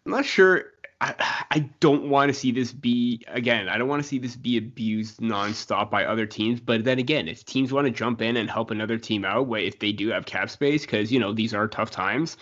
i'm 0.07 0.13
not 0.13 0.25
sure 0.25 0.65
I, 1.01 1.71
don't 1.81 2.11
want 2.11 2.29
to 2.29 2.35
see 2.35 2.53
this 2.53 2.73
be 2.73 3.25
again. 3.29 3.69
I 3.69 3.79
don't 3.79 3.89
want 3.89 4.03
to 4.03 4.09
see 4.09 4.19
this 4.19 4.37
be 4.37 4.59
abused 4.59 5.21
nonstop 5.21 5.91
by 5.91 6.05
other 6.05 6.27
teams. 6.27 6.61
But 6.61 6.85
then 6.85 6.99
again, 6.99 7.27
if 7.27 7.45
teams 7.45 7.73
want 7.73 7.87
to 7.87 7.91
jump 7.91 8.21
in 8.21 8.37
and 8.37 8.51
help 8.51 8.71
another 8.71 8.99
team 8.99 9.25
out, 9.25 9.51
if 9.51 9.79
they 9.79 9.93
do 9.93 10.09
have 10.09 10.27
cap 10.27 10.51
space, 10.51 10.83
because 10.83 11.11
you 11.11 11.19
know 11.19 11.33
these 11.33 11.55
are 11.55 11.67
tough 11.69 11.91
times 11.91 12.37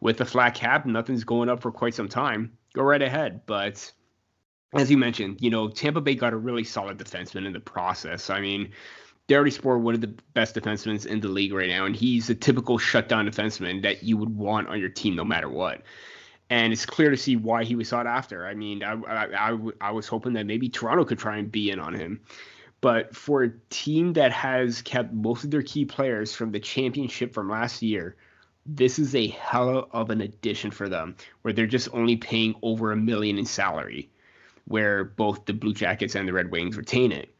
with 0.00 0.18
the 0.18 0.24
flat 0.24 0.54
cap, 0.54 0.86
nothing's 0.86 1.24
going 1.24 1.48
up 1.48 1.60
for 1.60 1.72
quite 1.72 1.94
some 1.94 2.08
time. 2.08 2.52
Go 2.74 2.82
right 2.82 3.02
ahead. 3.02 3.40
But 3.46 3.92
as 4.72 4.90
you 4.90 4.98
mentioned, 4.98 5.38
you 5.40 5.50
know 5.50 5.68
Tampa 5.68 6.00
Bay 6.00 6.14
got 6.14 6.32
a 6.32 6.36
really 6.36 6.64
solid 6.64 6.98
defenseman 6.98 7.44
in 7.44 7.52
the 7.52 7.60
process. 7.60 8.30
I 8.30 8.40
mean, 8.40 8.70
David 9.26 9.52
Savard, 9.52 9.82
one 9.82 9.94
of 9.94 10.00
the 10.00 10.14
best 10.34 10.54
defensemen 10.54 11.04
in 11.06 11.20
the 11.20 11.28
league 11.28 11.52
right 11.52 11.68
now, 11.68 11.86
and 11.86 11.96
he's 11.96 12.30
a 12.30 12.36
typical 12.36 12.78
shutdown 12.78 13.26
defenseman 13.26 13.82
that 13.82 14.04
you 14.04 14.16
would 14.16 14.36
want 14.36 14.68
on 14.68 14.78
your 14.78 14.90
team 14.90 15.16
no 15.16 15.24
matter 15.24 15.48
what 15.48 15.82
and 16.50 16.72
it's 16.72 16.86
clear 16.86 17.10
to 17.10 17.16
see 17.16 17.36
why 17.36 17.64
he 17.64 17.74
was 17.74 17.88
sought 17.88 18.06
after. 18.06 18.46
I 18.46 18.54
mean, 18.54 18.82
I, 18.82 18.92
I, 18.92 19.50
I, 19.50 19.58
I, 19.80 19.90
was 19.90 20.06
hoping 20.06 20.32
that 20.34 20.46
maybe 20.46 20.68
Toronto 20.68 21.04
could 21.04 21.18
try 21.18 21.38
and 21.38 21.50
be 21.50 21.70
in 21.70 21.80
on 21.80 21.94
him. 21.94 22.20
But 22.80 23.16
for 23.16 23.42
a 23.42 23.52
team 23.70 24.12
that 24.12 24.32
has 24.32 24.82
kept 24.82 25.12
most 25.12 25.44
of 25.44 25.50
their 25.50 25.62
key 25.62 25.84
players 25.84 26.34
from 26.34 26.52
the 26.52 26.60
championship 26.60 27.34
from 27.34 27.48
last 27.48 27.82
year, 27.82 28.16
this 28.64 28.98
is 28.98 29.14
a 29.14 29.28
hell 29.28 29.88
of 29.92 30.10
an 30.10 30.20
addition 30.20 30.70
for 30.70 30.88
them, 30.88 31.16
where 31.42 31.52
they're 31.52 31.66
just 31.66 31.88
only 31.92 32.16
paying 32.16 32.54
over 32.62 32.92
a 32.92 32.96
million 32.96 33.38
in 33.38 33.44
salary, 33.44 34.10
where 34.66 35.04
both 35.04 35.46
the 35.46 35.52
Blue 35.52 35.72
Jackets 35.72 36.14
and 36.14 36.28
the 36.28 36.32
Red 36.32 36.50
Wings 36.50 36.76
retain 36.76 37.12
it. 37.12 37.32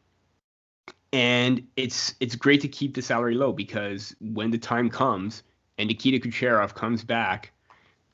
And 1.12 1.66
it's 1.76 2.14
it's 2.20 2.34
great 2.34 2.61
to 2.62 2.68
keep 2.68 2.94
the 2.94 3.02
salary 3.02 3.34
low 3.34 3.52
because 3.52 4.14
when 4.20 4.50
the 4.50 4.59
time 4.59 4.90
comes 4.90 5.42
and 5.78 5.88
Nikita 5.88 6.18
Kucherov 6.18 6.74
comes 6.74 7.04
back 7.04 7.52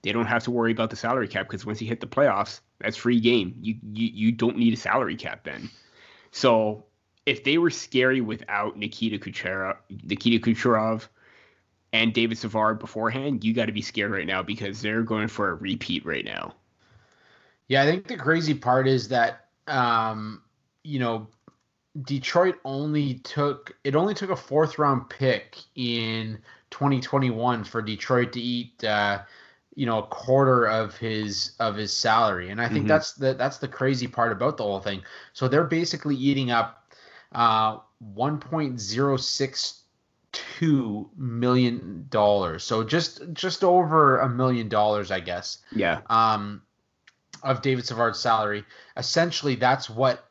they 0.03 0.13
don't 0.13 0.27
have 0.27 0.45
to 0.45 0.51
worry 0.51 0.73
about 0.73 0.91
the 0.91 0.97
salary 0.97 1.29
cap 1.29 1.47
because 1.49 1.65
once 1.65 1.81
you 1.81 1.89
hit 1.89 2.01
the 2.01 2.07
playoffs, 2.07 2.61
that's 2.79 2.97
free 2.97 3.21
game. 3.21 3.55
You 3.61 3.77
you 3.93 4.09
you 4.13 4.33
don't 4.33 4.57
need 4.57 4.73
a 4.73 4.77
salary 4.77 5.17
cap 5.17 5.45
then. 5.45 5.71
So 6.33 6.85
if 7.25 7.45
they 7.45 7.59
were 7.59 7.71
scary 7.71 8.21
without 8.21 8.77
Nikita 8.77 9.19
Kucherov, 9.19 9.77
Nikita 9.89 10.45
Kucherov, 10.45 11.07
and 11.93 12.13
David 12.13 12.39
Savard 12.39 12.79
beforehand, 12.79 13.45
you 13.45 13.55
got 13.55 13.67
to 13.67 13.73
be 13.73 13.83
scared 13.83 14.11
right 14.11 14.27
now 14.27 14.43
because 14.43 14.81
they're 14.81 15.03
going 15.03 15.29
for 15.29 15.51
a 15.51 15.55
repeat 15.55 16.05
right 16.05 16.25
now. 16.25 16.55
Yeah, 17.69 17.83
I 17.83 17.87
think 17.87 18.09
the 18.09 18.17
crazy 18.17 18.55
part 18.55 18.89
is 18.89 19.09
that 19.09 19.47
um, 19.69 20.43
you 20.83 20.99
know 20.99 21.29
Detroit 22.03 22.57
only 22.65 23.15
took 23.15 23.77
it 23.85 23.95
only 23.95 24.15
took 24.15 24.31
a 24.31 24.37
fourth 24.37 24.79
round 24.79 25.09
pick 25.09 25.59
in 25.77 26.39
2021 26.71 27.65
for 27.65 27.83
Detroit 27.83 28.33
to 28.33 28.41
eat. 28.41 28.83
Uh, 28.83 29.21
you 29.75 29.87
know 29.87 29.99
a 29.99 30.07
quarter 30.07 30.67
of 30.67 30.97
his 30.97 31.53
of 31.59 31.75
his 31.77 31.97
salary. 31.97 32.51
And 32.51 32.61
i 32.61 32.69
think 32.69 32.81
mm-hmm. 32.81 32.89
that's 32.89 33.13
the 33.13 33.35
that's 33.35 33.59
the 33.59 33.69
crazy 33.69 34.07
part 34.07 34.33
about 34.33 34.57
the 34.57 34.65
whole 34.65 34.81
thing. 34.81 35.03
So 35.33 35.49
they're 35.49 35.65
basically 35.65 36.17
eating 36.17 36.51
up 36.51 36.93
uh 37.33 37.79
1.062 38.17 41.09
million 41.17 42.07
dollars. 42.11 42.65
So 42.65 42.85
just 42.85 43.23
just 43.33 43.65
over 43.65 44.19
a 44.19 44.29
million 44.29 44.69
dollars 44.69 45.11
i 45.11 45.21
guess 45.21 45.59
yeah. 45.75 46.03
um 46.11 46.63
of 47.43 47.63
david 47.63 47.87
savard's 47.87 48.19
salary. 48.19 48.65
Essentially 48.97 49.55
that's 49.57 49.89
what 49.89 50.29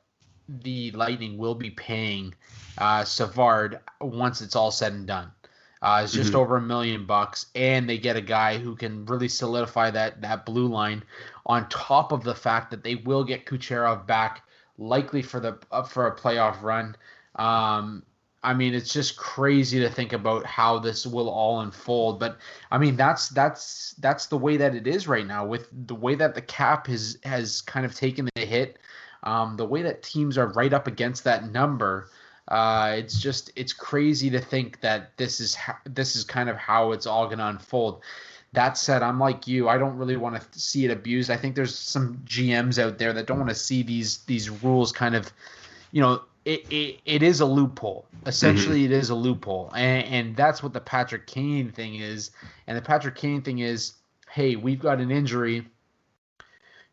the 0.47 0.91
lightning 0.91 1.37
will 1.37 1.55
be 1.55 1.71
paying 1.71 2.35
uh 2.77 3.03
savard 3.03 3.79
once 3.99 4.41
it's 4.41 4.55
all 4.55 4.71
said 4.71 4.93
and 4.93 5.07
done 5.07 5.31
uh, 5.81 6.01
is 6.03 6.11
just 6.11 6.29
mm-hmm. 6.29 6.39
over 6.39 6.57
a 6.57 6.61
million 6.61 7.05
bucks, 7.05 7.47
and 7.55 7.89
they 7.89 7.97
get 7.97 8.15
a 8.15 8.21
guy 8.21 8.57
who 8.57 8.75
can 8.75 9.05
really 9.05 9.27
solidify 9.27 9.89
that 9.91 10.21
that 10.21 10.45
blue 10.45 10.67
line. 10.67 11.03
On 11.45 11.67
top 11.69 12.11
of 12.11 12.23
the 12.23 12.35
fact 12.35 12.71
that 12.71 12.83
they 12.83 12.95
will 12.95 13.23
get 13.23 13.45
Kucherov 13.45 14.05
back, 14.05 14.43
likely 14.77 15.21
for 15.21 15.39
the 15.39 15.57
for 15.89 16.07
a 16.07 16.15
playoff 16.15 16.61
run. 16.61 16.95
Um, 17.35 18.03
I 18.43 18.53
mean, 18.55 18.73
it's 18.73 18.91
just 18.91 19.17
crazy 19.17 19.79
to 19.79 19.89
think 19.89 20.13
about 20.13 20.45
how 20.45 20.79
this 20.79 21.05
will 21.05 21.29
all 21.29 21.61
unfold. 21.61 22.19
But 22.19 22.37
I 22.71 22.77
mean, 22.77 22.95
that's 22.95 23.29
that's 23.29 23.93
that's 23.99 24.27
the 24.27 24.37
way 24.37 24.57
that 24.57 24.75
it 24.75 24.87
is 24.87 25.07
right 25.07 25.25
now, 25.25 25.45
with 25.45 25.67
the 25.87 25.95
way 25.95 26.15
that 26.15 26.35
the 26.35 26.41
cap 26.41 26.87
has 26.87 27.17
has 27.23 27.61
kind 27.61 27.85
of 27.85 27.95
taken 27.95 28.27
the 28.35 28.45
hit, 28.45 28.79
um, 29.23 29.57
the 29.57 29.65
way 29.65 29.81
that 29.83 30.01
teams 30.01 30.37
are 30.37 30.47
right 30.53 30.73
up 30.73 30.87
against 30.87 31.23
that 31.23 31.51
number. 31.51 32.09
Uh, 32.47 32.95
it's 32.97 33.19
just 33.19 33.51
it's 33.55 33.73
crazy 33.73 34.29
to 34.29 34.39
think 34.39 34.81
that 34.81 35.15
this 35.17 35.39
is 35.39 35.55
ha- 35.55 35.79
this 35.85 36.15
is 36.15 36.23
kind 36.23 36.49
of 36.49 36.57
how 36.57 36.91
it's 36.91 37.05
all 37.05 37.25
going 37.25 37.37
to 37.37 37.47
unfold. 37.47 38.01
That 38.53 38.77
said, 38.77 39.01
I'm 39.01 39.19
like 39.19 39.47
you. 39.47 39.69
I 39.69 39.77
don't 39.77 39.97
really 39.97 40.17
want 40.17 40.41
to 40.41 40.59
see 40.59 40.83
it 40.83 40.91
abused. 40.91 41.29
I 41.29 41.37
think 41.37 41.55
there's 41.55 41.77
some 41.77 42.17
GMs 42.25 42.83
out 42.83 42.97
there 42.97 43.13
that 43.13 43.25
don't 43.25 43.37
want 43.37 43.49
to 43.49 43.55
see 43.55 43.83
these 43.83 44.19
these 44.25 44.49
rules 44.49 44.91
kind 44.91 45.15
of, 45.15 45.31
you 45.91 46.01
know, 46.01 46.23
it, 46.43 46.65
it, 46.71 46.99
it 47.05 47.23
is 47.23 47.39
a 47.39 47.45
loophole. 47.45 48.05
Essentially, 48.25 48.83
mm-hmm. 48.83 48.93
it 48.93 48.97
is 48.97 49.09
a 49.09 49.15
loophole, 49.15 49.71
and, 49.75 50.05
and 50.07 50.35
that's 50.35 50.61
what 50.61 50.73
the 50.73 50.81
Patrick 50.81 51.27
Kane 51.27 51.71
thing 51.71 51.95
is. 51.95 52.31
And 52.67 52.77
the 52.77 52.81
Patrick 52.81 53.15
Kane 53.15 53.41
thing 53.41 53.59
is, 53.59 53.93
hey, 54.29 54.55
we've 54.55 54.79
got 54.79 54.99
an 54.99 55.11
injury. 55.11 55.65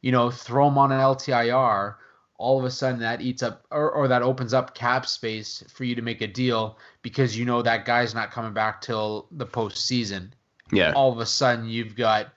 You 0.01 0.13
know, 0.13 0.31
throw 0.31 0.69
him 0.69 0.79
on 0.79 0.93
an 0.93 1.01
LTIR 1.01 1.97
all 2.39 2.59
of 2.59 2.65
a 2.65 2.71
sudden 2.71 3.01
that 3.01 3.21
eats 3.21 3.43
up 3.43 3.67
or, 3.71 3.91
or 3.91 4.09
that 4.09 4.23
opens 4.23 4.55
up 4.55 4.75
cap 4.75 5.05
space 5.07 5.65
for 5.69 5.85
you 5.85 5.97
to 5.97 6.03
make 6.03 6.23
a 6.23 6.27
deal 6.27 6.79
because 7.03 7.37
you 7.37 7.45
know 7.45 7.61
that 7.63 7.85
guy's 7.85 8.15
not 8.15 8.31
coming 8.31 8.53
back 8.53 8.81
till 8.81 9.27
the 9.33 9.47
postseason. 9.47 10.31
Yeah. 10.73 10.93
All 10.93 11.13
of 11.13 11.19
a 11.19 11.27
sudden 11.27 11.69
you've 11.69 11.97
got, 11.97 12.29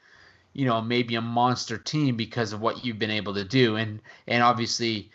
you 0.53 0.65
know, 0.65 0.81
maybe 0.81 1.15
a 1.15 1.21
monster 1.21 1.77
team 1.77 2.17
because 2.17 2.51
of 2.51 2.61
what 2.61 2.83
you've 2.83 2.97
been 2.97 3.11
able 3.11 3.35
to 3.35 3.43
do. 3.43 3.75
And 3.75 4.01
and 4.27 4.41
obviously, 4.41 5.11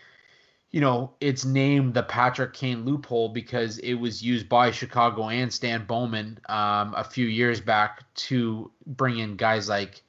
you 0.70 0.80
know, 0.80 1.14
it's 1.20 1.44
named 1.44 1.94
the 1.94 2.04
Patrick 2.04 2.52
Kane 2.52 2.84
loophole 2.84 3.30
because 3.30 3.78
it 3.78 3.94
was 3.94 4.22
used 4.22 4.48
by 4.48 4.70
Chicago 4.70 5.28
and 5.28 5.52
Stan 5.52 5.84
Bowman 5.84 6.38
um, 6.48 6.94
a 6.96 7.02
few 7.02 7.26
years 7.26 7.60
back 7.60 8.04
to 8.14 8.70
bring 8.86 9.18
in 9.18 9.34
guys 9.34 9.68
like 9.68 10.02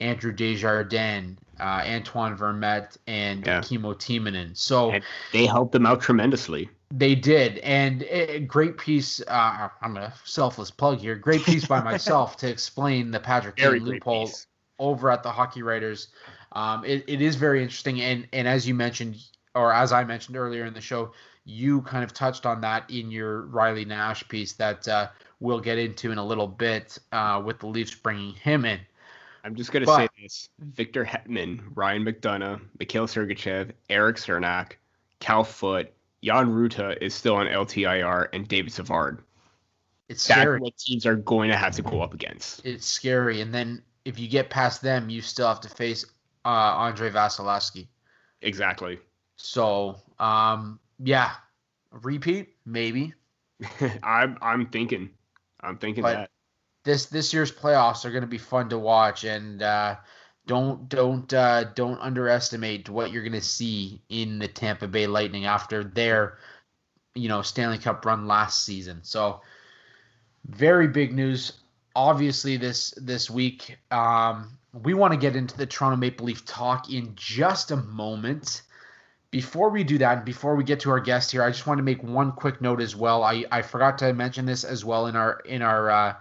Andrew 0.00 0.32
Desjardins, 0.32 1.38
uh, 1.60 1.82
Antoine 1.86 2.36
Vermette, 2.36 2.96
and 3.06 3.46
yeah. 3.46 3.60
Kimmo 3.60 3.94
Timonen. 3.94 4.56
So 4.56 4.90
and 4.90 5.04
they 5.32 5.46
helped 5.46 5.72
them 5.72 5.86
out 5.86 6.00
tremendously. 6.00 6.68
They 6.90 7.14
did, 7.14 7.58
and 7.58 8.02
a 8.04 8.40
great 8.40 8.78
piece. 8.78 9.20
Uh, 9.26 9.68
I'm 9.80 9.96
a 9.96 10.12
selfless 10.24 10.70
plug 10.70 10.98
here. 10.98 11.16
Great 11.16 11.42
piece 11.42 11.66
by 11.66 11.80
myself 11.92 12.36
to 12.38 12.48
explain 12.48 13.10
the 13.10 13.20
Patrick 13.20 13.56
Kane 13.56 13.84
loophole 13.84 14.30
over 14.78 15.10
at 15.10 15.22
the 15.22 15.30
Hockey 15.30 15.62
Writers. 15.62 16.08
Um, 16.52 16.84
it, 16.84 17.04
it 17.08 17.20
is 17.20 17.36
very 17.36 17.62
interesting, 17.62 18.00
and 18.00 18.28
and 18.32 18.46
as 18.46 18.66
you 18.66 18.74
mentioned, 18.74 19.16
or 19.54 19.72
as 19.72 19.92
I 19.92 20.04
mentioned 20.04 20.36
earlier 20.36 20.66
in 20.66 20.74
the 20.74 20.80
show, 20.80 21.12
you 21.44 21.82
kind 21.82 22.04
of 22.04 22.12
touched 22.12 22.46
on 22.46 22.60
that 22.60 22.88
in 22.90 23.10
your 23.10 23.42
Riley 23.46 23.84
Nash 23.84 24.26
piece 24.28 24.52
that 24.54 24.86
uh, 24.86 25.08
we'll 25.40 25.60
get 25.60 25.78
into 25.78 26.12
in 26.12 26.18
a 26.18 26.24
little 26.24 26.46
bit 26.46 26.98
uh, 27.12 27.42
with 27.44 27.58
the 27.58 27.66
Leafs 27.66 27.94
bringing 27.94 28.34
him 28.34 28.64
in. 28.64 28.80
I'm 29.44 29.54
just 29.54 29.72
going 29.72 29.84
to 29.84 29.94
say 29.94 30.08
this 30.20 30.48
Victor 30.58 31.04
Hedman, 31.04 31.60
Ryan 31.74 32.04
McDonagh, 32.04 32.62
Mikhail 32.80 33.06
Sergachev, 33.06 33.72
Erik 33.90 34.16
Cernak, 34.16 34.72
Cal 35.20 35.44
Foote, 35.44 35.92
Jan 36.24 36.48
Rutta 36.48 36.96
is 37.02 37.14
still 37.14 37.36
on 37.36 37.46
LTIR, 37.46 38.28
and 38.32 38.48
David 38.48 38.72
Savard. 38.72 39.22
It's 40.08 40.26
That's 40.26 40.40
scary. 40.40 40.60
what 40.60 40.76
teams 40.78 41.04
are 41.04 41.16
going 41.16 41.50
to 41.50 41.56
have 41.56 41.74
to 41.76 41.82
go 41.82 42.00
up 42.00 42.14
against. 42.14 42.64
It's 42.64 42.86
scary. 42.86 43.42
And 43.42 43.52
then 43.52 43.82
if 44.06 44.18
you 44.18 44.28
get 44.28 44.48
past 44.48 44.80
them, 44.80 45.10
you 45.10 45.20
still 45.20 45.48
have 45.48 45.60
to 45.60 45.68
face 45.68 46.06
uh, 46.46 46.76
Andrei 46.78 47.10
Vasilevskiy. 47.10 47.86
Exactly. 48.40 48.98
So, 49.36 49.96
um, 50.18 50.80
yeah, 50.98 51.32
repeat 51.90 52.56
maybe. 52.64 53.12
I'm 54.02 54.36
I'm 54.42 54.66
thinking, 54.66 55.10
I'm 55.60 55.78
thinking 55.78 56.02
but 56.02 56.14
that 56.14 56.30
this 56.84 57.06
this 57.06 57.32
year's 57.32 57.50
playoffs 57.50 58.04
are 58.04 58.10
going 58.10 58.22
to 58.22 58.28
be 58.28 58.38
fun 58.38 58.68
to 58.68 58.78
watch, 58.78 59.24
and 59.24 59.62
uh, 59.62 59.96
don't 60.46 60.88
don't 60.88 61.32
uh, 61.32 61.64
don't 61.74 61.98
underestimate 61.98 62.88
what 62.88 63.10
you're 63.10 63.22
going 63.22 63.32
to 63.32 63.40
see 63.40 64.02
in 64.10 64.38
the 64.38 64.48
Tampa 64.48 64.86
Bay 64.86 65.06
Lightning 65.06 65.46
after 65.46 65.82
their 65.82 66.38
you 67.14 67.28
know 67.28 67.42
Stanley 67.42 67.78
Cup 67.78 68.04
run 68.04 68.26
last 68.26 68.64
season. 68.64 69.00
So, 69.02 69.40
very 70.46 70.86
big 70.86 71.14
news. 71.14 71.54
Obviously, 71.96 72.58
this 72.58 72.92
this 72.98 73.30
week, 73.30 73.78
um, 73.90 74.58
we 74.72 74.92
want 74.92 75.12
to 75.12 75.18
get 75.18 75.36
into 75.36 75.56
the 75.56 75.66
Toronto 75.66 75.96
Maple 75.96 76.26
Leaf 76.26 76.44
talk 76.44 76.92
in 76.92 77.12
just 77.16 77.70
a 77.70 77.76
moment. 77.76 78.62
Before 79.30 79.70
we 79.70 79.82
do 79.82 79.98
that, 79.98 80.24
before 80.24 80.54
we 80.54 80.62
get 80.62 80.78
to 80.80 80.90
our 80.90 81.00
guest 81.00 81.32
here, 81.32 81.42
I 81.42 81.50
just 81.50 81.66
want 81.66 81.78
to 81.78 81.82
make 81.82 82.04
one 82.04 82.30
quick 82.30 82.60
note 82.60 82.80
as 82.80 82.94
well. 82.94 83.24
I, 83.24 83.44
I 83.50 83.62
forgot 83.62 83.98
to 83.98 84.12
mention 84.12 84.46
this 84.46 84.62
as 84.62 84.84
well 84.84 85.08
in 85.08 85.16
our 85.16 85.40
in 85.40 85.60
our 85.60 85.90
uh, 85.90 86.14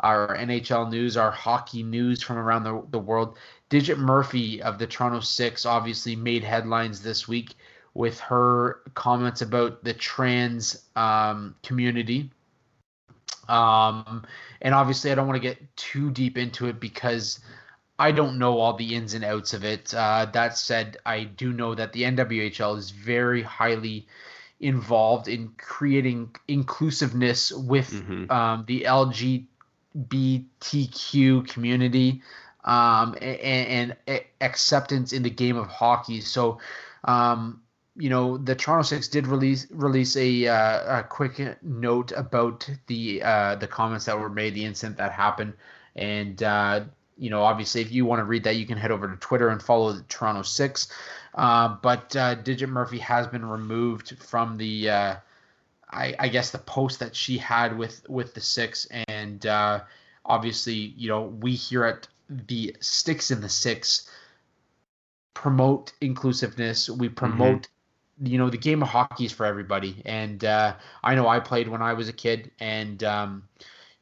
our 0.00 0.36
NHL 0.36 0.90
news, 0.90 1.16
our 1.16 1.30
hockey 1.30 1.82
news 1.82 2.22
from 2.22 2.38
around 2.38 2.64
the, 2.64 2.82
the 2.90 2.98
world. 2.98 3.36
Digit 3.68 3.98
Murphy 3.98 4.62
of 4.62 4.78
the 4.78 4.86
Toronto 4.86 5.20
Six 5.20 5.66
obviously 5.66 6.16
made 6.16 6.44
headlines 6.44 7.02
this 7.02 7.26
week 7.26 7.54
with 7.94 8.20
her 8.20 8.80
comments 8.94 9.42
about 9.42 9.82
the 9.82 9.94
trans 9.94 10.84
um, 10.94 11.54
community. 11.62 12.30
Um, 13.48 14.24
and 14.60 14.74
obviously, 14.74 15.10
I 15.10 15.14
don't 15.14 15.26
want 15.26 15.42
to 15.42 15.48
get 15.48 15.76
too 15.76 16.10
deep 16.10 16.38
into 16.38 16.66
it 16.66 16.80
because 16.80 17.40
I 17.98 18.12
don't 18.12 18.38
know 18.38 18.58
all 18.58 18.74
the 18.74 18.94
ins 18.94 19.14
and 19.14 19.24
outs 19.24 19.54
of 19.54 19.64
it. 19.64 19.92
Uh, 19.92 20.26
that 20.32 20.56
said, 20.56 20.98
I 21.04 21.24
do 21.24 21.52
know 21.52 21.74
that 21.74 21.92
the 21.92 22.02
NWHL 22.02 22.78
is 22.78 22.90
very 22.90 23.42
highly 23.42 24.06
involved 24.60 25.28
in 25.28 25.52
creating 25.58 26.34
inclusiveness 26.46 27.52
with 27.52 27.90
mm-hmm. 27.90 28.30
um, 28.30 28.64
the 28.66 28.86
LGBTQ 29.98 31.48
community 31.48 32.22
um, 32.64 33.14
and, 33.20 33.96
and, 34.06 34.20
acceptance 34.40 35.12
in 35.12 35.22
the 35.22 35.30
game 35.30 35.56
of 35.56 35.66
hockey. 35.66 36.20
So, 36.20 36.58
um, 37.04 37.62
you 37.96 38.10
know, 38.10 38.36
the 38.36 38.54
Toronto 38.54 38.82
Six 38.82 39.08
did 39.08 39.26
release 39.26 39.66
release 39.70 40.16
a, 40.16 40.46
uh, 40.46 41.00
a 41.00 41.02
quick 41.02 41.62
note 41.62 42.12
about 42.12 42.68
the 42.86 43.22
uh, 43.22 43.54
the 43.56 43.66
comments 43.66 44.04
that 44.04 44.18
were 44.18 44.28
made, 44.28 44.54
the 44.54 44.64
incident 44.64 44.98
that 44.98 45.12
happened, 45.12 45.54
and 45.96 46.40
uh, 46.42 46.84
you 47.18 47.30
know, 47.30 47.42
obviously, 47.42 47.80
if 47.80 47.90
you 47.90 48.06
want 48.06 48.20
to 48.20 48.24
read 48.24 48.44
that, 48.44 48.56
you 48.56 48.66
can 48.66 48.78
head 48.78 48.92
over 48.92 49.08
to 49.08 49.16
Twitter 49.16 49.48
and 49.48 49.60
follow 49.60 49.92
the 49.92 50.02
Toronto 50.02 50.42
Six. 50.42 50.88
Uh, 51.34 51.76
but 51.82 52.14
uh, 52.16 52.36
Digit 52.36 52.68
Murphy 52.68 52.98
has 52.98 53.26
been 53.26 53.44
removed 53.44 54.16
from 54.18 54.56
the, 54.56 54.88
uh, 54.88 55.16
I, 55.90 56.14
I, 56.18 56.28
guess, 56.28 56.50
the 56.50 56.58
post 56.58 57.00
that 57.00 57.14
she 57.16 57.38
had 57.38 57.76
with 57.76 58.08
with 58.08 58.34
the 58.34 58.40
Six, 58.40 58.86
and 58.86 59.04
uh, 59.46 59.80
obviously, 60.24 60.74
you 60.74 61.08
know, 61.08 61.22
we 61.22 61.54
here 61.54 61.84
at 61.84 62.08
the 62.28 62.76
Sticks 62.80 63.30
in 63.30 63.40
the 63.40 63.48
Six 63.48 64.10
promote 65.34 65.92
inclusiveness. 66.00 66.88
We 66.90 67.08
promote. 67.08 67.62
Mm-hmm. 67.62 67.72
You 68.20 68.36
know 68.36 68.50
the 68.50 68.58
game 68.58 68.82
of 68.82 68.88
hockey 68.88 69.26
is 69.26 69.32
for 69.32 69.46
everybody, 69.46 70.02
and 70.04 70.44
uh, 70.44 70.74
I 71.04 71.14
know 71.14 71.28
I 71.28 71.38
played 71.38 71.68
when 71.68 71.82
I 71.82 71.92
was 71.92 72.08
a 72.08 72.12
kid, 72.12 72.50
and 72.58 73.04
um, 73.04 73.44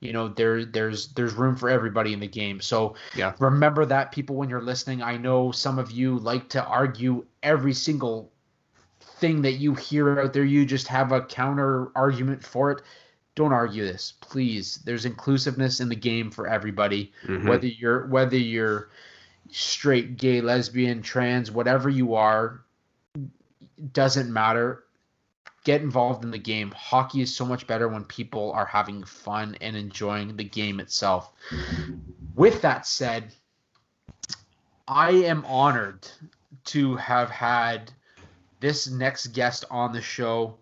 you 0.00 0.12
know 0.12 0.28
there 0.28 0.64
there's 0.64 1.08
there's 1.08 1.34
room 1.34 1.56
for 1.56 1.68
everybody 1.68 2.12
in 2.12 2.20
the 2.20 2.26
game 2.26 2.60
so 2.60 2.94
yeah 3.14 3.32
remember 3.38 3.84
that 3.86 4.12
people 4.12 4.36
when 4.36 4.48
you're 4.48 4.62
listening 4.62 5.02
i 5.02 5.16
know 5.16 5.50
some 5.50 5.78
of 5.78 5.90
you 5.90 6.18
like 6.18 6.48
to 6.48 6.64
argue 6.64 7.24
every 7.42 7.72
single 7.72 8.30
thing 9.00 9.42
that 9.42 9.52
you 9.52 9.74
hear 9.74 10.20
out 10.20 10.32
there 10.32 10.44
you 10.44 10.66
just 10.66 10.86
have 10.88 11.12
a 11.12 11.22
counter 11.22 11.90
argument 11.96 12.44
for 12.44 12.70
it 12.70 12.82
don't 13.36 13.52
argue 13.52 13.84
this 13.84 14.14
please 14.20 14.80
there's 14.84 15.04
inclusiveness 15.04 15.78
in 15.78 15.88
the 15.88 15.96
game 15.96 16.30
for 16.30 16.48
everybody 16.48 17.12
mm-hmm. 17.24 17.46
whether 17.48 17.66
you're 17.66 18.06
whether 18.08 18.36
you're 18.36 18.90
straight 19.50 20.16
gay 20.16 20.40
lesbian 20.40 21.00
trans 21.00 21.50
whatever 21.50 21.88
you 21.88 22.14
are 22.14 22.62
doesn't 23.92 24.32
matter 24.32 24.82
get 25.66 25.82
involved 25.82 26.22
in 26.22 26.30
the 26.30 26.38
game. 26.38 26.70
Hockey 26.70 27.22
is 27.22 27.34
so 27.34 27.44
much 27.44 27.66
better 27.66 27.88
when 27.88 28.04
people 28.04 28.52
are 28.52 28.64
having 28.64 29.02
fun 29.02 29.56
and 29.60 29.76
enjoying 29.76 30.36
the 30.36 30.44
game 30.44 30.78
itself. 30.78 31.32
With 32.36 32.62
that 32.62 32.86
said, 32.86 33.34
I 34.86 35.10
am 35.10 35.44
honored 35.44 36.06
to 36.66 36.94
have 36.94 37.30
had 37.30 37.90
this 38.60 38.88
next 38.88 39.28
guest 39.28 39.64
on 39.68 39.92
the 39.92 40.00
show. 40.00 40.56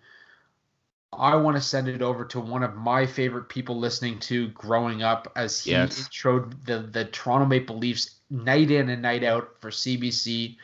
I 1.18 1.36
want 1.36 1.56
to 1.56 1.62
send 1.62 1.88
it 1.88 2.02
over 2.02 2.24
to 2.26 2.40
one 2.40 2.62
of 2.62 2.74
my 2.76 3.06
favorite 3.06 3.48
people 3.48 3.78
listening 3.78 4.18
to 4.20 4.48
growing 4.48 5.02
up 5.02 5.30
as 5.36 5.62
he 5.62 5.72
yes. 5.72 6.08
introed 6.08 6.64
the, 6.64 6.78
the 6.78 7.04
Toronto 7.06 7.46
Maple 7.46 7.78
Leafs 7.78 8.16
night 8.30 8.70
in 8.70 8.88
and 8.88 9.02
night 9.02 9.24
out 9.24 9.56
for 9.60 9.70
CBC. 9.70 10.56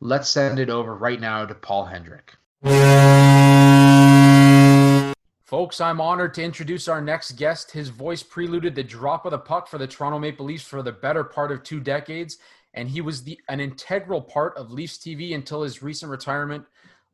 Let's 0.00 0.28
send 0.28 0.58
it 0.58 0.70
over 0.70 0.94
right 0.94 1.20
now 1.20 1.44
to 1.46 1.54
Paul 1.54 1.84
Hendrick. 1.84 2.34
Folks, 5.44 5.80
I'm 5.80 6.00
honored 6.00 6.32
to 6.34 6.42
introduce 6.42 6.88
our 6.88 7.02
next 7.02 7.32
guest. 7.32 7.72
His 7.72 7.90
voice 7.90 8.22
preluded 8.22 8.74
the 8.74 8.82
drop 8.82 9.26
of 9.26 9.32
the 9.32 9.38
puck 9.38 9.68
for 9.68 9.76
the 9.78 9.86
Toronto 9.86 10.18
Maple 10.18 10.46
Leafs 10.46 10.64
for 10.64 10.82
the 10.82 10.92
better 10.92 11.24
part 11.24 11.52
of 11.52 11.62
two 11.62 11.78
decades, 11.78 12.38
and 12.72 12.88
he 12.88 13.02
was 13.02 13.22
the, 13.22 13.38
an 13.48 13.60
integral 13.60 14.22
part 14.22 14.56
of 14.56 14.72
Leafs 14.72 14.96
TV 14.96 15.34
until 15.34 15.62
his 15.62 15.82
recent 15.82 16.10
retirement. 16.10 16.64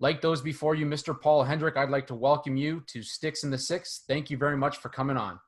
Like 0.00 0.20
those 0.20 0.40
before 0.40 0.74
you, 0.74 0.86
Mr. 0.86 1.18
Paul 1.18 1.42
Hendrick, 1.42 1.76
I'd 1.76 1.90
like 1.90 2.06
to 2.08 2.14
welcome 2.14 2.56
you 2.56 2.82
to 2.86 3.02
Sticks 3.02 3.42
in 3.42 3.50
the 3.50 3.58
Six. 3.58 4.04
Thank 4.06 4.30
you 4.30 4.36
very 4.36 4.56
much 4.56 4.76
for 4.78 4.88
coming 4.88 5.16
on. 5.16 5.40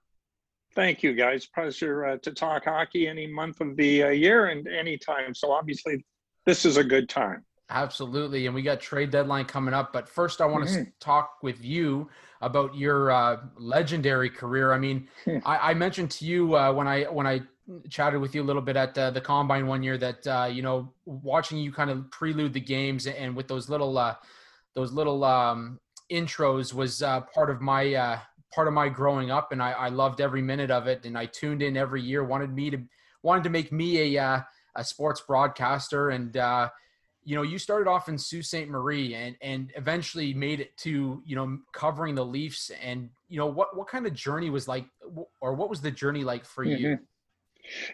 Thank 0.74 1.02
you, 1.02 1.14
guys. 1.14 1.46
Pleasure 1.46 2.04
uh, 2.04 2.16
to 2.18 2.32
talk 2.32 2.64
hockey 2.64 3.06
any 3.08 3.26
month 3.26 3.60
of 3.60 3.76
the 3.76 4.04
uh, 4.04 4.08
year 4.08 4.46
and 4.46 4.66
any 4.66 4.96
time. 4.96 5.34
So 5.34 5.52
obviously, 5.52 6.04
this 6.46 6.64
is 6.64 6.76
a 6.76 6.84
good 6.84 7.08
time. 7.08 7.44
Absolutely, 7.70 8.46
and 8.46 8.54
we 8.54 8.62
got 8.62 8.80
trade 8.80 9.10
deadline 9.10 9.44
coming 9.44 9.72
up. 9.72 9.92
But 9.92 10.08
first, 10.08 10.40
I 10.40 10.46
want 10.46 10.64
mm-hmm. 10.64 10.84
to 10.84 10.92
talk 10.98 11.34
with 11.42 11.64
you 11.64 12.08
about 12.40 12.74
your 12.74 13.12
uh, 13.12 13.36
legendary 13.56 14.30
career. 14.30 14.72
I 14.72 14.78
mean, 14.78 15.08
hmm. 15.24 15.38
I, 15.44 15.70
I, 15.70 15.74
mentioned 15.74 16.10
to 16.12 16.24
you 16.24 16.56
uh, 16.56 16.72
when 16.72 16.88
I 16.88 17.04
when 17.04 17.28
I 17.28 17.42
chatted 17.88 18.20
with 18.20 18.34
you 18.34 18.42
a 18.42 18.44
little 18.44 18.62
bit 18.62 18.76
at 18.76 18.96
uh, 18.98 19.10
the 19.10 19.20
combine 19.20 19.68
one 19.68 19.82
year 19.84 19.96
that 19.98 20.26
uh, 20.26 20.48
you 20.50 20.62
know 20.62 20.92
watching 21.04 21.58
you 21.58 21.72
kind 21.72 21.90
of 21.90 22.10
prelude 22.10 22.52
the 22.52 22.60
games 22.60 23.06
and 23.06 23.36
with 23.36 23.46
those 23.46 23.68
little 23.68 23.96
uh, 23.98 24.16
those 24.74 24.92
little 24.92 25.24
um, 25.24 25.78
intros 26.10 26.72
was 26.72 27.02
uh, 27.02 27.20
part 27.34 27.50
of 27.50 27.60
my 27.60 28.20
part 28.54 28.68
of 28.68 28.74
my 28.74 28.88
growing 28.88 29.30
up, 29.30 29.52
and 29.52 29.62
I, 29.62 29.72
I, 29.72 29.88
loved 29.90 30.20
every 30.20 30.42
minute 30.42 30.72
of 30.72 30.88
it. 30.88 31.06
And 31.06 31.16
I 31.16 31.26
tuned 31.26 31.62
in 31.62 31.76
every 31.76 32.02
year. 32.02 32.24
wanted 32.24 32.52
me 32.52 32.70
to 32.70 32.78
wanted 33.22 33.44
to 33.44 33.50
make 33.50 33.72
me 33.72 34.16
a 34.18 34.44
a 34.76 34.84
sports 34.84 35.20
broadcaster 35.20 36.10
and 36.10 36.36
you 37.24 37.36
know, 37.36 37.42
you 37.42 37.58
started 37.58 37.88
off 37.88 38.08
in 38.08 38.16
Sault 38.16 38.44
Ste. 38.44 38.68
Marie 38.68 39.14
and 39.14 39.36
and 39.42 39.72
eventually 39.76 40.32
made 40.32 40.60
it 40.60 40.76
to, 40.78 41.22
you 41.26 41.36
know, 41.36 41.58
covering 41.72 42.14
the 42.14 42.24
Leafs 42.24 42.70
and 42.82 43.10
you 43.28 43.38
know, 43.38 43.46
what 43.46 43.76
what 43.76 43.88
kind 43.88 44.06
of 44.06 44.14
journey 44.14 44.50
was 44.50 44.66
like 44.66 44.86
or 45.40 45.54
what 45.54 45.68
was 45.68 45.80
the 45.80 45.90
journey 45.90 46.24
like 46.24 46.44
for 46.44 46.64
mm-hmm. 46.64 46.82
you? 46.82 46.98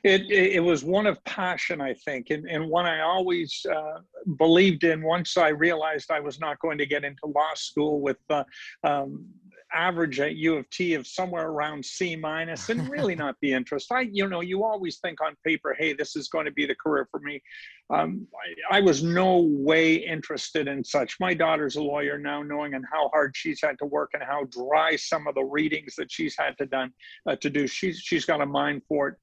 It, 0.05 0.31
it, 0.31 0.63
was 0.63 0.85
one 0.85 1.07
of 1.07 1.23
passion, 1.25 1.81
I 1.81 1.95
think, 1.95 2.31
and, 2.31 2.49
and 2.49 2.69
one 2.69 2.87
I 2.87 3.01
always 3.01 3.65
uh, 3.71 4.01
believed 4.39 4.85
in. 4.85 5.03
Once 5.03 5.37
I 5.37 5.49
realized 5.49 6.11
I 6.11 6.21
was 6.21 6.41
not 6.41 6.59
going 6.61 6.79
to 6.79 6.87
get 6.87 7.05
into 7.05 7.27
law 7.27 7.55
school 7.55 8.01
with 8.01 8.19
uh, 8.31 8.45
um, 8.85 9.27
average 9.73 10.21
at 10.21 10.37
U 10.37 10.57
of 10.57 10.69
T 10.71 10.95
of 10.95 11.07
somewhere 11.07 11.49
around 11.49 11.85
C 11.85 12.17
minus 12.17 12.69
and 12.69 12.89
really 12.89 13.15
not 13.25 13.39
be 13.41 13.53
interested. 13.53 13.95
I, 13.95 14.01
you 14.13 14.29
know, 14.29 14.41
you 14.41 14.65
always 14.65 14.99
think 14.99 15.21
on 15.21 15.37
paper, 15.45 15.75
hey, 15.79 15.93
this 15.93 16.17
is 16.17 16.29
going 16.29 16.47
to 16.47 16.53
be 16.53 16.67
the 16.67 16.75
career 16.75 17.09
for 17.11 17.21
me. 17.21 17.43
Um, 17.91 18.27
I, 18.71 18.79
I, 18.79 18.81
was 18.81 19.05
no 19.05 19.49
way 19.49 19.95
interested 19.95 20.67
in 20.67 20.83
such. 20.83 21.21
My 21.21 21.35
daughter's 21.35 21.77
a 21.77 21.83
lawyer 21.83 22.19
now, 22.19 22.43
knowing 22.43 22.75
and 22.75 22.85
how 22.93 23.09
hard 23.11 23.37
she's 23.37 23.61
had 23.63 23.79
to 23.79 23.87
work 23.87 24.11
and 24.15 24.25
how 24.25 24.45
dry 24.51 24.97
some 24.97 25.29
of 25.29 25.37
the 25.37 25.45
readings 25.45 25.95
that 25.97 26.11
she's 26.11 26.35
had 26.37 26.59
to 26.59 26.67
done 26.67 26.93
uh, 27.29 27.37
to 27.37 27.49
do. 27.49 27.69
She's 27.69 27.99
she's 27.99 28.25
got 28.25 28.41
a 28.41 28.47
mind 28.47 28.83
for 28.89 29.09
it. 29.09 29.15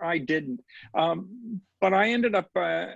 I 0.00 0.18
didn't, 0.18 0.60
um, 0.94 1.60
but 1.80 1.92
I 1.92 2.10
ended 2.10 2.34
up 2.34 2.48
uh, 2.56 2.86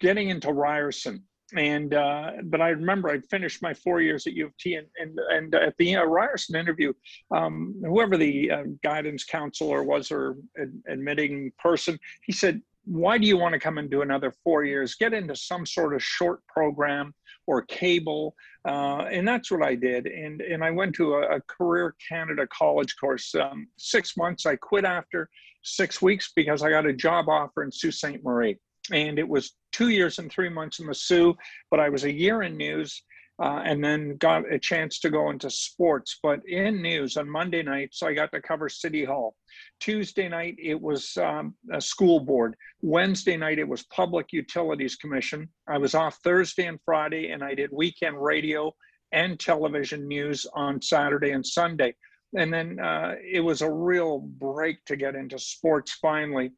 getting 0.00 0.30
into 0.30 0.52
Ryerson 0.52 1.24
and 1.56 1.94
uh, 1.94 2.32
but 2.44 2.60
I 2.60 2.70
remember 2.70 3.10
I'd 3.10 3.26
finished 3.26 3.62
my 3.62 3.74
four 3.74 4.00
years 4.00 4.26
at 4.26 4.32
U 4.34 4.46
of 4.46 4.56
T, 4.58 4.74
and 4.74 4.86
and, 4.98 5.18
and 5.30 5.54
at 5.54 5.74
the 5.78 5.96
uh, 5.96 6.04
Ryerson 6.04 6.56
interview, 6.56 6.92
um, 7.34 7.74
whoever 7.84 8.16
the 8.16 8.50
uh, 8.50 8.62
guidance 8.82 9.24
counselor 9.24 9.82
was 9.82 10.10
or 10.10 10.36
ad- 10.60 10.82
admitting 10.88 11.52
person, 11.58 11.98
he 12.22 12.32
said, 12.32 12.62
"Why 12.84 13.18
do 13.18 13.26
you 13.26 13.36
want 13.36 13.52
to 13.52 13.60
come 13.60 13.78
and 13.78 13.90
do 13.90 14.02
another 14.02 14.32
four 14.44 14.64
years? 14.64 14.94
Get 14.94 15.12
into 15.12 15.36
some 15.36 15.66
sort 15.66 15.94
of 15.94 16.02
short 16.02 16.40
program 16.46 17.14
or 17.46 17.62
cable." 17.62 18.34
Uh, 18.66 19.06
and 19.10 19.26
that's 19.26 19.50
what 19.50 19.62
I 19.62 19.74
did, 19.74 20.06
and 20.06 20.40
and 20.40 20.62
I 20.64 20.70
went 20.70 20.94
to 20.96 21.14
a, 21.14 21.36
a 21.36 21.40
Career 21.42 21.94
Canada 22.08 22.46
college 22.46 22.96
course. 23.00 23.34
Um, 23.34 23.68
six 23.76 24.16
months. 24.16 24.46
I 24.46 24.56
quit 24.56 24.84
after 24.84 25.28
six 25.62 26.02
weeks 26.02 26.32
because 26.34 26.62
I 26.62 26.70
got 26.70 26.86
a 26.86 26.92
job 26.92 27.28
offer 27.28 27.62
in 27.62 27.70
Sault 27.70 27.94
Ste. 27.94 28.22
Marie 28.24 28.58
and 28.90 29.18
it 29.18 29.28
was 29.28 29.52
two 29.70 29.88
years 29.88 30.18
and 30.18 30.30
three 30.30 30.48
months 30.48 30.80
in 30.80 30.86
the 30.86 30.94
Soo, 30.94 31.36
but 31.70 31.80
I 31.80 31.88
was 31.88 32.04
a 32.04 32.12
year 32.12 32.42
in 32.42 32.56
news. 32.56 33.02
Uh, 33.42 33.60
and 33.64 33.82
then 33.82 34.16
got 34.18 34.44
a 34.52 34.58
chance 34.58 35.00
to 35.00 35.10
go 35.10 35.30
into 35.30 35.50
sports. 35.50 36.20
But 36.22 36.40
in 36.46 36.80
news 36.80 37.16
on 37.16 37.28
Monday 37.28 37.64
nights, 37.64 38.00
I 38.00 38.12
got 38.12 38.30
to 38.32 38.40
cover 38.40 38.68
City 38.68 39.04
Hall. 39.04 39.34
Tuesday 39.80 40.28
night, 40.28 40.54
it 40.62 40.80
was 40.80 41.16
um, 41.16 41.56
a 41.72 41.80
school 41.80 42.20
board. 42.20 42.54
Wednesday 42.82 43.36
night, 43.36 43.58
it 43.58 43.66
was 43.66 43.82
Public 43.86 44.26
Utilities 44.30 44.94
Commission. 44.94 45.48
I 45.66 45.78
was 45.78 45.96
off 45.96 46.18
Thursday 46.22 46.66
and 46.66 46.78
Friday, 46.84 47.30
and 47.30 47.42
I 47.42 47.56
did 47.56 47.70
weekend 47.72 48.22
radio 48.22 48.72
and 49.10 49.40
television 49.40 50.06
news 50.06 50.46
on 50.54 50.80
Saturday 50.80 51.32
and 51.32 51.44
Sunday. 51.44 51.96
And 52.38 52.52
then 52.52 52.78
uh, 52.78 53.16
it 53.28 53.40
was 53.40 53.60
a 53.60 53.70
real 53.70 54.20
break 54.20 54.84
to 54.84 54.94
get 54.94 55.16
into 55.16 55.38
sports 55.40 55.98
finally 56.00 56.52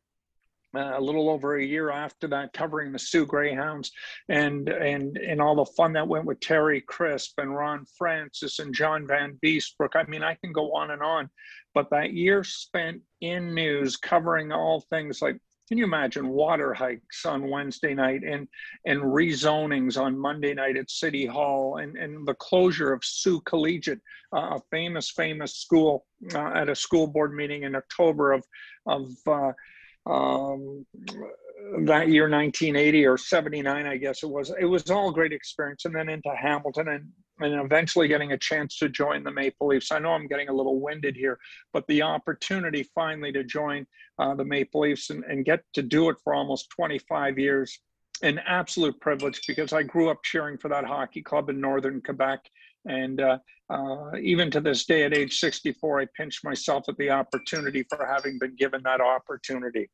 uh, 0.76 0.94
a 0.96 1.00
little 1.00 1.28
over 1.28 1.56
a 1.56 1.64
year 1.64 1.90
after 1.90 2.28
that, 2.28 2.52
covering 2.52 2.92
the 2.92 2.98
Soo 2.98 3.26
Greyhounds 3.26 3.90
and 4.28 4.68
and 4.68 5.16
and 5.18 5.40
all 5.40 5.56
the 5.56 5.72
fun 5.76 5.92
that 5.94 6.08
went 6.08 6.24
with 6.24 6.40
Terry 6.40 6.80
Crisp 6.80 7.38
and 7.38 7.54
Ron 7.54 7.86
Francis 7.98 8.58
and 8.58 8.74
John 8.74 9.06
Vanbiesbrouck. 9.06 9.94
I 9.94 10.04
mean, 10.04 10.22
I 10.22 10.34
can 10.34 10.52
go 10.52 10.74
on 10.74 10.90
and 10.90 11.02
on, 11.02 11.30
but 11.74 11.90
that 11.90 12.12
year 12.12 12.44
spent 12.44 13.00
in 13.20 13.54
news 13.54 13.96
covering 13.96 14.52
all 14.52 14.80
things 14.90 15.22
like 15.22 15.38
can 15.68 15.78
you 15.78 15.84
imagine 15.84 16.28
water 16.28 16.74
hikes 16.74 17.24
on 17.24 17.48
Wednesday 17.48 17.94
night 17.94 18.22
and 18.22 18.46
and 18.84 19.00
rezonings 19.00 20.00
on 20.00 20.18
Monday 20.18 20.52
night 20.52 20.76
at 20.76 20.90
City 20.90 21.24
Hall 21.24 21.78
and, 21.78 21.96
and 21.96 22.26
the 22.26 22.34
closure 22.34 22.92
of 22.92 23.02
Sault 23.02 23.44
Collegiate, 23.46 24.00
uh, 24.34 24.56
a 24.56 24.60
famous 24.70 25.10
famous 25.10 25.56
school 25.56 26.04
uh, 26.34 26.52
at 26.54 26.68
a 26.68 26.74
school 26.74 27.06
board 27.06 27.34
meeting 27.34 27.62
in 27.62 27.74
October 27.74 28.32
of 28.32 28.44
of 28.86 29.10
uh, 29.26 29.52
um, 30.06 30.84
that 31.86 32.08
year 32.08 32.28
1980 32.28 33.06
or 33.06 33.16
79 33.16 33.86
i 33.86 33.96
guess 33.96 34.22
it 34.22 34.28
was 34.28 34.52
it 34.58 34.66
was 34.66 34.90
all 34.90 35.10
great 35.10 35.32
experience. 35.32 35.84
And 35.84 35.94
then 35.94 36.08
into 36.08 36.30
hamilton 36.36 36.88
and 36.88 37.08
and 37.40 37.60
eventually 37.60 38.06
getting 38.06 38.32
a 38.32 38.38
chance 38.38 38.78
to 38.78 38.88
join 38.88 39.24
the 39.24 39.32
maple 39.32 39.68
leafs. 39.68 39.90
I 39.90 39.98
know 39.98 40.12
i'm 40.12 40.28
getting 40.28 40.48
a 40.48 40.52
little 40.52 40.80
winded 40.80 41.16
here 41.16 41.38
but 41.72 41.86
the 41.88 42.02
opportunity 42.02 42.88
finally 42.94 43.32
to 43.32 43.44
join 43.44 43.86
uh, 44.18 44.34
the 44.34 44.44
maple 44.44 44.82
leafs 44.82 45.10
and, 45.10 45.24
and 45.24 45.44
get 45.44 45.60
to 45.74 45.82
do 45.82 46.10
it 46.10 46.16
for 46.22 46.34
almost 46.34 46.70
25 46.70 47.38
years 47.38 47.80
an 48.22 48.38
absolute 48.46 48.98
privilege 49.00 49.40
because 49.46 49.72
i 49.72 49.82
grew 49.82 50.08
up 50.08 50.22
cheering 50.22 50.56
for 50.56 50.68
that 50.68 50.84
hockey 50.84 51.20
club 51.20 51.50
in 51.50 51.60
northern 51.60 52.00
quebec 52.00 52.40
and 52.86 53.20
uh, 53.20 53.38
uh, 53.70 54.16
even 54.20 54.50
to 54.50 54.60
this 54.60 54.84
day, 54.84 55.04
at 55.04 55.14
age 55.14 55.38
64, 55.38 56.00
I 56.00 56.06
pinch 56.16 56.42
myself 56.44 56.84
at 56.88 56.96
the 56.96 57.10
opportunity 57.10 57.84
for 57.88 58.06
having 58.06 58.38
been 58.38 58.54
given 58.56 58.82
that 58.84 59.00
opportunity. 59.00 59.90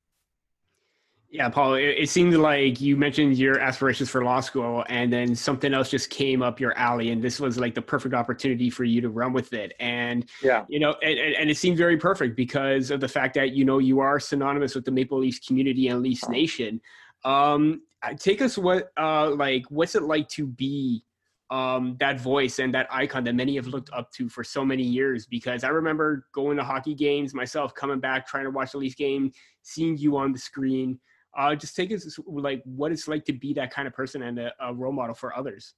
Yeah, 1.33 1.49
Paul, 1.49 1.75
it, 1.75 1.95
it 1.97 2.11
seemed 2.11 2.35
like 2.35 2.81
you 2.81 2.97
mentioned 2.97 3.39
your 3.39 3.61
aspirations 3.61 4.11
for 4.11 4.25
law 4.25 4.41
school, 4.41 4.85
and 4.89 5.13
then 5.13 5.37
something 5.37 5.73
else 5.73 5.89
just 5.89 6.11
came 6.11 6.43
up 6.43 6.59
your 6.59 6.77
alley, 6.77 7.13
and 7.13 7.23
this 7.23 7.39
was 7.39 7.57
like 7.57 7.73
the 7.77 7.83
perfect 7.83 8.17
opportunity 8.17 8.69
for 8.69 8.83
you 8.83 9.01
to 9.01 9.09
run 9.09 9.33
with 9.33 9.53
it. 9.53 9.73
And 9.79 10.29
yeah, 10.43 10.65
you 10.69 10.81
know, 10.81 10.97
and, 11.05 11.17
and 11.37 11.49
it 11.49 11.57
seemed 11.57 11.79
very 11.79 11.97
perfect 11.97 12.35
because 12.35 12.91
of 12.91 12.99
the 12.99 13.07
fact 13.07 13.35
that 13.35 13.53
you 13.53 13.65
know 13.65 13.79
you 13.79 14.01
are 14.01 14.19
synonymous 14.19 14.75
with 14.75 14.85
the 14.85 14.91
Maple 14.91 15.21
Leafs 15.21 15.39
community 15.39 15.87
and 15.87 16.03
Leafs 16.03 16.29
Nation. 16.29 16.81
Um, 17.25 17.83
take 18.19 18.43
us 18.43 18.59
what 18.59 18.91
uh, 18.99 19.31
like 19.31 19.67
what's 19.69 19.95
it 19.95 20.03
like 20.03 20.29
to 20.31 20.49
be 20.49 21.05
um, 21.51 21.97
that 21.99 22.21
voice 22.21 22.59
and 22.59 22.73
that 22.75 22.87
icon 22.91 23.25
that 23.25 23.35
many 23.35 23.57
have 23.57 23.67
looked 23.67 23.91
up 23.93 24.11
to 24.13 24.29
for 24.29 24.45
so 24.45 24.65
many 24.65 24.83
years. 24.83 25.27
Because 25.27 25.65
I 25.65 25.69
remember 25.69 26.27
going 26.33 26.57
to 26.57 26.65
hockey 26.65 26.95
games 26.95 27.35
myself, 27.35 27.75
coming 27.75 28.01
back, 28.01 28.27
trying 28.27 28.45
to 28.45 28.51
watch 28.51 28.73
the 28.73 28.79
Leafs 28.79 28.95
game, 28.95 29.33
seeing 29.63 29.99
you 29.99 30.17
on 30.17 30.33
the 30.33 30.39
screen. 30.39 30.99
Uh, 31.37 31.55
just 31.55 31.77
take 31.77 31.93
us 31.93 32.19
like 32.27 32.63
what 32.65 32.91
it's 32.93 33.07
like 33.07 33.25
to 33.25 33.33
be 33.33 33.53
that 33.55 33.73
kind 33.73 33.87
of 33.87 33.95
person 33.95 34.23
and 34.23 34.39
a, 34.39 34.53
a 34.61 34.75
role 34.75 34.93
model 34.93 35.15
for 35.15 35.37
others. 35.37 35.75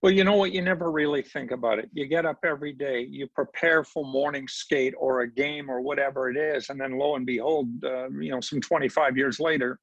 Well, 0.00 0.12
you 0.12 0.22
know 0.22 0.36
what? 0.36 0.52
You 0.52 0.62
never 0.62 0.92
really 0.92 1.22
think 1.22 1.50
about 1.50 1.80
it. 1.80 1.90
You 1.92 2.06
get 2.06 2.24
up 2.24 2.38
every 2.44 2.72
day, 2.72 3.00
you 3.00 3.26
prepare 3.34 3.82
for 3.82 4.04
morning 4.04 4.46
skate 4.46 4.94
or 4.96 5.22
a 5.22 5.30
game 5.30 5.68
or 5.68 5.80
whatever 5.80 6.30
it 6.30 6.36
is, 6.36 6.70
and 6.70 6.80
then 6.80 6.98
lo 6.98 7.16
and 7.16 7.26
behold, 7.26 7.68
uh, 7.84 8.08
you 8.10 8.30
know, 8.30 8.40
some 8.40 8.60
25 8.60 9.16
years 9.16 9.40
later, 9.40 9.80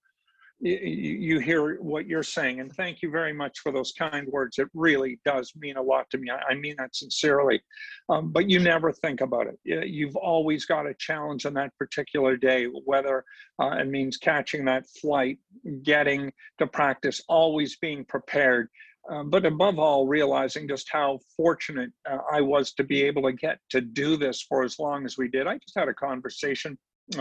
you 0.61 1.39
hear 1.39 1.81
what 1.81 2.07
you're 2.07 2.23
saying 2.23 2.59
and 2.59 2.71
thank 2.73 3.01
you 3.01 3.11
very 3.11 3.33
much 3.33 3.59
for 3.59 3.71
those 3.71 3.91
kind 3.91 4.27
words. 4.27 4.57
It 4.57 4.69
really 4.73 5.19
does 5.25 5.51
mean 5.55 5.75
a 5.77 5.81
lot 5.81 6.09
to 6.11 6.17
me. 6.17 6.29
I 6.31 6.55
mean 6.55 6.75
that 6.77 6.95
sincerely. 6.95 7.61
Um, 8.09 8.31
but 8.31 8.49
you 8.49 8.59
never 8.59 8.91
think 8.91 9.21
about 9.21 9.47
it. 9.47 9.59
You've 9.63 10.15
always 10.15 10.65
got 10.65 10.87
a 10.87 10.93
challenge 10.93 11.45
on 11.45 11.53
that 11.55 11.77
particular 11.77 12.37
day 12.37 12.65
whether 12.85 13.25
uh, 13.59 13.77
it 13.79 13.87
means 13.87 14.17
catching 14.17 14.65
that 14.65 14.85
flight 15.01 15.39
getting 15.83 16.31
to 16.59 16.67
practice 16.67 17.21
always 17.27 17.77
being 17.77 18.05
prepared 18.05 18.69
uh, 19.09 19.23
but 19.23 19.45
above 19.45 19.77
all, 19.77 20.07
realizing 20.07 20.67
just 20.67 20.87
how 20.91 21.19
fortunate 21.37 21.91
uh, 22.09 22.17
I 22.31 22.41
was 22.41 22.73
to 22.73 22.83
be 22.83 23.03
able 23.03 23.21
to 23.23 23.33
get 23.33 23.59
to 23.69 23.81
do 23.81 24.17
this 24.17 24.41
for 24.41 24.63
as 24.63 24.79
long 24.79 25.05
as 25.05 25.17
we 25.17 25.27
did. 25.27 25.45
I 25.45 25.57
just 25.59 25.77
had 25.77 25.89
a 25.89 25.93
conversation 25.93 26.77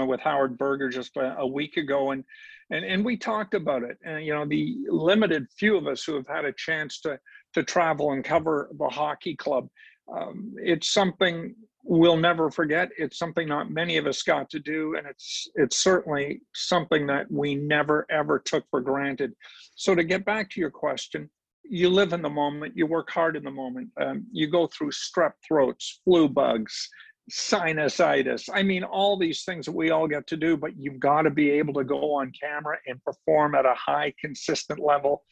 with 0.06 0.20
Howard 0.20 0.56
Berger 0.56 0.88
just 0.88 1.16
a, 1.16 1.36
a, 1.38 1.46
week 1.46 1.76
ago, 1.76 2.12
and 2.12 2.24
and 2.70 2.84
and 2.84 3.04
we 3.04 3.16
talked 3.16 3.54
about 3.54 3.82
it. 3.82 3.98
And 4.04 4.24
you 4.24 4.34
know, 4.34 4.46
the 4.46 4.76
limited 4.88 5.46
few 5.58 5.76
of 5.76 5.86
us 5.86 6.04
who 6.04 6.14
have 6.14 6.26
had 6.26 6.44
a 6.44 6.52
chance 6.52 7.00
to 7.00 7.18
to 7.54 7.62
travel 7.62 8.12
and 8.12 8.24
cover 8.24 8.70
the 8.78 8.88
hockey 8.88 9.36
club, 9.36 9.68
um, 10.12 10.54
it's 10.56 10.92
something 10.92 11.54
we'll 11.82 12.16
never 12.16 12.50
forget. 12.50 12.88
It's 12.96 13.18
something 13.18 13.46
not 13.46 13.70
many 13.70 13.98
of 13.98 14.06
us 14.06 14.22
got 14.22 14.48
to 14.50 14.58
do, 14.58 14.96
and 14.96 15.06
it's 15.06 15.48
it's 15.54 15.76
certainly 15.76 16.40
something 16.54 17.06
that 17.08 17.30
we 17.30 17.54
never 17.54 18.06
ever 18.10 18.38
took 18.38 18.64
for 18.70 18.80
granted. 18.80 19.34
So 19.76 19.94
to 19.94 20.02
get 20.02 20.24
back 20.24 20.50
to 20.50 20.60
your 20.60 20.70
question, 20.70 21.28
you 21.62 21.88
live 21.88 22.12
in 22.12 22.22
the 22.22 22.30
moment, 22.30 22.76
you 22.76 22.86
work 22.86 23.10
hard 23.10 23.36
in 23.36 23.44
the 23.44 23.50
moment. 23.50 23.90
Um, 24.00 24.26
you 24.32 24.46
go 24.46 24.66
through 24.66 24.90
strep 24.90 25.32
throats, 25.46 26.00
flu 26.04 26.28
bugs, 26.28 26.88
sinusitis. 27.30 28.48
I 28.52 28.62
mean, 28.62 28.84
all 28.84 29.16
these 29.16 29.44
things 29.44 29.66
that 29.66 29.72
we 29.74 29.90
all 29.90 30.06
get 30.06 30.26
to 30.28 30.36
do, 30.36 30.56
but 30.56 30.76
you've 30.76 31.00
got 31.00 31.22
to 31.22 31.30
be 31.30 31.50
able 31.50 31.74
to 31.74 31.84
go 31.84 32.14
on 32.16 32.32
camera 32.38 32.78
and 32.86 33.02
perform 33.02 33.54
at 33.54 33.64
a 33.64 33.74
high, 33.74 34.12
consistent 34.20 34.80
level. 34.80 35.24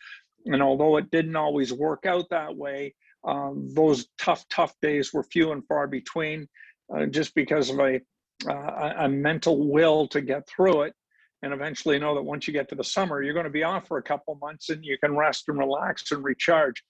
And 0.47 0.62
although 0.62 0.97
it 0.97 1.11
didn't 1.11 1.36
always 1.36 1.72
work 1.72 2.07
out 2.07 2.30
that 2.30 2.57
way, 2.57 2.95
um, 3.24 3.68
those 3.72 4.09
tough, 4.18 4.45
tough 4.49 4.74
days 4.80 5.12
were 5.12 5.22
few 5.22 5.53
and 5.53 5.64
far 5.66 5.86
between 5.86 6.49
uh, 6.95 7.07
just 7.07 7.34
because 7.34 7.70
of 7.70 7.78
a, 7.78 8.01
uh, 8.49 8.93
a 8.99 9.09
mental 9.09 9.68
will 9.68 10.09
to 10.09 10.20
get 10.20 10.49
through 10.49 10.82
it 10.82 10.95
and 11.43 11.53
eventually 11.53 11.99
know 11.99 12.14
that 12.14 12.22
once 12.22 12.47
you 12.47 12.53
get 12.53 12.68
to 12.68 12.74
the 12.74 12.84
summer, 12.84 13.22
you're 13.22 13.34
going 13.34 13.45
to 13.45 13.51
be 13.51 13.64
off 13.64 13.86
for 13.86 13.99
a 13.99 14.03
couple 14.03 14.36
months 14.40 14.70
and 14.70 14.84
you 14.84 14.97
can 14.99 15.16
rest 15.16 15.45
and 15.49 15.59
relax 15.59 16.11
and 16.11 16.24
recharge 16.24 16.82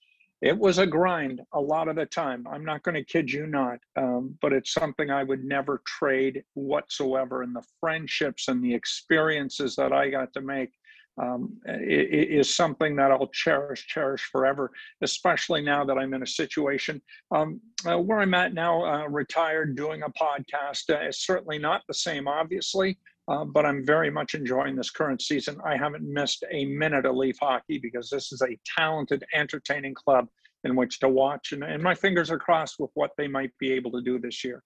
it 0.43 0.59
was 0.59 0.79
a 0.79 0.87
grind 0.87 1.41
a 1.53 1.61
lot 1.61 1.87
of 1.87 1.95
the 1.95 2.05
time. 2.05 2.45
I'm 2.51 2.65
not 2.65 2.83
going 2.83 2.97
to 2.97 3.05
kid 3.05 3.31
you 3.31 3.47
not, 3.47 3.79
um, 3.97 4.37
but 4.43 4.53
it's 4.53 4.73
something 4.73 5.09
I 5.09 5.23
would 5.23 5.45
never 5.45 5.81
trade 5.87 6.43
whatsoever. 6.55 7.43
And 7.43 7.55
the 7.55 7.63
friendships 7.81 8.49
and 8.49 8.63
the 8.63 8.75
experiences 8.75 9.77
that 9.77 9.93
I 9.93 10.11
got 10.11 10.33
to 10.35 10.41
make 10.41 10.73
um, 11.21 11.57
is 11.67 12.53
something 12.53 12.97
that 12.97 13.13
I'll 13.13 13.29
cherish, 13.29 13.87
cherish 13.87 14.29
forever, 14.33 14.73
especially 15.03 15.63
now 15.63 15.85
that 15.85 15.97
I'm 15.97 16.13
in 16.15 16.23
a 16.23 16.27
situation 16.27 17.01
um, 17.31 17.61
uh, 17.87 17.99
where 17.99 18.19
I'm 18.19 18.35
at 18.35 18.53
now, 18.53 18.85
uh, 18.85 19.07
retired, 19.09 19.77
doing 19.77 20.03
a 20.03 20.11
podcast. 20.11 20.91
Uh, 20.91 21.13
certainly 21.13 21.59
not 21.59 21.83
the 21.87 21.95
same, 21.95 22.27
obviously, 22.27 22.99
uh, 23.33 23.47
but 23.47 23.65
I'm 23.65 23.85
very 23.85 24.11
much 24.11 24.35
enjoying 24.35 24.77
this 24.77 24.91
current 24.91 25.23
season. 25.23 25.59
I 25.65 25.75
haven't 25.77 26.05
missed 26.05 26.45
a 26.51 26.67
minute 26.67 27.07
of 27.07 27.17
Leaf 27.17 27.39
hockey 27.41 27.79
because 27.79 28.11
this 28.11 28.31
is 28.31 28.43
a 28.43 28.59
talented, 28.67 29.25
entertaining 29.33 29.95
club 29.95 30.29
in 30.65 30.77
which 30.77 31.01
to 31.01 31.09
watch, 31.09 31.53
and, 31.53 31.65
and 31.65 31.83
my 31.83 31.95
fingers 31.95 32.31
are 32.31 32.39
crossed 32.39 32.79
with 32.79 32.91
what 32.95 33.11
they 33.17 33.27
might 33.27 33.51
be 33.59 33.73
able 33.73 33.91
to 33.93 34.03
do 34.03 34.19
this 34.19 34.45
year. 34.45 34.63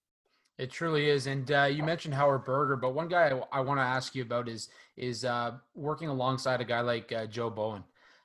It 0.59 0.71
truly 0.71 1.09
is, 1.09 1.29
and 1.29 1.51
uh, 1.53 1.69
you 1.71 1.85
mentioned 1.85 2.15
Howard 2.15 2.45
Berger, 2.45 2.77
but 2.77 2.93
one 2.93 3.07
guy 3.09 3.29
I, 3.29 3.59
I 3.59 3.61
want 3.61 3.79
to 3.79 3.85
ask 3.85 4.15
you 4.15 4.23
about 4.23 4.49
is 4.49 4.69
is 4.97 5.25
uh, 5.25 5.53
working 5.75 6.09
alongside 6.09 6.61
a 6.61 6.65
guy 6.65 6.81
like 6.81 7.13
uh, 7.13 7.27
Joe 7.27 7.51
Bowen. 7.51 7.85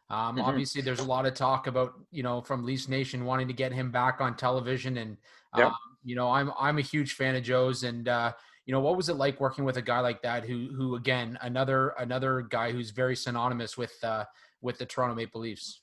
Um, 0.09 0.37
mm-hmm. 0.37 0.41
Obviously, 0.41 0.81
there's 0.81 1.01
a 1.01 1.05
lot 1.05 1.25
of 1.25 1.35
talk 1.35 1.67
about 1.67 1.93
you 2.09 2.23
know 2.23 2.41
from 2.41 2.65
Leafs 2.65 2.87
Nation 2.87 3.25
wanting 3.25 3.47
to 3.47 3.53
get 3.53 3.71
him 3.71 3.91
back 3.91 4.21
on 4.21 4.35
television, 4.35 4.97
and 4.97 5.17
yep. 5.55 5.67
um, 5.67 5.75
you 6.03 6.15
know 6.15 6.31
I'm 6.31 6.51
I'm 6.59 6.79
a 6.79 6.81
huge 6.81 7.13
fan 7.13 7.35
of 7.35 7.43
Joe's, 7.43 7.83
and 7.83 8.07
uh, 8.07 8.33
you 8.65 8.73
know 8.73 8.79
what 8.79 8.95
was 8.95 9.09
it 9.09 9.15
like 9.15 9.39
working 9.39 9.65
with 9.65 9.77
a 9.77 9.81
guy 9.81 9.99
like 9.99 10.21
that 10.21 10.45
who 10.45 10.69
who 10.75 10.95
again 10.95 11.37
another 11.41 11.89
another 11.99 12.41
guy 12.41 12.71
who's 12.71 12.91
very 12.91 13.15
synonymous 13.15 13.77
with 13.77 13.93
uh, 14.03 14.23
with 14.61 14.77
the 14.77 14.85
Toronto 14.85 15.15
Maple 15.15 15.41
Leafs. 15.41 15.81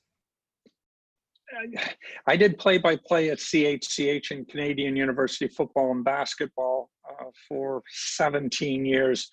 I 2.27 2.37
did 2.37 2.59
play 2.59 2.79
by 2.79 2.97
play 2.97 3.31
at 3.31 3.39
CHCH 3.39 4.31
in 4.31 4.45
Canadian 4.45 4.97
University 4.97 5.49
football 5.49 5.93
and 5.93 6.05
basketball 6.05 6.91
uh, 7.09 7.25
for 7.49 7.83
17 7.89 8.85
years. 8.85 9.31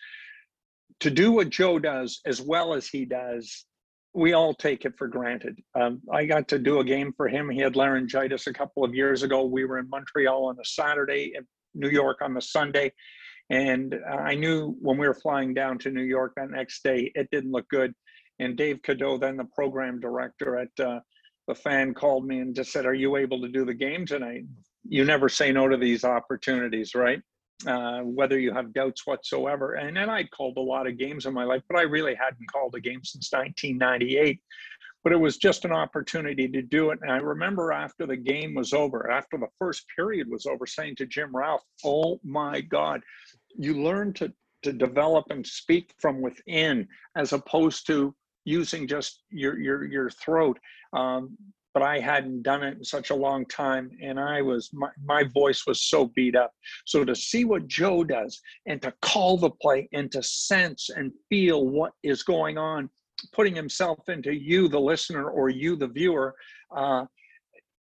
To 1.01 1.11
do 1.11 1.33
what 1.33 1.49
Joe 1.49 1.77
does 1.77 2.21
as 2.25 2.41
well 2.41 2.73
as 2.73 2.87
he 2.87 3.03
does, 3.03 3.65
we 4.13 4.31
all 4.31 4.53
take 4.53 4.85
it 4.85 4.97
for 4.97 5.09
granted. 5.09 5.59
Um, 5.77 6.01
I 6.11 6.25
got 6.25 6.47
to 6.47 6.59
do 6.59 6.79
a 6.79 6.85
game 6.85 7.13
for 7.17 7.27
him. 7.27 7.49
He 7.49 7.59
had 7.59 7.75
laryngitis 7.75 8.47
a 8.47 8.53
couple 8.53 8.85
of 8.85 8.95
years 8.95 9.23
ago. 9.23 9.43
We 9.43 9.65
were 9.65 9.77
in 9.77 9.89
Montreal 9.89 10.45
on 10.45 10.55
a 10.59 10.65
Saturday, 10.65 11.33
in 11.35 11.45
New 11.73 11.89
York 11.89 12.19
on 12.21 12.33
the 12.33 12.41
Sunday. 12.41 12.93
And 13.49 13.99
I 14.09 14.35
knew 14.35 14.75
when 14.81 14.97
we 14.97 15.07
were 15.07 15.13
flying 15.13 15.53
down 15.53 15.77
to 15.79 15.91
New 15.91 16.03
York 16.03 16.33
that 16.35 16.49
next 16.49 16.83
day, 16.83 17.11
it 17.15 17.29
didn't 17.31 17.51
look 17.51 17.67
good. 17.69 17.93
And 18.39 18.57
Dave 18.57 18.81
Cadeau, 18.81 19.17
then 19.17 19.37
the 19.37 19.45
program 19.45 19.99
director 19.99 20.57
at 20.57 20.85
uh, 20.85 20.99
the 21.47 21.55
fan 21.55 21.93
called 21.93 22.25
me 22.25 22.39
and 22.39 22.55
just 22.55 22.71
said, 22.71 22.85
"Are 22.85 22.93
you 22.93 23.15
able 23.15 23.39
to 23.41 23.47
do 23.47 23.65
the 23.65 23.73
game 23.73 24.05
tonight?" 24.05 24.45
You 24.87 25.05
never 25.05 25.29
say 25.29 25.51
no 25.51 25.67
to 25.67 25.77
these 25.77 26.03
opportunities, 26.03 26.95
right? 26.95 27.21
Uh, 27.65 28.01
whether 28.01 28.37
you 28.37 28.51
have 28.53 28.73
doubts 28.73 29.07
whatsoever. 29.07 29.75
And 29.75 29.95
then 29.95 30.09
I'd 30.09 30.29
called 30.31 30.57
a 30.57 30.61
lot 30.61 30.87
of 30.87 30.97
games 30.97 31.25
in 31.25 31.33
my 31.33 31.45
life, 31.45 31.61
but 31.69 31.77
I 31.77 31.83
really 31.83 32.13
hadn't 32.13 32.51
called 32.51 32.75
a 32.75 32.81
game 32.81 32.99
since 33.03 33.31
1998. 33.31 34.41
But 35.05 35.13
it 35.13 35.19
was 35.19 35.37
just 35.37 35.63
an 35.63 35.71
opportunity 35.71 36.49
to 36.49 36.61
do 36.61 36.89
it. 36.89 36.99
And 37.01 37.11
I 37.11 37.17
remember 37.17 37.71
after 37.71 38.05
the 38.05 38.17
game 38.17 38.55
was 38.55 38.73
over, 38.73 39.09
after 39.09 39.37
the 39.37 39.47
first 39.57 39.85
period 39.95 40.27
was 40.29 40.45
over, 40.45 40.65
saying 40.65 40.97
to 40.97 41.05
Jim 41.05 41.33
Ralph, 41.33 41.63
"Oh 41.85 42.19
my 42.25 42.59
God, 42.59 43.01
you 43.57 43.81
learn 43.81 44.11
to 44.15 44.33
to 44.63 44.73
develop 44.73 45.27
and 45.29 45.45
speak 45.47 45.93
from 45.99 46.21
within 46.21 46.87
as 47.15 47.31
opposed 47.31 47.87
to 47.87 48.13
using 48.43 48.87
just 48.87 49.21
your 49.29 49.57
your 49.57 49.85
your 49.85 50.09
throat 50.09 50.59
um, 50.93 51.37
but 51.75 51.83
I 51.83 51.99
hadn't 51.99 52.43
done 52.43 52.63
it 52.63 52.77
in 52.77 52.85
such 52.85 53.09
a 53.09 53.15
long 53.15 53.45
time, 53.47 53.91
and 54.01 54.17
I 54.17 54.41
was 54.41 54.69
my, 54.71 54.87
my 55.03 55.25
voice 55.25 55.67
was 55.67 55.83
so 55.83 56.05
beat 56.15 56.33
up. 56.33 56.53
So 56.85 57.03
to 57.03 57.13
see 57.13 57.43
what 57.43 57.67
Joe 57.67 58.05
does 58.05 58.39
and 58.65 58.81
to 58.81 58.93
call 59.01 59.37
the 59.37 59.49
play 59.49 59.89
and 59.91 60.09
to 60.13 60.23
sense 60.23 60.89
and 60.89 61.11
feel 61.29 61.67
what 61.67 61.91
is 62.01 62.23
going 62.23 62.57
on, 62.57 62.89
putting 63.31 63.55
himself 63.55 64.09
into 64.09 64.33
you, 64.33 64.67
the 64.67 64.79
listener, 64.79 65.29
or 65.29 65.49
you, 65.49 65.75
the 65.75 65.87
viewer, 65.87 66.35
uh, 66.75 67.05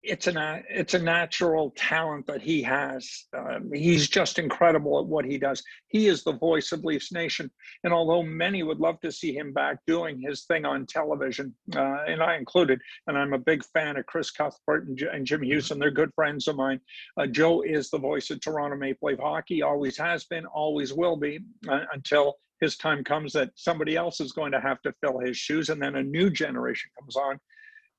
it's 0.03 0.25
a 0.25 0.63
it's 0.67 0.95
a 0.95 0.99
natural 0.99 1.71
talent 1.77 2.25
that 2.25 2.41
he 2.41 2.63
has. 2.63 3.25
Um, 3.37 3.71
he's 3.71 4.07
just 4.09 4.39
incredible 4.39 4.99
at 4.99 5.05
what 5.05 5.25
he 5.25 5.37
does. 5.37 5.61
He 5.89 6.07
is 6.07 6.23
the 6.23 6.33
voice 6.33 6.71
of 6.71 6.83
Leafs 6.83 7.11
Nation, 7.11 7.51
and 7.83 7.93
although 7.93 8.23
many 8.23 8.63
would 8.63 8.79
love 8.79 8.99
to 9.01 9.11
see 9.11 9.35
him 9.35 9.53
back 9.53 9.77
doing 9.85 10.19
his 10.19 10.45
thing 10.45 10.65
on 10.65 10.87
television, 10.87 11.53
uh, 11.75 12.03
and 12.07 12.21
I 12.21 12.37
included, 12.37 12.79
and 13.07 13.17
I'm 13.17 13.33
a 13.33 13.39
big 13.39 13.63
fan 13.65 13.97
of 13.97 14.07
Chris 14.07 14.31
Cuthbert 14.31 14.87
and, 14.87 14.99
and 15.01 15.25
Jim 15.25 15.41
Hughson. 15.41 15.79
They're 15.79 15.91
good 15.91 16.13
friends 16.15 16.47
of 16.47 16.55
mine. 16.55 16.79
Uh, 17.17 17.27
Joe 17.27 17.61
is 17.61 17.91
the 17.91 17.99
voice 17.99 18.31
of 18.31 18.41
Toronto 18.41 18.77
Maple 18.77 19.09
Leaf 19.09 19.19
hockey. 19.19 19.61
Always 19.61 19.97
has 19.97 20.25
been, 20.25 20.45
always 20.47 20.93
will 20.93 21.15
be, 21.15 21.39
uh, 21.69 21.81
until 21.93 22.37
his 22.61 22.77
time 22.77 23.03
comes 23.03 23.33
that 23.33 23.49
somebody 23.55 23.97
else 23.97 24.21
is 24.21 24.31
going 24.31 24.53
to 24.53 24.61
have 24.61 24.81
to 24.83 24.93
fill 25.01 25.19
his 25.19 25.35
shoes, 25.35 25.69
and 25.69 25.81
then 25.81 25.95
a 25.95 26.03
new 26.03 26.29
generation 26.29 26.89
comes 26.97 27.17
on 27.17 27.39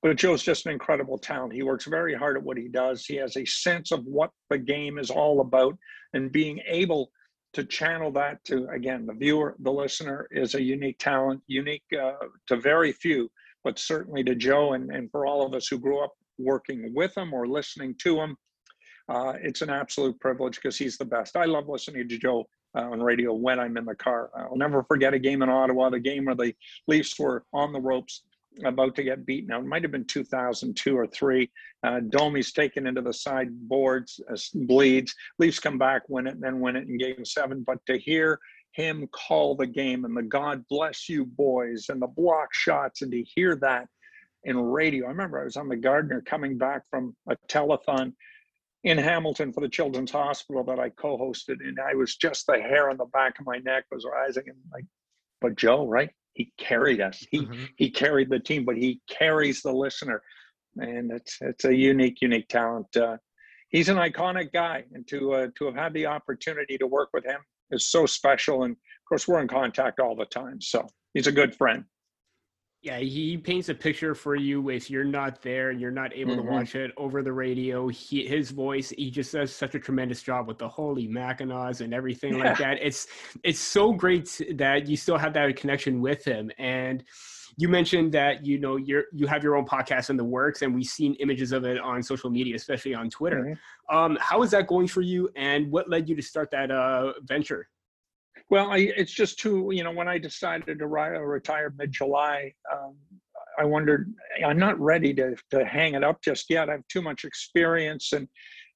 but 0.02 0.16
Joe's 0.16 0.42
just 0.42 0.66
an 0.66 0.72
incredible 0.72 1.16
talent. 1.16 1.52
He 1.52 1.62
works 1.62 1.84
very 1.84 2.14
hard 2.14 2.36
at 2.36 2.42
what 2.42 2.58
he 2.58 2.68
does. 2.68 3.06
He 3.06 3.14
has 3.16 3.36
a 3.36 3.44
sense 3.44 3.92
of 3.92 4.04
what 4.04 4.30
the 4.50 4.58
game 4.58 4.98
is 4.98 5.10
all 5.10 5.40
about, 5.40 5.78
and 6.12 6.32
being 6.32 6.60
able 6.66 7.10
to 7.52 7.64
channel 7.64 8.10
that 8.12 8.42
to 8.46 8.66
again 8.68 9.06
the 9.06 9.12
viewer, 9.12 9.54
the 9.60 9.70
listener 9.70 10.26
is 10.30 10.54
a 10.54 10.62
unique 10.62 10.98
talent, 10.98 11.40
unique 11.46 11.84
uh, 12.00 12.14
to 12.48 12.56
very 12.56 12.92
few, 12.92 13.30
but 13.62 13.78
certainly 13.78 14.24
to 14.24 14.34
Joe 14.34 14.72
and, 14.72 14.90
and 14.90 15.10
for 15.10 15.26
all 15.26 15.46
of 15.46 15.54
us 15.54 15.68
who 15.68 15.78
grew 15.78 16.02
up 16.02 16.12
working 16.38 16.92
with 16.94 17.16
him 17.16 17.32
or 17.32 17.46
listening 17.46 17.94
to 18.02 18.18
him. 18.20 18.36
Uh, 19.08 19.34
it's 19.42 19.62
an 19.62 19.70
absolute 19.70 20.18
privilege 20.18 20.56
because 20.56 20.78
he's 20.78 20.96
the 20.96 21.04
best. 21.04 21.36
I 21.36 21.44
love 21.44 21.68
listening 21.68 22.08
to 22.08 22.18
Joe 22.18 22.46
uh, 22.74 22.82
on 22.82 23.02
radio 23.02 23.32
when 23.32 23.60
I'm 23.60 23.76
in 23.76 23.84
the 23.84 23.94
car. 23.94 24.30
I'll 24.36 24.56
never 24.56 24.82
forget 24.84 25.14
a 25.14 25.18
game 25.18 25.42
in 25.42 25.48
Ottawa, 25.48 25.90
the 25.90 26.00
game 26.00 26.26
where 26.26 26.34
the 26.34 26.54
Leafs 26.86 27.18
were 27.18 27.44
on 27.52 27.72
the 27.72 27.80
ropes 27.80 28.22
about 28.64 28.94
to 28.96 29.02
get 29.02 29.24
beaten 29.24 29.50
out. 29.50 29.62
It 29.62 29.66
might 29.66 29.82
have 29.82 29.92
been 29.92 30.04
2002 30.04 30.96
or 30.96 31.06
three. 31.06 31.50
Uh, 31.82 32.00
Domi's 32.00 32.52
taken 32.52 32.86
into 32.86 33.00
the 33.00 33.12
sideboards, 33.12 34.20
uh, 34.30 34.36
bleeds. 34.66 35.14
Leafs 35.38 35.58
come 35.58 35.78
back, 35.78 36.02
win 36.08 36.26
it, 36.26 36.34
and 36.34 36.42
then 36.42 36.60
win 36.60 36.76
it 36.76 36.88
in 36.88 36.98
game 36.98 37.24
seven. 37.24 37.62
But 37.66 37.78
to 37.86 37.98
hear 37.98 38.38
him 38.72 39.06
call 39.12 39.54
the 39.54 39.66
game 39.66 40.04
and 40.04 40.16
the 40.16 40.22
God 40.22 40.64
bless 40.68 41.08
you 41.08 41.24
boys 41.24 41.86
and 41.88 42.00
the 42.00 42.06
block 42.06 42.54
shots 42.54 43.02
and 43.02 43.12
to 43.12 43.22
hear 43.22 43.56
that 43.56 43.86
in 44.44 44.56
radio. 44.56 45.06
I 45.06 45.10
remember 45.10 45.40
I 45.40 45.44
was 45.44 45.56
on 45.56 45.68
the 45.68 45.76
Gardiner 45.76 46.22
coming 46.22 46.58
back 46.58 46.82
from 46.90 47.14
a 47.28 47.36
telethon 47.48 48.14
in 48.84 48.98
Hamilton 48.98 49.52
for 49.52 49.60
the 49.60 49.68
Children's 49.68 50.10
Hospital 50.10 50.64
that 50.64 50.78
I 50.78 50.90
co-hosted, 50.90 51.60
and 51.60 51.78
I 51.78 51.94
was 51.94 52.16
just 52.16 52.46
the 52.46 52.60
hair 52.60 52.90
on 52.90 52.96
the 52.96 53.06
back 53.06 53.38
of 53.38 53.46
my 53.46 53.58
neck 53.58 53.84
was 53.90 54.04
rising, 54.04 54.44
and 54.46 54.56
like, 54.72 54.84
but 55.40 55.56
Joe, 55.56 55.86
right? 55.86 56.10
he 56.34 56.52
carried 56.58 57.00
us. 57.00 57.24
He 57.30 57.40
mm-hmm. 57.40 57.64
he 57.76 57.90
carried 57.90 58.30
the 58.30 58.38
team, 58.38 58.64
but 58.64 58.76
he 58.76 59.00
carries 59.08 59.62
the 59.62 59.72
listener, 59.72 60.22
and 60.76 61.12
it's 61.12 61.38
it's 61.40 61.64
a 61.64 61.74
unique 61.74 62.18
unique 62.20 62.48
talent. 62.48 62.94
Uh, 62.96 63.16
he's 63.68 63.88
an 63.88 63.96
iconic 63.96 64.52
guy, 64.52 64.84
and 64.92 65.06
to 65.08 65.32
uh, 65.32 65.46
to 65.56 65.66
have 65.66 65.74
had 65.74 65.94
the 65.94 66.06
opportunity 66.06 66.78
to 66.78 66.86
work 66.86 67.10
with 67.12 67.24
him 67.24 67.40
is 67.70 67.88
so 67.88 68.06
special. 68.06 68.64
And 68.64 68.72
of 68.72 69.08
course, 69.08 69.28
we're 69.28 69.40
in 69.40 69.48
contact 69.48 70.00
all 70.00 70.16
the 70.16 70.26
time, 70.26 70.60
so 70.60 70.86
he's 71.14 71.26
a 71.26 71.32
good 71.32 71.54
friend. 71.54 71.84
Yeah, 72.82 72.98
he 72.98 73.38
paints 73.38 73.68
a 73.68 73.74
picture 73.74 74.12
for 74.12 74.34
you 74.34 74.68
if 74.70 74.90
you're 74.90 75.04
not 75.04 75.40
there 75.40 75.70
and 75.70 75.80
you're 75.80 75.92
not 75.92 76.12
able 76.16 76.34
mm-hmm. 76.34 76.48
to 76.48 76.52
watch 76.52 76.74
it 76.74 76.90
over 76.96 77.22
the 77.22 77.32
radio. 77.32 77.86
He, 77.86 78.26
his 78.26 78.50
voice, 78.50 78.90
he 78.90 79.08
just 79.08 79.32
does 79.32 79.54
such 79.54 79.76
a 79.76 79.78
tremendous 79.78 80.20
job 80.20 80.48
with 80.48 80.58
the 80.58 80.68
holy 80.68 81.06
Mackinaws 81.06 81.80
and 81.80 81.94
everything 81.94 82.36
yeah. 82.36 82.44
like 82.44 82.58
that. 82.58 82.78
It's 82.82 83.06
it's 83.44 83.60
so 83.60 83.92
great 83.92 84.40
that 84.54 84.88
you 84.88 84.96
still 84.96 85.16
have 85.16 85.32
that 85.34 85.54
connection 85.54 86.00
with 86.00 86.24
him. 86.24 86.50
And 86.58 87.04
you 87.56 87.68
mentioned 87.68 88.10
that 88.14 88.44
you 88.44 88.58
know 88.58 88.74
you're 88.74 89.04
you 89.12 89.28
have 89.28 89.44
your 89.44 89.56
own 89.56 89.64
podcast 89.64 90.10
in 90.10 90.16
the 90.16 90.24
works, 90.24 90.62
and 90.62 90.74
we've 90.74 90.86
seen 90.86 91.14
images 91.20 91.52
of 91.52 91.64
it 91.64 91.78
on 91.78 92.02
social 92.02 92.30
media, 92.30 92.56
especially 92.56 92.94
on 92.94 93.10
Twitter. 93.10 93.44
Mm-hmm. 93.44 93.96
Um, 93.96 94.18
how 94.20 94.42
is 94.42 94.50
that 94.50 94.66
going 94.66 94.88
for 94.88 95.02
you, 95.02 95.28
and 95.36 95.70
what 95.70 95.88
led 95.88 96.08
you 96.08 96.16
to 96.16 96.22
start 96.22 96.50
that 96.50 96.72
uh, 96.72 97.12
venture? 97.22 97.68
Well, 98.53 98.70
I, 98.70 98.92
it's 98.98 99.14
just 99.14 99.38
too, 99.38 99.70
you 99.72 99.82
know, 99.82 99.92
when 99.92 100.09
I 100.09 100.18
decided 100.18 100.78
to 100.78 100.86
retire 100.86 101.72
mid 101.78 101.90
July, 101.90 102.53
um, 102.70 102.94
I 103.59 103.64
wondered, 103.64 104.12
I'm 104.44 104.59
not 104.59 104.78
ready 104.78 105.14
to, 105.14 105.34
to 105.53 105.64
hang 105.64 105.94
it 105.94 106.05
up 106.05 106.20
just 106.20 106.50
yet. 106.50 106.68
I 106.68 106.72
have 106.72 106.86
too 106.88 107.00
much 107.00 107.24
experience 107.24 108.12
and 108.12 108.28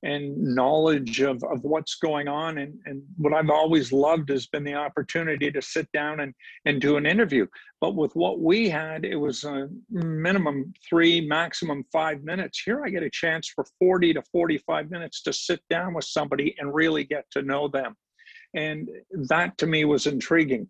and 0.03 0.37
knowledge 0.39 1.21
of, 1.21 1.43
of 1.45 1.63
what's 1.65 1.97
going 1.97 2.29
on. 2.29 2.59
And, 2.59 2.79
and 2.87 3.03
what 3.17 3.33
I've 3.33 3.51
always 3.51 3.93
loved 3.93 4.29
has 4.29 4.47
been 4.47 4.65
the 4.65 4.75
opportunity 4.75 5.51
to 5.51 5.61
sit 5.61 5.91
down 5.93 6.21
and, 6.21 6.33
and 6.65 6.81
do 6.81 6.97
an 6.97 7.07
interview. 7.07 7.47
But 7.81 7.97
with 7.97 8.15
what 8.15 8.41
we 8.41 8.69
had, 8.69 9.05
it 9.05 9.17
was 9.17 9.45
a 9.45 9.69
minimum 9.91 10.73
three, 10.89 11.21
maximum 11.27 11.85
five 11.93 12.23
minutes. 12.23 12.63
Here 12.65 12.85
I 12.85 12.91
get 12.91 13.03
a 13.03 13.11
chance 13.11 13.49
for 13.49 13.67
40 13.79 14.15
to 14.15 14.23
45 14.31 14.91
minutes 14.91 15.23
to 15.23 15.33
sit 15.33 15.61
down 15.69 15.93
with 15.93 16.05
somebody 16.05 16.55
and 16.59 16.75
really 16.75 17.05
get 17.05 17.25
to 17.33 17.43
know 17.43 17.67
them. 17.67 17.97
And 18.57 18.89
that 19.29 19.57
to 19.59 19.67
me 19.67 19.85
was 19.85 20.07
intriguing. 20.07 20.69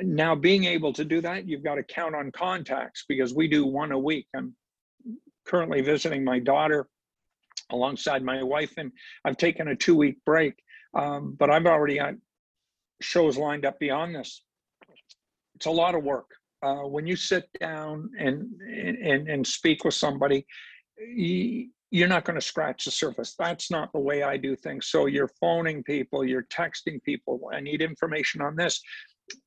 Now, 0.00 0.34
being 0.34 0.64
able 0.64 0.92
to 0.94 1.04
do 1.04 1.20
that, 1.20 1.46
you've 1.46 1.62
got 1.62 1.76
to 1.76 1.82
count 1.82 2.14
on 2.14 2.32
contacts 2.32 3.04
because 3.08 3.34
we 3.34 3.46
do 3.46 3.64
one 3.64 3.92
a 3.92 3.98
week. 3.98 4.26
I'm 4.34 4.54
currently 5.46 5.80
visiting 5.82 6.24
my 6.24 6.38
daughter 6.38 6.88
alongside 7.70 8.22
my 8.22 8.42
wife, 8.42 8.72
and 8.78 8.90
I've 9.24 9.36
taken 9.36 9.68
a 9.68 9.76
two 9.76 9.94
week 9.94 10.18
break. 10.24 10.54
Um, 10.94 11.36
but 11.38 11.50
I've 11.50 11.66
already 11.66 11.96
got 11.96 12.14
shows 13.00 13.36
lined 13.36 13.66
up 13.66 13.78
beyond 13.78 14.14
this. 14.14 14.42
It's 15.54 15.66
a 15.66 15.70
lot 15.70 15.94
of 15.94 16.02
work. 16.02 16.26
Uh, 16.62 16.86
when 16.88 17.06
you 17.06 17.16
sit 17.16 17.48
down 17.60 18.10
and, 18.18 18.48
and, 18.62 19.28
and 19.28 19.46
speak 19.46 19.84
with 19.84 19.94
somebody, 19.94 20.46
you're 21.90 22.08
not 22.08 22.24
going 22.24 22.38
to 22.38 22.46
scratch 22.46 22.84
the 22.84 22.90
surface. 22.90 23.34
That's 23.38 23.70
not 23.70 23.92
the 23.92 24.00
way 24.00 24.22
I 24.22 24.36
do 24.36 24.56
things. 24.56 24.88
So 24.88 25.06
you're 25.06 25.30
phoning 25.40 25.82
people, 25.84 26.24
you're 26.24 26.44
texting 26.44 27.02
people. 27.04 27.40
I 27.52 27.60
need 27.60 27.82
information 27.82 28.40
on 28.42 28.56
this. 28.56 28.80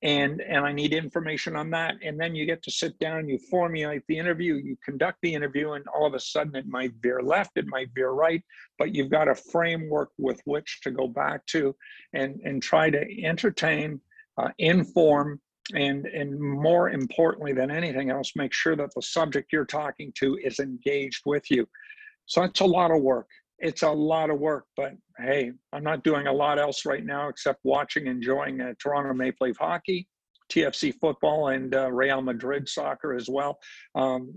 and 0.01 0.41
and 0.41 0.65
I 0.65 0.71
need 0.71 0.93
information 0.93 1.55
on 1.55 1.69
that. 1.71 1.95
And 2.03 2.19
then 2.19 2.35
you 2.35 2.45
get 2.45 2.63
to 2.63 2.71
sit 2.71 2.97
down, 2.99 3.29
you 3.29 3.39
formulate 3.49 4.03
the 4.07 4.17
interview, 4.17 4.55
you 4.55 4.77
conduct 4.83 5.19
the 5.21 5.33
interview, 5.33 5.73
and 5.73 5.85
all 5.87 6.05
of 6.07 6.13
a 6.13 6.19
sudden 6.19 6.55
it 6.55 6.67
might 6.67 6.93
veer 7.01 7.21
left, 7.21 7.51
it 7.57 7.67
might 7.67 7.89
veer 7.95 8.11
right, 8.11 8.43
but 8.77 8.93
you've 8.93 9.09
got 9.11 9.27
a 9.27 9.35
framework 9.35 10.09
with 10.17 10.41
which 10.45 10.79
to 10.83 10.91
go 10.91 11.07
back 11.07 11.45
to 11.47 11.75
and 12.13 12.39
and 12.43 12.61
try 12.61 12.89
to 12.89 13.01
entertain, 13.23 13.99
uh, 14.37 14.49
inform, 14.57 15.39
and 15.73 16.05
and 16.07 16.39
more 16.39 16.89
importantly 16.89 17.53
than 17.53 17.71
anything 17.71 18.09
else, 18.09 18.33
make 18.35 18.53
sure 18.53 18.75
that 18.75 18.89
the 18.95 19.01
subject 19.01 19.53
you're 19.53 19.65
talking 19.65 20.11
to 20.15 20.37
is 20.43 20.59
engaged 20.59 21.23
with 21.25 21.49
you. 21.51 21.67
So 22.29 22.43
it's 22.43 22.61
a 22.61 22.65
lot 22.65 22.91
of 22.91 23.01
work 23.01 23.27
it's 23.59 23.83
a 23.83 23.89
lot 23.89 24.29
of 24.29 24.39
work, 24.39 24.65
but 24.75 24.93
hey, 25.17 25.51
I'm 25.73 25.83
not 25.83 26.03
doing 26.03 26.27
a 26.27 26.33
lot 26.33 26.59
else 26.59 26.85
right 26.85 27.05
now 27.05 27.27
except 27.27 27.59
watching, 27.63 28.07
enjoying 28.07 28.61
uh, 28.61 28.73
Toronto 28.81 29.13
Maple 29.13 29.47
Leaf 29.47 29.57
hockey, 29.57 30.07
TFC 30.51 30.93
football, 30.99 31.49
and 31.49 31.75
uh, 31.75 31.91
Real 31.91 32.21
Madrid 32.21 32.67
soccer 32.67 33.13
as 33.13 33.29
well, 33.29 33.59
um, 33.95 34.33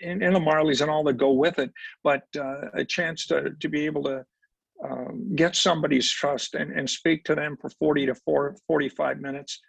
and, 0.00 0.22
and, 0.22 0.34
the 0.34 0.40
Marlies 0.40 0.80
and 0.80 0.90
all 0.90 1.04
that 1.04 1.14
go 1.14 1.32
with 1.32 1.58
it. 1.58 1.72
But 2.04 2.22
uh, 2.36 2.70
a 2.74 2.84
chance 2.84 3.26
to 3.26 3.50
to 3.58 3.68
be 3.68 3.86
able 3.86 4.02
to 4.04 4.24
um, 4.84 5.34
get 5.36 5.54
somebody's 5.54 6.10
trust 6.10 6.54
and, 6.54 6.72
and 6.72 6.90
speak 6.90 7.24
to 7.24 7.34
them 7.36 7.56
for 7.60 7.70
40 7.70 8.06
to 8.06 8.14
4, 8.16 8.56
45 8.66 9.20
minutes 9.20 9.60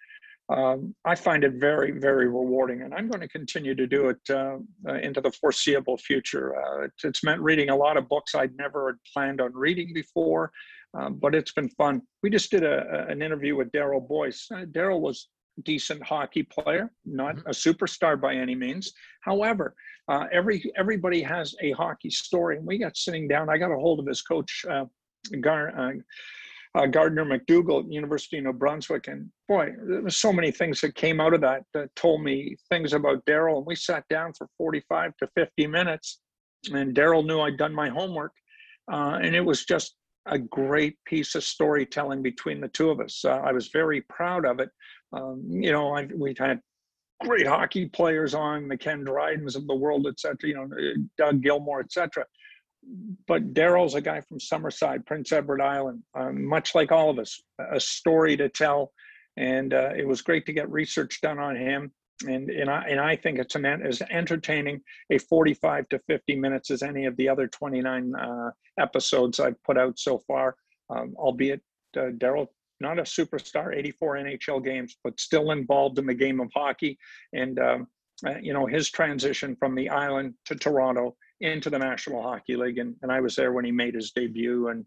um, 0.49 0.93
I 1.05 1.15
find 1.15 1.43
it 1.43 1.53
very, 1.53 1.91
very 1.91 2.27
rewarding, 2.27 2.81
and 2.81 2.93
I'm 2.93 3.07
going 3.07 3.21
to 3.21 3.29
continue 3.29 3.75
to 3.75 3.87
do 3.87 4.09
it 4.09 4.19
uh, 4.29 4.57
uh, 4.87 4.95
into 4.95 5.21
the 5.21 5.31
foreseeable 5.31 5.97
future. 5.97 6.55
Uh, 6.57 6.85
it's, 6.85 7.05
it's, 7.05 7.23
meant 7.23 7.41
reading 7.41 7.69
a 7.69 7.75
lot 7.75 7.95
of 7.95 8.09
books 8.09 8.35
I'd 8.35 8.55
never 8.57 8.87
had 8.87 8.95
planned 9.13 9.39
on 9.39 9.53
reading 9.53 9.93
before, 9.93 10.51
um, 10.97 11.15
but 11.15 11.33
it's 11.33 11.53
been 11.53 11.69
fun. 11.69 12.01
We 12.23 12.29
just 12.29 12.51
did 12.51 12.63
a, 12.63 12.83
a, 12.91 13.11
an 13.11 13.21
interview 13.21 13.55
with 13.55 13.71
Darryl 13.71 14.05
Boyce. 14.05 14.45
Uh, 14.51 14.65
Darryl 14.65 14.99
was 14.99 15.29
a 15.57 15.61
decent 15.61 16.03
hockey 16.03 16.43
player, 16.43 16.91
not 17.05 17.37
mm-hmm. 17.37 17.47
a 17.47 17.51
superstar 17.51 18.19
by 18.19 18.35
any 18.35 18.53
means. 18.53 18.91
However, 19.21 19.73
uh, 20.09 20.25
every 20.33 20.61
everybody 20.75 21.21
has 21.21 21.55
a 21.61 21.71
hockey 21.71 22.09
story, 22.09 22.57
and 22.57 22.67
we 22.67 22.77
got 22.77 22.97
sitting 22.97 23.29
down. 23.29 23.49
I 23.49 23.57
got 23.57 23.71
a 23.71 23.79
hold 23.79 24.01
of 24.01 24.07
his 24.07 24.21
coach. 24.21 24.65
Uh, 24.69 24.85
Gar, 25.39 25.69
uh, 26.76 26.88
Gardiner 26.88 27.26
MacDougall 27.26 27.82
at 27.82 27.91
University 27.91 28.38
of 28.39 28.45
New 28.45 28.53
Brunswick. 28.53 29.07
And 29.07 29.30
boy, 29.47 29.71
there 29.88 30.09
so 30.09 30.34
many 30.34 30.51
things 30.51 30.82
that 30.82 30.95
came 30.95 31.19
out 31.19 31.34
of 31.34 31.41
that 31.41 31.63
that 31.74 31.95
told 31.95 32.24
me 32.24 32.55
things 32.69 32.93
about 32.93 33.26
Darryl. 33.26 33.57
And 33.57 33.65
we 33.65 33.76
sat 33.76 34.03
down 34.09 34.34
for 34.34 34.47
45 34.57 35.15
to 35.17 35.28
50 35.36 35.67
minutes, 35.67 36.19
and 36.74 36.95
Darryl 36.95 37.26
knew 37.26 37.41
I'd 37.41 37.57
done 37.57 37.74
my 37.74 37.89
homework. 37.89 38.32
Uh, 38.91 39.19
and 39.21 39.36
it 39.36 39.41
was 39.41 39.65
just 39.65 39.95
a 40.26 40.39
great 40.39 40.97
piece 41.05 41.36
of 41.36 41.43
storytelling 41.43 42.24
between 42.24 42.59
the 42.59 42.69
two 42.69 42.89
of 42.89 42.99
us. 42.99 43.24
Uh, 43.24 43.41
I 43.43 43.51
was 43.51 43.69
very 43.69 44.01
proud 44.01 44.45
of 44.45 44.59
it. 44.59 44.69
Um, 45.11 45.43
you 45.47 45.71
know, 45.71 45.95
I, 45.95 46.07
we'd 46.15 46.39
had 46.39 46.59
great 47.24 47.45
hockey 47.45 47.88
players 47.88 48.34
on, 48.34 48.67
the 48.67 48.78
Ken 48.78 49.05
Drydens 49.05 49.55
of 49.55 49.67
the 49.67 49.76
world, 49.76 50.07
et 50.07 50.19
cetera, 50.19 50.49
you 50.49 50.55
know, 50.55 50.69
Doug 51.17 51.41
Gilmour, 51.41 51.82
et 51.82 51.91
cetera 51.91 52.26
but 53.27 53.53
Darryl's 53.53 53.95
a 53.95 54.01
guy 54.01 54.21
from 54.21 54.39
Summerside, 54.39 55.05
Prince 55.05 55.31
Edward 55.31 55.61
Island, 55.61 56.03
um, 56.15 56.45
much 56.45 56.75
like 56.75 56.91
all 56.91 57.09
of 57.09 57.19
us, 57.19 57.41
a 57.71 57.79
story 57.79 58.38
to 58.38 58.49
tell. 58.49 58.91
And 59.38 59.73
uh, 59.73 59.91
it 59.95 60.07
was 60.07 60.21
great 60.21 60.45
to 60.45 60.53
get 60.53 60.69
research 60.71 61.21
done 61.21 61.39
on 61.39 61.55
him. 61.55 61.91
And, 62.27 62.49
and, 62.49 62.69
I, 62.69 62.86
and 62.89 62.99
I 62.99 63.15
think 63.15 63.39
it's 63.39 63.55
an, 63.55 63.65
as 63.65 64.01
entertaining 64.09 64.81
a 65.09 65.17
45 65.17 65.89
to 65.89 65.99
50 65.99 66.36
minutes 66.36 66.71
as 66.71 66.84
any 66.84 67.05
of 67.05 67.17
the 67.17 67.27
other 67.27 67.47
29 67.47 68.13
uh, 68.15 68.51
episodes 68.79 69.39
I've 69.39 69.61
put 69.63 69.77
out 69.77 69.97
so 69.97 70.19
far, 70.19 70.55
um, 70.89 71.15
albeit 71.17 71.61
uh, 71.97 72.11
Darryl, 72.17 72.47
not 72.79 72.99
a 72.99 73.03
superstar, 73.03 73.75
84 73.75 74.17
NHL 74.17 74.63
games, 74.63 74.97
but 75.03 75.19
still 75.19 75.51
involved 75.51 75.97
in 75.99 76.05
the 76.05 76.13
game 76.13 76.39
of 76.39 76.49
hockey. 76.53 76.97
And, 77.34 77.59
um, 77.59 77.88
uh, 78.25 78.38
you 78.41 78.53
know, 78.53 78.67
his 78.67 78.89
transition 78.89 79.55
from 79.55 79.75
the 79.75 79.89
island 79.89 80.36
to 80.45 80.55
Toronto 80.55 81.15
into 81.43 81.69
the 81.69 81.77
National 81.77 82.23
Hockey 82.23 82.55
League, 82.55 82.77
and, 82.77 82.95
and 83.01 83.11
I 83.11 83.19
was 83.19 83.35
there 83.35 83.51
when 83.51 83.65
he 83.65 83.71
made 83.71 83.93
his 83.93 84.11
debut, 84.11 84.69
and 84.69 84.85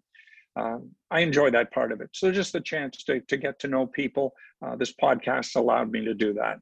um, 0.56 0.90
I 1.10 1.20
enjoy 1.20 1.50
that 1.50 1.70
part 1.70 1.92
of 1.92 2.00
it. 2.00 2.08
So 2.12 2.32
just 2.32 2.52
the 2.52 2.60
chance 2.60 3.04
to 3.04 3.20
to 3.20 3.36
get 3.36 3.58
to 3.60 3.68
know 3.68 3.86
people. 3.86 4.32
Uh, 4.64 4.74
this 4.74 4.94
podcast 5.00 5.54
allowed 5.56 5.92
me 5.92 6.04
to 6.04 6.14
do 6.14 6.32
that. 6.32 6.58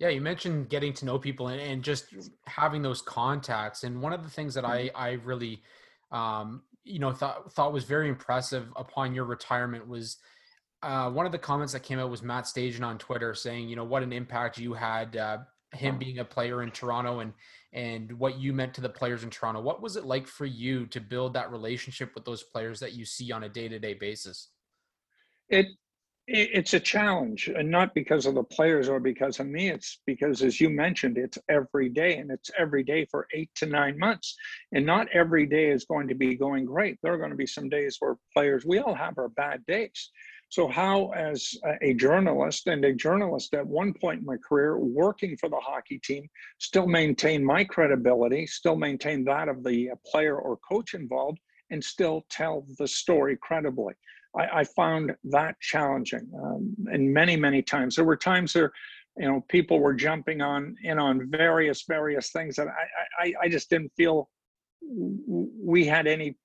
Yeah, 0.00 0.08
you 0.08 0.20
mentioned 0.20 0.68
getting 0.70 0.92
to 0.94 1.04
know 1.04 1.18
people 1.18 1.48
and, 1.48 1.60
and 1.60 1.84
just 1.84 2.06
having 2.46 2.82
those 2.82 3.00
contacts. 3.00 3.84
And 3.84 4.02
one 4.02 4.12
of 4.12 4.24
the 4.24 4.30
things 4.30 4.54
that 4.54 4.64
I 4.64 4.88
mm-hmm. 4.88 4.96
I 4.96 5.10
really, 5.24 5.62
um, 6.10 6.62
you 6.82 6.98
know, 6.98 7.12
thought 7.12 7.52
thought 7.52 7.72
was 7.72 7.84
very 7.84 8.08
impressive 8.08 8.66
upon 8.76 9.14
your 9.14 9.24
retirement 9.24 9.88
was. 9.88 10.18
Uh, 10.82 11.10
one 11.10 11.26
of 11.26 11.32
the 11.32 11.38
comments 11.38 11.74
that 11.74 11.82
came 11.82 11.98
out 11.98 12.08
was 12.08 12.22
Matt 12.22 12.44
Stajan 12.44 12.82
on 12.82 12.96
Twitter 12.96 13.34
saying, 13.34 13.68
you 13.68 13.76
know, 13.76 13.84
what 13.84 14.02
an 14.02 14.14
impact 14.14 14.56
you 14.56 14.72
had, 14.72 15.14
uh, 15.14 15.36
him 15.74 15.98
being 15.98 16.20
a 16.20 16.24
player 16.24 16.62
in 16.62 16.70
Toronto 16.70 17.20
and 17.20 17.34
and 17.72 18.12
what 18.18 18.38
you 18.38 18.52
meant 18.52 18.74
to 18.74 18.80
the 18.80 18.88
players 18.88 19.22
in 19.22 19.30
Toronto. 19.30 19.60
What 19.60 19.82
was 19.82 19.96
it 19.96 20.04
like 20.04 20.26
for 20.26 20.46
you 20.46 20.86
to 20.86 21.00
build 21.00 21.34
that 21.34 21.52
relationship 21.52 22.12
with 22.14 22.24
those 22.24 22.42
players 22.42 22.80
that 22.80 22.94
you 22.94 23.04
see 23.04 23.30
on 23.32 23.44
a 23.44 23.48
day-to-day 23.48 23.94
basis? 23.94 24.48
It 25.48 25.66
it's 26.32 26.74
a 26.74 26.80
challenge 26.80 27.48
and 27.48 27.68
not 27.68 27.92
because 27.92 28.24
of 28.24 28.36
the 28.36 28.42
players 28.44 28.88
or 28.88 29.00
because 29.00 29.40
of 29.40 29.48
me 29.48 29.68
it's 29.68 30.00
because 30.06 30.42
as 30.42 30.60
you 30.60 30.70
mentioned 30.70 31.18
it's 31.18 31.38
every 31.48 31.88
day 31.88 32.18
and 32.18 32.30
it's 32.30 32.52
every 32.56 32.84
day 32.84 33.04
for 33.10 33.26
eight 33.34 33.50
to 33.56 33.66
nine 33.66 33.98
months 33.98 34.36
and 34.72 34.86
not 34.86 35.08
every 35.12 35.44
day 35.44 35.70
is 35.70 35.84
going 35.86 36.06
to 36.06 36.14
be 36.14 36.36
going 36.36 36.64
great 36.64 36.96
there 37.02 37.12
are 37.12 37.18
going 37.18 37.30
to 37.30 37.36
be 37.36 37.46
some 37.46 37.68
days 37.68 37.96
where 37.98 38.16
players 38.32 38.64
we 38.64 38.78
all 38.78 38.94
have 38.94 39.18
our 39.18 39.28
bad 39.30 39.64
days 39.66 40.10
so, 40.50 40.66
how, 40.66 41.12
as 41.12 41.54
a 41.80 41.94
journalist 41.94 42.66
and 42.66 42.84
a 42.84 42.92
journalist 42.92 43.54
at 43.54 43.64
one 43.64 43.94
point 43.94 44.20
in 44.20 44.26
my 44.26 44.36
career 44.36 44.76
working 44.78 45.36
for 45.36 45.48
the 45.48 45.60
hockey 45.60 46.00
team, 46.00 46.28
still 46.58 46.88
maintain 46.88 47.44
my 47.44 47.62
credibility, 47.62 48.46
still 48.46 48.74
maintain 48.74 49.24
that 49.26 49.48
of 49.48 49.62
the 49.62 49.90
player 50.04 50.36
or 50.36 50.58
coach 50.68 50.94
involved, 50.94 51.38
and 51.70 51.82
still 51.82 52.26
tell 52.30 52.66
the 52.78 52.88
story 52.88 53.38
credibly? 53.40 53.94
I, 54.36 54.60
I 54.60 54.64
found 54.64 55.12
that 55.24 55.54
challenging. 55.60 56.28
Um, 56.42 56.74
and 56.92 57.14
many, 57.14 57.36
many 57.36 57.62
times, 57.62 57.94
there 57.94 58.04
were 58.04 58.16
times 58.16 58.52
there, 58.52 58.72
you 59.18 59.28
know, 59.28 59.44
people 59.48 59.78
were 59.78 59.94
jumping 59.94 60.40
on 60.40 60.74
in 60.82 60.98
on 60.98 61.30
various, 61.30 61.84
various 61.86 62.32
things 62.32 62.56
that 62.56 62.66
I, 62.66 63.24
I, 63.24 63.34
I 63.42 63.48
just 63.48 63.70
didn't 63.70 63.92
feel 63.96 64.28
we 64.82 65.84
had 65.84 66.08
any 66.08 66.36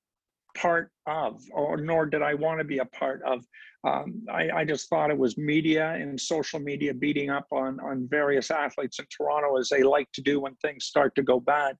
part 0.55 0.91
of, 1.07 1.41
or 1.51 1.77
nor 1.77 2.05
did 2.05 2.21
I 2.21 2.33
want 2.33 2.59
to 2.59 2.63
be 2.63 2.79
a 2.79 2.85
part 2.85 3.21
of. 3.23 3.45
Um, 3.85 4.23
I, 4.31 4.49
I, 4.49 4.65
just 4.65 4.89
thought 4.89 5.11
it 5.11 5.17
was 5.17 5.37
media 5.37 5.91
and 5.91 6.19
social 6.19 6.59
media 6.59 6.91
beating 6.91 7.29
up 7.29 7.45
on 7.51 7.79
on 7.81 8.07
various 8.09 8.49
athletes 8.49 8.97
in 8.97 9.05
Toronto 9.15 9.57
as 9.57 9.69
they 9.69 9.83
like 9.83 10.11
to 10.13 10.21
do 10.21 10.39
when 10.39 10.55
things 10.55 10.85
start 10.85 11.13
to 11.15 11.23
go 11.23 11.39
bad. 11.39 11.77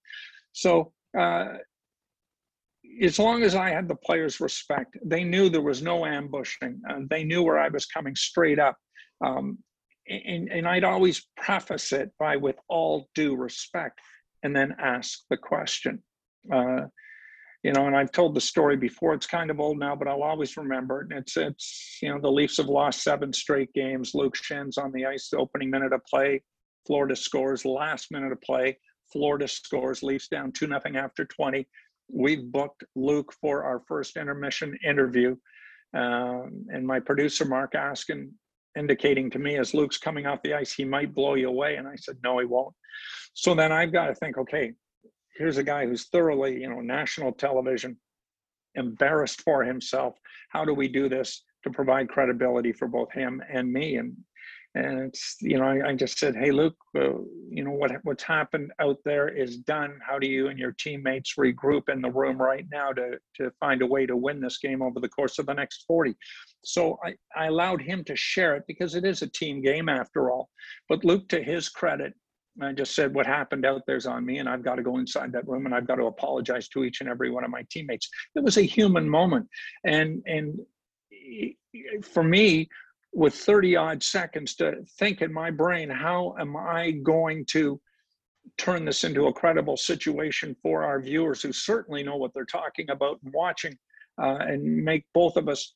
So 0.52 0.94
uh, 1.18 1.54
as 3.02 3.20
long 3.20 3.44
as 3.44 3.56
I 3.56 3.70
had 3.70 3.88
the 3.88 3.96
players' 3.96 4.40
respect, 4.40 4.98
they 5.04 5.24
knew 5.24 5.50
there 5.50 5.62
was 5.62 5.82
no 5.82 6.06
ambushing. 6.06 6.82
Uh, 6.90 7.00
they 7.10 7.24
knew 7.24 7.44
where 7.44 7.60
I 7.60 7.70
was 7.70 7.86
coming 7.86 8.16
straight 8.16 8.60
up. 8.60 8.78
Um, 9.26 9.58
and, 10.08 10.50
and 10.50 10.68
I'd 10.68 10.84
always 10.84 11.28
preface 11.38 11.92
it 11.92 12.12
by 12.20 12.36
with 12.38 12.58
all 12.70 13.10
due 13.16 13.36
respect 13.36 14.00
and 14.44 14.56
then 14.56 14.76
ask 14.80 15.22
the 15.30 15.38
question. 15.38 16.02
Uh, 16.54 16.82
you 17.66 17.74
know, 17.74 17.88
and 17.88 17.96
I've 17.96 18.12
told 18.12 18.36
the 18.36 18.42
story 18.42 18.78
before. 18.78 19.16
It's 19.16 19.26
kind 19.26 19.50
of 19.50 19.60
old 19.60 19.80
now, 19.80 19.96
but 19.96 20.08
I'll 20.08 20.22
always 20.22 20.56
remember 20.56 21.02
it. 21.02 21.18
It's 21.18 21.36
it's 21.36 21.98
you 22.00 22.10
know 22.10 22.22
the 22.22 22.32
Leafs 22.32 22.58
have 22.58 22.68
lost 22.68 23.02
seven 23.02 23.34
straight 23.34 23.74
games. 23.74 24.14
Luke 24.14 24.36
Schenn's 24.36 24.78
on 24.78 24.92
the 24.92 25.08
ice, 25.08 25.30
the 25.32 25.38
opening 25.38 25.72
minute 25.72 25.92
of 25.92 26.06
play. 26.06 26.44
Florida 26.86 27.16
scores 27.16 27.66
last 27.66 28.12
minute 28.12 28.32
of 28.32 28.40
play. 28.42 28.78
Florida 29.12 29.48
scores. 29.48 30.04
Leafs 30.04 30.28
down 30.28 30.52
two 30.52 30.68
nothing 30.68 30.96
after 30.96 31.26
20. 31.26 31.68
We've 32.08 32.52
booked 32.52 32.84
Luke 32.96 33.34
for 33.42 33.64
our 33.64 33.82
first 33.88 34.16
intermission 34.16 34.78
interview, 34.88 35.36
um, 35.96 36.68
and 36.70 36.86
my 36.86 37.00
producer 37.00 37.46
Mark 37.46 37.74
Askin 37.74 38.32
indicating 38.78 39.32
to 39.32 39.40
me 39.40 39.58
as 39.58 39.74
Luke's 39.74 39.98
coming 39.98 40.28
off 40.28 40.44
the 40.44 40.54
ice, 40.54 40.72
he 40.72 40.86
might 40.86 41.16
blow 41.16 41.34
you 41.34 41.48
away. 41.48 41.78
And 41.78 41.88
I 41.88 41.96
said, 41.96 42.18
no, 42.24 42.38
he 42.38 42.46
won't. 42.46 42.76
So 43.34 43.56
then 43.56 43.72
I've 43.72 43.92
got 43.92 44.08
to 44.08 44.16
think, 44.16 44.38
okay, 44.38 44.74
here's 45.36 45.58
a 45.58 45.64
guy 45.64 45.86
who's 45.86 46.06
thoroughly, 46.06 46.62
you 46.62 46.70
know, 46.70 46.82
national 46.82 47.32
television, 47.34 47.98
embarrassed 48.76 49.42
for 49.42 49.64
himself. 49.64 50.16
How 50.50 50.66
do 50.66 50.74
we 50.74 50.88
do 50.88 51.10
this 51.10 51.44
to 51.64 51.70
provide 51.70 52.10
credibility 52.10 52.72
for 52.72 52.88
both 52.88 53.12
him 53.12 53.42
and 53.50 53.72
me? 53.72 53.98
And 53.98 54.16
and 54.76 55.00
it's 55.00 55.38
you 55.40 55.58
know 55.58 55.66
I, 55.66 55.90
I 55.90 55.96
just 55.96 56.20
said, 56.20 56.36
hey 56.36 56.52
Luke, 56.52 56.76
uh, 56.96 57.14
you 57.50 57.64
know 57.64 57.72
what 57.72 57.92
what's 58.04 58.24
happened 58.24 58.72
out 58.80 58.98
there 59.06 59.30
is 59.30 59.58
done. 59.58 59.98
How 60.06 60.20
do 60.20 60.28
you 60.28 60.48
and 60.48 60.60
your 60.60 60.74
teammates 60.74 61.36
regroup 61.40 61.88
in 61.90 62.02
the 62.02 62.12
room 62.12 62.38
right 62.42 62.66
now 62.72 62.92
to 62.92 63.18
to 63.38 63.52
find 63.60 63.82
a 63.82 63.88
way 63.88 64.06
to 64.06 64.18
win 64.18 64.42
this 64.42 64.58
game 64.58 64.82
over 64.82 65.00
the 65.00 65.10
course 65.10 65.40
of 65.40 65.46
the 65.46 65.54
next 65.54 65.86
40? 65.88 66.16
So 66.66 67.00
I, 67.06 67.16
I 67.36 67.48
allowed 67.48 67.82
him 67.82 68.04
to 68.04 68.16
share 68.16 68.56
it 68.56 68.64
because 68.68 68.96
it 68.96 69.06
is 69.06 69.22
a 69.22 69.28
team 69.28 69.62
game 69.62 69.88
after 69.88 70.30
all. 70.30 70.50
But 70.90 71.06
Luke, 71.06 71.30
to 71.30 71.42
his 71.42 71.70
credit, 71.70 72.14
I 72.62 72.72
just 72.72 72.96
said 72.96 73.14
what 73.14 73.26
happened 73.26 73.66
out 73.66 73.82
there's 73.86 74.06
on 74.06 74.26
me, 74.26 74.40
and 74.40 74.48
I've 74.48 74.64
got 74.64 74.76
to 74.76 74.84
go 74.84 74.98
inside 74.98 75.32
that 75.34 75.48
room 75.48 75.66
and 75.66 75.76
I've 75.76 75.88
got 75.88 75.96
to 75.96 76.06
apologize 76.06 76.70
to 76.70 76.84
each 76.84 77.02
and 77.02 77.10
every 77.10 77.30
one 77.30 77.44
of 77.44 77.52
my 77.52 77.66
teammates. 77.70 78.10
It 78.36 78.44
was 78.44 78.58
a 78.58 78.62
human 78.62 79.10
moment, 79.10 79.48
and 79.84 80.24
and 80.26 80.60
for 82.04 82.24
me, 82.24 82.70
with 83.14 83.34
30 83.34 83.76
odd 83.76 84.04
seconds 84.04 84.56
to 84.56 84.84
think 85.00 85.22
in 85.22 85.34
my 85.34 85.52
brain, 85.52 85.90
how 85.90 86.36
am 86.40 86.56
I 86.56 86.92
going 86.92 87.46
to 87.48 87.80
turn 88.58 88.86
this 88.86 89.04
into 89.04 89.28
a 89.28 89.34
credible 89.34 89.78
situation 89.78 90.56
for 90.62 90.84
our 90.84 91.02
viewers 91.02 91.42
who 91.42 91.52
certainly 91.52 92.04
know 92.04 92.16
what 92.16 92.34
they're 92.34 92.46
talking 92.46 92.90
about 92.90 93.20
and 93.24 93.34
watching 93.34 93.78
uh, 94.22 94.38
and 94.42 94.84
make 94.84 95.06
both 95.14 95.36
of 95.36 95.50
us 95.50 95.74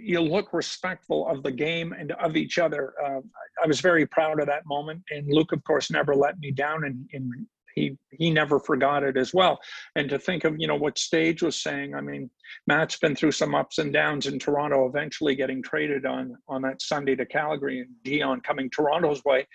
you 0.00 0.20
look 0.20 0.52
respectful 0.52 1.28
of 1.28 1.42
the 1.42 1.52
game 1.52 1.92
and 1.98 2.12
of 2.12 2.36
each 2.36 2.58
other. 2.58 2.94
Uh, 3.04 3.20
I 3.62 3.66
was 3.66 3.80
very 3.80 4.06
proud 4.06 4.40
of 4.40 4.46
that 4.46 4.66
moment, 4.66 5.02
and 5.10 5.26
Luke, 5.28 5.52
of 5.52 5.62
course, 5.64 5.90
never 5.90 6.14
let 6.14 6.38
me 6.38 6.50
down, 6.50 6.84
and, 6.84 7.08
and 7.12 7.46
he 7.74 7.96
he 8.10 8.30
never 8.30 8.58
forgot 8.58 9.02
it 9.02 9.16
as 9.16 9.32
well. 9.32 9.58
And 9.96 10.08
to 10.10 10.18
think 10.18 10.44
of 10.44 10.56
you 10.58 10.66
know 10.66 10.76
what 10.76 10.98
Stage 10.98 11.42
was 11.42 11.60
saying, 11.60 11.94
I 11.94 12.00
mean, 12.00 12.30
Matt's 12.66 12.98
been 12.98 13.14
through 13.14 13.32
some 13.32 13.54
ups 13.54 13.78
and 13.78 13.92
downs 13.92 14.26
in 14.26 14.38
Toronto, 14.38 14.86
eventually 14.86 15.34
getting 15.34 15.62
traded 15.62 16.06
on 16.06 16.36
on 16.48 16.62
that 16.62 16.82
Sunday 16.82 17.16
to 17.16 17.26
Calgary, 17.26 17.80
and 17.80 17.90
Dion 18.04 18.40
coming 18.40 18.70
Toronto's 18.70 19.24
way. 19.24 19.46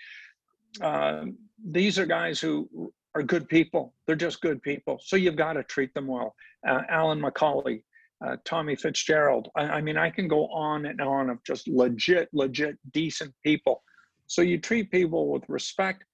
Uh, 0.80 1.26
these 1.70 1.98
are 1.98 2.06
guys 2.06 2.40
who 2.40 2.92
are 3.14 3.22
good 3.22 3.48
people. 3.48 3.94
They're 4.06 4.16
just 4.16 4.40
good 4.40 4.62
people. 4.62 4.98
So 5.02 5.16
you've 5.16 5.36
got 5.36 5.54
to 5.54 5.62
treat 5.62 5.94
them 5.94 6.08
well. 6.08 6.34
Uh, 6.66 6.80
Alyn 6.90 7.20
McCauley, 7.20 7.82
uh, 8.24 8.36
Tommy 8.44 8.76
Fitzgerald. 8.76 9.48
I, 9.56 9.62
I, 9.62 9.80
mean, 9.80 9.96
I 9.96 10.10
can 10.10 10.28
go 10.28 10.46
on 10.48 10.86
and 10.86 11.00
on 11.00 11.30
of 11.30 11.42
just 11.44 11.68
legit, 11.68 12.28
legit, 12.32 12.76
decent 12.92 13.32
people. 13.44 13.82
So 14.26 14.42
you 14.42 14.58
treat 14.58 14.90
people 14.90 15.28
with 15.30 15.42
respect, 15.48 16.04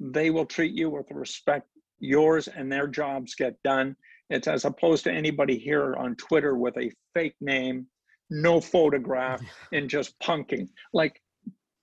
they 0.00 0.30
will 0.30 0.46
treat 0.46 0.72
you 0.72 0.90
with 0.90 1.10
respect. 1.10 1.68
Yours 2.00 2.48
and 2.48 2.70
their 2.70 2.86
jobs 2.86 3.34
get 3.34 3.54
done. 3.62 3.96
It's 4.28 4.48
as 4.48 4.64
opposed 4.64 5.04
to 5.04 5.12
anybody 5.12 5.56
here 5.56 5.94
on 5.96 6.16
Twitter 6.16 6.56
with 6.56 6.76
a 6.76 6.90
fake 7.14 7.36
name, 7.40 7.86
no 8.28 8.60
photograph, 8.60 9.40
and 9.72 9.88
just 9.88 10.18
punking. 10.18 10.68
Like, 10.92 11.20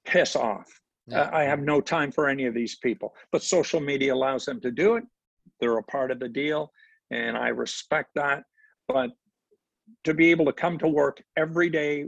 piss 0.06 0.36
off. 0.36 0.68
Uh, 1.12 1.30
I 1.34 1.44
have 1.44 1.60
no 1.60 1.82
time 1.82 2.12
for 2.12 2.30
any 2.30 2.46
of 2.46 2.54
these 2.54 2.78
people. 2.78 3.14
But 3.32 3.44
social 3.44 3.80
media 3.80 4.14
allows 4.14 4.46
them 4.46 4.62
to 4.62 4.72
do 4.72 4.96
it. 4.96 5.04
They're 5.60 5.78
a 5.78 5.84
part 5.84 6.12
of 6.12 6.20
the 6.20 6.30
deal, 6.30 6.72
and 7.12 7.38
I 7.38 7.50
respect 7.50 8.12
that. 8.16 8.44
But 8.88 9.12
to 10.04 10.14
be 10.14 10.32
able 10.32 10.46
to 10.46 10.54
come 10.54 10.78
to 10.80 10.88
work 10.88 11.22
every 11.38 11.70
day 11.70 12.08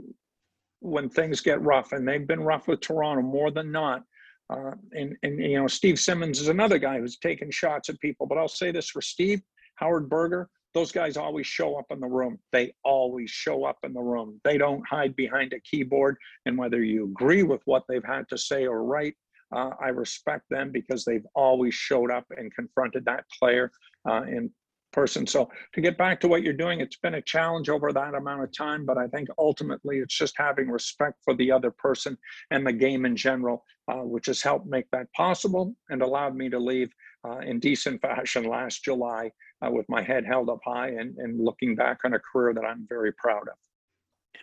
when 0.80 1.08
things 1.08 1.40
get 1.40 1.60
rough, 1.62 1.92
and 1.92 2.06
they've 2.06 2.26
been 2.26 2.42
rough 2.42 2.68
with 2.68 2.80
Toronto 2.80 3.22
more 3.22 3.50
than 3.50 3.72
not. 3.72 4.02
Uh, 4.48 4.72
and 4.92 5.16
and 5.22 5.40
you 5.40 5.58
know 5.58 5.66
Steve 5.66 5.98
Simmons 5.98 6.40
is 6.40 6.48
another 6.48 6.78
guy 6.78 7.00
who's 7.00 7.18
taken 7.18 7.50
shots 7.50 7.88
at 7.88 7.98
people. 8.00 8.26
But 8.26 8.38
I'll 8.38 8.48
say 8.48 8.70
this 8.70 8.88
for 8.88 9.02
Steve 9.02 9.42
Howard 9.76 10.08
Berger, 10.08 10.48
those 10.76 10.92
guys 10.92 11.16
always 11.16 11.46
show 11.46 11.78
up 11.78 11.86
in 11.90 12.00
the 12.00 12.06
room. 12.06 12.38
They 12.52 12.74
always 12.84 13.30
show 13.30 13.64
up 13.64 13.78
in 13.82 13.94
the 13.94 14.02
room. 14.02 14.40
They 14.44 14.58
don't 14.58 14.86
hide 14.86 15.16
behind 15.16 15.54
a 15.54 15.60
keyboard. 15.60 16.16
And 16.44 16.58
whether 16.58 16.82
you 16.84 17.04
agree 17.04 17.42
with 17.42 17.62
what 17.64 17.84
they've 17.88 18.04
had 18.04 18.28
to 18.28 18.36
say 18.36 18.66
or 18.66 18.84
write, 18.84 19.14
uh, 19.54 19.70
I 19.80 19.88
respect 19.88 20.44
them 20.50 20.70
because 20.72 21.04
they've 21.04 21.26
always 21.34 21.74
showed 21.74 22.10
up 22.10 22.26
and 22.30 22.54
confronted 22.54 23.04
that 23.06 23.24
player 23.38 23.70
uh, 24.06 24.24
in 24.24 24.50
person. 24.96 25.26
So 25.26 25.50
to 25.74 25.80
get 25.82 25.98
back 25.98 26.20
to 26.20 26.28
what 26.28 26.42
you're 26.42 26.54
doing, 26.54 26.80
it's 26.80 26.96
been 26.96 27.16
a 27.16 27.22
challenge 27.22 27.68
over 27.68 27.92
that 27.92 28.14
amount 28.14 28.42
of 28.42 28.50
time, 28.56 28.86
but 28.86 28.96
I 28.96 29.06
think 29.08 29.28
ultimately 29.38 29.98
it's 29.98 30.16
just 30.16 30.34
having 30.38 30.70
respect 30.70 31.18
for 31.22 31.34
the 31.36 31.52
other 31.52 31.70
person 31.70 32.16
and 32.50 32.66
the 32.66 32.72
game 32.72 33.04
in 33.04 33.14
general, 33.14 33.62
uh, 33.88 33.96
which 33.98 34.24
has 34.24 34.40
helped 34.40 34.66
make 34.66 34.90
that 34.92 35.12
possible 35.12 35.76
and 35.90 36.00
allowed 36.00 36.34
me 36.34 36.48
to 36.48 36.58
leave 36.58 36.90
uh, 37.28 37.40
in 37.40 37.60
decent 37.60 38.00
fashion 38.00 38.44
last 38.44 38.84
July 38.84 39.30
uh, 39.62 39.70
with 39.70 39.86
my 39.90 40.02
head 40.02 40.24
held 40.24 40.48
up 40.48 40.60
high 40.64 40.88
and, 40.88 41.14
and 41.18 41.44
looking 41.44 41.76
back 41.76 41.98
on 42.04 42.14
a 42.14 42.18
career 42.18 42.54
that 42.54 42.64
I'm 42.64 42.86
very 42.88 43.12
proud 43.12 43.42
of 43.42 43.58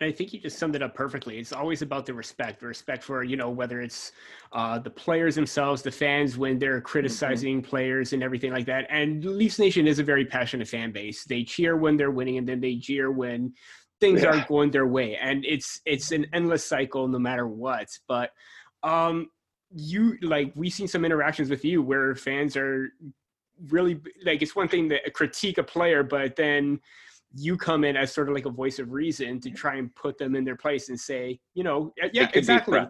and 0.00 0.08
I 0.08 0.12
think 0.12 0.32
you 0.32 0.40
just 0.40 0.58
summed 0.58 0.76
it 0.76 0.82
up 0.82 0.94
perfectly. 0.94 1.38
It's 1.38 1.52
always 1.52 1.82
about 1.82 2.06
the 2.06 2.14
respect, 2.14 2.60
the 2.60 2.66
respect 2.66 3.02
for 3.02 3.22
you 3.22 3.36
know 3.36 3.50
whether 3.50 3.80
it's 3.80 4.12
uh, 4.52 4.78
the 4.78 4.90
players 4.90 5.34
themselves, 5.34 5.82
the 5.82 5.90
fans 5.90 6.36
when 6.36 6.58
they're 6.58 6.78
mm-hmm. 6.78 6.86
criticizing 6.86 7.60
mm-hmm. 7.60 7.68
players 7.68 8.12
and 8.12 8.22
everything 8.22 8.52
like 8.52 8.66
that. 8.66 8.86
And 8.90 9.24
Leafs 9.24 9.58
Nation 9.58 9.86
is 9.86 9.98
a 9.98 10.04
very 10.04 10.24
passionate 10.24 10.68
fan 10.68 10.92
base. 10.92 11.24
They 11.24 11.44
cheer 11.44 11.76
when 11.76 11.96
they're 11.96 12.10
winning, 12.10 12.38
and 12.38 12.48
then 12.48 12.60
they 12.60 12.76
jeer 12.76 13.10
when 13.10 13.52
things 14.00 14.22
yeah. 14.22 14.28
aren't 14.28 14.48
going 14.48 14.70
their 14.70 14.86
way. 14.86 15.16
And 15.16 15.44
it's 15.44 15.80
it's 15.86 16.12
an 16.12 16.26
endless 16.32 16.64
cycle, 16.64 17.08
no 17.08 17.18
matter 17.18 17.46
what. 17.46 17.88
But 18.08 18.30
um, 18.82 19.28
you 19.74 20.16
like 20.22 20.52
we've 20.54 20.72
seen 20.72 20.88
some 20.88 21.04
interactions 21.04 21.50
with 21.50 21.64
you 21.64 21.82
where 21.82 22.14
fans 22.14 22.56
are 22.56 22.92
really 23.68 24.00
like 24.24 24.42
it's 24.42 24.56
one 24.56 24.68
thing 24.68 24.88
to 24.88 25.10
critique 25.10 25.58
a 25.58 25.62
player, 25.62 26.02
but 26.02 26.36
then 26.36 26.80
you 27.36 27.56
come 27.56 27.84
in 27.84 27.96
as 27.96 28.12
sort 28.12 28.28
of 28.28 28.34
like 28.34 28.46
a 28.46 28.50
voice 28.50 28.78
of 28.78 28.92
reason 28.92 29.40
to 29.40 29.50
try 29.50 29.76
and 29.76 29.94
put 29.94 30.18
them 30.18 30.36
in 30.36 30.44
their 30.44 30.56
place 30.56 30.88
and 30.88 30.98
say, 30.98 31.38
you 31.54 31.64
know, 31.64 31.92
yeah, 32.12 32.28
exactly. 32.32 32.80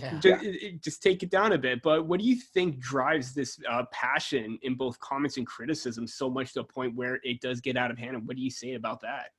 Yeah. 0.00 0.18
Just, 0.18 0.44
just, 0.80 1.02
take 1.02 1.22
it 1.22 1.30
down 1.30 1.52
a 1.52 1.58
bit. 1.58 1.82
But 1.82 2.06
what 2.06 2.20
do 2.20 2.26
you 2.26 2.36
think 2.36 2.78
drives 2.78 3.34
this 3.34 3.58
uh, 3.68 3.84
passion 3.92 4.58
in 4.62 4.74
both 4.74 4.98
comments 5.00 5.36
and 5.36 5.46
criticism 5.46 6.06
so 6.06 6.30
much 6.30 6.52
to 6.54 6.60
a 6.60 6.64
point 6.64 6.94
where 6.94 7.20
it 7.22 7.40
does 7.40 7.60
get 7.60 7.76
out 7.76 7.90
of 7.90 7.98
hand? 7.98 8.16
And 8.16 8.26
what 8.26 8.36
do 8.36 8.42
you 8.42 8.50
say 8.50 8.74
about 8.74 9.00
that? 9.02 9.30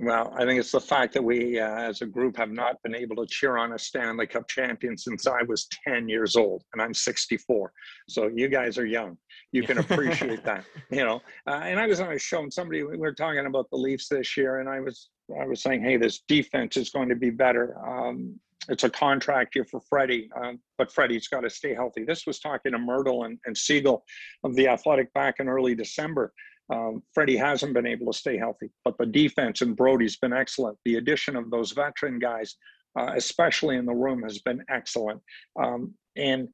Well, 0.00 0.32
I 0.36 0.44
think 0.44 0.60
it's 0.60 0.70
the 0.70 0.80
fact 0.80 1.12
that 1.14 1.24
we, 1.24 1.58
uh, 1.58 1.68
as 1.68 2.02
a 2.02 2.06
group, 2.06 2.36
have 2.36 2.52
not 2.52 2.80
been 2.84 2.94
able 2.94 3.16
to 3.16 3.26
cheer 3.26 3.56
on 3.56 3.72
a 3.72 3.78
Stanley 3.78 4.28
Cup 4.28 4.46
champion 4.46 4.96
since 4.96 5.26
I 5.26 5.42
was 5.42 5.66
10 5.88 6.08
years 6.08 6.36
old, 6.36 6.62
and 6.72 6.80
I'm 6.80 6.94
64. 6.94 7.72
So 8.08 8.28
you 8.28 8.48
guys 8.48 8.78
are 8.78 8.86
young. 8.86 9.18
You 9.50 9.64
can 9.64 9.78
appreciate 9.78 10.44
that, 10.44 10.64
you 10.90 11.04
know. 11.04 11.20
Uh, 11.48 11.62
and 11.64 11.80
I 11.80 11.88
was 11.88 11.98
on 11.98 12.12
a 12.12 12.18
show, 12.18 12.40
and 12.42 12.52
somebody 12.52 12.84
we 12.84 12.96
were 12.96 13.12
talking 13.12 13.44
about 13.46 13.68
the 13.70 13.76
Leafs 13.76 14.08
this 14.08 14.36
year, 14.36 14.60
and 14.60 14.68
I 14.68 14.78
was 14.78 15.10
I 15.40 15.46
was 15.46 15.62
saying, 15.62 15.82
hey, 15.82 15.96
this 15.96 16.20
defense 16.28 16.76
is 16.76 16.90
going 16.90 17.08
to 17.08 17.16
be 17.16 17.30
better. 17.30 17.76
Um, 17.84 18.38
it's 18.68 18.84
a 18.84 18.90
contract 18.90 19.56
year 19.56 19.64
for 19.64 19.80
Freddie, 19.80 20.30
uh, 20.40 20.52
but 20.76 20.92
Freddie's 20.92 21.26
got 21.26 21.40
to 21.40 21.50
stay 21.50 21.74
healthy. 21.74 22.04
This 22.04 22.26
was 22.26 22.38
talking 22.38 22.72
to 22.72 22.78
Mirtle 22.78 23.26
and, 23.26 23.38
and 23.46 23.56
Siegel 23.56 24.04
of 24.44 24.54
the 24.54 24.68
Athletic 24.68 25.12
back 25.12 25.36
in 25.40 25.48
early 25.48 25.74
December. 25.74 26.32
Um, 26.70 27.02
Freddie 27.14 27.36
hasn't 27.36 27.74
been 27.74 27.86
able 27.86 28.12
to 28.12 28.18
stay 28.18 28.36
healthy, 28.36 28.70
but 28.84 28.96
the 28.98 29.06
defense 29.06 29.62
and 29.62 29.76
Brodie's 29.76 30.16
been 30.16 30.32
excellent. 30.32 30.78
The 30.84 30.96
addition 30.96 31.34
of 31.36 31.50
those 31.50 31.72
veteran 31.72 32.18
guys, 32.18 32.56
uh, 32.98 33.12
especially 33.14 33.76
in 33.76 33.86
the 33.86 33.94
room, 33.94 34.22
has 34.22 34.38
been 34.40 34.62
excellent. 34.68 35.20
Um, 35.58 35.94
and 36.16 36.48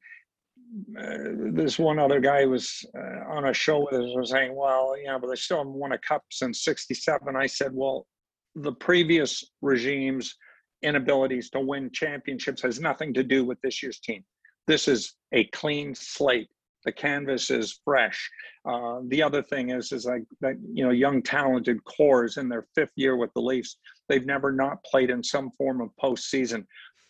uh, 0.99 1.51
this 1.53 1.79
one 1.79 1.99
other 1.99 2.21
guy 2.21 2.47
was 2.47 2.85
uh, 2.97 3.29
on 3.29 3.47
a 3.47 3.55
show 3.55 3.81
with 3.81 4.01
us 4.01 4.11
was 4.15 4.31
saying, 4.31 4.55
well, 4.55 4.97
you 4.97 5.07
know, 5.07 5.19
but 5.19 5.29
they 5.29 5.37
still 5.37 5.59
haven't 5.59 5.75
won 5.75 5.93
a 5.93 5.99
cup 5.99 6.23
since 6.31 6.65
67. 6.65 7.37
I 7.37 7.47
said, 7.47 7.73
well, 7.73 8.07
the 8.55 8.73
previous 8.73 9.45
regime's 9.63 10.37
inabilities 10.83 11.51
to 11.51 11.61
win 11.61 11.91
championships 11.93 12.63
has 12.63 12.81
nothing 12.81 13.13
to 13.15 13.25
do 13.25 13.45
with 13.45 13.61
this 13.63 13.83
year's 13.83 13.99
team. 14.01 14.25
This 14.67 14.87
is 14.87 15.15
a 15.33 15.45
clean 15.49 15.95
slate 15.95 16.49
the 16.85 16.93
canvas 16.93 17.51
is 17.51 17.81
fresh. 17.85 18.31
Uh, 18.65 19.01
the 19.09 19.23
other 19.23 19.43
thing 19.43 19.71
is, 19.71 19.93
is 19.93 20.07
like 20.07 20.25
that, 20.41 20.57
you 20.73 20.85
know, 20.85 20.91
young 20.91 21.23
talented 21.23 21.83
cores 21.85 22.37
in 22.37 22.49
their 22.49 22.67
fifth 22.75 22.93
year 22.97 23.17
with 23.17 23.33
the 23.35 23.41
Leafs, 23.41 23.77
they've 24.09 24.27
never 24.27 24.53
not 24.53 24.83
played 24.85 25.11
in 25.11 25.23
some 25.23 25.51
form 25.53 25.81
of 25.81 25.91
postseason. 26.03 26.65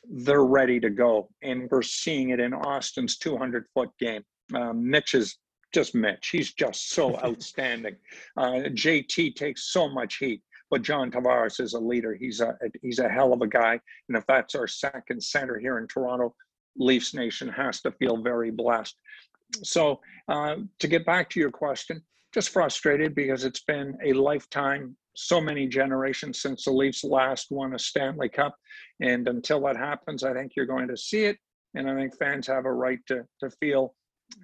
They're 0.08 0.44
ready 0.44 0.80
to 0.80 0.90
go, 0.90 1.30
and 1.42 1.68
we're 1.70 1.82
seeing 1.82 2.30
it 2.30 2.40
in 2.40 2.52
Austin's 2.52 3.16
200 3.18 3.66
foot 3.74 3.90
game. 3.98 4.22
Um, 4.54 4.88
Mitch 4.88 5.14
is 5.14 5.38
just 5.72 5.94
Mitch. 5.94 6.28
He's 6.30 6.52
just 6.52 6.90
so 6.90 7.18
outstanding. 7.24 7.96
Uh, 8.36 8.68
JT 8.68 9.34
takes 9.34 9.72
so 9.72 9.88
much 9.88 10.16
heat, 10.16 10.42
but 10.70 10.82
John 10.82 11.10
Tavares 11.10 11.60
is 11.60 11.74
a 11.74 11.80
leader. 11.80 12.14
He's 12.14 12.40
a 12.40 12.56
he's 12.82 12.98
a 12.98 13.08
hell 13.08 13.32
of 13.32 13.42
a 13.42 13.46
guy. 13.46 13.80
And 14.08 14.16
if 14.16 14.24
that's 14.26 14.54
our 14.54 14.66
second 14.66 15.22
center 15.22 15.58
here 15.58 15.78
in 15.78 15.88
Toronto, 15.88 16.34
Leafs 16.76 17.14
Nation 17.14 17.48
has 17.48 17.80
to 17.82 17.92
feel 17.92 18.16
very 18.16 18.50
blessed 18.50 18.96
so 19.62 20.00
uh, 20.28 20.56
to 20.78 20.88
get 20.88 21.06
back 21.06 21.30
to 21.30 21.40
your 21.40 21.50
question, 21.50 22.02
just 22.32 22.50
frustrated 22.50 23.14
because 23.14 23.44
it's 23.44 23.62
been 23.62 23.96
a 24.04 24.12
lifetime, 24.12 24.96
so 25.14 25.40
many 25.40 25.68
generations 25.68 26.42
since 26.42 26.64
the 26.64 26.72
Leafs 26.72 27.04
last 27.04 27.48
won 27.50 27.74
a 27.74 27.78
Stanley 27.78 28.28
Cup. 28.28 28.56
And 29.00 29.28
until 29.28 29.60
that 29.60 29.76
happens, 29.76 30.24
I 30.24 30.32
think 30.32 30.52
you're 30.56 30.66
going 30.66 30.88
to 30.88 30.96
see 30.96 31.24
it. 31.24 31.38
And 31.74 31.88
I 31.88 31.94
think 31.94 32.16
fans 32.18 32.46
have 32.48 32.66
a 32.66 32.72
right 32.72 32.98
to, 33.06 33.24
to 33.40 33.50
feel 33.60 33.94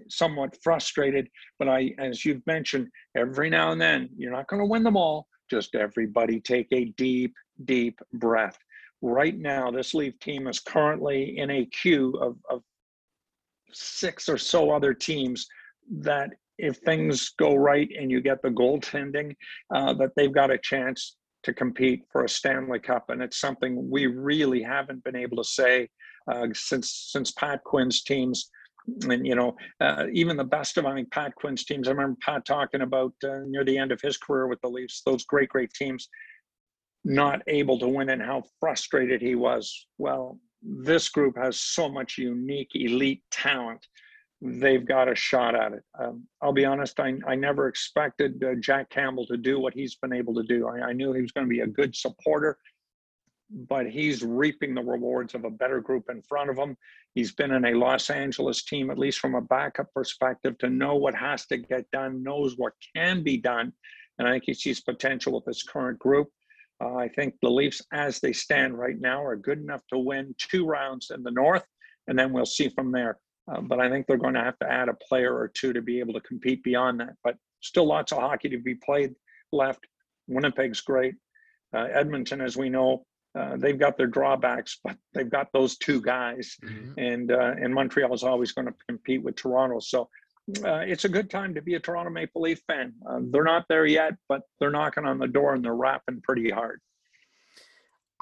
somewhat 0.09 0.57
frustrated. 0.63 1.29
But 1.59 1.69
I, 1.69 1.95
as 1.99 2.25
you've 2.25 2.47
mentioned, 2.47 2.89
every 3.17 3.51
now 3.51 3.73
and 3.73 3.81
then, 3.81 4.09
you're 4.17 4.33
not 4.33 4.49
going 4.49 4.61
to 4.61 4.67
win 4.67 4.85
them 4.85 4.97
all. 4.97 5.27
Just 5.51 5.75
everybody 5.75 6.41
take 6.41 6.69
a 6.73 6.87
deep, 6.97 7.35
deep 7.65 7.99
breath. 8.15 8.59
Right 9.03 9.37
now, 9.37 9.71
this 9.71 9.95
Leaf 9.95 10.19
team 10.21 10.47
is 10.47 10.61
currently 10.61 11.39
in 11.39 11.51
a 11.51 11.67
queue 11.67 12.13
of, 12.21 12.37
of 12.49 12.63
six 13.73 14.29
or 14.29 14.39
so 14.39 14.71
other 14.71 14.95
teams 14.95 15.47
that 16.01 16.31
if 16.59 16.77
things 16.79 17.31
go 17.39 17.55
right 17.55 17.89
and 17.99 18.11
you 18.11 18.21
get 18.21 18.43
the 18.43 18.51
goaltending, 18.51 19.35
uh, 19.75 19.93
that 19.95 20.11
they've 20.17 20.35
got 20.35 20.51
a 20.51 20.59
chance 20.59 21.17
to 21.43 21.55
compete 21.55 22.03
for 22.13 22.25
a 22.25 22.29
Stanley 22.29 22.79
Cup, 22.79 23.09
and 23.09 23.23
it's 23.23 23.41
something 23.41 23.91
we 23.91 24.07
really 24.07 24.63
haven't 24.63 25.03
been 25.05 25.17
able 25.17 25.39
to 25.39 25.45
say 25.45 25.89
uh, 26.31 26.47
since 26.53 27.09
since 27.13 27.31
Pat 27.33 27.65
Quinn's 27.65 28.03
teams. 28.03 28.51
And 29.09 29.27
you 29.27 29.35
know, 29.35 29.57
uh, 29.81 30.07
even 30.13 30.37
the 30.37 30.45
best 30.45 30.77
of 30.77 30.85
I 30.87 30.95
think 30.95 31.11
Pat 31.11 31.35
Quinn's 31.35 31.65
teams. 31.65 31.89
I 31.89 31.93
remember 31.93 32.19
Pat 32.23 32.45
talking 32.45 32.83
about 32.83 33.13
uh, 33.25 33.41
near 33.47 33.65
the 33.65 33.79
end 33.79 33.93
of 33.93 34.01
his 34.03 34.17
career 34.19 34.47
with 34.49 34.61
the 34.61 34.69
Leafs, 34.69 35.03
those 35.05 35.25
great, 35.25 35.49
great 35.49 35.73
teams. 35.73 36.09
not 37.05 37.41
able 37.47 37.79
to 37.79 37.89
win 37.89 38.11
and 38.11 38.23
how 38.23 38.43
frustrated 38.59 39.23
he 39.23 39.35
was. 39.35 39.87
Well, 39.99 40.39
this 40.63 41.09
group 41.09 41.37
has 41.37 41.61
so 41.61 41.89
much 41.89 42.19
unique 42.19 42.71
elite 42.75 43.23
talent. 43.31 43.87
They've 44.43 44.87
got 44.87 45.11
a 45.11 45.15
shot 45.15 45.55
at 45.55 45.73
it. 45.73 45.83
Um, 45.99 46.27
I'll 46.41 46.53
be 46.53 46.65
honest, 46.65 46.99
I, 46.99 47.15
I 47.27 47.35
never 47.35 47.69
expected 47.69 48.43
uh, 48.43 48.55
Jack 48.61 48.89
Campbell 48.91 49.27
to 49.27 49.37
do 49.37 49.61
what 49.61 49.75
he's 49.75 49.97
been 49.97 50.13
able 50.13 50.35
to 50.35 50.43
do. 50.43 50.67
I, 50.67 50.89
I 50.89 50.93
knew 50.93 51.13
he 51.13 51.23
was 51.23 51.33
going 51.33 51.47
to 51.47 51.51
be 51.51 51.61
a 51.61 51.67
good 51.67 51.95
supporter, 51.95 52.57
but 53.69 53.87
he's 53.87 54.23
reaping 54.23 54.75
the 54.75 54.83
rewards 54.83 55.35
of 55.35 55.45
a 55.45 55.51
better 55.51 55.81
group 55.81 56.05
in 56.11 56.23
front 56.23 56.51
of 56.51 56.57
him. 56.57 56.77
He's 57.15 57.33
been 57.33 57.51
in 57.51 57.67
a 57.67 57.75
Los 57.75 58.09
Angeles 58.09 58.65
team, 58.65 58.91
at 58.91 58.99
least 58.99 59.19
from 59.19 59.35
a 59.35 59.43
backup 59.43 59.93
perspective, 59.95 60.57
to 60.59 60.71
know 60.71 60.95
what 60.95 61.15
has 61.15 61.47
to 61.47 61.59
get 61.59 61.91
done, 61.91 62.23
knows 62.23 62.55
what 62.57 62.73
can 62.95 63.23
be 63.23 63.37
done. 63.37 63.73
And 64.19 64.29
I 64.29 64.33
think 64.33 64.45
he 64.47 64.55
sees 64.55 64.81
potential 64.81 65.35
with 65.35 65.45
this 65.45 65.63
current 65.63 65.99
group. 65.99 66.29
Uh, 66.83 66.95
I 66.95 67.09
think 67.09 67.35
the 67.43 67.51
Leafs, 67.51 67.83
as 67.93 68.21
they 68.21 68.33
stand 68.33 68.79
right 68.79 68.99
now, 68.99 69.25
are 69.25 69.37
good 69.37 69.59
enough 69.59 69.83
to 69.93 69.99
win 69.99 70.35
two 70.39 70.67
rounds 70.67 71.11
in 71.15 71.23
the 71.23 71.31
North, 71.31 71.65
and 72.09 72.19
then 72.19 72.33
we'll 72.33 72.47
see 72.47 72.69
from 72.69 72.91
there. 72.91 73.19
Uh, 73.51 73.61
but 73.61 73.81
I 73.81 73.91
think 73.91 74.07
they're 74.07 74.17
going 74.17 74.35
to 74.35 74.45
have 74.45 74.59
to 74.61 74.71
add 74.71 74.89
a 74.89 74.97
player 75.09 75.35
or 75.35 75.49
two 75.49 75.73
to 75.73 75.83
be 75.83 75.99
able 75.99 76.15
to 76.15 76.21
compete 76.21 76.63
beyond 76.63 77.01
that. 77.01 77.15
But 77.25 77.37
still, 77.61 77.87
lots 77.87 78.13
of 78.13 78.19
hockey 78.19 78.49
to 78.49 78.59
be 78.59 78.77
played 78.77 79.13
left. 79.53 79.81
Winnipeg's 80.29 80.81
great. 80.81 81.15
Uh, 81.75 81.89
Edmonton, 81.93 82.41
as 82.41 82.57
we 82.57 82.69
know, 82.69 83.05
uh, 83.39 83.57
they've 83.57 83.79
got 83.79 83.97
their 83.97 84.07
drawbacks, 84.07 84.79
but 84.83 84.97
they've 85.15 85.31
got 85.31 85.49
those 85.53 85.77
two 85.79 86.01
guys, 86.01 86.57
mm-hmm. 86.65 86.99
and 86.99 87.31
uh, 87.31 87.55
and 87.61 87.73
Montreal 87.73 88.13
is 88.13 88.25
always 88.25 88.53
going 88.53 88.67
to 88.67 88.75
compete 88.89 89.23
with 89.23 89.37
Toronto. 89.37 89.79
So 89.79 90.09
uh, 90.65 90.79
it's 90.79 91.05
a 91.05 91.09
good 91.09 91.31
time 91.31 91.55
to 91.55 91.63
be 91.63 91.75
a 91.75 91.81
Toronto 91.81 92.11
Maple 92.11 92.43
Leaf 92.43 92.63
fan. 92.67 92.93
Uh, 93.09 93.21
they're 93.31 93.45
not 93.45 93.67
there 93.69 93.87
yet, 93.87 94.15
but 94.29 94.43
they're 94.59 94.71
knocking 94.71 95.07
on 95.07 95.19
the 95.19 95.29
door 95.29 95.55
and 95.55 95.65
they're 95.65 95.75
rapping 95.75 96.21
pretty 96.23 96.51
hard. 96.51 96.81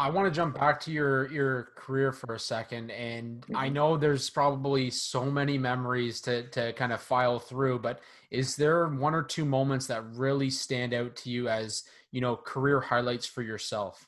I 0.01 0.11
want 0.11 0.33
to 0.33 0.37
jump 0.37 0.55
back 0.57 0.81
to 0.83 0.93
your 0.93 1.27
your 1.33 1.71
career 1.75 2.13
for 2.13 2.35
a 2.35 2.39
second, 2.39 2.93
and 2.93 3.41
mm-hmm. 3.43 3.57
I 3.57 3.69
know 3.69 3.97
there's 3.97 4.31
probably 4.31 4.91
so 4.91 5.25
many 5.25 5.59
memories 5.59 6.21
to 6.23 6.45
to 6.51 6.73
kind 6.75 6.93
of 6.93 7.03
file 7.03 7.41
through, 7.41 7.81
but 7.81 8.01
is 8.31 8.55
there 8.55 8.87
one 8.87 9.13
or 9.15 9.25
two 9.25 9.45
moments 9.45 9.89
that 9.89 10.05
really 10.15 10.51
stand 10.51 10.95
out 10.95 11.17
to 11.17 11.31
you 11.31 11.49
as 11.49 11.83
you 12.13 12.21
know 12.21 12.37
career 12.37 12.81
highlights 12.81 13.27
for 13.27 13.43
yourself? 13.43 14.08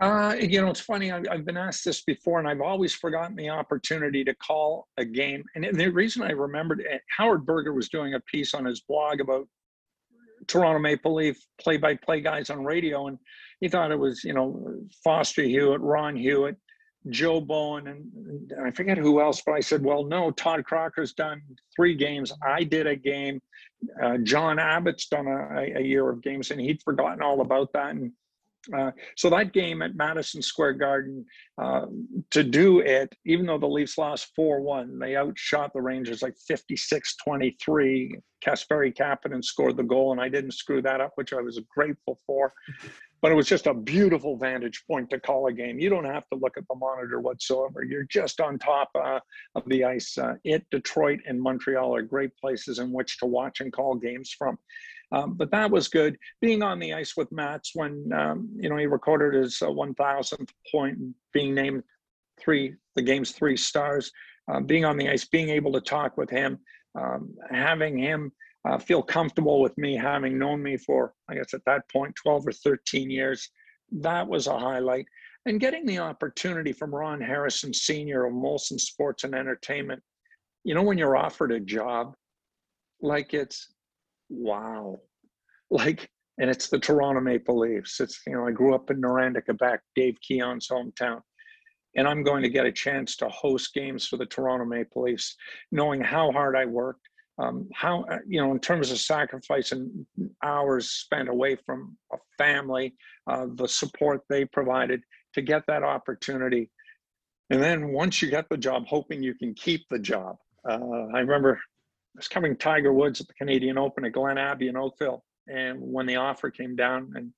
Uh, 0.00 0.36
you 0.40 0.60
know, 0.60 0.70
it's 0.70 0.80
funny. 0.80 1.10
I've, 1.10 1.26
I've, 1.28 1.44
been 1.44 1.56
asked 1.56 1.84
this 1.84 2.02
before, 2.02 2.38
and 2.38 2.46
I've 2.46 2.60
always 2.60 2.94
forgotten 2.94 3.34
the 3.34 3.48
opportunity 3.48 4.22
to 4.24 4.34
call 4.34 4.86
a 4.96 5.04
game. 5.04 5.42
And 5.56 5.66
the 5.76 5.88
reason 5.88 6.22
I 6.22 6.30
remembered, 6.30 6.84
eh, 6.88 6.98
Howard 7.16 7.44
Berger 7.44 7.72
was 7.72 7.88
doing 7.88 8.14
a 8.14 8.20
piece 8.20 8.54
on 8.54 8.64
his 8.64 8.80
blog 8.80 9.20
about 9.20 9.48
Toronto 10.46 10.78
Maple 10.78 11.14
Leaf 11.14 11.36
play-by-play 11.60 12.20
guys 12.20 12.48
on 12.48 12.64
radio, 12.64 13.08
and 13.08 13.18
he 13.60 13.68
thought 13.68 13.90
it 13.90 13.98
was, 13.98 14.22
you 14.22 14.34
know, 14.34 14.78
Foster 15.02 15.42
Hewitt, 15.42 15.80
Ron 15.80 16.14
Hewitt, 16.14 16.56
Joe 17.10 17.40
Bowen, 17.40 17.88
and, 17.88 18.52
and 18.52 18.66
I 18.66 18.70
forget 18.70 18.98
who 18.98 19.20
else. 19.20 19.42
But 19.44 19.52
I 19.54 19.60
said, 19.60 19.84
well, 19.84 20.04
no, 20.04 20.30
Todd 20.30 20.64
Crocker's 20.64 21.12
done 21.12 21.42
three 21.74 21.96
games. 21.96 22.32
I 22.46 22.62
did 22.62 22.86
a 22.86 22.94
game. 22.94 23.40
Uh, 24.00 24.18
John 24.18 24.60
Abbott's 24.60 25.08
done 25.08 25.26
a, 25.26 25.72
a 25.76 25.82
year 25.82 26.08
of 26.08 26.22
games, 26.22 26.52
and 26.52 26.60
he'd 26.60 26.82
forgotten 26.84 27.20
all 27.20 27.40
about 27.40 27.72
that. 27.72 27.90
And 27.90 28.12
uh, 28.76 28.90
so 29.16 29.30
that 29.30 29.52
game 29.52 29.82
at 29.82 29.94
Madison 29.94 30.42
Square 30.42 30.74
Garden, 30.74 31.24
uh, 31.60 31.86
to 32.30 32.42
do 32.42 32.80
it, 32.80 33.14
even 33.24 33.46
though 33.46 33.58
the 33.58 33.66
Leafs 33.66 33.96
lost 33.96 34.32
4 34.36 34.60
1, 34.60 34.98
they 34.98 35.16
outshot 35.16 35.72
the 35.72 35.80
Rangers 35.80 36.22
like 36.22 36.34
56 36.46 37.16
23. 37.24 38.18
Kasperi 38.44 38.94
Kapanen 38.94 39.44
scored 39.44 39.76
the 39.76 39.82
goal, 39.82 40.12
and 40.12 40.20
I 40.20 40.28
didn't 40.28 40.52
screw 40.52 40.80
that 40.82 41.00
up, 41.00 41.12
which 41.16 41.32
I 41.32 41.40
was 41.40 41.60
grateful 41.74 42.20
for. 42.26 42.52
But 43.20 43.32
it 43.32 43.34
was 43.34 43.48
just 43.48 43.66
a 43.66 43.74
beautiful 43.74 44.36
vantage 44.36 44.84
point 44.86 45.10
to 45.10 45.18
call 45.18 45.48
a 45.48 45.52
game. 45.52 45.80
You 45.80 45.90
don't 45.90 46.04
have 46.04 46.28
to 46.32 46.38
look 46.38 46.56
at 46.56 46.62
the 46.68 46.76
monitor 46.76 47.20
whatsoever. 47.20 47.82
You're 47.82 48.04
just 48.04 48.40
on 48.40 48.60
top 48.60 48.90
uh, 48.94 49.18
of 49.56 49.64
the 49.66 49.82
ice. 49.84 50.16
Uh, 50.16 50.34
it, 50.44 50.64
Detroit, 50.70 51.18
and 51.26 51.40
Montreal 51.40 51.96
are 51.96 52.02
great 52.02 52.30
places 52.36 52.78
in 52.78 52.92
which 52.92 53.18
to 53.18 53.26
watch 53.26 53.60
and 53.60 53.72
call 53.72 53.96
games 53.96 54.32
from. 54.38 54.56
Um, 55.10 55.34
but 55.34 55.50
that 55.50 55.70
was 55.70 55.88
good. 55.88 56.16
Being 56.40 56.62
on 56.62 56.78
the 56.78 56.92
ice 56.92 57.16
with 57.16 57.32
Mats 57.32 57.72
when 57.74 58.10
um, 58.12 58.48
you 58.56 58.68
know 58.68 58.76
he 58.76 58.86
recorded 58.86 59.34
his 59.40 59.60
uh, 59.62 59.66
1,000th 59.66 60.50
point, 60.70 60.98
being 61.32 61.54
named 61.54 61.82
three 62.38 62.74
the 62.96 63.02
game's 63.02 63.32
three 63.32 63.56
stars. 63.56 64.10
Uh, 64.50 64.60
being 64.60 64.84
on 64.84 64.96
the 64.96 65.08
ice, 65.08 65.26
being 65.26 65.50
able 65.50 65.70
to 65.70 65.80
talk 65.80 66.16
with 66.16 66.30
him, 66.30 66.58
um, 66.98 67.34
having 67.50 67.98
him 67.98 68.32
uh, 68.66 68.78
feel 68.78 69.02
comfortable 69.02 69.60
with 69.60 69.76
me, 69.76 69.94
having 69.94 70.38
known 70.38 70.62
me 70.62 70.76
for 70.76 71.12
I 71.28 71.34
guess 71.34 71.52
at 71.54 71.64
that 71.66 71.88
point 71.90 72.14
12 72.16 72.46
or 72.46 72.52
13 72.52 73.10
years, 73.10 73.50
that 73.92 74.26
was 74.26 74.46
a 74.46 74.58
highlight. 74.58 75.06
And 75.46 75.60
getting 75.60 75.86
the 75.86 75.98
opportunity 75.98 76.72
from 76.72 76.94
Ron 76.94 77.20
Harrison 77.20 77.72
Sr. 77.72 78.26
of 78.26 78.34
Molson 78.34 78.78
Sports 78.78 79.24
and 79.24 79.34
Entertainment, 79.34 80.02
you 80.64 80.74
know, 80.74 80.82
when 80.82 80.98
you're 80.98 81.16
offered 81.16 81.52
a 81.52 81.60
job, 81.60 82.14
like 83.00 83.32
it's 83.32 83.68
wow. 84.28 85.00
Like, 85.70 86.10
and 86.38 86.48
it's 86.48 86.68
the 86.68 86.78
Toronto 86.78 87.20
Maple 87.20 87.58
Leafs. 87.58 88.00
It's, 88.00 88.20
you 88.26 88.34
know, 88.34 88.46
I 88.46 88.52
grew 88.52 88.74
up 88.74 88.90
in 88.90 89.00
Noranda, 89.00 89.44
Quebec, 89.44 89.80
Dave 89.94 90.16
Keon's 90.26 90.68
hometown. 90.68 91.20
And 91.96 92.06
I'm 92.06 92.22
going 92.22 92.42
to 92.42 92.48
get 92.48 92.66
a 92.66 92.72
chance 92.72 93.16
to 93.16 93.28
host 93.28 93.74
games 93.74 94.06
for 94.06 94.18
the 94.18 94.26
Toronto 94.26 94.64
Maple 94.64 95.02
Leafs, 95.02 95.34
knowing 95.72 96.00
how 96.00 96.30
hard 96.30 96.54
I 96.54 96.64
worked, 96.64 97.08
um, 97.38 97.68
how, 97.74 98.04
uh, 98.04 98.18
you 98.26 98.40
know, 98.40 98.52
in 98.52 98.60
terms 98.60 98.90
of 98.90 98.98
sacrifice 98.98 99.72
and 99.72 100.06
hours 100.44 100.90
spent 100.90 101.28
away 101.28 101.56
from 101.66 101.96
a 102.12 102.16
family, 102.36 102.94
uh, 103.26 103.46
the 103.54 103.66
support 103.66 104.20
they 104.28 104.44
provided 104.44 105.02
to 105.34 105.42
get 105.42 105.62
that 105.66 105.82
opportunity. 105.82 106.70
And 107.50 107.62
then 107.62 107.92
once 107.92 108.20
you 108.20 108.30
get 108.30 108.48
the 108.48 108.56
job, 108.56 108.86
hoping 108.86 109.22
you 109.22 109.34
can 109.34 109.54
keep 109.54 109.88
the 109.88 109.98
job. 109.98 110.36
Uh, 110.68 111.06
I 111.14 111.20
remember 111.20 111.58
was 112.18 112.28
covering 112.28 112.56
Tiger 112.56 112.92
Woods 112.92 113.20
at 113.20 113.28
the 113.28 113.34
Canadian 113.34 113.78
Open 113.78 114.04
at 114.04 114.12
Glen 114.12 114.38
Abbey 114.38 114.68
in 114.68 114.76
Oakville. 114.76 115.24
And 115.46 115.78
when 115.80 116.06
the 116.06 116.16
offer 116.16 116.50
came 116.50 116.76
down, 116.76 117.12
and 117.14 117.32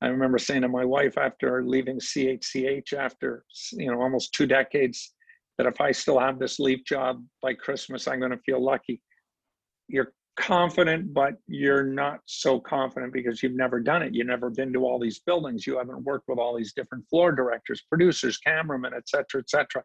I 0.00 0.08
remember 0.08 0.38
saying 0.38 0.62
to 0.62 0.68
my 0.68 0.84
wife 0.84 1.18
after 1.18 1.64
leaving 1.64 1.98
CHCH 1.98 2.92
after 2.92 3.44
you 3.72 3.90
know 3.90 4.00
almost 4.00 4.32
two 4.32 4.46
decades 4.46 5.12
that 5.58 5.66
if 5.66 5.80
I 5.80 5.92
still 5.92 6.18
have 6.18 6.38
this 6.38 6.58
leaf 6.58 6.84
job 6.84 7.24
by 7.40 7.54
Christmas, 7.54 8.06
I'm 8.06 8.20
going 8.20 8.30
to 8.30 8.38
feel 8.38 8.62
lucky. 8.62 9.00
You're 9.88 10.12
confident, 10.38 11.12
but 11.12 11.34
you're 11.46 11.84
not 11.84 12.20
so 12.26 12.58
confident 12.58 13.12
because 13.12 13.42
you've 13.42 13.54
never 13.54 13.80
done 13.80 14.02
it. 14.02 14.14
You've 14.14 14.26
never 14.26 14.50
been 14.50 14.72
to 14.72 14.84
all 14.84 14.98
these 14.98 15.20
buildings. 15.20 15.66
You 15.66 15.78
haven't 15.78 16.04
worked 16.04 16.28
with 16.28 16.38
all 16.38 16.56
these 16.56 16.72
different 16.72 17.04
floor 17.08 17.32
directors, 17.32 17.82
producers, 17.88 18.38
cameramen, 18.38 18.92
et 18.96 19.08
cetera, 19.08 19.40
et 19.40 19.50
cetera. 19.50 19.82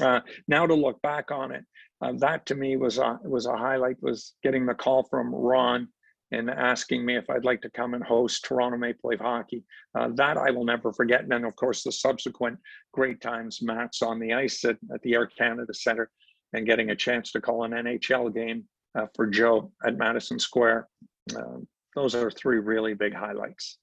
Uh, 0.00 0.20
now 0.48 0.66
to 0.66 0.74
look 0.74 1.00
back 1.02 1.30
on 1.30 1.52
it, 1.52 1.64
uh, 2.00 2.12
that 2.18 2.46
to 2.46 2.54
me 2.54 2.76
was 2.76 2.98
a 2.98 3.18
was 3.24 3.46
a 3.46 3.56
highlight. 3.56 3.96
Was 4.02 4.34
getting 4.42 4.66
the 4.66 4.74
call 4.74 5.04
from 5.04 5.34
Ron 5.34 5.88
and 6.32 6.50
asking 6.50 7.04
me 7.04 7.16
if 7.16 7.28
I'd 7.30 7.44
like 7.44 7.62
to 7.62 7.70
come 7.70 7.94
and 7.94 8.02
host 8.02 8.44
Toronto 8.44 8.76
Maple 8.76 9.10
Leaf 9.10 9.20
hockey. 9.20 9.64
Uh, 9.94 10.08
that 10.14 10.36
I 10.36 10.50
will 10.50 10.64
never 10.64 10.92
forget. 10.92 11.22
And 11.22 11.30
then, 11.30 11.44
of 11.44 11.54
course, 11.56 11.82
the 11.82 11.92
subsequent 11.92 12.58
great 12.92 13.20
times 13.20 13.60
Mats 13.62 14.02
on 14.02 14.18
the 14.18 14.32
ice 14.32 14.64
at, 14.64 14.76
at 14.92 15.00
the 15.02 15.14
Air 15.14 15.26
Canada 15.26 15.72
Center 15.72 16.10
and 16.52 16.66
getting 16.66 16.90
a 16.90 16.96
chance 16.96 17.32
to 17.32 17.40
call 17.40 17.64
an 17.64 17.72
NHL 17.72 18.34
game 18.34 18.64
uh, 18.98 19.06
for 19.14 19.26
Joe 19.26 19.72
at 19.86 19.96
Madison 19.96 20.38
Square. 20.38 20.88
Uh, 21.36 21.58
those 21.94 22.14
are 22.14 22.30
three 22.30 22.58
really 22.58 22.94
big 22.94 23.14
highlights. 23.14 23.78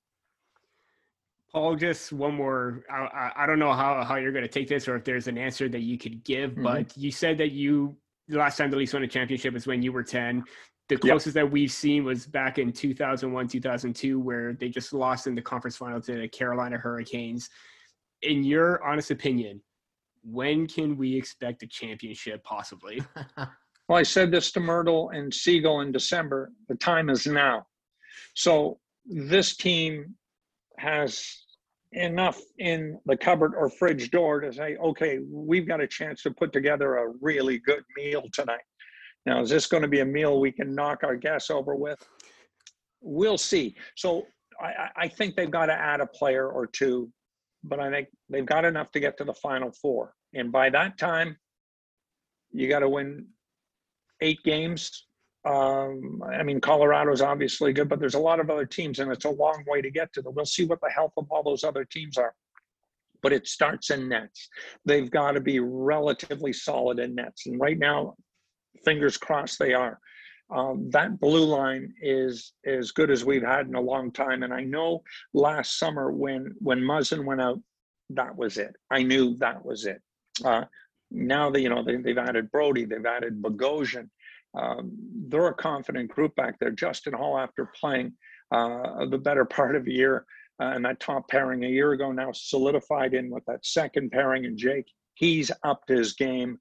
Paul, 1.54 1.76
just 1.76 2.14
one 2.14 2.36
more. 2.36 2.84
I, 2.90 3.32
I 3.36 3.46
don't 3.46 3.60
know 3.60 3.74
how, 3.74 4.04
how 4.04 4.16
you're 4.16 4.32
going 4.32 4.46
to 4.46 4.50
take 4.50 4.70
this 4.70 4.88
or 4.88 4.96
if 4.96 5.04
there's 5.04 5.28
an 5.28 5.38
answer 5.38 5.68
that 5.70 5.82
you 5.82 5.98
could 5.98 6.24
give, 6.24 6.52
mm-hmm. 6.52 6.64
but 6.64 6.98
you 6.98 7.12
said 7.12 7.38
that 7.40 7.52
you, 7.52 7.98
the 8.28 8.38
last 8.38 8.58
time 8.58 8.72
the 8.72 8.78
Leafs 8.78 8.94
won 8.94 9.04
a 9.04 9.08
championship 9.08 9.54
was 9.54 9.68
when 9.68 9.82
you 9.82 9.92
were 9.92 10.04
10. 10.04 10.44
The 10.88 10.98
closest 10.98 11.36
yep. 11.36 11.46
that 11.46 11.52
we've 11.52 11.72
seen 11.72 12.04
was 12.04 12.26
back 12.26 12.58
in 12.58 12.72
2001, 12.72 13.48
2002, 13.48 14.20
where 14.20 14.54
they 14.54 14.70
just 14.70 14.94
lost 14.94 15.28
in 15.28 15.36
the 15.36 15.42
conference 15.42 15.78
final 15.78 16.02
to 16.02 16.22
the 16.22 16.28
Carolina 16.28 16.78
Hurricanes. 16.78 17.50
In 18.22 18.44
your 18.44 18.84
honest 18.84 19.12
opinion, 19.12 19.62
when 20.24 20.68
can 20.68 20.98
we 20.98 21.16
expect 21.16 21.64
a 21.64 21.68
championship 21.68 22.44
possibly? 22.44 23.02
well, 23.38 23.98
I 23.98 24.04
said 24.04 24.32
this 24.32 24.52
to 24.54 24.60
Mirtle 24.60 25.16
and 25.16 25.34
Siegel 25.34 25.82
in 25.82 25.92
December. 25.92 26.52
The 26.68 26.76
time 26.76 27.10
is 27.10 27.26
now. 27.26 27.66
So 28.36 28.80
this 29.06 29.56
team 29.56 30.16
has 30.82 31.24
enough 31.94 32.40
in 32.60 33.00
the 33.06 33.18
cupboard 33.18 33.54
or 33.56 33.70
fridge 33.70 34.12
door 34.12 34.40
to 34.40 34.52
say, 34.52 34.78
okay, 34.78 35.20
we've 35.30 35.68
got 35.68 35.82
a 35.82 35.88
chance 35.88 36.24
to 36.24 36.32
put 36.32 36.54
together 36.54 36.98
a 36.98 37.14
really 37.22 37.60
good 37.60 37.84
meal 37.98 38.24
tonight. 38.34 38.62
Now, 39.26 39.42
is 39.42 39.50
this 39.50 39.68
going 39.68 39.84
to 39.84 39.90
be 39.90 40.00
a 40.00 40.06
meal 40.06 40.40
we 40.40 40.52
can 40.52 40.74
knock 40.74 41.04
our 41.04 41.16
guests 41.16 41.50
over 41.50 41.76
with? 41.76 42.00
We'll 43.02 43.38
see. 43.38 43.76
So 43.96 44.24
I, 44.60 44.90
I 44.96 45.08
think 45.08 45.36
they've 45.36 45.52
got 45.52 45.68
to 45.68 45.74
add 45.74 46.02
a 46.02 46.08
player 46.08 46.50
or 46.50 46.66
two, 46.66 47.12
but 47.64 47.80
I 47.80 47.92
think 47.92 48.08
they've 48.30 48.46
got 48.46 48.66
enough 48.66 48.92
to 48.92 49.00
get 49.00 49.18
to 49.18 49.24
the 49.24 49.34
final 49.34 49.72
four. 49.82 50.14
And 50.34 50.52
by 50.52 50.70
that 50.72 50.98
time, 50.98 51.38
you 52.52 52.68
got 52.68 52.80
to 52.80 52.90
win 52.90 53.28
eight 54.22 54.40
games 54.44 55.08
Um, 55.44 56.22
I 56.24 56.44
mean, 56.44 56.62
Colorado's 56.62 57.22
obviously 57.22 57.74
good, 57.74 57.90
but 57.90 58.00
there's 58.00 58.14
a 58.14 58.20
lot 58.20 58.40
of 58.40 58.50
other 58.50 58.66
teams, 58.66 59.00
and 59.00 59.12
it's 59.12 59.26
a 59.26 59.30
long 59.30 59.64
way 59.68 59.82
to 59.82 59.90
get 59.90 60.14
to 60.14 60.22
them. 60.22 60.36
We'll 60.36 60.46
see 60.46 60.66
what 60.66 60.82
the 60.82 60.90
health 60.90 61.14
of 61.18 61.26
all 61.32 61.44
those 61.44 61.64
other 61.64 61.84
teams 61.84 62.18
are. 62.18 62.36
But 63.24 63.34
it 63.34 63.48
starts 63.48 63.90
in 63.90 64.10
nets. 64.10 64.50
They've 64.86 65.10
got 65.10 65.32
to 65.32 65.42
be 65.42 65.60
relatively 65.60 66.54
solid 66.54 67.00
in 67.00 67.16
nets. 67.16 67.48
And 67.48 67.60
right 67.60 67.78
now, 67.78 68.16
fingers 68.84 69.18
crossed 69.18 69.60
they 69.60 69.74
are. 69.74 70.00
Um, 70.52 70.90
that 70.92 71.20
blue 71.20 71.46
line 71.46 71.94
is 72.02 72.54
as 72.66 72.92
good 72.92 73.10
as 73.10 73.24
we've 73.24 73.44
had 73.44 73.68
in 73.68 73.76
a 73.76 73.82
long 73.82 74.12
time. 74.12 74.44
And 74.44 74.54
I 74.54 74.64
know 74.64 75.02
last 75.34 75.80
summer 75.80 76.12
when 76.12 76.54
when 76.60 76.82
Muzzin 76.82 77.26
went 77.26 77.42
out, 77.42 77.60
that 78.10 78.36
was 78.36 78.58
it. 78.58 78.76
I 78.90 79.04
knew 79.04 79.38
that 79.38 79.64
was 79.64 79.86
it. 79.86 80.02
Uh, 80.44 80.66
now 81.10 81.50
that 81.50 81.62
you 81.62 81.70
know 81.70 81.84
they, 81.84 81.94
have 81.94 82.18
added 82.18 82.52
Brodie, 82.52 82.86
they've 82.86 83.06
added 83.06 83.42
Bogosian. 83.42 84.10
Um, 84.54 84.92
they're 85.28 85.48
a 85.48 85.54
confident 85.54 86.10
group 86.10 86.36
back 86.36 86.60
there. 86.60 86.72
Justin 86.72 87.14
Holl, 87.14 87.38
after 87.38 87.72
playing 87.80 88.14
uh, 88.52 89.06
the 89.06 89.18
better 89.18 89.46
part 89.46 89.76
of 89.76 89.88
a 89.88 89.92
year, 89.92 90.26
uh, 90.62 90.74
and 90.76 90.86
that 90.86 91.00
top 91.00 91.28
pairing 91.30 91.64
a 91.64 91.68
year 91.68 91.94
ago, 91.94 92.12
now 92.12 92.32
solidified 92.34 93.14
in 93.14 93.30
with 93.30 93.44
that 93.46 93.66
second 93.66 94.12
pairing 94.12 94.46
and 94.46 94.58
Jake. 94.58 94.86
He's 95.16 95.52
upped 95.64 95.90
his 95.90 96.14
game. 96.14 96.60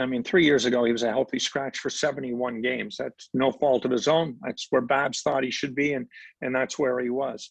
I 0.00 0.06
mean, 0.06 0.24
three 0.24 0.44
years 0.44 0.64
ago, 0.64 0.84
he 0.84 0.92
was 0.92 1.02
a 1.02 1.10
healthy 1.10 1.38
scratch 1.38 1.78
for 1.78 1.90
71 1.90 2.60
games. 2.60 2.96
That's 2.98 3.28
no 3.34 3.52
fault 3.52 3.84
of 3.84 3.90
his 3.90 4.08
own. 4.08 4.36
That's 4.42 4.66
where 4.70 4.82
Babs 4.82 5.22
thought 5.22 5.44
he 5.44 5.50
should 5.50 5.74
be, 5.74 5.94
and, 5.94 6.06
and 6.40 6.54
that's 6.54 6.78
where 6.78 6.98
he 7.00 7.10
was. 7.10 7.50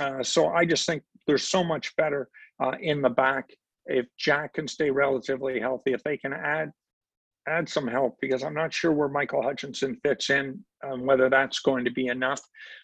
Uh, 0.00 0.22
so 0.22 0.48
I 0.48 0.64
just 0.64 0.86
think 0.86 1.02
there's 1.26 1.46
so 1.46 1.62
much 1.62 1.94
better 1.96 2.28
uh, 2.62 2.72
in 2.80 3.02
the 3.02 3.10
back 3.10 3.50
if 3.86 4.06
Jack 4.18 4.54
can 4.54 4.66
stay 4.66 4.90
relatively 4.90 5.60
healthy. 5.60 5.92
If 5.92 6.02
they 6.02 6.16
can 6.16 6.32
add 6.32 6.70
add 7.48 7.68
some 7.68 7.86
help, 7.86 8.16
because 8.20 8.42
I'm 8.42 8.54
not 8.54 8.72
sure 8.72 8.92
where 8.92 9.08
Michael 9.08 9.42
Hutchinson 9.42 9.96
fits 10.04 10.30
in, 10.30 10.64
um, 10.86 11.04
whether 11.06 11.28
that's 11.28 11.60
going 11.60 11.84
to 11.84 11.90
be 11.90 12.06
enough. 12.06 12.40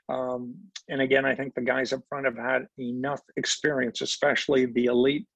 Um, 0.09 0.55
and 0.89 1.01
again, 1.01 1.25
I 1.25 1.35
think 1.35 1.55
the 1.55 1.63
guys 1.63 1.93
up 1.93 2.01
front 2.09 2.27
have 2.27 2.37
had 2.37 2.67
enough 2.79 3.21
experience, 3.37 4.01
especially 4.01 4.67
the 4.67 4.87
elite 4.87 5.27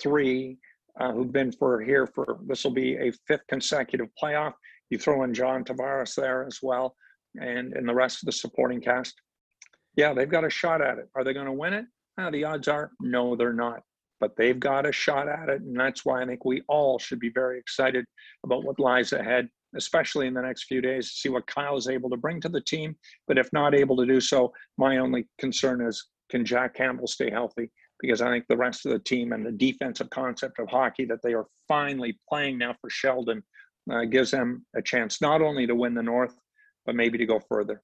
three 0.00 0.58
uh, 1.00 1.12
who've 1.12 1.32
been 1.32 1.52
for 1.52 1.80
here 1.80 2.06
for 2.06 2.38
this 2.46 2.64
will 2.64 2.72
be 2.72 2.96
a 2.96 3.12
fifth 3.26 3.46
consecutive 3.48 4.08
playoff. 4.22 4.52
You 4.90 4.98
throw 4.98 5.24
in 5.24 5.34
John 5.34 5.64
Tavares 5.64 6.14
there 6.14 6.46
as 6.46 6.60
well, 6.62 6.94
and 7.40 7.72
and 7.74 7.88
the 7.88 7.94
rest 7.94 8.22
of 8.22 8.26
the 8.26 8.32
supporting 8.32 8.80
cast. 8.80 9.14
Yeah, 9.96 10.12
they've 10.14 10.28
got 10.28 10.44
a 10.44 10.50
shot 10.50 10.80
at 10.82 10.98
it. 10.98 11.08
Are 11.14 11.24
they 11.24 11.32
going 11.32 11.46
to 11.46 11.52
win 11.52 11.72
it? 11.72 11.86
Uh, 12.18 12.30
the 12.30 12.44
odds 12.44 12.68
are 12.68 12.92
no, 13.00 13.34
they're 13.36 13.52
not. 13.52 13.82
But 14.20 14.36
they've 14.36 14.58
got 14.58 14.86
a 14.86 14.92
shot 14.92 15.28
at 15.28 15.48
it, 15.48 15.60
and 15.60 15.78
that's 15.78 16.04
why 16.04 16.22
I 16.22 16.26
think 16.26 16.44
we 16.44 16.62
all 16.68 16.98
should 16.98 17.20
be 17.20 17.30
very 17.30 17.58
excited 17.58 18.04
about 18.44 18.64
what 18.64 18.80
lies 18.80 19.12
ahead, 19.12 19.48
especially 19.74 20.26
in 20.26 20.34
the 20.34 20.42
next 20.42 20.64
few 20.64 20.80
days. 20.80 21.10
To 21.10 21.16
see 21.16 21.28
what 21.28 21.46
Kyle 21.46 21.76
is 21.76 21.88
able 21.88 22.08
to 22.10 22.16
bring 22.16 22.40
to 22.40 22.48
the 22.48 22.62
team. 22.62 22.96
But 23.28 23.38
if 23.38 23.52
not 23.52 23.74
able 23.74 23.96
to 23.98 24.06
do 24.06 24.20
so, 24.20 24.52
my 24.78 24.98
only 24.98 25.28
concern 25.38 25.86
is 25.86 26.02
can 26.30 26.44
Jack 26.44 26.74
Campbell 26.74 27.06
stay 27.06 27.30
healthy? 27.30 27.70
because 28.00 28.20
I 28.20 28.30
think 28.30 28.46
the 28.48 28.56
rest 28.56 28.86
of 28.86 28.92
the 28.92 28.98
team 28.98 29.32
and 29.32 29.44
the 29.44 29.52
defensive 29.52 30.10
concept 30.10 30.58
of 30.58 30.68
hockey 30.68 31.04
that 31.06 31.22
they 31.22 31.34
are 31.34 31.46
finally 31.68 32.18
playing 32.28 32.58
now 32.58 32.74
for 32.80 32.90
Sheldon 32.90 33.42
uh, 33.90 34.04
gives 34.04 34.30
them 34.30 34.64
a 34.76 34.82
chance 34.82 35.20
not 35.20 35.42
only 35.42 35.66
to 35.66 35.74
win 35.74 35.94
the 35.94 36.02
North, 36.02 36.36
but 36.84 36.94
maybe 36.94 37.18
to 37.18 37.26
go 37.26 37.40
further. 37.48 37.82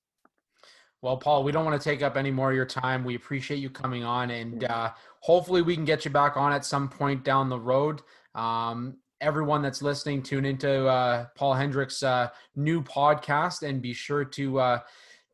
Well, 1.03 1.17
Paul, 1.17 1.43
we 1.43 1.51
don't 1.51 1.65
want 1.65 1.81
to 1.81 1.85
take 1.85 2.01
up 2.01 2.17
any 2.17 2.31
more 2.31 2.51
of 2.51 2.57
your 2.57 2.65
time. 2.65 3.03
We 3.03 3.17
appreciate 3.17 3.59
you 3.59 3.69
coming 3.69 4.05
on, 4.05 4.31
and 4.31 4.63
uh, 4.65 4.93
hopefully, 5.21 5.61
we 5.61 5.75
can 5.75 5.85
get 5.85 6.05
you 6.05 6.13
back 6.13 6.37
on 6.37 6.53
at 6.53 6.65
some 6.65 6.89
point 6.89 7.25
down 7.25 7.49
the 7.49 7.59
road. 7.59 8.03
Um, 8.37 8.99
everyone 9.21 9.63
that's 9.63 9.83
listening, 9.83 10.23
tune 10.23 10.45
into 10.45 10.87
uh, 10.87 11.27
Paul 11.35 11.55
Hendrick's 11.55 12.05
uh, 12.05 12.29
new 12.55 12.83
podcast, 12.83 13.69
and 13.69 13.83
be 13.83 13.93
sure 13.93 14.25
to 14.25 14.61
uh, 14.61 14.79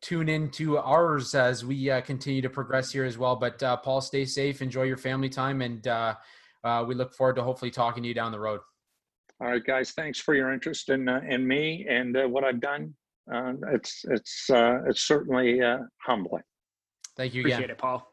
tune 0.01 0.31
into 0.31 0.79
ours 0.79 1.35
as 1.35 1.67
we 1.67 1.91
uh, 1.91 2.01
continue 2.01 2.41
to 2.41 2.51
progress 2.51 2.91
here 2.91 3.05
as 3.05 3.19
well. 3.19 3.37
But 3.37 3.63
uh, 3.63 3.77
Paul, 3.77 4.01
stay 4.01 4.25
safe, 4.25 4.63
enjoy 4.63 4.85
your 4.85 4.97
family 4.97 5.29
time, 5.29 5.61
and 5.61 5.87
uh, 5.87 6.15
uh 6.65 6.85
we 6.89 6.95
look 6.95 7.15
forward 7.15 7.37
to 7.37 7.43
hopefully 7.43 7.71
talking 7.71 8.03
to 8.03 8.09
you 8.09 8.15
down 8.15 8.33
the 8.33 8.41
road. 8.41 8.61
All 9.41 9.49
right, 9.49 9.65
guys. 9.65 9.93
Thanks 9.93 10.19
for 10.19 10.35
your 10.35 10.53
interest 10.53 10.89
in 10.89 11.09
uh, 11.09 11.21
in 11.29 11.47
me 11.47 11.87
and 11.89 12.17
uh, 12.17 12.27
what 12.27 12.43
I've 12.43 12.61
done. 12.61 12.95
It's 13.73 14.05
it's 14.09 14.47
it's 14.51 15.03
certainly 15.03 15.61
humbling. 15.99 16.43
Thank 17.17 17.35
you 17.35 17.43
Appreciate 17.43 17.65
again. 17.65 17.71
it, 17.71 17.79
Paul. 17.79 18.13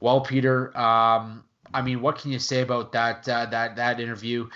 Well, 0.00 0.20
Peter. 0.22 0.76
Um, 0.76 1.44
I 1.74 1.82
mean, 1.82 2.00
what 2.00 2.18
can 2.18 2.32
you 2.32 2.38
say 2.38 2.62
about 2.62 2.92
that 2.92 3.24
that 3.24 3.76
that 3.76 4.00
interview? 4.00 4.48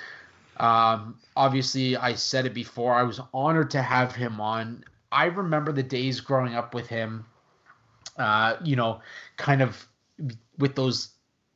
Um, 0.57 1.19
obviously, 1.37 1.97
I 1.97 2.15
said 2.15 2.47
it 2.47 2.55
before. 2.55 2.95
I 2.95 3.03
was 3.03 3.21
honored 3.33 3.71
to 3.73 3.83
have 3.83 4.15
him 4.15 4.41
on. 4.41 4.85
I 5.13 5.27
remember 5.27 5.73
the 5.73 5.83
days 5.83 6.21
growing 6.21 6.55
up 6.55 6.75
with 6.75 6.89
him. 6.89 7.25
Uh, 8.19 8.57
you 8.65 8.75
know, 8.75 9.01
kind 9.37 9.63
of 9.63 9.87
with 10.59 10.75
those 10.75 11.11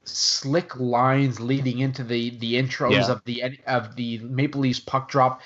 slick 0.05 0.79
lines 0.79 1.41
leading 1.41 1.79
into 1.79 2.05
the 2.05 2.31
the 2.39 2.55
intros 2.55 2.93
yeah. 2.93 3.11
of 3.11 3.25
the 3.25 3.59
of 3.67 3.97
the 3.97 4.19
Maple 4.19 4.61
Leafs 4.61 4.81
puck 4.81 5.11
drop. 5.11 5.41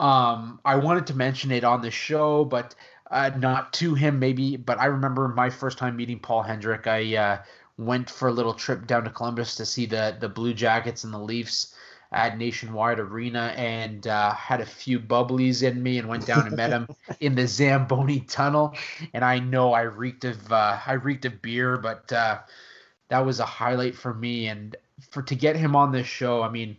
Um, 0.00 0.60
I 0.64 0.76
wanted 0.76 1.06
to 1.08 1.14
mention 1.14 1.50
it 1.50 1.64
on 1.64 1.82
the 1.82 1.90
show, 1.90 2.44
but 2.44 2.74
uh, 3.10 3.30
not 3.36 3.72
to 3.74 3.94
him 3.94 4.18
maybe. 4.18 4.56
But 4.56 4.80
I 4.80 4.86
remember 4.86 5.28
my 5.28 5.50
first 5.50 5.78
time 5.78 5.96
meeting 5.96 6.18
Paul 6.18 6.42
Hendrick. 6.42 6.86
I 6.86 7.16
uh, 7.16 7.42
went 7.78 8.10
for 8.10 8.28
a 8.28 8.32
little 8.32 8.54
trip 8.54 8.86
down 8.86 9.04
to 9.04 9.10
Columbus 9.10 9.56
to 9.56 9.66
see 9.66 9.86
the 9.86 10.16
the 10.20 10.28
Blue 10.28 10.54
Jackets 10.54 11.04
and 11.04 11.12
the 11.12 11.18
Leafs 11.18 11.74
at 12.14 12.38
Nationwide 12.38 13.00
Arena 13.00 13.52
and 13.56 14.06
uh, 14.06 14.32
had 14.32 14.60
a 14.60 14.66
few 14.66 15.00
bubblies 15.00 15.64
in 15.64 15.82
me 15.82 15.98
and 15.98 16.08
went 16.08 16.24
down 16.24 16.46
and 16.46 16.56
met 16.56 16.70
him 16.70 16.88
in 17.20 17.34
the 17.34 17.46
Zamboni 17.46 18.20
Tunnel. 18.20 18.76
And 19.12 19.24
I 19.24 19.40
know 19.40 19.72
I 19.72 19.82
reeked 19.82 20.24
of 20.24 20.52
uh, 20.52 20.78
I 20.86 20.92
reeked 20.92 21.24
of 21.24 21.42
beer, 21.42 21.76
but 21.76 22.10
uh, 22.12 22.38
that 23.08 23.26
was 23.26 23.40
a 23.40 23.44
highlight 23.44 23.96
for 23.96 24.14
me. 24.14 24.46
And 24.46 24.76
for 25.10 25.22
to 25.22 25.34
get 25.34 25.56
him 25.56 25.74
on 25.74 25.90
this 25.90 26.06
show, 26.06 26.42
I 26.42 26.50
mean, 26.50 26.76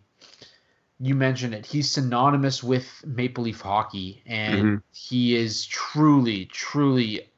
you 1.00 1.16
mentioned 1.16 1.54
it. 1.54 1.66
He's 1.66 1.92
synonymous 1.92 2.64
with 2.64 3.04
Maple 3.06 3.44
Leaf 3.44 3.62
hockey, 3.62 4.24
and 4.26 4.56
mm-hmm. 4.56 4.76
he 4.94 5.36
is 5.36 5.66
truly, 5.66 6.46
truly 6.46 7.30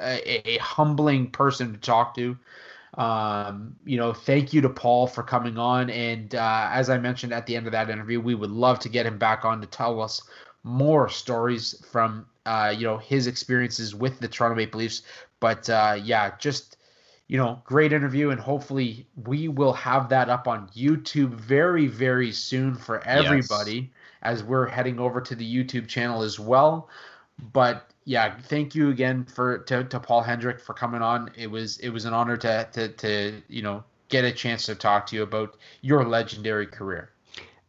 a, 0.00 0.50
a 0.50 0.58
humbling 0.58 1.30
person 1.30 1.72
to 1.72 1.78
talk 1.78 2.14
to. 2.16 2.36
Um, 2.96 3.76
you 3.84 3.96
know, 3.96 4.12
thank 4.12 4.52
you 4.52 4.60
to 4.60 4.68
Paul 4.68 5.06
for 5.06 5.22
coming 5.22 5.58
on. 5.58 5.90
And 5.90 6.34
uh, 6.34 6.68
as 6.72 6.90
I 6.90 6.98
mentioned 6.98 7.32
at 7.32 7.46
the 7.46 7.56
end 7.56 7.66
of 7.66 7.72
that 7.72 7.90
interview, 7.90 8.20
we 8.20 8.34
would 8.34 8.50
love 8.50 8.78
to 8.80 8.88
get 8.88 9.06
him 9.06 9.18
back 9.18 9.44
on 9.44 9.60
to 9.60 9.66
tell 9.66 10.00
us 10.00 10.22
more 10.62 11.08
stories 11.08 11.84
from 11.90 12.26
uh, 12.46 12.74
you 12.76 12.84
know 12.84 12.98
his 12.98 13.26
experiences 13.26 13.94
with 13.94 14.18
the 14.20 14.28
Toronto 14.28 14.56
Maple 14.56 14.80
Leafs. 14.80 15.02
But 15.40 15.68
uh, 15.68 15.98
yeah, 16.02 16.32
just 16.38 16.73
you 17.28 17.38
know, 17.38 17.60
great 17.64 17.92
interview, 17.92 18.30
and 18.30 18.40
hopefully 18.40 19.06
we 19.24 19.48
will 19.48 19.72
have 19.72 20.08
that 20.10 20.28
up 20.28 20.46
on 20.46 20.68
YouTube 20.68 21.30
very, 21.30 21.86
very 21.86 22.30
soon 22.30 22.74
for 22.74 23.02
everybody 23.04 23.74
yes. 23.74 23.90
as 24.22 24.44
we're 24.44 24.66
heading 24.66 24.98
over 24.98 25.20
to 25.20 25.34
the 25.34 25.64
YouTube 25.64 25.88
channel 25.88 26.22
as 26.22 26.38
well. 26.38 26.88
But 27.52 27.90
yeah, 28.04 28.36
thank 28.42 28.74
you 28.74 28.90
again 28.90 29.24
for 29.24 29.58
to, 29.58 29.84
to 29.84 29.98
Paul 29.98 30.22
Hendrick 30.22 30.60
for 30.60 30.74
coming 30.74 31.00
on. 31.00 31.30
It 31.36 31.50
was 31.50 31.78
it 31.78 31.88
was 31.88 32.04
an 32.04 32.12
honor 32.12 32.36
to 32.36 32.68
to 32.72 32.88
to 32.88 33.42
you 33.48 33.62
know 33.62 33.82
get 34.08 34.24
a 34.24 34.32
chance 34.32 34.66
to 34.66 34.74
talk 34.74 35.06
to 35.06 35.16
you 35.16 35.22
about 35.22 35.56
your 35.80 36.04
legendary 36.04 36.66
career. 36.66 37.10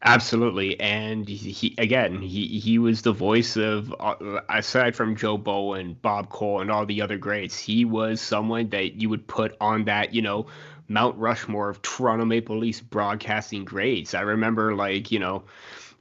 Absolutely, 0.08 0.80
and 0.80 1.28
he 1.28 1.74
again 1.80 2.22
he 2.22 2.60
he 2.60 2.78
was 2.78 3.02
the 3.02 3.12
voice 3.12 3.58
of 3.58 3.94
uh, 4.00 4.40
aside 4.50 4.96
from 4.96 5.16
Joe 5.16 5.36
Bowen, 5.38 5.96
Bob 6.02 6.30
Cole, 6.30 6.62
and 6.62 6.70
all 6.70 6.86
the 6.86 7.02
other 7.02 7.18
greats. 7.18 7.58
He 7.58 7.86
was 7.86 8.22
someone 8.22 8.70
that 8.70 9.02
you 9.02 9.10
would 9.10 9.26
put 9.28 9.58
on 9.60 9.86
that 9.86 10.14
you 10.14 10.22
know 10.22 10.46
Mount 10.88 11.18
Rushmore 11.18 11.70
of 11.70 11.82
Toronto 11.82 12.24
Maple 12.24 12.58
Leafs 12.58 12.82
broadcasting 12.82 13.66
greats. 13.66 14.14
I 14.14 14.22
remember 14.22 14.76
like 14.76 15.12
you 15.12 15.18
know 15.20 15.44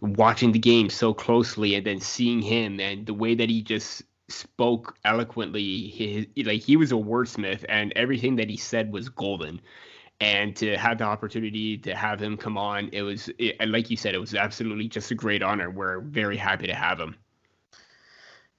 watching 0.02 0.52
the 0.52 0.58
game 0.58 0.90
so 0.90 1.14
closely 1.14 1.74
and 1.74 1.86
then 1.86 2.00
seeing 2.00 2.42
him 2.42 2.80
and 2.80 3.06
the 3.06 3.14
way 3.14 3.34
that 3.34 3.48
he 3.50 3.62
just 3.62 4.02
spoke 4.28 4.96
eloquently. 5.06 5.62
He, 5.88 6.28
like 6.44 6.60
he 6.62 6.76
was 6.76 6.92
a 6.92 6.96
wordsmith, 6.96 7.64
and 7.70 7.92
everything 7.96 8.36
that 8.36 8.50
he 8.50 8.58
said 8.58 8.92
was 8.92 9.08
golden. 9.08 9.60
And 10.20 10.54
to 10.56 10.76
have 10.76 10.98
the 10.98 11.04
opportunity 11.04 11.76
to 11.78 11.94
have 11.94 12.22
him 12.22 12.36
come 12.36 12.56
on, 12.56 12.88
it 12.92 13.02
was, 13.02 13.28
it, 13.38 13.68
like 13.68 13.90
you 13.90 13.96
said, 13.96 14.14
it 14.14 14.20
was 14.20 14.34
absolutely 14.34 14.88
just 14.88 15.10
a 15.10 15.14
great 15.14 15.42
honor. 15.42 15.70
We're 15.70 16.00
very 16.00 16.36
happy 16.36 16.66
to 16.66 16.74
have 16.74 16.98
him. 16.98 17.16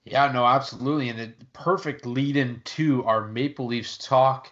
Yeah, 0.03 0.31
no, 0.31 0.45
absolutely, 0.45 1.09
and 1.09 1.17
the 1.17 1.33
perfect 1.53 2.05
lead 2.05 2.37
in 2.37 2.61
to 2.65 3.03
our 3.05 3.27
Maple 3.27 3.65
Leafs 3.65 3.97
talk. 3.97 4.51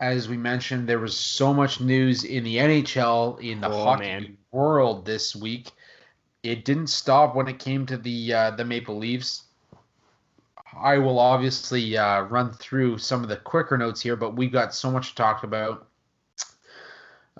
As 0.00 0.28
we 0.28 0.36
mentioned, 0.36 0.88
there 0.88 0.98
was 0.98 1.16
so 1.16 1.54
much 1.54 1.80
news 1.80 2.24
in 2.24 2.42
the 2.42 2.56
NHL, 2.56 3.40
in 3.40 3.60
the 3.60 3.68
oh, 3.68 3.84
hockey 3.84 4.04
man. 4.04 4.36
world 4.50 5.04
this 5.04 5.36
week. 5.36 5.70
It 6.42 6.64
didn't 6.64 6.88
stop 6.88 7.36
when 7.36 7.46
it 7.46 7.58
came 7.58 7.86
to 7.86 7.98
the 7.98 8.32
uh, 8.32 8.50
the 8.52 8.64
Maple 8.64 8.96
Leafs 8.96 9.44
I 10.78 10.98
will 10.98 11.18
obviously 11.18 11.96
uh, 11.96 12.22
run 12.22 12.52
through 12.52 12.98
some 12.98 13.22
of 13.22 13.28
the 13.28 13.36
quicker 13.36 13.76
notes 13.76 14.00
here, 14.00 14.16
but 14.16 14.36
we've 14.36 14.52
got 14.52 14.74
so 14.74 14.90
much 14.90 15.10
to 15.10 15.14
talk 15.14 15.42
about. 15.42 15.88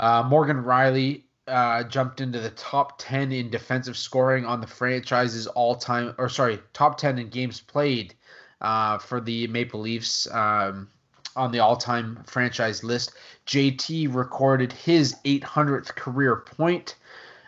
Uh, 0.01 0.22
Morgan 0.27 0.64
Rielly 0.64 1.24
uh, 1.47 1.85
jumped 1.85 2.22
into 2.22 2.40
the 2.40 2.51
top 2.51 2.98
10 2.98 3.32
in 3.32 3.51
defensive 3.51 3.97
scoring 3.97 4.47
on 4.47 4.60
the 4.60 4.66
franchise's 4.66 5.47
all 5.47 5.74
time, 5.74 6.14
or 6.16 6.28
sorry, 6.28 6.59
top 6.72 6.97
10 6.97 7.18
in 7.18 7.28
games 7.28 7.60
played 7.60 8.14
uh, 8.62 8.97
for 8.97 9.20
the 9.20 9.47
Maple 9.48 9.81
Leafs 9.81 10.27
um, 10.32 10.89
on 11.36 11.52
the 11.52 11.59
all 11.59 11.77
time 11.77 12.18
franchise 12.27 12.82
list. 12.82 13.12
JT 13.47 14.14
recorded 14.14 14.72
his 14.72 15.16
800th 15.27 15.94
career 15.94 16.36
point. 16.36 16.97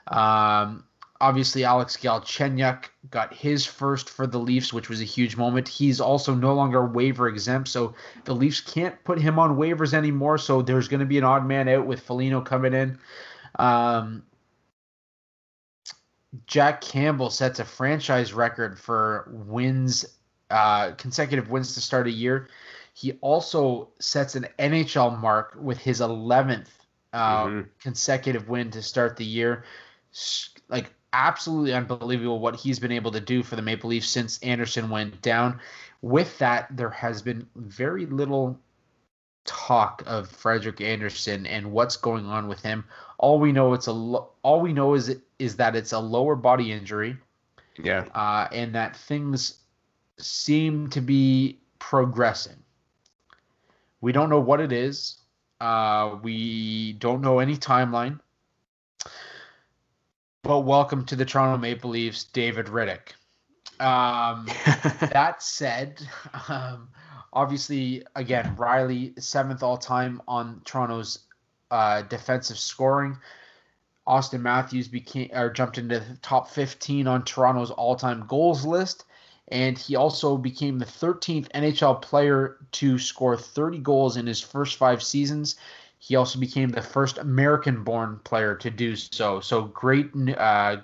Um, 0.09 0.85
obviously, 1.23 1.65
Alex 1.65 1.97
Galchenyuk 1.97 2.87
got 3.09 3.33
his 3.33 3.65
first 3.65 4.11
for 4.11 4.27
the 4.27 4.39
Leafs, 4.39 4.73
which 4.73 4.89
was 4.89 5.01
a 5.01 5.05
huge 5.05 5.37
moment. 5.37 5.69
He's 5.69 6.01
also 6.01 6.35
no 6.35 6.53
longer 6.53 6.85
waiver 6.85 7.29
exempt, 7.29 7.69
so 7.69 7.95
the 8.25 8.35
Leafs 8.35 8.61
can't 8.61 9.03
put 9.05 9.21
him 9.21 9.39
on 9.39 9.57
waivers 9.57 9.95
anymore. 9.95 10.37
So 10.37 10.61
there's 10.61 10.89
going 10.89 11.01
to 11.01 11.07
be 11.07 11.19
an 11.19 11.25
odd 11.25 11.47
man 11.47 11.69
out 11.69 11.87
with 11.87 12.01
Foligno 12.01 12.41
coming 12.41 12.75
in. 12.75 12.99
Um, 13.57 14.25
Jack 16.47 16.81
Campbell 16.81 17.31
sets 17.31 17.61
a 17.61 17.65
franchise 17.65 18.33
record 18.33 18.79
for 18.79 19.31
wins, 19.31 20.05
uh, 20.51 20.91
consecutive 20.93 21.51
wins 21.51 21.75
to 21.75 21.81
start 21.81 22.09
a 22.09 22.13
year. 22.13 22.49
He 22.95 23.13
also 23.21 23.91
sets 24.01 24.35
an 24.35 24.49
NHL 24.59 25.21
mark 25.21 25.57
with 25.59 25.79
his 25.79 26.01
11th 26.01 26.67
uh, 27.13 27.45
mm-hmm. 27.45 27.61
consecutive 27.81 28.49
win 28.49 28.73
to 28.73 28.83
start 28.83 29.17
the 29.17 29.25
year. 29.25 29.65
Like 30.69 30.93
absolutely 31.13 31.75
unbelievable 31.75 32.39
what 32.39 32.57
he's 32.57 32.79
been 32.79 32.93
able 32.93 33.13
to 33.13 33.21
do 33.21 33.43
for 33.43 33.57
the 33.57 33.63
Maple 33.63 33.91
Leafs 33.91 34.09
since 34.09 34.39
Andersen 34.43 34.91
went 34.91 35.21
down. 35.23 35.61
With 36.01 36.39
that, 36.39 36.69
there 36.77 36.91
has 36.91 37.23
been 37.23 37.47
very 37.55 38.07
little 38.07 38.59
talk 39.45 40.03
of 40.07 40.29
Frederik 40.29 40.81
Andersen 40.81 41.47
and 41.47 41.73
what's 41.73 41.97
going 41.97 42.27
on 42.27 42.49
with 42.49 42.63
him. 42.63 42.85
All 43.19 43.39
we 43.39 43.53
know 43.53 43.75
it's 43.75 43.87
a 43.87 43.93
lo- 43.93 44.31
all 44.43 44.61
we 44.61 44.73
know 44.73 44.95
is 44.95 45.17
is 45.39 45.57
that 45.57 45.77
it's 45.77 45.93
a 45.93 45.99
lower 45.99 46.37
body 46.37 46.73
injury. 46.73 47.17
Yeah. 47.83 48.07
Uh, 48.15 48.49
and 48.53 48.75
that 48.75 48.97
things 48.97 49.59
seem 50.19 50.91
to 50.91 51.01
be 51.01 51.59
progressing. 51.79 52.57
We 54.01 54.13
don't 54.13 54.31
know 54.31 54.41
what 54.41 54.61
it 54.61 54.73
is. 54.73 55.17
Uh, 55.61 56.17
we 56.23 56.95
don't 56.95 57.21
know 57.21 57.39
any 57.39 57.57
timeline. 57.57 58.19
But 60.45 60.61
welcome 60.61 61.05
to 61.07 61.15
the 61.15 61.25
Toronto 61.25 61.57
Maple 61.57 61.91
Leafs, 61.91 62.25
David 62.25 62.67
Rittich. 62.67 63.13
Um, 63.79 64.47
that 65.13 65.41
said, 65.41 66.03
um, 66.49 66.89
obviously, 67.33 68.05
again, 68.17 68.57
Rielly, 68.57 69.23
seventh 69.23 69.63
all 69.63 69.77
time 69.77 70.21
on 70.27 70.61
Toronto's 70.65 71.21
uh, 71.71 72.03
defensive 72.03 72.59
scoring. 72.59 73.19
Austin 74.05 74.43
Matthews 74.43 74.89
became 74.89 75.31
or 75.33 75.49
jumped 75.49 75.79
into 75.79 76.01
the 76.01 76.17
top 76.23 76.51
15 76.51 77.07
on 77.07 77.25
Toronto's 77.25 77.71
all-time 77.71 78.27
goals 78.27 78.65
list, 78.65 79.05
and 79.47 79.79
he 79.79 79.95
also 79.95 80.37
became 80.37 80.81
the 80.81 80.85
13th 80.85 81.49
NHL 81.53 82.03
player 82.03 82.57
to 82.73 82.99
score 82.99 83.37
30 83.37 83.79
goals 83.79 84.17
in 84.17 84.27
his 84.27 84.41
first 84.41 84.77
five 84.77 85.05
seasons. 85.05 85.55
He 86.03 86.17
also 86.17 86.41
became 86.41 86.71
the 86.71 86.83
first 86.83 87.19
American-born 87.19 88.23
player 88.25 88.57
to 88.57 88.71
do 88.71 88.97
so. 88.97 89.39
So 89.39 89.63
great, 89.63 90.11
uh, 90.37 90.79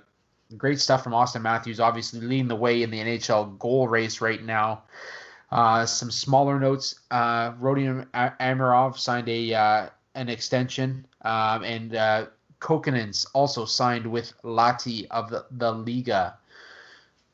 great 0.56 0.78
stuff 0.78 1.02
from 1.02 1.12
Austin 1.12 1.42
Matthews. 1.42 1.80
Obviously 1.80 2.20
leading 2.20 2.46
the 2.46 2.54
way 2.54 2.84
in 2.84 2.90
the 2.92 3.00
NHL 3.00 3.58
goal 3.58 3.88
race 3.88 4.20
right 4.20 4.40
now. 4.40 4.84
Uh, 5.50 5.84
some 5.86 6.12
smaller 6.12 6.60
notes: 6.60 7.00
uh, 7.10 7.50
Rodion 7.54 8.06
Amirov 8.14 8.96
signed 8.96 9.28
a 9.28 9.54
uh, 9.54 9.88
an 10.14 10.28
extension, 10.28 11.04
um, 11.22 11.64
and 11.64 11.96
uh, 11.96 12.26
Kokkonen's 12.60 13.24
also 13.34 13.64
signed 13.64 14.06
with 14.06 14.32
Lahti 14.44 15.08
of 15.10 15.30
the, 15.30 15.46
the 15.50 15.72
Liiga. 15.72 16.34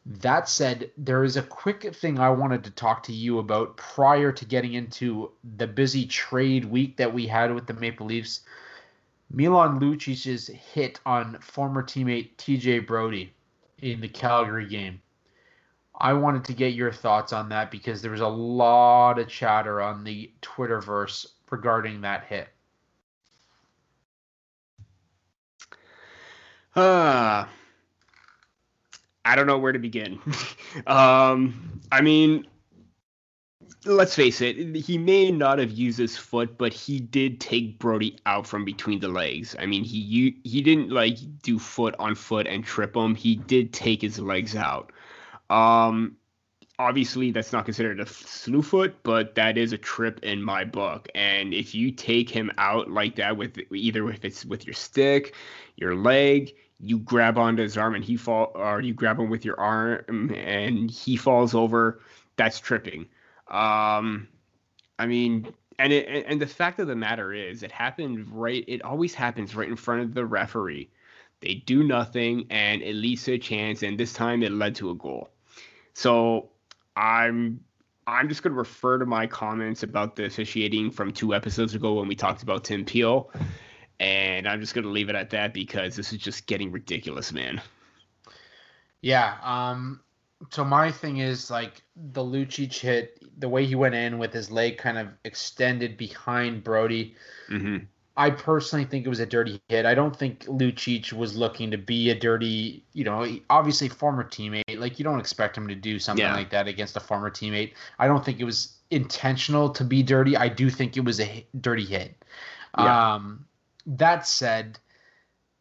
That 0.06 0.48
said, 0.48 0.90
there 0.98 1.24
is 1.24 1.36
a 1.36 1.42
quick 1.42 1.94
thing 1.94 2.18
I 2.18 2.28
wanted 2.30 2.64
to 2.64 2.70
talk 2.70 3.04
to 3.04 3.12
you 3.12 3.38
about 3.38 3.76
prior 3.78 4.32
to 4.32 4.44
getting 4.44 4.74
into 4.74 5.30
the 5.56 5.66
busy 5.66 6.04
trade 6.06 6.66
week 6.66 6.98
that 6.98 7.14
we 7.14 7.26
had 7.26 7.54
with 7.54 7.66
the 7.66 7.72
Maple 7.74 8.06
Leafs. 8.06 8.42
Milan 9.30 9.78
Lucic's 9.78 10.48
hit 10.48 11.00
on 11.06 11.38
former 11.40 11.82
teammate 11.82 12.36
TJ 12.36 12.86
Brodie 12.86 13.32
in 13.80 14.00
the 14.00 14.08
Calgary 14.08 14.66
game. 14.66 15.00
I 15.98 16.12
wanted 16.12 16.44
to 16.46 16.52
get 16.52 16.74
your 16.74 16.92
thoughts 16.92 17.32
on 17.32 17.48
that 17.50 17.70
because 17.70 18.02
there 18.02 18.10
was 18.10 18.20
a 18.20 18.28
lot 18.28 19.18
of 19.18 19.28
chatter 19.28 19.80
on 19.80 20.04
the 20.04 20.30
Twitterverse 20.42 21.26
regarding 21.50 22.02
that 22.02 22.24
hit. 22.24 22.48
Uh, 26.74 27.46
I 29.24 29.36
don't 29.36 29.46
know 29.46 29.58
where 29.58 29.72
to 29.72 29.78
begin. 29.78 30.20
um, 30.86 31.80
I 31.90 32.00
mean, 32.00 32.46
let's 33.84 34.14
face 34.14 34.40
it, 34.40 34.56
he 34.76 34.98
may 34.98 35.30
not 35.30 35.58
have 35.58 35.70
used 35.70 35.98
his 35.98 36.16
foot, 36.16 36.58
but 36.58 36.72
he 36.72 37.00
did 37.00 37.40
take 37.40 37.78
Brodie 37.78 38.18
out 38.26 38.46
from 38.46 38.64
between 38.64 39.00
the 39.00 39.08
legs. 39.08 39.56
I 39.58 39.66
mean, 39.66 39.84
he 39.84 40.40
he 40.44 40.62
didn't 40.62 40.90
like 40.90 41.18
do 41.42 41.58
foot 41.58 41.94
on 41.98 42.14
foot 42.14 42.46
and 42.46 42.64
trip 42.64 42.96
him. 42.96 43.14
He 43.14 43.36
did 43.36 43.72
take 43.72 44.02
his 44.02 44.18
legs 44.18 44.56
out. 44.56 44.92
Um, 45.50 46.16
obviously 46.78 47.30
that's 47.30 47.52
not 47.52 47.64
considered 47.64 48.00
a 48.00 48.06
slew 48.06 48.62
foot, 48.62 48.96
but 49.02 49.34
that 49.34 49.56
is 49.56 49.72
a 49.72 49.78
trip 49.78 50.20
in 50.22 50.42
my 50.42 50.64
book. 50.64 51.08
And 51.14 51.54
if 51.54 51.74
you 51.74 51.90
take 51.90 52.28
him 52.28 52.50
out 52.58 52.90
like 52.90 53.16
that 53.16 53.36
with 53.36 53.58
either 53.72 54.10
if 54.10 54.24
it's 54.24 54.44
with 54.44 54.66
your 54.66 54.74
stick, 54.74 55.34
your 55.76 55.94
leg, 55.94 56.54
you 56.80 56.98
grab 56.98 57.38
onto 57.38 57.62
his 57.62 57.76
arm 57.76 57.94
and 57.94 58.04
he 58.04 58.16
fall 58.16 58.52
or 58.54 58.80
you 58.80 58.94
grab 58.94 59.18
him 59.18 59.30
with 59.30 59.44
your 59.44 59.58
arm 59.60 60.30
and 60.34 60.90
he 60.90 61.16
falls 61.16 61.54
over 61.54 62.00
that's 62.36 62.60
tripping. 62.60 63.06
Um 63.48 64.28
i 64.98 65.06
mean 65.06 65.52
and 65.78 65.92
it 65.92 66.24
and 66.26 66.40
the 66.40 66.46
fact 66.46 66.78
of 66.78 66.86
the 66.86 66.94
matter 66.96 67.32
is 67.32 67.62
it 67.62 67.72
happened 67.72 68.26
right 68.30 68.64
it 68.68 68.82
always 68.82 69.14
happens 69.14 69.54
right 69.56 69.68
in 69.68 69.76
front 69.76 70.02
of 70.02 70.14
the 70.14 70.24
referee. 70.24 70.90
They 71.40 71.54
do 71.66 71.82
nothing 71.82 72.46
and 72.50 72.80
it 72.82 72.94
leads 72.94 73.24
to 73.24 73.32
a 73.32 73.38
chance 73.38 73.82
and 73.82 73.98
this 73.98 74.12
time 74.12 74.42
it 74.42 74.52
led 74.52 74.74
to 74.76 74.90
a 74.90 74.94
goal. 74.94 75.30
So 75.94 76.50
i'm 76.96 77.60
i'm 78.06 78.28
just 78.28 78.42
going 78.42 78.52
to 78.52 78.58
refer 78.58 78.98
to 78.98 79.06
my 79.06 79.26
comments 79.26 79.82
about 79.82 80.16
the 80.16 80.24
officiating 80.26 80.90
from 80.90 81.12
two 81.12 81.34
episodes 81.34 81.74
ago 81.74 81.94
when 81.94 82.08
we 82.08 82.14
talked 82.14 82.42
about 82.42 82.64
tim 82.64 82.84
peel 82.84 83.30
and 84.00 84.48
I'm 84.48 84.60
just 84.60 84.74
going 84.74 84.84
to 84.84 84.90
leave 84.90 85.08
it 85.08 85.14
at 85.14 85.30
that 85.30 85.54
because 85.54 85.96
this 85.96 86.12
is 86.12 86.18
just 86.18 86.46
getting 86.46 86.72
ridiculous, 86.72 87.32
man. 87.32 87.60
Yeah. 89.00 89.36
Um, 89.42 90.00
so 90.50 90.64
my 90.64 90.90
thing 90.90 91.18
is 91.18 91.50
like 91.50 91.82
the 92.12 92.22
Lucic 92.22 92.78
hit, 92.78 93.22
the 93.38 93.48
way 93.48 93.64
he 93.66 93.74
went 93.74 93.94
in 93.94 94.18
with 94.18 94.32
his 94.32 94.50
leg 94.50 94.78
kind 94.78 94.98
of 94.98 95.08
extended 95.24 95.96
behind 95.96 96.64
Brodie. 96.64 97.14
Mm-hmm. 97.50 97.84
I 98.16 98.30
personally 98.30 98.84
think 98.84 99.04
it 99.04 99.08
was 99.08 99.18
a 99.18 99.26
dirty 99.26 99.60
hit. 99.68 99.86
I 99.86 99.94
don't 99.94 100.14
think 100.14 100.44
Lucic 100.44 101.12
was 101.12 101.36
looking 101.36 101.70
to 101.72 101.78
be 101.78 102.10
a 102.10 102.14
dirty, 102.14 102.84
you 102.92 103.02
know, 103.02 103.26
obviously 103.50 103.88
former 103.88 104.22
teammate. 104.22 104.78
Like 104.78 104.98
you 105.00 105.04
don't 105.04 105.18
expect 105.18 105.56
him 105.58 105.66
to 105.66 105.74
do 105.74 105.98
something 105.98 106.24
yeah. 106.24 106.34
like 106.34 106.50
that 106.50 106.68
against 106.68 106.96
a 106.96 107.00
former 107.00 107.28
teammate. 107.28 107.72
I 107.98 108.06
don't 108.06 108.24
think 108.24 108.38
it 108.38 108.44
was 108.44 108.76
intentional 108.90 109.68
to 109.70 109.82
be 109.82 110.02
dirty. 110.02 110.36
I 110.36 110.48
do 110.48 110.70
think 110.70 110.96
it 110.96 111.04
was 111.04 111.18
a 111.18 111.44
dirty 111.60 111.84
hit. 111.84 112.24
Yeah. 112.78 113.14
Um, 113.14 113.46
that 113.86 114.26
said, 114.26 114.78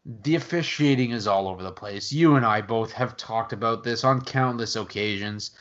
the 0.06 0.36
officiating 0.36 1.12
is 1.12 1.28
all 1.28 1.48
over 1.48 1.64
the 1.64 1.72
place. 1.72 2.12
You 2.12 2.36
and 2.36 2.46
I 2.46 2.62
both 2.62 2.92
have 2.92 3.16
talked 3.16 3.54
about 3.54 3.84
this 3.84 4.04
on 4.04 4.22
countless 4.22 4.76
occasions. 4.76 5.52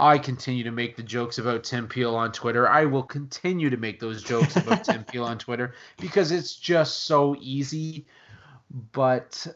I 0.00 0.18
continue 0.18 0.62
to 0.64 0.70
make 0.70 0.96
the 0.96 1.02
jokes 1.02 1.38
about 1.38 1.64
Tim 1.64 1.88
Peel 1.88 2.14
on 2.14 2.30
Twitter. 2.30 2.68
I 2.68 2.84
will 2.84 3.02
continue 3.02 3.68
to 3.70 3.76
make 3.76 3.98
those 3.98 4.22
jokes 4.22 4.56
about 4.56 4.84
Tim 4.84 5.04
Peel 5.04 5.24
on 5.24 5.38
Twitter 5.38 5.74
because 6.00 6.30
it's 6.30 6.54
just 6.54 7.04
so 7.04 7.34
easy. 7.40 8.06
But 8.92 9.46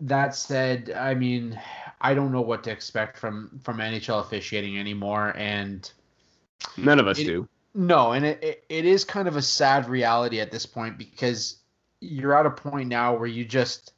that 0.00 0.34
said, 0.34 0.92
I 0.96 1.14
mean, 1.14 1.60
I 2.00 2.14
don't 2.14 2.32
know 2.32 2.40
what 2.40 2.64
to 2.64 2.70
expect 2.70 3.18
from 3.18 3.60
from 3.62 3.78
NHL 3.78 4.20
officiating 4.20 4.78
anymore, 4.78 5.34
and 5.36 5.90
none 6.76 6.98
of 6.98 7.06
us 7.06 7.18
it, 7.18 7.24
do. 7.24 7.48
No, 7.74 8.12
and 8.12 8.24
it, 8.24 8.42
it, 8.42 8.64
it 8.68 8.84
is 8.84 9.04
kind 9.04 9.28
of 9.28 9.36
a 9.36 9.42
sad 9.42 9.88
reality 9.88 10.40
at 10.40 10.50
this 10.50 10.66
point 10.66 10.98
because 10.98 11.58
you're 12.04 12.36
at 12.36 12.46
a 12.46 12.50
point 12.50 12.88
now 12.88 13.16
where 13.16 13.26
you 13.26 13.44
just 13.44 13.92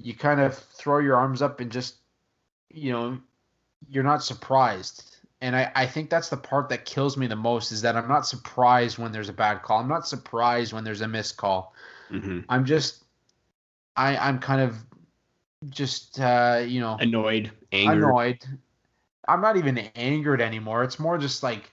you 0.00 0.14
kind 0.14 0.40
of 0.40 0.56
throw 0.56 0.98
your 0.98 1.16
arms 1.16 1.42
up 1.42 1.60
and 1.60 1.70
just 1.70 1.96
you 2.70 2.92
know 2.92 3.18
you're 3.88 4.04
not 4.04 4.22
surprised. 4.22 5.16
And 5.40 5.56
I, 5.56 5.72
I 5.74 5.86
think 5.86 6.08
that's 6.08 6.28
the 6.28 6.36
part 6.36 6.68
that 6.68 6.84
kills 6.84 7.16
me 7.16 7.26
the 7.26 7.34
most 7.34 7.72
is 7.72 7.82
that 7.82 7.96
i'm 7.96 8.06
not 8.06 8.26
surprised 8.28 8.98
when 8.98 9.10
there's 9.10 9.28
a 9.28 9.32
bad 9.32 9.62
call. 9.62 9.80
I'm 9.80 9.88
not 9.88 10.06
surprised 10.06 10.72
when 10.72 10.84
there's 10.84 11.00
a 11.00 11.08
missed 11.08 11.36
call. 11.36 11.74
Mm-hmm. 12.10 12.40
i'm 12.50 12.66
just 12.66 13.04
i 13.96 14.14
i'm 14.18 14.38
kind 14.38 14.60
of 14.60 14.76
just 15.70 16.20
uh 16.20 16.62
you 16.66 16.78
know 16.78 16.98
annoyed 17.00 17.50
angered. 17.72 18.04
annoyed. 18.04 18.38
I'm 19.26 19.40
not 19.40 19.56
even 19.56 19.78
angered 19.78 20.42
anymore. 20.42 20.84
It's 20.84 20.98
more 20.98 21.16
just 21.16 21.42
like 21.42 21.72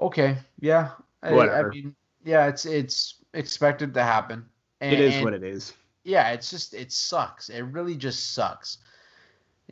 okay 0.00 0.38
yeah. 0.60 0.90
I, 1.22 1.30
I 1.30 1.62
mean 1.64 1.94
yeah 2.24 2.46
it's 2.46 2.64
it's 2.64 3.19
expected 3.34 3.94
to 3.94 4.02
happen. 4.02 4.44
And, 4.80 4.92
it 4.92 5.00
is 5.00 5.22
what 5.22 5.34
it 5.34 5.42
is. 5.42 5.74
yeah, 6.04 6.30
it's 6.30 6.50
just 6.50 6.74
it 6.74 6.92
sucks. 6.92 7.48
It 7.48 7.62
really 7.62 7.96
just 7.96 8.34
sucks. 8.34 8.78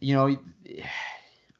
You 0.01 0.15
know, 0.15 0.37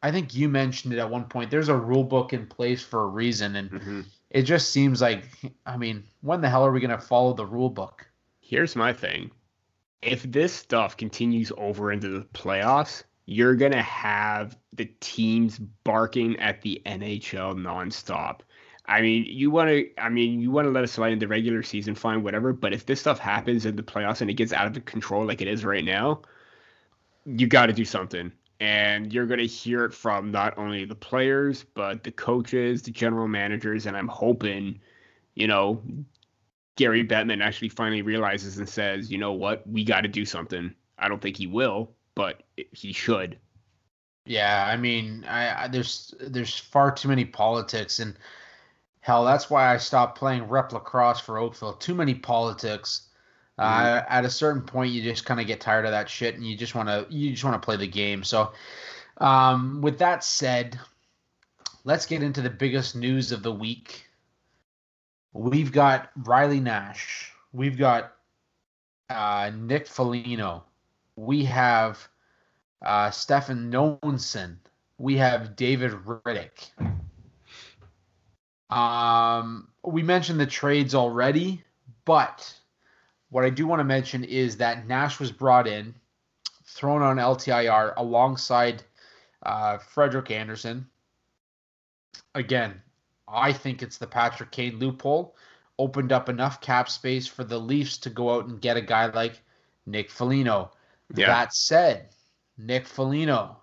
I 0.03 0.13
think 0.13 0.35
you 0.35 0.49
mentioned 0.49 0.93
it 0.93 0.99
at 0.99 1.11
one 1.11 1.25
point. 1.25 1.51
There's 1.51 1.69
a 1.69 1.77
rule 1.77 2.05
book 2.05 2.33
in 2.33 2.47
place 2.47 2.83
for 2.83 3.03
a 3.03 3.07
reason, 3.07 3.57
and 3.57 3.71
mm-hmm. 3.71 4.01
it 4.31 4.43
just 4.43 4.71
seems 4.71 5.01
like, 5.01 5.25
I 5.67 5.77
mean, 5.77 6.05
when 6.21 6.41
the 6.41 6.49
hell 6.49 6.65
are 6.65 6.73
we 6.73 6.81
going 6.81 6.91
to 6.91 6.99
follow 6.99 7.33
the 7.33 7.47
rule 7.47 7.71
book? 7.71 8.07
Here's 8.41 8.77
my 8.77 8.93
thing: 8.93 9.31
if 10.03 10.23
this 10.25 10.53
stuff 10.53 10.97
continues 10.97 11.53
over 11.57 11.91
into 11.91 12.09
the 12.09 12.25
playoffs, 12.27 13.03
you're 13.27 13.57
going 13.57 13.73
to 13.73 13.83
have 13.83 14.57
the 14.73 14.87
teams 15.01 15.59
barking 15.59 16.39
at 16.39 16.63
the 16.63 16.81
NHL 16.87 17.57
nonstop. 17.57 18.41
I 18.89 19.03
mean, 19.03 19.27
you 19.29 19.51
want 19.51 19.69
to. 19.69 19.89
I 20.01 20.09
mean, 20.09 20.41
you 20.41 20.51
want 20.51 20.67
to 20.67 20.71
let 20.71 20.83
us 20.83 20.93
slide 20.93 21.13
in 21.13 21.19
the 21.19 21.29
regular 21.29 21.63
season, 21.63 21.95
fine, 21.95 22.23
whatever. 22.23 22.55
But 22.55 22.73
if 22.73 22.87
this 22.87 23.01
stuff 23.01 23.19
happens 23.19 23.67
in 23.67 23.77
the 23.77 23.83
playoffs 23.83 24.23
and 24.23 24.31
it 24.31 24.35
gets 24.35 24.53
out 24.53 24.75
of 24.75 24.85
control 24.87 25.27
like 25.27 25.43
it 25.43 25.49
is 25.49 25.63
right 25.65 25.85
now, 25.85 26.23
you 27.27 27.47
got 27.47 27.67
to 27.67 27.75
do 27.75 27.85
something. 27.85 28.33
And 28.61 29.13
you're 29.13 29.27
going 29.27 29.39
to 29.39 29.47
hear 29.47 29.85
it 29.85 29.93
from 29.93 30.33
not 30.33 30.57
only 30.57 30.85
the 30.87 30.95
players, 30.95 31.65
but 31.75 32.03
the 32.03 32.11
coaches, 32.11 32.83
the 32.83 32.91
general 32.91 33.29
managers, 33.29 33.87
and 33.87 33.97
I'm 33.97 34.09
hoping, 34.09 34.81
you 35.35 35.47
know, 35.47 35.81
Gary 36.77 37.07
Bettman 37.07 37.45
actually 37.45 37.69
finally 37.69 38.03
realizes 38.03 38.59
and 38.59 38.69
says, 38.69 39.13
you 39.13 39.19
know 39.19 39.33
what, 39.33 39.69
we 39.69 39.85
got 39.85 40.01
to 40.01 40.09
do 40.09 40.25
something. 40.25 40.75
I 40.99 41.09
don't 41.09 41.21
think 41.21 41.37
he 41.37 41.47
will, 41.47 41.93
but 42.15 42.43
he 42.73 42.93
should. 42.93 43.39
Yeah, 44.25 44.67
I 44.67 44.77
mean, 44.77 45.25
I, 45.29 45.65
I 45.65 45.69
there's 45.69 46.15
there's 46.21 46.59
far 46.59 46.91
too 46.91 47.09
many 47.09 47.25
politics 47.25 47.99
and 47.99 48.17
Hell, 49.09 49.25
that's 49.25 49.49
why 49.49 49.73
I 49.73 49.79
stopped 49.79 50.19
playing 50.19 50.49
rep 50.49 50.71
lacrosse 50.71 51.19
for 51.19 51.39
Oakville. 51.39 51.73
Too 51.73 51.95
many 51.95 52.13
politics. 52.13 53.09
Uh, 53.57 53.63
mm-hmm. 53.63 53.97
Uh, 53.97 54.03
at 54.07 54.27
a 54.27 54.31
certain 54.31 54.61
point, 54.61 54.93
you 54.93 55.03
just 55.03 55.25
kind 55.25 55.41
of 55.41 55.47
get 55.47 55.63
tired 55.63 55.87
of 55.87 55.93
that 55.93 56.11
shit, 56.11 56.35
and 56.35 56.45
you 56.47 56.55
just 56.55 56.75
want 56.75 56.91
to 56.91 57.07
you 57.09 57.31
just 57.31 57.43
want 57.43 57.55
to 57.55 57.65
play 57.65 57.77
the 57.77 57.87
game. 57.87 58.23
So, 58.23 58.53
um, 59.17 59.81
with 59.81 59.99
that 60.01 60.25
said, 60.25 60.79
let's 61.85 62.05
get 62.05 62.23
into 62.23 62.43
the 62.43 62.51
biggest 62.51 62.97
news 62.97 63.33
of 63.33 63.43
the 63.43 63.51
week. 63.51 64.11
We've 65.33 65.73
got 65.73 66.11
Riley 66.15 66.61
Nash. 66.61 67.33
We've 67.55 67.79
got 67.79 68.13
uh, 69.09 69.51
Nick 69.57 69.87
Foligno. 69.87 70.65
We 71.17 71.47
have 71.47 72.07
uh, 72.83 73.11
Stefan 73.11 73.73
Noesen. 73.73 74.59
We 74.99 75.17
have 75.17 75.57
David 75.57 75.93
Rittich. 75.93 76.98
Um, 78.71 79.69
we 79.83 80.03
mentioned 80.03 80.41
the 80.41 80.47
trades 80.47 80.95
already, 80.95 81.63
but 82.05 82.55
what 83.31 83.45
I 83.45 83.51
do 83.51 83.67
want 83.67 83.81
to 83.81 83.85
mention 83.85 84.25
is 84.25 84.57
that 84.59 84.87
Nash 84.87 85.19
was 85.19 85.33
brought 85.33 85.67
in, 85.67 85.95
thrown 86.65 87.03
on 87.03 87.17
LTIR 87.17 87.95
alongside 87.97 88.83
uh, 89.43 89.79
Frederik 89.79 90.31
Andersen. 90.31 90.87
Again, 92.35 92.81
I 93.27 93.53
think 93.53 93.83
it's 93.83 93.99
the 93.99 94.07
Patrick 94.07 94.51
Kane 94.51 94.79
loophole. 94.79 95.37
Opened 95.79 96.13
up 96.13 96.29
enough 96.29 96.61
cap 96.61 96.89
space 96.89 97.27
for 97.27 97.45
the 97.45 97.59
Leafs 97.59 97.99
to 97.99 98.11
go 98.11 98.35
out 98.35 98.47
and 98.47 98.61
get 98.61 98.77
a 98.77 98.83
guy 98.83 99.07
like 99.07 99.41
Nick 99.87 100.11
Foligno. 100.11 100.73
Yeah. 101.15 101.27
That 101.29 101.55
said, 101.55 102.09
Nick 102.59 102.87
Foligno, 102.87 103.59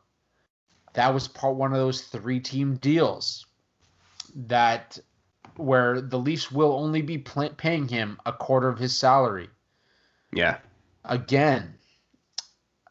that 0.94 1.14
was 1.14 1.28
part 1.28 1.56
one 1.56 1.74
of 1.74 1.78
those 1.78 2.02
three 2.02 2.40
team 2.40 2.76
deals 2.78 3.46
that 4.36 5.00
where 5.56 6.02
the 6.02 6.20
Leafs 6.20 6.52
will 6.52 6.74
only 6.74 7.02
be 7.02 7.18
pl- 7.18 7.50
paying 7.50 7.88
him 7.88 8.20
a 8.26 8.34
quarter 8.34 8.68
of 8.68 8.78
his 8.78 8.96
salary. 8.96 9.50
Yeah. 10.34 10.58
Again, 11.06 11.76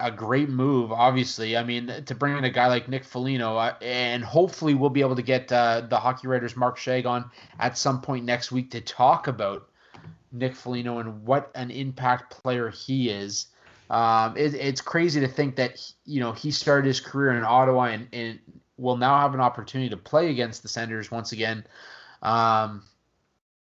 a 0.01 0.11
great 0.11 0.49
move, 0.49 0.93
obviously. 0.93 1.57
I 1.57 1.63
mean, 1.63 2.05
to 2.07 2.15
bring 2.15 2.37
in 2.37 2.45
a 2.45 2.51
guy 2.51 2.67
like 2.67 2.89
Nick 2.89 3.05
Foligno, 3.05 3.57
uh, 3.57 3.75
and 3.81 4.25
hopefully 4.25 4.75
we'll 4.75 4.91
be 4.91 5.01
able 5.01 5.17
to 5.17 5.23
get 5.23 5.53
uh, 5.53 5.83
the 5.83 5.99
Hockey 5.99 6.27
Writers 6.27 6.57
Mark 6.57 6.79
Shag 6.79 7.07
on 7.07 7.31
at 7.59 7.79
some 7.79 8.01
point 8.01 8.25
next 8.25 8.51
week 8.51 8.71
to 8.73 8.81
talk 8.81 9.29
about 9.29 9.69
Nick 10.33 10.55
Foligno 10.55 10.99
and 10.99 11.25
what 11.25 11.51
an 11.55 11.71
impact 11.71 12.31
player 12.31 12.71
he 12.71 13.11
is. 13.11 13.47
Um, 13.91 14.37
it, 14.37 14.55
it's 14.55 14.81
crazy 14.81 15.21
to 15.21 15.29
think 15.29 15.57
that 15.57 15.81
you 16.05 16.21
know 16.21 16.33
he 16.33 16.51
started 16.51 16.87
his 16.87 17.01
career 17.01 17.33
in 17.33 17.45
Ottawa 17.45 17.85
and, 17.85 18.09
and 18.13 18.41
will 18.77 18.97
now 18.97 19.19
have 19.21 19.35
an 19.35 19.41
opportunity 19.41 19.91
to 19.91 19.97
play 19.97 20.31
against 20.31 20.63
the 20.63 20.69
Senators 20.69 21.11
once 21.11 21.33
again. 21.33 21.65
Um, 22.23 22.83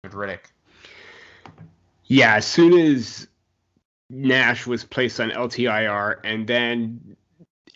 Rittich. 0.04 0.40
Yeah, 2.04 2.36
as 2.36 2.46
soon 2.46 2.78
as 2.78 3.28
Nash 4.08 4.66
was 4.66 4.84
placed 4.84 5.20
on 5.20 5.30
LTIR, 5.30 6.18
and 6.24 6.46
then 6.46 7.16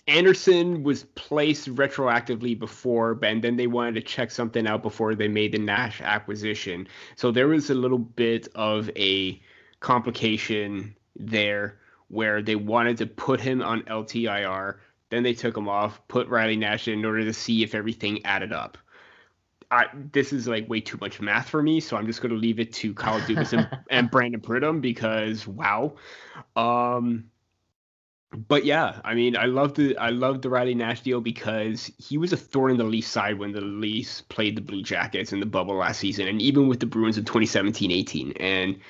Andersen 0.07 0.83
was 0.83 1.05
placed 1.15 1.75
retroactively 1.75 2.59
before, 2.59 3.19
and 3.23 3.43
then 3.43 3.57
they 3.57 3.67
wanted 3.67 3.95
to 3.95 4.01
check 4.01 4.31
something 4.31 4.67
out 4.67 4.83
before 4.83 5.15
they 5.15 5.29
made 5.29 5.53
the 5.53 5.59
Nash 5.59 6.01
acquisition. 6.01 6.89
So 7.17 7.31
there 7.31 7.49
was 7.49 7.71
a 7.71 7.75
little 7.75 7.99
bit 7.99 8.49
of 8.55 8.91
a 8.97 9.41
complication 9.81 10.95
there 11.17 11.79
where 12.09 12.43
they 12.43 12.57
wanted 12.57 12.99
to 12.99 13.07
put 13.07 13.41
him 13.41 13.63
on 13.63 13.83
LTIR 13.83 14.77
then 15.10 15.22
they 15.22 15.35
took 15.35 15.56
him 15.56 15.68
off, 15.68 16.01
put 16.09 16.28
Riley 16.28 16.56
Nash 16.56 16.89
in, 16.89 17.01
in 17.01 17.05
order 17.05 17.24
to 17.24 17.32
see 17.32 17.62
if 17.62 17.74
everything 17.74 18.24
added 18.24 18.52
up. 18.52 18.78
I, 19.70 19.86
this 20.12 20.32
is 20.32 20.47
like 20.47 20.68
way 20.68 20.81
too 20.81 20.98
much 21.01 21.20
math 21.20 21.48
for 21.48 21.62
me, 21.62 21.81
so 21.81 21.97
I'm 21.97 22.06
just 22.06 22.20
going 22.20 22.32
to 22.32 22.39
leave 22.39 22.60
it 22.60 22.72
to 22.74 22.94
Kyle 22.94 23.20
Dubas 23.20 23.52
and, 23.56 23.68
and 23.90 24.10
Brandon 24.10 24.40
Pridham 24.40 24.81
because 24.81 25.47
wow. 25.47 25.94
Um, 26.55 27.24
but 28.36 28.64
yeah, 28.64 29.01
I 29.05 29.14
mean, 29.14 29.36
I 29.36 29.47
love 29.47 29.74
the 29.74 29.97
I 29.97 30.10
love 30.10 30.43
the 30.43 30.51
Riley 30.51 30.74
Nash 30.74 31.02
deal 31.02 31.20
because 31.20 31.90
he 31.98 32.18
was 32.18 32.32
a 32.32 32.36
thorn 32.36 32.72
in 32.72 32.76
the 32.76 32.85
Leafs 32.85 33.09
side 33.09 33.39
when 33.39 33.52
the 33.52 33.60
Leafs 33.60 34.22
played 34.22 34.56
the 34.56 34.62
Blue 34.62 34.82
Jackets 34.82 35.32
in 35.32 35.40
the 35.40 35.47
bubble 35.47 35.76
last 35.76 36.01
season, 36.01 36.26
and 36.28 36.43
even 36.43 36.68
with 36.68 36.81
the 36.81 36.86
Bruins 36.86 37.18
in 37.18 37.24
2017-18. 37.24 38.36
And 38.40 38.81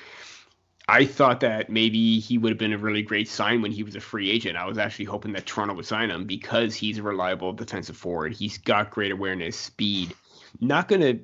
I 0.87 1.05
thought 1.05 1.39
that 1.39 1.69
maybe 1.69 2.19
he 2.19 2.37
would 2.37 2.51
have 2.51 2.59
been 2.59 2.73
a 2.73 2.77
really 2.77 3.01
great 3.01 3.27
sign 3.27 3.61
when 3.61 3.71
he 3.71 3.81
was 3.81 3.95
a 3.95 3.99
free 3.99 4.29
agent. 4.29 4.55
I 4.55 4.67
was 4.67 4.77
actually 4.77 5.05
hoping 5.05 5.33
that 5.33 5.45
Toronto 5.45 5.73
would 5.73 5.85
sign 5.85 6.11
him 6.11 6.25
because 6.25 6.75
he's 6.75 6.99
a 6.99 7.03
reliable 7.03 7.53
defensive 7.53 7.97
forward. 7.97 8.33
He's 8.33 8.59
got 8.59 8.91
great 8.91 9.11
awareness, 9.11 9.57
speed. 9.57 10.13
Not 10.61 10.87
going 10.87 11.01
to 11.01 11.19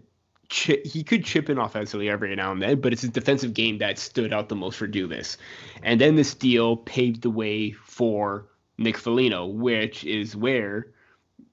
chip, 0.50 0.86
he 0.86 1.04
could 1.04 1.24
chip 1.24 1.50
in 1.50 1.60
offensively 1.60 2.10
every 2.10 2.36
now 2.36 2.52
and 2.52 2.62
then, 2.62 2.82
but 2.82 2.92
it's 2.92 3.04
his 3.04 3.12
defensive 3.12 3.54
game 3.54 3.78
that 3.78 4.00
stood 4.00 4.34
out 4.34 4.50
the 4.50 4.56
most 4.56 4.78
for 4.78 4.88
Dubas. 4.88 5.38
And 5.84 6.02
then 6.02 6.16
this 6.16 6.34
deal 6.34 6.78
paved 6.78 7.22
the 7.22 7.30
way 7.30 7.72
for 7.72 8.48
Nick 8.80 8.98
Foligno, 8.98 9.46
which 9.46 10.04
is 10.04 10.36
where, 10.36 10.88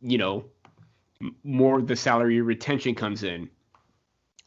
you 0.01 0.17
know, 0.17 0.47
more 1.45 1.79
of 1.79 1.87
the 1.87 1.97
salary 1.97 2.41
retention 2.41 2.95
comes 2.95 3.23
in. 3.23 3.51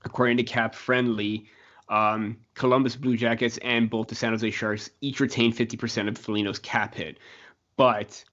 According 0.04 0.38
to 0.38 0.44
Cap 0.44 0.74
Friendly, 0.74 1.46
um, 1.92 2.38
Columbus 2.56 2.96
Blue 2.96 3.18
Jackets 3.18 3.60
and 3.60 3.90
both 3.90 4.08
the 4.08 4.16
San 4.16 4.32
Jose 4.32 4.50
Sharks 4.50 4.90
each 5.02 5.20
retain 5.20 5.54
50% 5.54 6.08
of 6.08 6.18
Foligno's 6.18 6.58
cap 6.58 6.96
hit. 6.96 7.20
But 7.76 8.24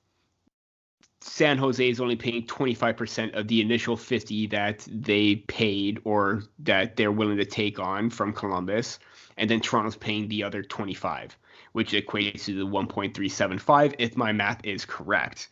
San 1.21 1.59
Jose 1.59 1.87
is 1.87 2.01
only 2.01 2.15
paying 2.15 2.47
25% 2.47 3.37
of 3.37 3.49
the 3.49 3.61
initial 3.61 3.97
50 3.97 4.47
that 4.47 4.87
they 4.89 5.37
paid 5.37 6.01
or 6.05 6.45
that 6.61 6.97
they're 6.97 7.13
willing 7.13 7.37
to 7.37 7.45
take 7.45 7.81
on 7.81 8.09
from 8.11 8.33
Columbus. 8.33 9.01
And 9.37 9.51
then 9.51 9.61
Toronto's 9.61 9.97
paying 9.97 10.29
the 10.29 10.45
other 10.45 10.63
25, 10.63 11.37
which 11.73 11.93
equates 11.93 12.45
to 12.45 12.55
the 12.55 12.67
1.375 12.67 13.95
if 13.99 14.17
my 14.17 14.33
math 14.33 14.65
is 14.65 14.85
correct. 14.85 15.49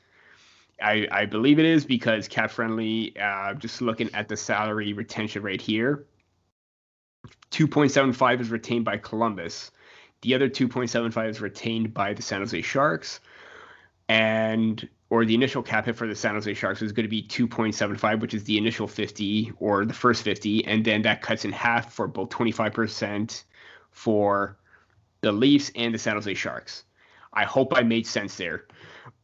I, 0.80 1.08
I 1.10 1.26
believe 1.26 1.58
it 1.58 1.64
is 1.64 1.84
because 1.84 2.28
cap 2.28 2.50
friendly, 2.50 3.18
uh, 3.18 3.54
just 3.54 3.82
looking 3.82 4.14
at 4.14 4.28
the 4.28 4.36
salary 4.36 4.92
retention 4.92 5.42
rate 5.42 5.62
here, 5.62 6.06
2.75 7.56 8.40
is 8.42 8.50
retained 8.50 8.84
by 8.84 8.98
Columbus. 8.98 9.70
The 10.20 10.34
other 10.34 10.50
2.75 10.50 11.30
is 11.30 11.40
retained 11.40 11.94
by 11.94 12.12
the 12.12 12.20
San 12.20 12.40
Jose 12.40 12.60
Sharks. 12.60 13.20
And 14.10 14.86
or 15.08 15.24
the 15.24 15.34
initial 15.34 15.62
cap 15.62 15.86
hit 15.86 15.96
for 15.96 16.06
the 16.06 16.14
San 16.14 16.34
Jose 16.34 16.52
Sharks 16.52 16.82
is 16.82 16.92
going 16.92 17.04
to 17.04 17.08
be 17.08 17.22
2.75, 17.22 18.20
which 18.20 18.34
is 18.34 18.44
the 18.44 18.58
initial 18.58 18.86
50 18.86 19.52
or 19.58 19.86
the 19.86 19.94
first 19.94 20.22
50, 20.22 20.66
and 20.66 20.84
then 20.84 21.00
that 21.02 21.22
cuts 21.22 21.46
in 21.46 21.52
half 21.52 21.94
for 21.94 22.06
both 22.06 22.28
25% 22.28 23.44
for 23.90 24.58
the 25.22 25.32
Leafs 25.32 25.70
and 25.76 25.94
the 25.94 25.98
San 25.98 26.14
Jose 26.14 26.34
Sharks. 26.34 26.84
I 27.32 27.44
hope 27.44 27.74
I 27.74 27.82
made 27.82 28.06
sense 28.06 28.36
there. 28.36 28.66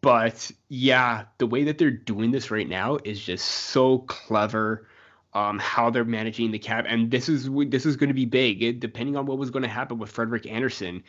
But 0.00 0.50
yeah, 0.68 1.24
the 1.36 1.46
way 1.46 1.64
that 1.64 1.76
they're 1.76 1.90
doing 1.90 2.30
this 2.30 2.50
right 2.50 2.68
now 2.68 2.96
is 3.04 3.20
just 3.20 3.44
so 3.44 3.98
clever 3.98 4.88
um, 5.34 5.58
how 5.58 5.90
they're 5.90 6.04
managing 6.04 6.50
the 6.50 6.58
cap, 6.58 6.84
and 6.88 7.10
this 7.10 7.28
is 7.28 7.48
this 7.68 7.86
is 7.86 7.96
going 7.96 8.08
to 8.08 8.14
be 8.14 8.26
big. 8.26 8.62
It, 8.62 8.80
depending 8.80 9.16
on 9.16 9.26
what 9.26 9.38
was 9.38 9.50
going 9.50 9.62
to 9.62 9.68
happen 9.68 9.98
with 9.98 10.10
Frederik 10.10 10.46
Andersen, 10.46 11.02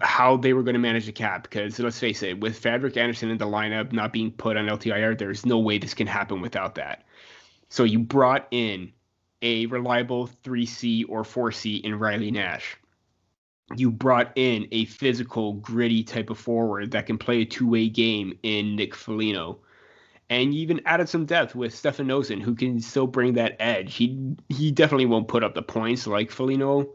how 0.00 0.36
they 0.38 0.52
were 0.54 0.62
going 0.62 0.74
to 0.74 0.80
manage 0.80 1.06
the 1.06 1.12
cap. 1.12 1.42
Because 1.42 1.78
let's 1.78 1.98
face 1.98 2.22
it, 2.22 2.40
with 2.40 2.58
Frederik 2.58 2.96
Andersen 2.96 3.30
in 3.30 3.38
the 3.38 3.46
lineup 3.46 3.92
not 3.92 4.12
being 4.12 4.30
put 4.30 4.56
on 4.56 4.66
LTIR, 4.66 5.18
there's 5.18 5.44
no 5.44 5.58
way 5.58 5.78
this 5.78 5.94
can 5.94 6.06
happen 6.06 6.40
without 6.40 6.74
that. 6.76 7.04
So 7.68 7.84
you 7.84 7.98
brought 8.00 8.48
in 8.50 8.92
a 9.42 9.66
reliable 9.66 10.28
3C 10.44 11.04
or 11.08 11.22
4C 11.22 11.82
in 11.82 11.98
Riley 11.98 12.30
Nash. 12.30 12.76
you 13.76 13.90
brought 13.90 14.32
in 14.36 14.68
a 14.72 14.84
physical, 14.86 15.54
gritty 15.54 16.02
type 16.04 16.30
of 16.30 16.38
forward 16.38 16.90
that 16.92 17.06
can 17.06 17.18
play 17.18 17.42
a 17.42 17.44
two-way 17.46 17.88
game 17.88 18.38
in 18.42 18.76
Nick 18.76 18.94
Foligno. 18.94 19.58
And 20.32 20.54
you 20.54 20.62
even 20.62 20.80
added 20.86 21.10
some 21.10 21.26
depth 21.26 21.54
with 21.54 21.74
Stefan 21.74 22.06
Noesen, 22.06 22.40
who 22.40 22.54
can 22.54 22.80
still 22.80 23.06
bring 23.06 23.34
that 23.34 23.54
edge. 23.60 23.94
He 23.94 24.34
he 24.48 24.70
definitely 24.70 25.04
won't 25.04 25.28
put 25.28 25.44
up 25.44 25.54
the 25.54 25.60
points 25.60 26.06
like 26.06 26.30
Foligno, 26.30 26.94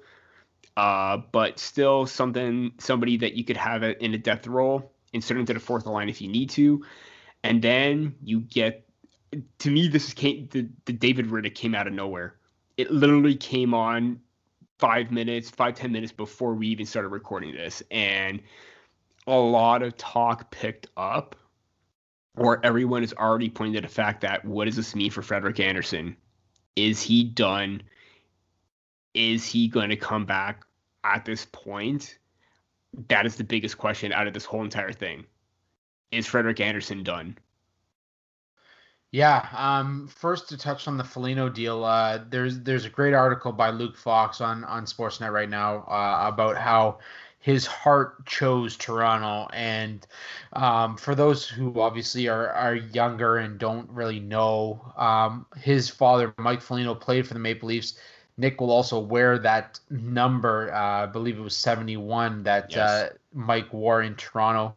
uh, 0.76 1.18
but 1.31 1.59
still 1.59 2.07
something 2.07 2.72
somebody 2.80 3.15
that 3.18 3.34
you 3.34 3.43
could 3.43 3.57
have 3.57 3.84
in 3.84 4.15
a 4.15 4.18
depth 4.18 4.47
role, 4.47 4.91
insert 5.14 5.38
into 5.38 5.53
the 5.53 5.59
fourth 5.59 5.85
line 5.85 6.09
if 6.09 6.19
you 6.19 6.27
need 6.27 6.49
to. 6.49 6.84
And 7.43 7.61
then 7.61 8.15
you 8.23 8.39
get 8.39 8.89
to 9.59 9.69
me, 9.69 9.88
this 9.88 10.07
is 10.07 10.15
came 10.15 10.47
the, 10.49 10.68
the 10.85 10.93
David 10.93 11.27
Rittich 11.27 11.53
came 11.53 11.76
out 11.76 11.85
of 11.85 11.93
nowhere. 11.93 12.38
It 12.76 12.89
literally 12.89 13.35
came 13.35 13.76
on 13.76 14.19
five 14.80 15.11
minutes, 15.11 15.51
five, 15.51 15.76
ten 15.76 15.91
minutes 15.91 16.11
before 16.11 16.55
we 16.55 16.69
even 16.69 16.88
started 16.88 17.09
recording 17.09 17.53
this. 17.53 17.84
And 17.91 18.41
a 19.27 19.38
lot 19.38 19.84
of 19.84 19.95
talk 19.95 20.49
picked 20.49 20.88
up, 20.97 21.35
or 22.38 22.64
everyone 22.64 23.03
is 23.03 23.14
already 23.14 23.49
pointing 23.49 23.73
to 23.73 23.81
the 23.81 23.93
fact 23.93 24.22
that 24.22 24.45
what 24.45 24.65
does 24.65 24.76
this 24.76 24.95
mean 24.95 25.11
for 25.11 25.22
Frederik 25.22 25.59
Andersen? 25.59 26.15
Is 26.76 27.01
he 27.01 27.23
done? 27.23 27.81
Is 29.14 29.45
he 29.45 29.68
going 29.68 29.89
to 29.89 29.95
come 29.95 30.26
back 30.26 30.64
at 31.03 31.26
this 31.26 31.45
point? 31.51 32.19
That 33.09 33.26
is 33.26 33.35
the 33.35 33.43
biggest 33.43 33.77
question 33.77 34.14
out 34.14 34.27
of 34.27 34.34
this 34.34 34.45
whole 34.45 34.64
entire 34.64 34.93
thing. 34.93 35.26
Is 36.11 36.27
Frederik 36.27 36.59
Andersen 36.59 37.03
done? 37.03 37.38
Yeah. 39.11 39.47
Um, 39.53 40.07
first 40.07 40.49
to 40.49 40.57
touch 40.57 40.88
on 40.88 40.97
the 40.97 41.03
Foligno 41.03 41.49
deal, 41.49 41.84
uh, 41.84 42.19
there's 42.30 42.59
there's 42.59 42.85
a 42.85 42.89
great 42.89 43.14
article 43.14 43.51
by 43.51 43.69
Luke 43.72 43.97
Fox 43.97 44.41
on 44.41 44.64
on 44.65 44.85
Sportsnet 44.85 45.31
right 45.31 45.49
now 45.49 45.84
uh, 45.88 46.27
about 46.27 46.57
how 46.57 46.99
his 47.39 47.65
heart 47.65 48.26
chose 48.26 48.76
Toronto. 48.76 49.49
And 49.53 50.05
um, 50.53 50.97
for 50.97 51.15
those 51.15 51.47
who 51.47 51.80
obviously 51.80 52.27
are 52.27 52.49
are 52.49 52.76
younger 52.76 53.38
and 53.38 53.57
don't 53.57 53.89
really 53.89 54.19
know, 54.19 54.93
um, 54.97 55.45
his 55.57 55.89
father 55.89 56.34
Mike 56.38 56.61
Foligno 56.61 56.95
played 56.95 57.27
for 57.27 57.34
the 57.34 57.39
Maple 57.39 57.69
Leafs. 57.69 57.97
Nick 58.39 58.61
will 58.61 58.69
also 58.69 58.99
wear 58.99 59.39
that 59.39 59.80
number. 59.89 60.72
Uh, 60.73 61.03
I 61.03 61.05
believe 61.07 61.39
it 61.39 61.41
was 61.41 61.55
71 61.55 62.43
that 62.43 62.68
yes. 62.69 62.77
Uh, 62.77 63.09
Mike 63.34 63.73
wore 63.73 64.03
in 64.03 64.15
Toronto. 64.15 64.76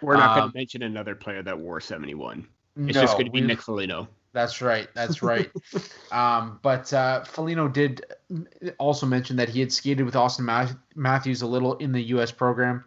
We're 0.00 0.16
not 0.16 0.28
going 0.28 0.38
to 0.38 0.44
um, 0.46 0.52
mention 0.54 0.82
another 0.82 1.14
player 1.14 1.42
that 1.42 1.58
wore 1.58 1.80
71. 1.80 2.46
It's 2.86 2.94
no, 2.94 3.02
just 3.02 3.14
going 3.14 3.26
to 3.26 3.30
be 3.30 3.42
Nick 3.42 3.60
Foligno. 3.60 4.08
That's 4.32 4.62
right. 4.62 4.88
That's 4.94 5.22
right. 5.22 5.50
um, 6.12 6.58
but 6.62 6.92
uh, 6.92 7.24
Foligno 7.24 7.68
did 7.68 8.04
also 8.78 9.06
mention 9.06 9.36
that 9.36 9.48
he 9.48 9.60
had 9.60 9.72
skated 9.72 10.06
with 10.06 10.16
Austin 10.16 10.48
Matthews 10.94 11.42
a 11.42 11.46
little 11.46 11.76
in 11.76 11.92
the 11.92 12.02
U.S. 12.02 12.30
program. 12.30 12.84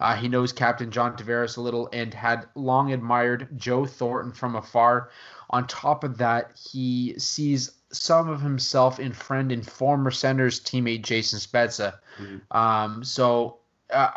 Uh, 0.00 0.16
he 0.16 0.28
knows 0.28 0.52
Captain 0.52 0.90
John 0.90 1.16
Tavares 1.16 1.58
a 1.58 1.60
little 1.60 1.88
and 1.92 2.12
had 2.12 2.48
long 2.54 2.92
admired 2.92 3.48
Joe 3.56 3.84
Thornton 3.84 4.32
from 4.32 4.56
afar. 4.56 5.10
On 5.50 5.66
top 5.66 6.04
of 6.04 6.18
that, 6.18 6.52
he 6.70 7.14
sees 7.18 7.72
some 7.92 8.28
of 8.28 8.40
himself 8.40 8.98
in 8.98 9.12
friend 9.12 9.52
and 9.52 9.66
former 9.66 10.10
Senators 10.10 10.60
teammate 10.60 11.02
Jason 11.02 11.38
Spezza. 11.38 11.98
Mm-hmm. 12.18 12.56
Um, 12.56 13.04
so 13.04 13.58
uh, 13.92 14.10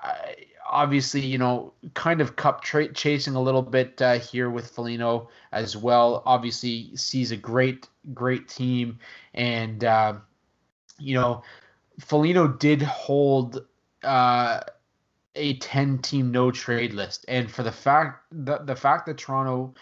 obviously, 0.74 1.22
you 1.22 1.38
know, 1.38 1.74
kind 1.94 2.20
of 2.20 2.36
cup 2.36 2.64
tra- 2.64 2.92
chasing 2.92 3.36
a 3.36 3.42
little 3.42 3.62
bit 3.62 4.02
uh, 4.02 4.20
here 4.20 4.50
with 4.50 4.72
Foligno 4.72 5.30
as 5.52 5.78
well. 5.78 6.24
Obviously, 6.26 6.96
sees 6.96 7.32
a 7.32 7.38
great, 7.38 7.88
great 8.14 8.48
team, 8.48 9.00
and 9.34 9.84
uh, 9.84 10.16
you 11.00 11.16
know, 11.16 11.44
Foligno 12.00 12.48
did 12.48 12.82
hold 12.82 13.66
uh, 14.04 14.62
a 15.36 15.58
ten-team 15.58 16.32
no 16.32 16.52
trade 16.52 16.94
list, 16.94 17.26
and 17.28 17.52
for 17.52 17.64
the 17.64 17.72
fact 17.72 18.26
that 18.32 18.66
the 18.66 18.76
fact 18.76 19.06
that 19.06 19.18
Toronto 19.20 19.76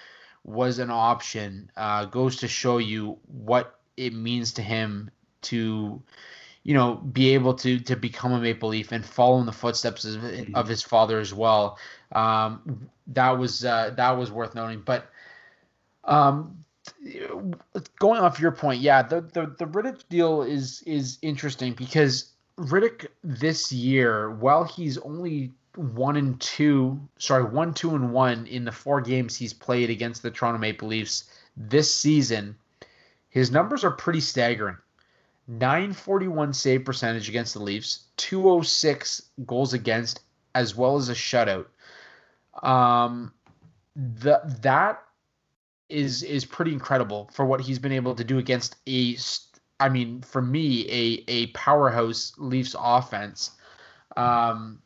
was 0.43 0.79
an 0.79 0.91
option 0.91 1.71
uh, 1.77 2.05
goes 2.05 2.37
to 2.37 2.47
show 2.47 2.77
you 2.79 3.17
what 3.27 3.79
it 3.95 4.13
means 4.13 4.53
to 4.53 4.61
him 4.61 5.09
to 5.41 6.01
you 6.63 6.73
know, 6.73 6.95
be 6.95 7.33
able 7.33 7.53
to 7.55 7.79
to 7.79 7.95
become 7.95 8.33
a 8.33 8.39
Maple 8.39 8.69
Leaf 8.69 8.91
and 8.91 9.05
follow 9.05 9.39
in 9.39 9.45
the 9.45 9.51
footsteps 9.51 10.05
of, 10.05 10.23
of 10.53 10.67
his 10.67 10.81
father 10.81 11.19
as 11.19 11.33
well. 11.33 11.77
Um, 12.11 12.89
that 13.07 13.31
was 13.31 13.65
uh, 13.65 13.93
that 13.97 14.11
was 14.11 14.31
worth 14.31 14.53
noting. 14.53 14.81
But 14.85 15.09
um, 16.03 16.63
going 17.99 18.21
off 18.21 18.39
your 18.39 18.51
point, 18.51 18.81
yeah, 18.81 19.01
the 19.01 19.21
the 19.21 19.55
the 19.57 19.65
Rittich 19.65 20.03
deal 20.09 20.43
is 20.43 20.83
is 20.85 21.17
interesting 21.21 21.73
because 21.73 22.31
Rittich 22.57 23.07
this 23.23 23.71
year, 23.71 24.29
while 24.29 24.63
he's 24.63 24.97
only 24.99 25.51
one 25.75 26.17
and 26.17 26.39
two, 26.39 26.99
sorry, 27.17 27.43
one 27.43 27.73
two 27.73 27.95
and 27.95 28.13
one 28.13 28.45
in 28.45 28.65
the 28.65 28.71
four 28.71 29.01
games 29.01 29.35
he's 29.35 29.53
played 29.53 29.89
against 29.89 30.21
the 30.21 30.29
Toronto 30.29 30.59
Maple 30.59 30.89
Leafs 30.89 31.23
this 31.57 31.93
season, 31.93 32.55
his 33.29 33.49
numbers 33.51 33.83
are 33.83 33.91
pretty 33.91 34.21
staggering. 34.21 34.77
941 35.47 36.53
save 36.53 36.85
percentage 36.85 37.27
against 37.29 37.53
the 37.53 37.61
Leafs, 37.61 38.05
206 38.17 39.23
goals 39.45 39.73
against, 39.73 40.21
as 40.55 40.75
well 40.75 40.97
as 40.97 41.09
a 41.09 41.13
shutout. 41.13 41.65
Um, 42.63 43.33
the 43.95 44.41
that 44.61 45.03
is 45.89 46.23
is 46.23 46.45
pretty 46.45 46.71
incredible 46.71 47.29
for 47.33 47.45
what 47.45 47.61
he's 47.61 47.79
been 47.79 47.91
able 47.91 48.15
to 48.15 48.23
do 48.23 48.37
against 48.37 48.77
a, 48.87 49.17
I 49.79 49.89
mean, 49.89 50.21
for 50.21 50.41
me, 50.41 50.87
a 50.89 51.23
a 51.27 51.47
powerhouse 51.47 52.33
Leafs 52.37 52.75
offense. 52.79 53.51
Um, 54.15 54.81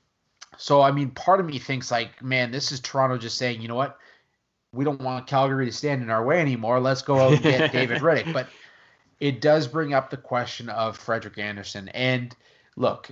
so 0.57 0.81
I 0.81 0.91
mean, 0.91 1.11
part 1.11 1.39
of 1.39 1.45
me 1.45 1.59
thinks 1.59 1.91
like, 1.91 2.21
man, 2.23 2.51
this 2.51 2.71
is 2.71 2.79
Toronto 2.79 3.17
just 3.17 3.37
saying, 3.37 3.61
you 3.61 3.67
know 3.67 3.75
what, 3.75 3.97
we 4.71 4.85
don't 4.85 5.01
want 5.01 5.27
Calgary 5.27 5.65
to 5.65 5.71
stand 5.71 6.01
in 6.01 6.09
our 6.09 6.23
way 6.23 6.39
anymore. 6.39 6.79
Let's 6.79 7.01
go 7.01 7.19
out 7.19 7.33
and 7.33 7.41
get 7.41 7.71
David 7.71 8.01
Rittich, 8.01 8.31
but 8.33 8.47
it 9.19 9.41
does 9.41 9.67
bring 9.67 9.93
up 9.93 10.09
the 10.09 10.17
question 10.17 10.69
of 10.69 10.97
Frederik 10.97 11.37
Andersen. 11.37 11.87
And 11.89 12.35
look, 12.75 13.09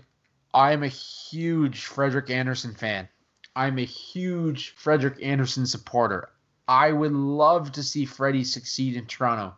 I'm 0.54 0.84
a 0.84 0.88
huge 0.88 1.86
Frederik 1.86 2.30
Andersen 2.30 2.74
fan. 2.74 3.08
I'm 3.56 3.78
a 3.78 3.86
huge 3.86 4.76
Frederik 4.76 5.22
Andersen 5.24 5.66
supporter. 5.66 6.30
I 6.68 6.92
would 6.92 7.14
love 7.14 7.72
to 7.74 7.84
see 7.84 8.06
Freddie 8.06 8.44
succeed 8.44 8.96
in 8.96 9.06
Toronto. 9.06 9.56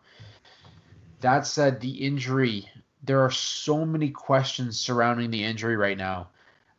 That 1.21 1.47
said, 1.47 1.79
the 1.79 2.05
injury, 2.05 2.69
there 3.03 3.21
are 3.21 3.31
so 3.31 3.85
many 3.85 4.09
questions 4.09 4.79
surrounding 4.79 5.31
the 5.31 5.43
injury 5.43 5.77
right 5.77 5.97
now. 5.97 6.29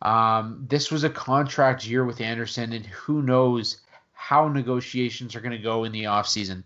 Um, 0.03 0.67
this 0.69 0.91
was 0.91 1.05
a 1.05 1.11
contract 1.11 1.87
year 1.87 2.05
with 2.05 2.21
Andersen, 2.21 2.73
and 2.73 2.85
who 2.87 3.23
knows 3.23 3.79
how 4.13 4.49
negotiations 4.49 5.35
are 5.35 5.41
going 5.41 5.57
to 5.57 5.59
go 5.59 5.85
in 5.85 5.93
the 5.93 6.05
offseason 6.05 6.65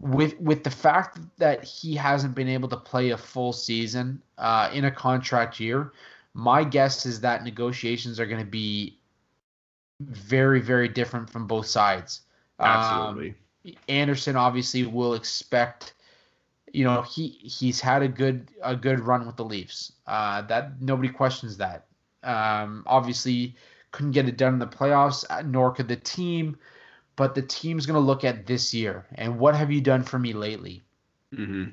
with 0.00 0.40
with 0.40 0.64
the 0.64 0.70
fact 0.70 1.18
that 1.38 1.62
he 1.62 1.94
hasn't 1.94 2.34
been 2.34 2.48
able 2.48 2.68
to 2.68 2.76
play 2.76 3.10
a 3.10 3.16
full 3.16 3.52
season 3.52 4.20
uh, 4.38 4.70
in 4.72 4.86
a 4.86 4.90
contract 4.90 5.60
year, 5.60 5.92
my 6.34 6.64
guess 6.64 7.04
is 7.04 7.20
that 7.20 7.44
negotiations 7.44 8.18
are 8.18 8.26
going 8.26 8.40
to 8.40 8.50
be 8.50 8.98
very 10.00 10.60
very 10.60 10.88
different 10.88 11.28
from 11.28 11.46
both 11.46 11.66
sides. 11.66 12.22
Absolutely. 12.58 13.34
Um, 13.66 13.74
Andersen 13.88 14.36
obviously 14.36 14.84
will 14.86 15.14
expect. 15.14 15.94
You 16.72 16.84
know 16.84 17.02
he 17.02 17.28
he's 17.28 17.80
had 17.80 18.02
a 18.02 18.08
good 18.08 18.48
a 18.62 18.76
good 18.76 19.00
run 19.00 19.26
with 19.26 19.36
the 19.36 19.44
Leafs. 19.44 19.92
Uh, 20.06 20.42
that 20.42 20.80
nobody 20.80 21.08
questions 21.08 21.56
that. 21.58 21.86
Um, 22.22 22.84
obviously 22.86 23.56
couldn't 23.90 24.12
get 24.12 24.28
it 24.28 24.36
done 24.36 24.54
in 24.54 24.58
the 24.60 24.66
playoffs, 24.66 25.24
nor 25.44 25.72
could 25.72 25.88
the 25.88 25.96
team 25.96 26.56
but 27.20 27.34
the 27.34 27.42
team's 27.42 27.84
going 27.84 28.00
to 28.00 28.00
look 28.00 28.24
at 28.24 28.46
this 28.46 28.72
year 28.72 29.04
and 29.16 29.38
what 29.38 29.54
have 29.54 29.70
you 29.70 29.82
done 29.82 30.02
for 30.02 30.18
me 30.18 30.32
lately? 30.32 30.80
Mm-hmm. 31.34 31.72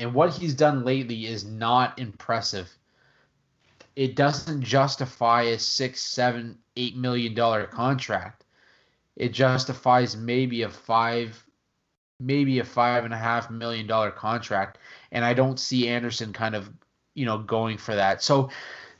And 0.00 0.12
what 0.12 0.32
he's 0.32 0.52
done 0.52 0.84
lately 0.84 1.26
is 1.26 1.44
not 1.44 1.96
impressive. 2.00 2.68
It 3.94 4.16
doesn't 4.16 4.62
justify 4.62 5.42
a 5.42 5.60
six, 5.60 6.02
seven, 6.02 6.58
eight 6.74 6.96
million 6.96 7.34
dollar 7.34 7.66
contract. 7.66 8.42
It 9.14 9.28
justifies 9.28 10.16
maybe 10.16 10.62
a 10.62 10.68
five, 10.68 11.40
maybe 12.18 12.58
a 12.58 12.64
five 12.64 13.04
and 13.04 13.14
a 13.14 13.16
half 13.16 13.48
million 13.48 13.86
dollar 13.86 14.10
contract. 14.10 14.78
And 15.12 15.24
I 15.24 15.34
don't 15.34 15.60
see 15.60 15.86
Andersen 15.86 16.32
kind 16.32 16.56
of, 16.56 16.68
you 17.14 17.26
know, 17.26 17.38
going 17.38 17.78
for 17.78 17.94
that. 17.94 18.24
So 18.24 18.50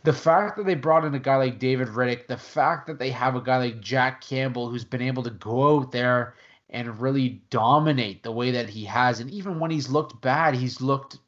the 0.03 0.13
fact 0.13 0.57
that 0.57 0.67
they 0.67 0.75
brought 0.75 1.05
in 1.05 1.15
a 1.15 1.19
guy 1.19 1.37
like 1.37 1.59
David 1.59 1.89
Rittich, 1.89 2.27
the 2.27 2.37
fact 2.37 2.87
that 2.87 2.99
they 2.99 3.11
have 3.11 3.37
a 3.37 3.41
guy 3.41 3.59
like 3.59 3.81
Jack 3.81 4.21
Campbell 4.23 4.69
who's 4.69 4.85
been 4.85 5.03
able 5.03 5.23
to 5.23 5.31
go 5.31 5.79
out 5.79 5.93
there 5.93 6.35
and 6.71 7.01
really 7.01 7.43
dominate 7.51 8.23
the 8.23 8.33
way 8.33 8.51
that 8.51 8.69
he 8.69 8.85
has, 8.85 9.21
and 9.21 9.31
even 9.31 9.59
when 9.59 9.71
he's 9.71 9.91
looked 9.91 10.21
bad, 10.23 10.55
he's 10.55 10.81
looked. 10.81 11.19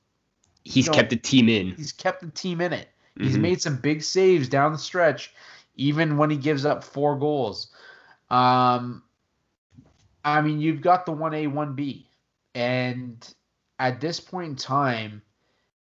He's 0.64 0.86
know, 0.86 0.94
kept 0.94 1.10
the 1.10 1.16
team 1.16 1.48
in. 1.48 1.74
He's 1.74 1.92
kept 1.92 2.20
the 2.20 2.30
team 2.30 2.60
in 2.60 2.72
it. 2.72 2.88
Mm-hmm. 3.18 3.24
He's 3.24 3.38
made 3.38 3.60
some 3.60 3.76
big 3.76 4.02
saves 4.02 4.48
down 4.48 4.72
the 4.72 4.78
stretch, 4.78 5.34
even 5.76 6.16
when 6.16 6.30
he 6.30 6.36
gives 6.36 6.64
up 6.64 6.84
four 6.84 7.16
goals. 7.18 7.72
Um, 8.30 9.02
I 10.24 10.40
mean, 10.40 10.60
you've 10.60 10.80
got 10.80 11.04
the 11.04 11.12
one 11.12 11.34
A, 11.34 11.46
one 11.48 11.74
B, 11.74 12.08
and 12.54 13.34
at 13.78 14.00
this 14.00 14.20
point 14.20 14.50
in 14.50 14.56
time, 14.56 15.20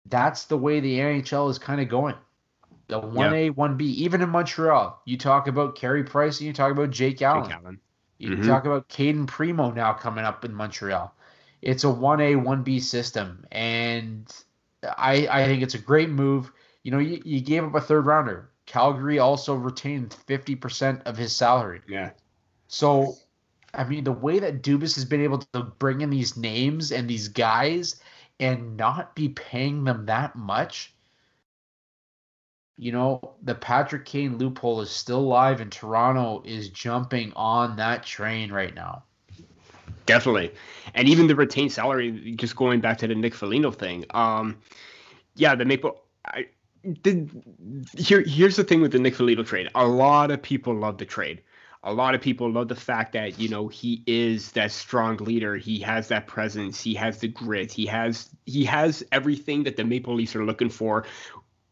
that's 0.06 0.46
the 0.46 0.56
way 0.56 0.80
the 0.80 0.98
NHL 0.98 1.50
is 1.50 1.58
kind 1.58 1.80
of 1.80 1.88
going. 1.88 2.16
The 2.92 2.98
one 2.98 3.32
A, 3.32 3.48
one 3.48 3.78
B. 3.78 3.86
Even 3.86 4.20
in 4.20 4.28
Montreal, 4.28 5.00
you 5.06 5.16
talk 5.16 5.48
about 5.48 5.76
Carey 5.76 6.04
Price 6.04 6.40
and 6.40 6.46
you 6.46 6.52
talk 6.52 6.70
about 6.70 6.90
Jake 6.90 7.22
Allen. 7.22 7.44
Jake 7.44 7.54
Allen. 7.54 7.80
You 8.18 8.30
mm-hmm. 8.32 8.46
talk 8.46 8.66
about 8.66 8.88
Cayden 8.88 9.24
Primeau 9.24 9.70
now 9.70 9.94
coming 9.94 10.26
up 10.26 10.44
in 10.44 10.52
Montreal. 10.52 11.10
It's 11.62 11.84
a 11.84 11.90
one 11.90 12.20
A, 12.20 12.36
one 12.36 12.62
B 12.62 12.80
system, 12.80 13.46
and 13.50 14.30
I 14.82 15.26
I 15.26 15.46
think 15.46 15.62
it's 15.62 15.72
a 15.72 15.78
great 15.78 16.10
move. 16.10 16.52
You 16.82 16.90
know, 16.90 16.98
you, 16.98 17.22
you 17.24 17.40
gave 17.40 17.64
up 17.64 17.74
a 17.74 17.80
third 17.80 18.04
rounder. 18.04 18.50
Calgary 18.66 19.18
also 19.18 19.54
retained 19.54 20.12
fifty 20.26 20.54
percent 20.54 21.00
of 21.06 21.16
his 21.16 21.34
salary. 21.34 21.80
Yeah. 21.88 22.10
So 22.68 23.16
I 23.72 23.84
mean, 23.84 24.04
the 24.04 24.12
way 24.12 24.38
that 24.38 24.62
Dubas 24.62 24.96
has 24.96 25.06
been 25.06 25.22
able 25.22 25.38
to 25.38 25.62
bring 25.62 26.02
in 26.02 26.10
these 26.10 26.36
names 26.36 26.92
and 26.92 27.08
these 27.08 27.28
guys 27.28 28.02
and 28.38 28.76
not 28.76 29.14
be 29.14 29.30
paying 29.30 29.84
them 29.84 30.04
that 30.06 30.36
much, 30.36 30.92
you 32.82 32.90
know, 32.90 33.20
the 33.44 33.54
Patrick 33.54 34.04
Kane 34.04 34.38
loophole 34.38 34.80
is 34.80 34.90
still 34.90 35.22
live, 35.22 35.60
and 35.60 35.70
Toronto 35.70 36.42
is 36.44 36.68
jumping 36.68 37.32
on 37.36 37.76
that 37.76 38.04
train 38.04 38.50
right 38.50 38.74
now. 38.74 39.04
Definitely, 40.04 40.50
and 40.92 41.08
even 41.08 41.28
the 41.28 41.36
retained 41.36 41.70
salary. 41.70 42.34
Just 42.34 42.56
going 42.56 42.80
back 42.80 42.98
to 42.98 43.06
the 43.06 43.14
Nick 43.14 43.36
Foligno 43.36 43.70
thing. 43.70 44.04
Um, 44.10 44.58
yeah, 45.36 45.54
the 45.54 45.64
Maple. 45.64 46.02
I 46.26 46.48
did. 47.02 47.30
Here, 47.96 48.22
here's 48.22 48.56
the 48.56 48.64
thing 48.64 48.80
with 48.80 48.90
the 48.90 48.98
Nick 48.98 49.14
Foligno 49.14 49.44
trade. 49.44 49.68
A 49.76 49.86
lot 49.86 50.32
of 50.32 50.42
people 50.42 50.74
love 50.74 50.98
the 50.98 51.06
trade 51.06 51.40
a 51.84 51.92
lot 51.92 52.14
of 52.14 52.20
people 52.20 52.50
love 52.50 52.68
the 52.68 52.76
fact 52.76 53.12
that 53.12 53.38
you 53.40 53.48
know 53.48 53.68
he 53.68 54.02
is 54.06 54.52
that 54.52 54.70
strong 54.70 55.16
leader 55.16 55.56
he 55.56 55.80
has 55.80 56.08
that 56.08 56.26
presence 56.26 56.80
he 56.80 56.94
has 56.94 57.18
the 57.18 57.28
grit 57.28 57.72
he 57.72 57.86
has 57.86 58.30
he 58.46 58.64
has 58.64 59.02
everything 59.10 59.64
that 59.64 59.76
the 59.76 59.84
maple 59.84 60.14
leafs 60.14 60.36
are 60.36 60.44
looking 60.44 60.70
for 60.70 61.04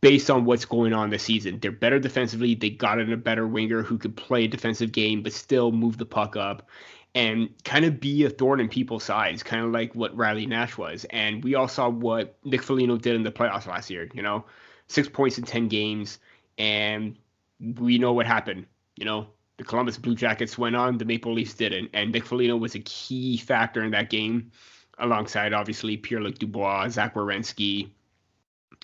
based 0.00 0.30
on 0.30 0.44
what's 0.44 0.64
going 0.64 0.92
on 0.92 1.10
this 1.10 1.22
season. 1.22 1.58
They're 1.58 1.72
better 1.72 1.98
defensively. 1.98 2.54
They 2.54 2.70
got 2.70 2.98
in 2.98 3.12
a 3.12 3.16
better 3.16 3.46
winger 3.46 3.82
who 3.82 3.98
could 3.98 4.16
play 4.16 4.44
a 4.44 4.48
defensive 4.48 4.92
game 4.92 5.22
but 5.22 5.32
still 5.32 5.72
move 5.72 5.98
the 5.98 6.06
puck 6.06 6.36
up 6.36 6.68
and 7.14 7.50
kind 7.64 7.84
of 7.84 8.00
be 8.00 8.24
a 8.24 8.30
thorn 8.30 8.60
in 8.60 8.68
people's 8.68 9.02
sides 9.02 9.42
kind 9.42 9.64
of 9.64 9.72
like 9.72 9.94
what 9.94 10.16
riley 10.16 10.46
nash 10.46 10.78
was. 10.78 11.04
And 11.10 11.42
we 11.44 11.54
all 11.54 11.68
saw 11.68 11.88
what 11.88 12.36
nick 12.44 12.62
Foligno 12.62 12.96
did 12.96 13.16
in 13.16 13.22
the 13.22 13.32
playoffs 13.32 13.66
last 13.66 13.90
year 13.90 14.08
you 14.14 14.22
know 14.22 14.44
six 14.86 15.08
points 15.08 15.38
in 15.38 15.44
10 15.44 15.68
games. 15.68 16.18
And 16.56 17.16
we 17.60 17.98
know 17.98 18.12
what 18.12 18.26
happened 18.26 18.66
you 18.96 19.04
know 19.04 19.26
the 19.60 19.64
Columbus 19.64 19.98
Blue 19.98 20.14
Jackets 20.14 20.56
went 20.56 20.74
on, 20.74 20.96
the 20.96 21.04
Maple 21.04 21.34
Leafs 21.34 21.52
didn't. 21.52 21.90
And 21.92 22.12
Nick 22.12 22.24
Foligno 22.24 22.56
was 22.56 22.74
a 22.74 22.78
key 22.78 23.36
factor 23.36 23.84
in 23.84 23.90
that 23.90 24.08
game, 24.08 24.50
alongside 24.98 25.52
obviously 25.52 25.98
Pierre 25.98 26.22
Luc 26.22 26.38
Dubois, 26.38 26.88
Zach 26.88 27.14
Werenski, 27.14 27.90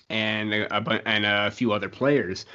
and 0.09 0.53
a, 0.53 1.07
and 1.07 1.25
a 1.25 1.51
few 1.51 1.73
other 1.73 1.89
players. 1.89 2.45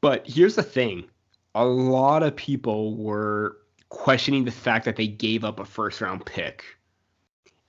But 0.00 0.26
here's 0.26 0.56
the 0.56 0.62
thing 0.62 1.08
a 1.54 1.64
lot 1.64 2.22
of 2.22 2.36
people 2.36 2.96
were 2.96 3.58
questioning 3.88 4.44
the 4.44 4.50
fact 4.50 4.84
that 4.84 4.96
they 4.96 5.06
gave 5.06 5.44
up 5.44 5.58
a 5.58 5.64
first 5.64 6.00
round 6.00 6.24
pick. 6.26 6.64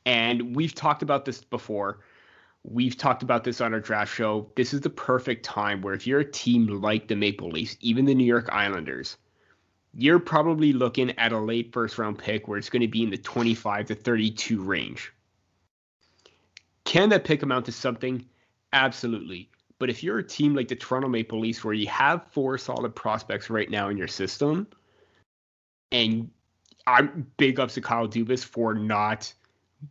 And 0.06 0.56
we've 0.56 0.74
talked 0.74 1.02
about 1.02 1.26
this 1.26 1.44
before. 1.44 2.00
We've 2.64 2.98
talked 2.98 3.24
about 3.24 3.44
this 3.44 3.62
on 3.62 3.74
our 3.74 3.80
draft 3.80 4.14
show. 4.14 4.52
This 4.56 4.74
is 4.74 4.82
the 4.82 4.90
perfect 4.90 5.46
time 5.46 5.82
where 5.82 5.94
if 5.94 6.06
you're 6.06 6.20
a 6.20 6.32
team 6.32 6.68
like 6.68 7.08
the 7.08 7.16
Maple 7.16 7.50
Leafs, 7.50 7.78
even 7.80 8.06
the 8.06 8.16
New 8.16 8.26
York 8.26 8.50
Islanders, 8.52 9.18
you're 9.94 10.20
probably 10.20 10.74
looking 10.74 11.18
at 11.18 11.32
a 11.32 11.40
late 11.40 11.72
first 11.72 11.98
round 11.98 12.18
pick 12.18 12.48
where 12.48 12.58
it's 12.58 12.70
going 12.70 12.82
to 12.82 12.88
be 12.88 13.04
in 13.04 13.10
the 13.10 13.18
25 13.18 13.86
to 13.86 13.96
32 13.96 14.62
range. 14.62 15.14
Can 16.84 17.10
that 17.10 17.24
pick 17.24 17.42
amount 17.42 17.66
to 17.66 17.72
something? 17.72 18.26
Absolutely. 18.74 19.50
But 19.80 19.90
if 19.90 20.04
you're 20.04 20.20
a 20.20 20.24
team 20.24 20.56
like 20.56 20.68
the 20.68 20.76
Toronto 20.76 21.08
Maple 21.08 21.40
Leafs 21.40 21.64
where 21.64 21.74
you 21.74 21.88
have 21.88 22.28
four 22.32 22.58
solid 22.58 22.96
prospects 22.96 23.50
right 23.50 23.70
now 23.70 23.90
in 23.90 23.98
your 23.98 24.08
system, 24.08 24.68
and 25.92 26.30
I'm 26.88 27.28
big 27.38 27.60
ups 27.60 27.76
to 27.76 27.82
Kyle 27.82 28.08
Dubas 28.08 28.44
for 28.44 28.74
not 28.74 29.32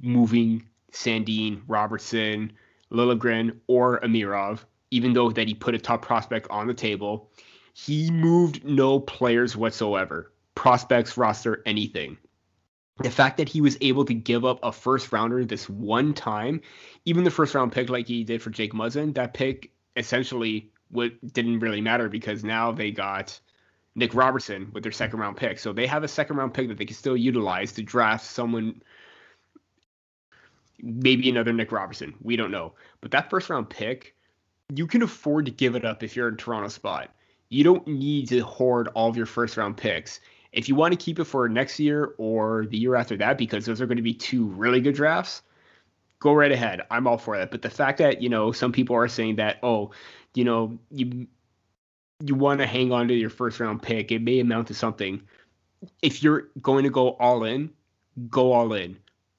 moving 0.01 0.67
Sandin, 0.93 1.63
Robertson, 1.69 2.53
Liljegren, 2.91 3.57
or 3.67 4.01
Amirov, 4.01 4.61
even 4.91 5.13
though 5.13 5.31
that 5.31 5.47
he 5.47 5.55
put 5.55 5.75
a 5.75 5.79
top 5.79 6.03
prospect 6.03 6.49
on 6.51 6.67
the 6.67 6.75
table. 6.75 7.31
He 7.75 8.11
moved 8.11 8.65
no 8.65 8.99
players 9.01 9.57
whatsoever, 9.57 10.33
prospects, 10.55 11.17
roster, 11.17 11.63
anything. 11.67 12.17
The 12.99 13.11
fact 13.11 13.37
that 13.37 13.49
he 13.49 13.61
was 13.61 13.77
able 13.81 14.05
to 14.07 14.15
give 14.15 14.45
up 14.45 14.59
a 14.63 14.73
first 14.73 15.13
rounder 15.13 15.45
this 15.45 15.69
one 15.69 16.15
time, 16.15 16.63
even 17.05 17.25
the 17.25 17.31
first 17.31 17.55
round 17.55 17.73
pick 17.73 17.91
like 17.91 18.09
he 18.09 18.25
did 18.25 18.43
for 18.43 18.51
Jake 18.51 18.73
Muzzin, 18.73 19.15
that 19.15 19.35
pick 19.35 19.71
essentially 19.97 20.71
what 20.91 21.13
didn't 21.33 21.61
really 21.61 21.81
matter 21.81 22.09
because 22.09 22.43
now 22.43 22.73
they 22.73 22.91
got 22.91 23.39
Nick 23.95 24.15
Robertson 24.15 24.71
with 24.73 24.83
their 24.83 24.93
second 24.93 25.19
round 25.19 25.37
pick. 25.37 25.59
So 25.59 25.73
they 25.73 25.87
have 25.87 26.05
a 26.05 26.09
second 26.09 26.37
round 26.37 26.55
pick 26.55 26.69
that 26.69 26.79
they 26.79 26.87
can 26.87 26.97
still 26.97 27.17
utilize 27.17 27.73
to 27.73 27.83
draft 27.83 28.25
someone 28.25 28.83
maybe 30.81 31.29
another 31.29 31.53
Nick 31.53 31.73
Robertson. 31.73 32.15
We 32.23 32.37
don't 32.37 32.51
know. 32.51 32.75
But 33.01 33.11
that 33.11 33.29
first 33.29 33.51
round 33.51 33.69
pick, 33.69 34.15
you 34.75 34.87
can 34.87 35.03
afford 35.03 35.47
to 35.47 35.53
give 35.53 35.75
it 35.75 35.85
up 35.85 36.03
if 36.03 36.17
you're 36.17 36.29
in 36.29 36.37
Toronto 36.37 36.69
spot 36.69 37.11
you 37.49 37.65
don't 37.65 37.87
need 37.87 38.29
to 38.29 38.41
hoard 38.41 38.89
all 38.89 39.09
of 39.09 39.17
your 39.17 39.27
first 39.27 39.57
round 39.57 39.77
picks. 39.77 40.21
If 40.57 40.69
you 40.69 40.75
want 40.75 40.93
to 40.93 40.97
keep 40.97 41.19
it 41.19 41.25
for 41.25 41.49
next 41.49 41.79
year 41.79 42.15
or 42.17 42.67
the 42.67 42.79
year 42.79 42.97
after 42.97 43.17
that, 43.19 43.37
because 43.37 43.67
those 43.67 43.81
are 43.81 43.87
going 43.87 43.99
to 43.99 44.03
be 44.03 44.15
two 44.15 44.47
really 44.47 44.81
good 44.81 44.95
drafts, 44.95 45.43
go 46.19 46.33
right 46.33 46.51
ahead. 46.51 46.81
I'm 46.91 47.07
all 47.07 47.19
for 47.19 47.37
that. 47.37 47.51
But 47.51 47.61
the 47.61 47.71
fact 47.71 47.99
that, 47.99 48.23
you 48.23 48.31
know, 48.31 48.53
some 48.53 48.73
people 48.73 48.97
are 48.97 49.07
saying 49.07 49.37
that, 49.37 49.59
oh, 49.63 49.91
you 50.35 50.45
know, 50.45 50.79
you 50.91 51.27
you 52.25 52.35
want 52.35 52.61
to 52.61 52.67
hang 52.67 52.91
on 52.91 53.09
to 53.09 53.15
your 53.15 53.29
first 53.29 53.61
round 53.61 53.83
pick, 53.83 54.11
it 54.11 54.23
may 54.23 54.41
amount 54.41 54.69
to 54.69 54.75
something. 54.75 55.21
If 56.01 56.23
you're 56.23 56.49
going 56.63 56.85
to 56.85 56.91
go 56.91 57.11
all 57.11 57.45
in, 57.45 57.71
go 58.31 58.53
all 58.53 58.73
in. 58.73 58.97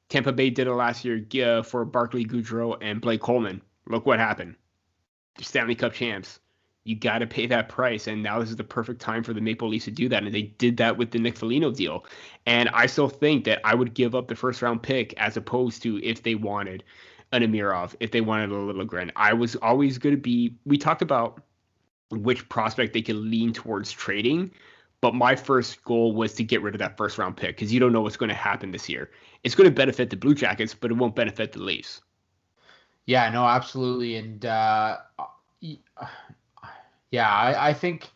Tampa 0.09 0.31
Bay 0.31 0.51
did 0.51 0.67
it 0.67 0.73
last 0.73 1.03
year 1.03 1.25
uh, 1.43 1.63
for 1.63 1.83
Barclay 1.83 2.25
Goodrow 2.25 2.77
and 2.79 3.01
Blake 3.01 3.21
Coleman. 3.21 3.61
Look 3.87 4.05
what 4.05 4.19
happened. 4.19 4.55
Stanley 5.41 5.73
Cup 5.73 5.93
champs 5.93 6.39
you 6.87 6.95
got 6.95 7.19
to 7.19 7.27
pay 7.27 7.45
that 7.47 7.67
price. 7.67 8.07
And 8.07 8.23
now 8.23 8.39
this 8.39 8.49
is 8.49 8.55
the 8.55 8.63
perfect 8.63 9.01
time 9.01 9.23
for 9.23 9.33
the 9.33 9.41
Maple 9.41 9.67
Leafs 9.67 9.85
to 9.85 9.91
do 9.91 10.07
that. 10.09 10.23
And 10.23 10.33
they 10.33 10.43
did 10.43 10.77
that 10.77 10.97
with 10.97 11.11
the 11.11 11.19
Nick 11.19 11.37
Foligno 11.37 11.71
deal. 11.71 12.05
And 12.45 12.69
I 12.69 12.85
still 12.85 13.09
think 13.09 13.43
that 13.45 13.59
I 13.65 13.75
would 13.75 13.93
give 13.93 14.15
up 14.15 14.27
the 14.27 14.35
first 14.35 14.61
round 14.61 14.81
pick 14.81 15.13
as 15.17 15.35
opposed 15.35 15.83
to 15.83 16.01
if 16.03 16.23
they 16.23 16.35
wanted 16.35 16.83
an 17.33 17.43
Amirov, 17.43 17.93
if 17.99 18.11
they 18.11 18.21
wanted 18.21 18.51
a 18.51 18.53
Liljegren. 18.53 19.11
I 19.17 19.33
was 19.33 19.57
always 19.57 19.97
going 19.97 20.15
to 20.15 20.21
be, 20.21 20.55
we 20.65 20.77
talked 20.77 21.01
about 21.01 21.41
which 22.09 22.47
prospect 22.47 22.93
they 22.93 23.01
could 23.01 23.17
lean 23.17 23.51
towards 23.51 23.91
trading. 23.91 24.49
But 25.01 25.13
my 25.13 25.35
first 25.35 25.83
goal 25.83 26.13
was 26.13 26.33
to 26.35 26.43
get 26.43 26.61
rid 26.61 26.73
of 26.73 26.79
that 26.79 26.97
first 26.97 27.17
round 27.17 27.35
pick 27.35 27.57
because 27.57 27.71
you 27.73 27.79
don't 27.79 27.91
know 27.91 28.01
what's 28.01 28.17
going 28.17 28.29
to 28.29 28.35
happen 28.35 28.71
this 28.71 28.87
year. 28.87 29.11
It's 29.43 29.55
going 29.55 29.69
to 29.69 29.75
benefit 29.75 30.09
the 30.09 30.15
Blue 30.15 30.33
Jackets, 30.33 30.73
but 30.73 30.89
it 30.89 30.95
won't 30.95 31.15
benefit 31.15 31.51
the 31.51 31.59
Leafs. 31.59 32.01
Yeah, 33.05 33.29
no, 33.29 33.45
absolutely. 33.45 34.15
And 34.15 34.45
uh, 34.45 34.97
yeah, 37.11 37.29
I, 37.29 37.69
I 37.69 37.73
think 37.73 38.09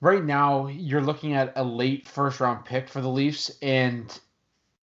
right 0.00 0.24
now 0.24 0.68
you're 0.68 1.02
looking 1.02 1.34
at 1.34 1.52
a 1.56 1.64
late 1.64 2.08
first 2.08 2.40
round 2.40 2.64
pick 2.64 2.88
for 2.88 3.00
the 3.00 3.08
Leafs, 3.08 3.50
and 3.62 4.18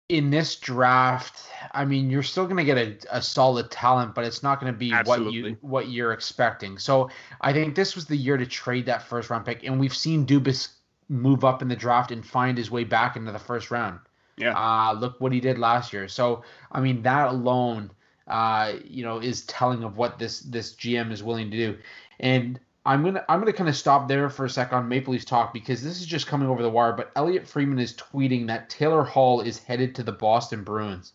in 0.09 0.29
this 0.29 0.57
draft, 0.57 1.49
I 1.73 1.87
mean, 1.87 2.11
you're 2.11 2.23
still 2.23 2.45
going 2.45 2.59
to 2.59 2.65
get 2.65 2.77
a, 2.77 3.17
a 3.17 3.23
solid 3.23 3.71
talent, 3.71 4.15
but 4.15 4.25
it's 4.25 4.43
not 4.43 4.61
going 4.61 4.73
to 4.73 4.79
be 4.79 4.93
Absolutely. 4.93 5.25
what 5.25 5.51
you 5.51 5.57
what 5.63 5.89
you're 5.89 6.13
expecting. 6.13 6.77
So 6.79 7.11
I 7.41 7.53
think 7.53 7.75
this 7.75 7.95
was 7.95 8.05
the 8.07 8.17
year 8.17 8.37
to 8.37 8.47
trade 8.47 8.87
that 8.87 9.03
first 9.03 9.31
round 9.31 9.47
pick, 9.47 9.65
and 9.65 9.81
we've 9.81 9.95
seen 9.95 10.27
Dubas 10.27 10.69
move 11.09 11.45
up 11.45 11.63
in 11.63 11.69
the 11.69 11.77
draft 11.77 12.11
and 12.11 12.25
find 12.25 12.57
his 12.59 12.71
way 12.71 12.85
back 12.85 13.17
into 13.17 13.33
the 13.33 13.39
first 13.39 13.71
round. 13.71 14.01
Yeah. 14.37 14.55
Uh, 14.57 14.93
look 14.93 15.21
what 15.21 15.33
he 15.33 15.41
did 15.41 15.59
last 15.59 15.93
year. 15.93 16.09
So 16.09 16.43
I 16.71 16.81
mean, 16.81 17.03
that 17.03 17.29
alone, 17.29 17.91
uh, 18.27 18.75
you 18.85 19.05
know, 19.05 19.19
is 19.19 19.47
telling 19.47 19.83
of 19.83 19.97
what 19.97 20.19
this 20.19 20.41
this 20.41 20.75
GM 20.75 21.11
is 21.11 21.23
willing 21.23 21.51
to 21.51 21.57
do. 21.57 21.79
And 22.23 22.59
I'm 22.85 23.05
gonna 23.05 23.25
I'm 23.29 23.39
gonna 23.39 23.53
kind 23.53 23.69
of 23.69 23.77
stop 23.77 24.09
there 24.09 24.29
for 24.29 24.45
a 24.45 24.51
sec 24.51 24.73
on 24.73 24.89
Maple 24.89 25.13
Leafs 25.13 25.25
talk 25.25 25.53
because 25.53 25.83
this 25.83 26.01
is 26.01 26.07
just 26.07 26.27
coming 26.27 26.49
over 26.49 26.63
the 26.63 26.71
wire. 26.71 26.93
But 26.93 27.13
Elliotte 27.15 27.47
Friedman 27.47 27.79
is 27.79 27.95
tweeting 27.95 28.47
that 28.49 28.71
Taylor 28.71 29.05
Hall 29.05 29.41
is 29.41 29.59
headed 29.59 29.95
to 29.97 30.03
the 30.03 30.13
Boston 30.13 30.65
Bruins. 30.65 31.13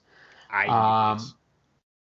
I 0.49 1.11
um, 1.11 1.33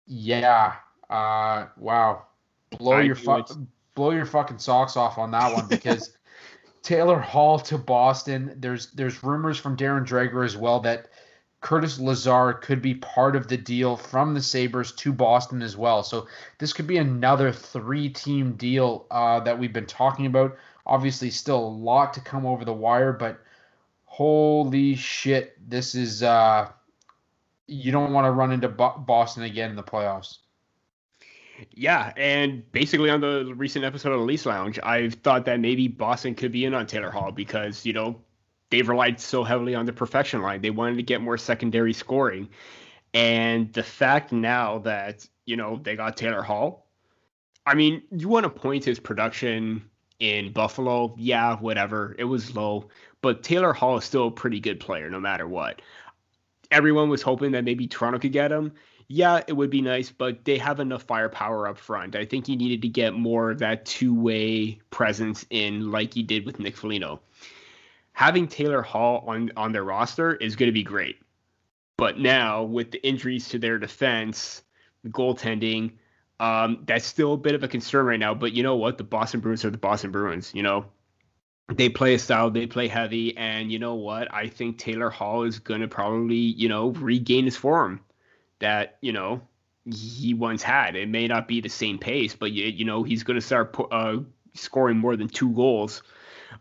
yeah. 0.07 0.75
Uh, 1.09 1.67
wow. 1.77 2.25
Blow 2.71 2.93
I 2.93 3.01
your 3.01 3.15
fu- 3.15 3.67
blow 3.93 4.11
your 4.11 4.25
fucking 4.25 4.57
socks 4.57 4.97
off 4.97 5.17
on 5.17 5.29
that 5.31 5.53
one 5.53 5.67
because 5.67 6.17
Taylor 6.81 7.19
Hall 7.19 7.59
to 7.59 7.77
Boston. 7.77 8.55
There's 8.57 8.91
there's 8.91 9.23
rumors 9.23 9.59
from 9.59 9.77
Darren 9.77 10.07
Dreger 10.07 10.43
as 10.43 10.57
well 10.57 10.79
that 10.79 11.10
Curtis 11.61 11.99
Lazar 11.99 12.53
could 12.53 12.81
be 12.81 12.95
part 12.95 13.35
of 13.35 13.47
the 13.47 13.57
deal 13.57 13.95
from 13.95 14.33
the 14.33 14.41
Sabres 14.41 14.91
to 14.93 15.13
Boston 15.13 15.61
as 15.61 15.77
well. 15.77 16.01
So 16.03 16.27
this 16.57 16.73
could 16.73 16.87
be 16.87 16.97
another 16.97 17.51
three 17.51 18.09
team 18.09 18.53
deal 18.53 19.05
uh, 19.11 19.39
that 19.41 19.57
we've 19.57 19.71
been 19.71 19.85
talking 19.85 20.25
about. 20.25 20.57
Obviously, 20.87 21.29
still 21.29 21.59
a 21.59 21.69
lot 21.69 22.13
to 22.15 22.21
come 22.21 22.45
over 22.47 22.65
the 22.65 22.73
wire, 22.73 23.13
but 23.13 23.39
holy 24.05 24.95
shit, 24.95 25.55
this 25.69 25.95
is. 25.95 26.23
Uh, 26.23 26.69
you 27.67 27.91
don't 27.91 28.11
want 28.11 28.25
to 28.25 28.31
run 28.31 28.51
into 28.51 28.67
Boston 28.67 29.43
again 29.43 29.69
in 29.69 29.75
the 29.75 29.83
playoffs. 29.83 30.39
Yeah, 31.71 32.11
and 32.17 32.69
basically 32.71 33.09
on 33.09 33.21
the 33.21 33.53
recent 33.55 33.85
episode 33.85 34.11
of 34.11 34.19
the 34.19 34.25
Leafs 34.25 34.45
Lounge, 34.45 34.79
I've 34.81 35.13
thought 35.13 35.45
that 35.45 35.59
maybe 35.59 35.87
Boston 35.87 36.35
could 36.35 36.51
be 36.51 36.65
in 36.65 36.73
on 36.73 36.87
Taylor 36.87 37.11
Hall 37.11 37.31
because, 37.31 37.85
you 37.85 37.93
know, 37.93 38.19
they've 38.71 38.89
relied 38.89 39.19
so 39.19 39.43
heavily 39.43 39.75
on 39.75 39.85
the 39.85 39.93
perfection 39.93 40.41
line. 40.41 40.61
They 40.61 40.71
wanted 40.71 40.95
to 40.95 41.03
get 41.03 41.21
more 41.21 41.37
secondary 41.37 41.93
scoring. 41.93 42.49
And 43.13 43.71
the 43.73 43.83
fact 43.83 44.31
now 44.31 44.79
that, 44.79 45.27
you 45.45 45.57
know, 45.57 45.79
they 45.83 45.95
got 45.95 46.17
Taylor 46.17 46.41
Hall, 46.41 46.87
I 47.65 47.75
mean, 47.75 48.01
you 48.09 48.27
want 48.27 48.45
to 48.45 48.49
point 48.49 48.83
his 48.83 48.99
production 48.99 49.83
in 50.19 50.53
Buffalo, 50.53 51.13
yeah, 51.17 51.57
whatever. 51.57 52.15
It 52.17 52.23
was 52.23 52.55
low, 52.55 52.87
but 53.21 53.43
Taylor 53.43 53.73
Hall 53.73 53.97
is 53.97 54.05
still 54.05 54.27
a 54.27 54.31
pretty 54.31 54.59
good 54.59 54.79
player 54.79 55.09
no 55.09 55.19
matter 55.19 55.47
what. 55.47 55.81
Everyone 56.71 57.09
was 57.09 57.21
hoping 57.21 57.51
that 57.51 57.65
maybe 57.65 57.87
Toronto 57.87 58.17
could 58.17 58.31
get 58.31 58.51
him. 58.51 58.71
Yeah, 59.09 59.41
it 59.45 59.51
would 59.51 59.69
be 59.69 59.81
nice, 59.81 60.09
but 60.09 60.45
they 60.45 60.57
have 60.57 60.79
enough 60.79 61.03
firepower 61.03 61.67
up 61.67 61.77
front. 61.77 62.15
I 62.15 62.23
think 62.23 62.47
he 62.47 62.55
needed 62.55 62.81
to 62.83 62.87
get 62.87 63.13
more 63.13 63.51
of 63.51 63.59
that 63.59 63.85
two-way 63.85 64.79
presence 64.89 65.45
in 65.49 65.91
like 65.91 66.13
he 66.13 66.23
did 66.23 66.45
with 66.45 66.59
Nick 66.59 66.77
Foligno. 66.77 67.19
Having 68.13 68.49
Taylor 68.49 68.81
Hall 68.81 69.23
on 69.27 69.51
on 69.55 69.71
their 69.71 69.83
roster 69.83 70.35
is 70.35 70.55
going 70.55 70.67
to 70.67 70.73
be 70.73 70.83
great. 70.83 71.17
But 71.97 72.19
now 72.19 72.63
with 72.63 72.91
the 72.91 73.05
injuries 73.07 73.49
to 73.49 73.59
their 73.59 73.77
defense, 73.77 74.63
the 75.03 75.09
goaltending, 75.09 75.93
um, 76.39 76.83
that's 76.87 77.05
still 77.05 77.33
a 77.33 77.37
bit 77.37 77.53
of 77.53 77.63
a 77.63 77.67
concern 77.67 78.05
right 78.05 78.19
now. 78.19 78.33
But 78.33 78.53
you 78.53 78.63
know 78.63 78.75
what? 78.75 78.97
The 78.97 79.03
Boston 79.03 79.39
Bruins 79.39 79.63
are 79.65 79.69
the 79.69 79.77
Boston 79.77 80.11
Bruins. 80.11 80.51
You 80.53 80.63
know, 80.63 80.85
they 81.69 81.89
play 81.89 82.15
a 82.15 82.19
style, 82.19 82.49
they 82.49 82.67
play 82.67 82.87
heavy, 82.87 83.37
and 83.37 83.71
you 83.71 83.79
know 83.79 83.95
what? 83.95 84.33
I 84.33 84.47
think 84.47 84.77
Taylor 84.77 85.09
Hall 85.09 85.43
is 85.43 85.59
going 85.59 85.81
to 85.81 85.87
probably, 85.87 86.35
you 86.35 86.69
know, 86.69 86.89
regain 86.89 87.45
his 87.45 87.55
form 87.55 88.01
that 88.59 88.97
you 89.01 89.13
know 89.13 89.41
he 89.85 90.33
once 90.33 90.63
had. 90.63 90.95
It 90.95 91.09
may 91.09 91.27
not 91.27 91.47
be 91.47 91.61
the 91.61 91.69
same 91.69 91.97
pace, 91.99 92.35
but 92.35 92.51
you, 92.51 92.65
you 92.65 92.85
know 92.85 93.03
he's 93.03 93.23
going 93.23 93.39
to 93.39 93.45
start 93.45 93.75
uh, 93.91 94.17
scoring 94.53 94.97
more 94.97 95.15
than 95.15 95.27
two 95.27 95.51
goals 95.51 96.01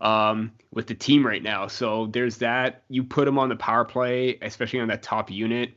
um, 0.00 0.52
with 0.72 0.86
the 0.86 0.94
team 0.94 1.26
right 1.26 1.42
now. 1.42 1.66
So 1.66 2.06
there's 2.06 2.38
that. 2.38 2.82
You 2.88 3.04
put 3.04 3.28
him 3.28 3.38
on 3.38 3.48
the 3.48 3.56
power 3.56 3.84
play, 3.84 4.38
especially 4.42 4.80
on 4.80 4.88
that 4.88 5.02
top 5.02 5.30
unit, 5.30 5.74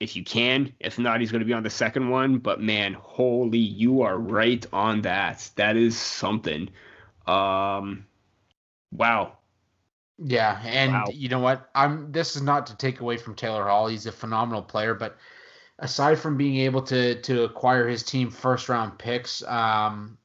if 0.00 0.16
you 0.16 0.24
can. 0.24 0.72
If 0.80 0.98
not, 0.98 1.20
he's 1.20 1.30
going 1.30 1.40
to 1.40 1.46
be 1.46 1.52
on 1.52 1.62
the 1.62 1.70
second 1.70 2.08
one. 2.08 2.38
But 2.38 2.60
man, 2.60 2.94
holy, 2.94 3.58
you 3.58 4.02
are 4.02 4.18
right 4.18 4.64
on 4.72 5.02
that. 5.02 5.50
That 5.56 5.76
is 5.76 5.96
something. 5.96 6.70
Um, 7.26 8.06
wow. 8.92 9.36
Yeah, 10.22 10.60
and 10.64 10.92
wow. 10.92 11.06
you 11.10 11.30
know 11.30 11.38
what? 11.38 11.70
I'm. 11.74 12.12
This 12.12 12.36
is 12.36 12.42
not 12.42 12.66
to 12.66 12.76
take 12.76 13.00
away 13.00 13.16
from 13.16 13.34
Taylor 13.34 13.66
Hall. 13.66 13.86
He's 13.86 14.04
a 14.04 14.12
phenomenal 14.12 14.60
player, 14.60 14.94
but 14.94 15.16
aside 15.78 16.18
from 16.18 16.36
being 16.36 16.58
able 16.58 16.82
to 16.82 17.20
to 17.22 17.44
acquire 17.44 17.88
his 17.88 18.02
team 18.02 18.30
first 18.30 18.68
round 18.68 18.98
picks, 18.98 19.42
um, 19.44 20.18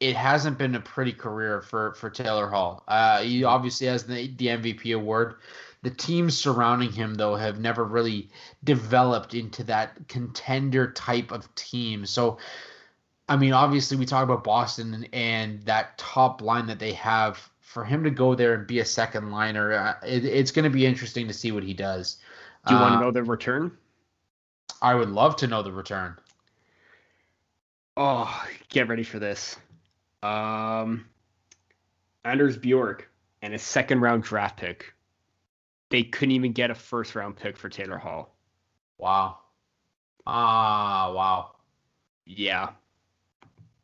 it 0.00 0.14
hasn't 0.14 0.58
been 0.58 0.74
a 0.74 0.80
pretty 0.80 1.12
career 1.12 1.62
for 1.62 1.94
for 1.94 2.10
Taylor 2.10 2.48
Hall. 2.48 2.82
Uh, 2.86 3.22
he 3.22 3.44
obviously 3.44 3.86
has 3.86 4.04
the 4.04 4.28
the 4.36 4.46
MVP 4.48 4.94
award. 4.94 5.36
The 5.82 5.90
teams 5.90 6.36
surrounding 6.36 6.90
him, 6.90 7.14
though, 7.14 7.36
have 7.36 7.60
never 7.60 7.84
really 7.84 8.28
developed 8.64 9.34
into 9.34 9.62
that 9.64 10.08
contender 10.08 10.90
type 10.90 11.30
of 11.30 11.54
team. 11.54 12.06
So, 12.06 12.38
I 13.28 13.36
mean, 13.36 13.52
obviously, 13.52 13.96
we 13.96 14.04
talk 14.04 14.24
about 14.24 14.42
Boston 14.42 14.94
and, 14.94 15.08
and 15.12 15.62
that 15.62 15.96
top 15.96 16.42
line 16.42 16.66
that 16.66 16.78
they 16.78 16.92
have. 16.94 17.50
For 17.60 17.84
him 17.84 18.04
to 18.04 18.10
go 18.10 18.34
there 18.34 18.54
and 18.54 18.66
be 18.66 18.78
a 18.78 18.86
second 18.86 19.30
liner, 19.30 19.72
uh, 19.74 19.94
it, 20.02 20.24
it's 20.24 20.50
going 20.50 20.64
to 20.64 20.70
be 20.70 20.86
interesting 20.86 21.28
to 21.28 21.34
see 21.34 21.52
what 21.52 21.62
he 21.62 21.74
does. 21.74 22.16
Do 22.66 22.72
you 22.72 22.80
uh, 22.80 22.82
want 22.82 22.94
to 22.94 23.00
know 23.04 23.10
the 23.10 23.22
return? 23.22 23.70
I 24.80 24.94
would 24.94 25.10
love 25.10 25.36
to 25.36 25.46
know 25.46 25.62
the 25.62 25.72
return. 25.72 26.16
Oh, 27.96 28.44
get 28.70 28.88
ready 28.88 29.02
for 29.02 29.18
this. 29.18 29.56
Um, 30.22 31.06
Anders 32.24 32.56
Bjork 32.56 33.08
and 33.42 33.54
a 33.54 33.58
second 33.58 34.00
round 34.00 34.22
draft 34.22 34.58
pick. 34.58 34.92
They 35.90 36.02
couldn't 36.02 36.32
even 36.32 36.52
get 36.52 36.70
a 36.70 36.74
first 36.74 37.14
round 37.14 37.36
pick 37.36 37.56
for 37.56 37.68
Taylor 37.68 37.98
Hall. 37.98 38.34
Wow. 38.98 39.38
Ah, 40.26 41.12
wow. 41.12 41.52
Yeah. 42.24 42.70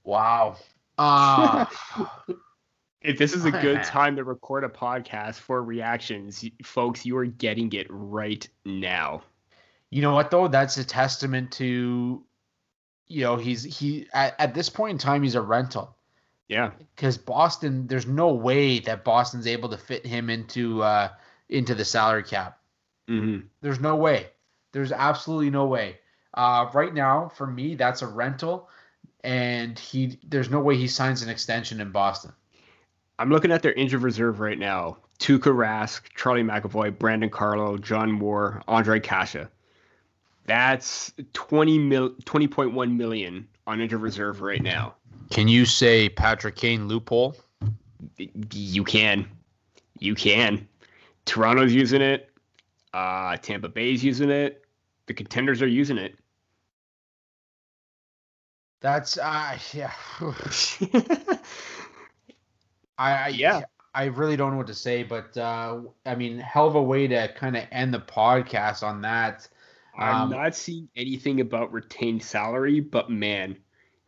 Wow. 0.04 0.56
Ah. 0.98 2.24
if 3.02 3.18
this 3.18 3.32
is 3.32 3.44
a 3.44 3.50
good 3.50 3.82
time 3.84 4.16
to 4.16 4.24
record 4.24 4.64
a 4.64 4.68
podcast 4.68 5.36
for 5.36 5.62
reactions, 5.62 6.44
folks, 6.64 7.06
you 7.06 7.16
are 7.16 7.26
getting 7.26 7.72
it 7.72 7.86
right 7.88 8.48
now. 8.64 9.22
You 9.90 10.02
know 10.02 10.14
what 10.14 10.30
though? 10.30 10.48
That's 10.48 10.76
a 10.78 10.84
testament 10.84 11.52
to 11.52 12.24
you 13.08 13.20
know, 13.20 13.36
he's 13.36 13.62
he 13.62 14.08
at, 14.14 14.34
at 14.40 14.54
this 14.54 14.70
point 14.70 14.92
in 14.92 14.98
time 14.98 15.22
he's 15.22 15.34
a 15.34 15.40
rental. 15.40 15.96
Yeah. 16.52 16.72
Because 16.94 17.16
Boston, 17.16 17.86
there's 17.86 18.06
no 18.06 18.34
way 18.34 18.78
that 18.80 19.04
Boston's 19.04 19.46
able 19.46 19.70
to 19.70 19.78
fit 19.78 20.04
him 20.04 20.28
into 20.28 20.82
uh, 20.82 21.08
into 21.48 21.74
the 21.74 21.84
salary 21.84 22.24
cap. 22.24 22.58
Mm-hmm. 23.08 23.46
There's 23.62 23.80
no 23.80 23.96
way. 23.96 24.26
There's 24.72 24.92
absolutely 24.92 25.48
no 25.48 25.66
way. 25.66 25.96
Uh, 26.34 26.68
right 26.74 26.92
now, 26.92 27.30
for 27.34 27.46
me, 27.46 27.74
that's 27.74 28.02
a 28.02 28.06
rental, 28.06 28.68
and 29.24 29.78
he 29.78 30.18
there's 30.28 30.50
no 30.50 30.60
way 30.60 30.76
he 30.76 30.88
signs 30.88 31.22
an 31.22 31.30
extension 31.30 31.80
in 31.80 31.90
Boston. 31.90 32.32
I'm 33.18 33.30
looking 33.30 33.50
at 33.50 33.62
their 33.62 33.72
injured 33.72 34.02
reserve 34.02 34.40
right 34.40 34.58
now. 34.58 34.98
Tuukka 35.20 35.54
Rask, 35.54 36.02
Charlie 36.14 36.42
McAvoy, 36.42 36.98
Brandon 36.98 37.30
Carlo, 37.30 37.78
John 37.78 38.12
Moore, 38.12 38.62
Ondrej 38.68 39.02
Kase. 39.02 39.46
That's 40.44 41.12
20 41.32 41.78
mil, 41.78 42.10
20.1 42.10 42.96
million 42.96 43.48
on 43.66 43.80
injured 43.80 44.02
reserve 44.02 44.42
right 44.42 44.62
now. 44.62 44.96
Can 45.32 45.48
you 45.48 45.64
say 45.64 46.10
Patrick 46.10 46.56
Kane 46.56 46.88
loophole? 46.88 47.34
You 48.18 48.84
can. 48.84 49.26
You 49.98 50.14
can. 50.14 50.68
Toronto's 51.24 51.72
using 51.72 52.02
it. 52.02 52.28
Uh, 52.92 53.38
Tampa 53.38 53.70
Bay's 53.70 54.04
using 54.04 54.28
it. 54.28 54.66
The 55.06 55.14
contenders 55.14 55.62
are 55.62 55.66
using 55.66 55.96
it. 55.96 56.16
That's 58.82 59.16
uh 59.16 59.56
yeah. 59.72 59.92
I, 62.98 63.14
I 63.14 63.28
yeah. 63.28 63.62
I 63.94 64.04
really 64.06 64.36
don't 64.36 64.50
know 64.50 64.58
what 64.58 64.66
to 64.66 64.74
say, 64.74 65.02
but 65.02 65.34
uh 65.38 65.80
I 66.04 66.14
mean, 66.14 66.40
hell 66.40 66.66
of 66.66 66.74
a 66.74 66.82
way 66.82 67.06
to 67.06 67.32
kind 67.36 67.56
of 67.56 67.64
end 67.72 67.94
the 67.94 68.00
podcast 68.00 68.82
on 68.82 69.00
that. 69.00 69.48
I'm 69.96 70.24
um, 70.24 70.30
not 70.30 70.54
seeing 70.54 70.90
anything 70.94 71.40
about 71.40 71.72
retained 71.72 72.22
salary, 72.22 72.80
but 72.80 73.08
man, 73.08 73.56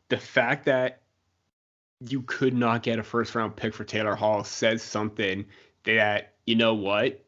the 0.09 0.19
fact 0.19 0.67
that 0.67 1.04
you 2.01 2.23
could 2.23 2.55
not 2.55 2.83
get 2.83 2.99
a 2.99 3.03
first 3.03 3.35
round 3.35 3.57
pick 3.57 3.75
for 3.75 3.85
Taylor 3.85 4.15
Hall 4.15 4.45
says 4.45 4.83
something 4.83 5.47
that, 5.85 6.35
you 6.47 6.57
know 6.57 6.75
what? 6.75 7.25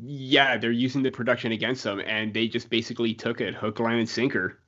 Yeah, 0.00 0.56
they're 0.56 0.70
using 0.70 1.02
the 1.02 1.10
production 1.10 1.52
against 1.52 1.84
them 1.84 2.00
and 2.00 2.32
they 2.32 2.48
just 2.48 2.70
basically 2.70 3.14
took 3.14 3.40
it 3.40 3.54
hook, 3.54 3.78
line, 3.78 3.98
and 3.98 4.08
sinker. 4.08 4.58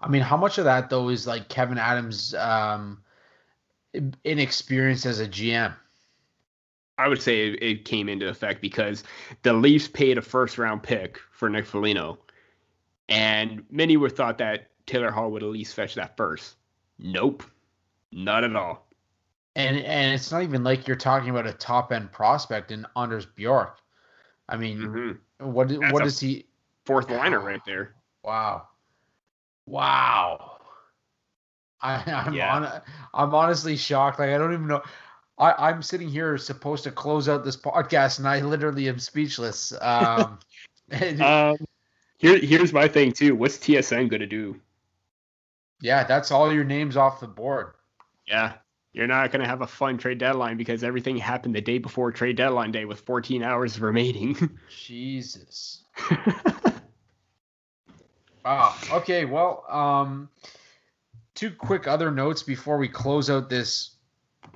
I 0.00 0.08
mean, 0.08 0.22
how 0.22 0.36
much 0.36 0.58
of 0.58 0.64
that 0.64 0.90
though 0.90 1.08
is 1.08 1.26
like 1.26 1.48
Kevyn 1.48 1.78
Adams' 1.78 2.34
um, 2.34 3.02
inexperience 4.24 5.06
as 5.06 5.20
a 5.20 5.26
GM? 5.26 5.74
I 6.98 7.06
would 7.06 7.22
say 7.22 7.48
it 7.48 7.84
came 7.84 8.08
into 8.08 8.28
effect 8.28 8.60
because 8.60 9.04
the 9.42 9.52
Leafs 9.52 9.86
paid 9.86 10.18
a 10.18 10.22
first 10.22 10.58
round 10.58 10.82
pick 10.82 11.18
for 11.30 11.48
Nick 11.48 11.64
Foligno, 11.64 12.18
and 13.08 13.64
many 13.70 13.96
were 13.96 14.10
thought 14.10 14.38
that 14.38 14.68
Taylor 14.84 15.12
Hall 15.12 15.30
would 15.30 15.44
at 15.44 15.48
least 15.48 15.74
fetch 15.74 15.94
that 15.94 16.16
first. 16.16 16.56
Nope. 16.98 17.44
Not 18.12 18.44
at 18.44 18.56
all. 18.56 18.86
And 19.56 19.76
and 19.76 20.14
it's 20.14 20.30
not 20.30 20.42
even 20.42 20.62
like 20.62 20.86
you're 20.86 20.96
talking 20.96 21.30
about 21.30 21.46
a 21.46 21.52
top 21.52 21.92
end 21.92 22.12
prospect 22.12 22.70
in 22.70 22.86
Anders 22.96 23.26
Bjork. 23.26 23.78
I 24.48 24.56
mean, 24.56 24.78
mm-hmm. 24.78 25.52
what 25.52 25.68
That's 25.68 25.92
what 25.92 26.06
is 26.06 26.20
he? 26.20 26.46
Fourth 26.84 27.10
liner 27.10 27.40
right 27.40 27.60
there. 27.66 27.94
Wow, 28.22 28.68
wow. 29.66 30.58
I, 31.80 32.02
I'm 32.06 32.32
yeah. 32.34 32.54
on, 32.54 32.82
I'm 33.14 33.34
honestly 33.34 33.76
shocked. 33.76 34.18
Like 34.18 34.30
I 34.30 34.38
don't 34.38 34.52
even 34.52 34.68
know. 34.68 34.82
I, 35.38 35.68
I'm 35.68 35.82
sitting 35.82 36.08
here 36.08 36.36
supposed 36.38 36.84
to 36.84 36.90
close 36.90 37.28
out 37.28 37.44
this 37.44 37.56
podcast, 37.56 38.18
and 38.18 38.28
I 38.28 38.40
literally 38.40 38.88
am 38.88 38.98
speechless. 38.98 39.72
Um, 39.80 40.38
um 41.20 41.56
here, 42.18 42.38
here's 42.38 42.72
my 42.72 42.88
thing 42.88 43.12
too. 43.12 43.34
What's 43.34 43.58
TSN 43.58 44.08
going 44.08 44.20
to 44.20 44.26
do? 44.26 44.60
Yeah, 45.80 46.04
that's 46.04 46.32
all 46.32 46.52
your 46.52 46.64
names 46.64 46.96
off 46.96 47.20
the 47.20 47.28
board. 47.28 47.74
Yeah. 48.28 48.54
You're 48.92 49.06
not 49.06 49.30
going 49.30 49.42
to 49.42 49.48
have 49.48 49.60
a 49.60 49.66
fun 49.66 49.98
trade 49.98 50.18
deadline 50.18 50.56
because 50.56 50.82
everything 50.82 51.16
happened 51.16 51.54
the 51.54 51.60
day 51.60 51.78
before 51.78 52.10
trade 52.10 52.36
deadline 52.36 52.72
day 52.72 52.84
with 52.84 53.00
14 53.00 53.42
hours 53.42 53.78
remaining. 53.80 54.58
Jesus. 54.84 55.82
wow. 58.44 58.74
Okay. 58.92 59.24
Well, 59.24 59.64
um, 59.68 60.28
two 61.34 61.50
quick 61.50 61.86
other 61.86 62.10
notes 62.10 62.42
before 62.42 62.78
we 62.78 62.88
close 62.88 63.30
out 63.30 63.50
this 63.50 63.90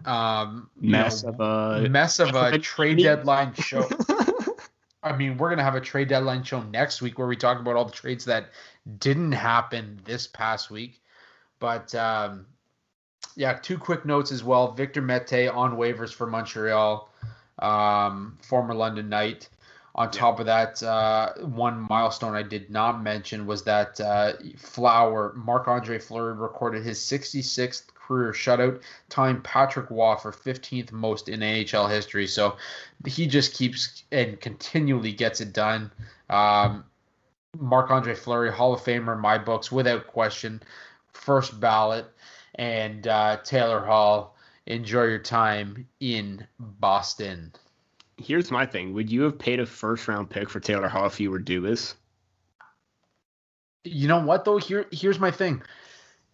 um, 0.06 0.70
mess 0.80 1.22
know, 1.22 1.30
of 1.30 1.40
a 1.40 1.88
mess 1.88 2.18
of 2.18 2.34
a 2.34 2.58
trade 2.58 2.98
deadline 2.98 3.54
show. 3.54 3.88
I 5.02 5.16
mean, 5.16 5.36
we're 5.36 5.50
gonna 5.50 5.62
have 5.62 5.74
a 5.74 5.80
trade 5.80 6.08
deadline 6.08 6.42
show 6.42 6.62
next 6.62 7.02
week 7.02 7.18
where 7.18 7.28
we 7.28 7.36
talk 7.36 7.60
about 7.60 7.76
all 7.76 7.84
the 7.84 7.92
trades 7.92 8.24
that 8.24 8.50
didn't 8.98 9.32
happen 9.32 10.00
this 10.04 10.26
past 10.26 10.70
week. 10.70 11.02
But 11.58 11.94
um, 11.94 12.46
yeah, 13.36 13.54
two 13.54 13.78
quick 13.78 14.04
notes 14.04 14.32
as 14.32 14.44
well. 14.44 14.72
Victor 14.72 15.02
Mete 15.02 15.48
on 15.48 15.76
waivers 15.76 16.12
for 16.12 16.26
Montreal, 16.26 17.10
um, 17.58 18.38
former 18.42 18.74
London 18.74 19.08
Knight. 19.08 19.48
On 19.94 20.10
top 20.10 20.40
of 20.40 20.46
that, 20.46 20.82
uh, 20.82 21.34
one 21.40 21.86
milestone 21.90 22.34
I 22.34 22.42
did 22.42 22.70
not 22.70 23.02
mention 23.02 23.44
was 23.44 23.62
that 23.64 24.00
uh, 24.00 24.32
Flower, 24.56 25.34
Marc 25.36 25.68
Andre 25.68 25.98
Fleury, 25.98 26.32
recorded 26.32 26.82
his 26.82 26.98
66th 26.98 27.92
career 27.94 28.32
shutout, 28.32 28.80
tying 29.10 29.42
Patrick 29.42 29.90
Roy 29.90 30.16
for 30.16 30.32
15th 30.32 30.92
most 30.92 31.28
in 31.28 31.40
NHL 31.40 31.90
history. 31.90 32.26
So 32.26 32.56
he 33.06 33.26
just 33.26 33.52
keeps 33.52 34.04
and 34.10 34.40
continually 34.40 35.12
gets 35.12 35.42
it 35.42 35.52
done. 35.52 35.90
Um, 36.30 36.84
Marc 37.58 37.90
Andre 37.90 38.14
Fleury, 38.14 38.50
Hall 38.50 38.72
of 38.72 38.80
Famer 38.80 39.14
in 39.14 39.20
my 39.20 39.36
books, 39.36 39.70
without 39.70 40.06
question, 40.06 40.62
first 41.12 41.60
ballot. 41.60 42.06
And 42.56 43.06
uh, 43.06 43.38
Taylor 43.44 43.84
Hall, 43.84 44.36
enjoy 44.66 45.04
your 45.04 45.18
time 45.18 45.86
in 46.00 46.46
Boston 46.58 47.52
here's 48.22 48.50
my 48.50 48.66
thing. 48.66 48.94
Would 48.94 49.10
you 49.10 49.22
have 49.22 49.38
paid 49.38 49.60
a 49.60 49.66
first 49.66 50.08
round 50.08 50.30
pick 50.30 50.48
for 50.48 50.60
Taylor 50.60 50.88
Hall 50.88 51.06
if 51.06 51.20
you 51.20 51.30
were 51.30 51.40
Dubas? 51.40 51.94
You 53.84 54.08
know 54.08 54.20
what 54.20 54.44
though? 54.44 54.58
Here 54.58 54.86
here's 54.92 55.18
my 55.18 55.30
thing. 55.30 55.62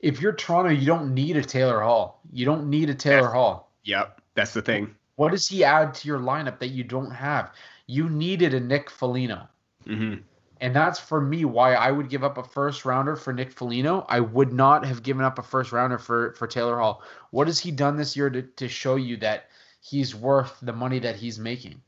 If 0.01 0.21
you're 0.21 0.33
Toronto, 0.33 0.71
you 0.71 0.87
don't 0.87 1.15
need 1.15 1.37
a 1.37 1.43
Taylor 1.43 1.81
Hall. 1.81 2.21
You 2.31 2.45
don't 2.45 2.71
need 2.71 2.91
a 2.91 2.95
Taylor 2.95 3.23
that's, 3.23 3.33
Hall. 3.33 3.73
Yep, 3.85 4.21
that's 4.35 4.55
the 4.55 4.63
thing. 4.63 4.95
What 5.17 5.33
does 5.33 5.49
he 5.49 5.65
add 5.65 5.95
to 5.95 6.09
your 6.09 6.21
lineup 6.21 6.61
that 6.61 6.69
you 6.69 6.85
don't 6.85 7.11
have? 7.11 7.53
You 7.87 8.09
needed 8.09 8.55
a 8.55 8.61
Nick 8.61 8.91
Foligno. 8.91 9.49
Mm-hmm. 9.87 10.21
And 10.61 10.75
that's 10.75 10.99
for 10.99 11.21
me 11.21 11.45
why 11.45 11.75
I 11.75 11.91
would 11.91 12.09
give 12.09 12.25
up 12.25 12.37
a 12.37 12.43
first 12.43 12.85
rounder 12.85 13.15
for 13.17 13.33
Nick 13.33 13.53
Foligno. 13.53 14.05
I 14.09 14.21
would 14.21 14.53
not 14.53 14.85
have 14.85 15.03
given 15.03 15.25
up 15.25 15.39
a 15.39 15.43
first 15.43 15.73
rounder 15.73 15.99
for 15.99 16.33
for 16.33 16.47
Taylor 16.47 16.79
Hall. 16.79 17.03
What 17.31 17.47
has 17.47 17.61
he 17.61 17.71
done 17.71 17.97
this 17.97 18.17
year 18.17 18.29
to, 18.31 18.43
to 18.43 18.69
show 18.69 18.97
you 18.97 19.17
that 19.19 19.49
he's 19.81 20.15
worth 20.15 20.57
the 20.63 20.73
money 20.73 20.99
that 21.01 21.17
he's 21.17 21.39
making. 21.39 21.81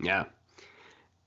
Yeah. 0.00 0.24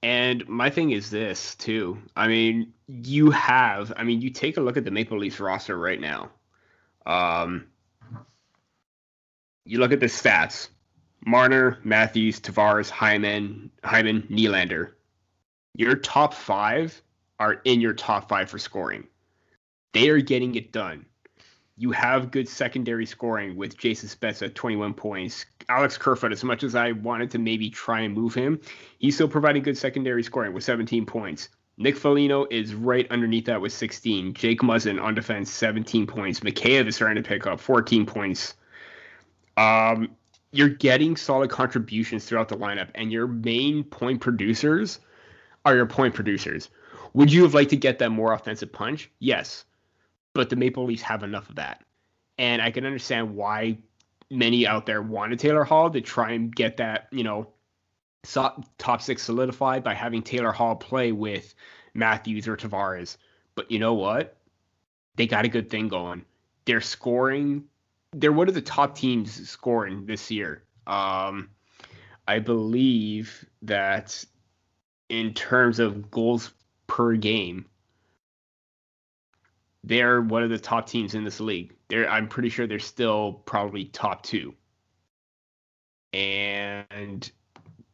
And 0.01 0.47
my 0.47 0.69
thing 0.69 0.91
is 0.91 1.09
this 1.09 1.55
too. 1.55 1.97
I 2.15 2.27
mean, 2.27 2.73
you 2.87 3.31
have. 3.31 3.91
I 3.97 4.03
mean, 4.03 4.21
you 4.21 4.29
take 4.29 4.57
a 4.57 4.61
look 4.61 4.77
at 4.77 4.85
the 4.85 4.91
Maple 4.91 5.17
Leafs 5.17 5.39
roster 5.39 5.77
right 5.77 5.99
now. 5.99 6.29
Um, 7.05 7.67
you 9.65 9.79
look 9.79 9.91
at 9.91 9.99
the 9.99 10.05
stats: 10.05 10.69
Marner, 11.25 11.79
Matthews, 11.83 12.39
Tavares, 12.39 12.89
Hyman, 12.89 13.71
Hyman, 13.83 14.21
Nylander. 14.29 14.91
Your 15.75 15.95
top 15.95 16.33
five 16.33 17.01
are 17.39 17.53
in 17.63 17.81
your 17.81 17.93
top 17.93 18.29
five 18.29 18.49
for 18.49 18.57
scoring. 18.57 19.07
They 19.93 20.09
are 20.09 20.21
getting 20.21 20.55
it 20.55 20.71
done 20.71 21.05
you 21.79 21.91
have 21.91 22.29
good 22.29 22.47
secondary 22.47 23.05
scoring 23.05 23.55
with 23.55 23.77
Jason 23.77 24.09
Spezza 24.09 24.47
at 24.47 24.55
21 24.55 24.93
points. 24.93 25.45
Alex 25.69 25.97
Kerfoot, 25.97 26.33
as 26.33 26.43
much 26.43 26.63
as 26.63 26.75
I 26.75 26.91
wanted 26.91 27.31
to 27.31 27.39
maybe 27.39 27.69
try 27.69 28.01
and 28.01 28.13
move 28.13 28.33
him, 28.33 28.59
he's 28.99 29.15
still 29.15 29.29
providing 29.29 29.63
good 29.63 29.77
secondary 29.77 30.21
scoring 30.21 30.51
with 30.51 30.65
17 30.65 31.05
points. 31.05 31.47
Nick 31.77 31.95
Foligno 31.95 32.45
is 32.51 32.75
right 32.75 33.09
underneath 33.09 33.45
that 33.45 33.61
with 33.61 33.71
16. 33.71 34.33
Jake 34.33 34.59
Muzzin 34.59 35.01
on 35.01 35.15
defense, 35.15 35.49
17 35.51 36.05
points. 36.05 36.41
Mikheyev 36.41 36.85
is 36.85 36.97
starting 36.97 37.23
to 37.23 37.27
pick 37.27 37.47
up 37.47 37.61
14 37.61 38.05
points. 38.05 38.55
Um, 39.55 40.09
you're 40.51 40.67
getting 40.67 41.15
solid 41.15 41.49
contributions 41.49 42.25
throughout 42.25 42.49
the 42.49 42.57
lineup, 42.57 42.89
and 42.93 43.09
your 43.09 43.27
main 43.27 43.85
point 43.85 44.19
producers 44.19 44.99
are 45.65 45.75
your 45.75 45.85
point 45.85 46.13
producers. 46.13 46.69
Would 47.13 47.31
you 47.31 47.43
have 47.43 47.53
liked 47.53 47.71
to 47.71 47.77
get 47.77 47.99
that 47.99 48.09
more 48.09 48.33
offensive 48.33 48.71
punch? 48.71 49.09
Yes 49.19 49.65
but 50.33 50.49
the 50.49 50.55
Maple 50.55 50.85
Leafs 50.85 51.01
have 51.01 51.23
enough 51.23 51.49
of 51.49 51.55
that. 51.55 51.83
And 52.37 52.61
I 52.61 52.71
can 52.71 52.85
understand 52.85 53.35
why 53.35 53.77
many 54.29 54.65
out 54.65 54.85
there 54.85 55.01
wanted 55.01 55.39
Taylor 55.39 55.63
Hall 55.63 55.89
to 55.89 56.01
try 56.01 56.31
and 56.31 56.55
get 56.55 56.77
that, 56.77 57.07
you 57.11 57.23
know, 57.23 57.49
top 58.23 59.01
six 59.01 59.23
solidified 59.23 59.83
by 59.83 59.93
having 59.93 60.21
Taylor 60.21 60.51
Hall 60.51 60.75
play 60.75 61.11
with 61.11 61.53
Matthews 61.93 62.47
or 62.47 62.55
Tavares. 62.55 63.17
But 63.55 63.71
you 63.71 63.79
know 63.79 63.93
what? 63.93 64.37
They 65.15 65.27
got 65.27 65.45
a 65.45 65.49
good 65.49 65.69
thing 65.69 65.87
going. 65.87 66.23
They're 66.65 66.81
scoring. 66.81 67.65
They're 68.13 68.31
one 68.31 68.47
of 68.47 68.53
the 68.53 68.61
top 68.61 68.95
teams 68.95 69.49
scoring 69.49 70.05
this 70.05 70.31
year. 70.31 70.63
Um, 70.87 71.49
I 72.27 72.39
believe 72.39 73.45
that 73.63 74.23
in 75.09 75.33
terms 75.33 75.79
of 75.79 76.09
goals 76.11 76.51
per 76.87 77.15
game, 77.15 77.65
they're 79.83 80.21
one 80.21 80.43
of 80.43 80.49
the 80.49 80.59
top 80.59 80.87
teams 80.87 81.15
in 81.15 81.23
this 81.23 81.39
league. 81.39 81.73
They're 81.87 82.09
I'm 82.09 82.27
pretty 82.27 82.49
sure 82.49 82.67
they're 82.67 82.79
still 82.79 83.33
probably 83.33 83.85
top 83.85 84.23
two. 84.23 84.53
And 86.13 87.29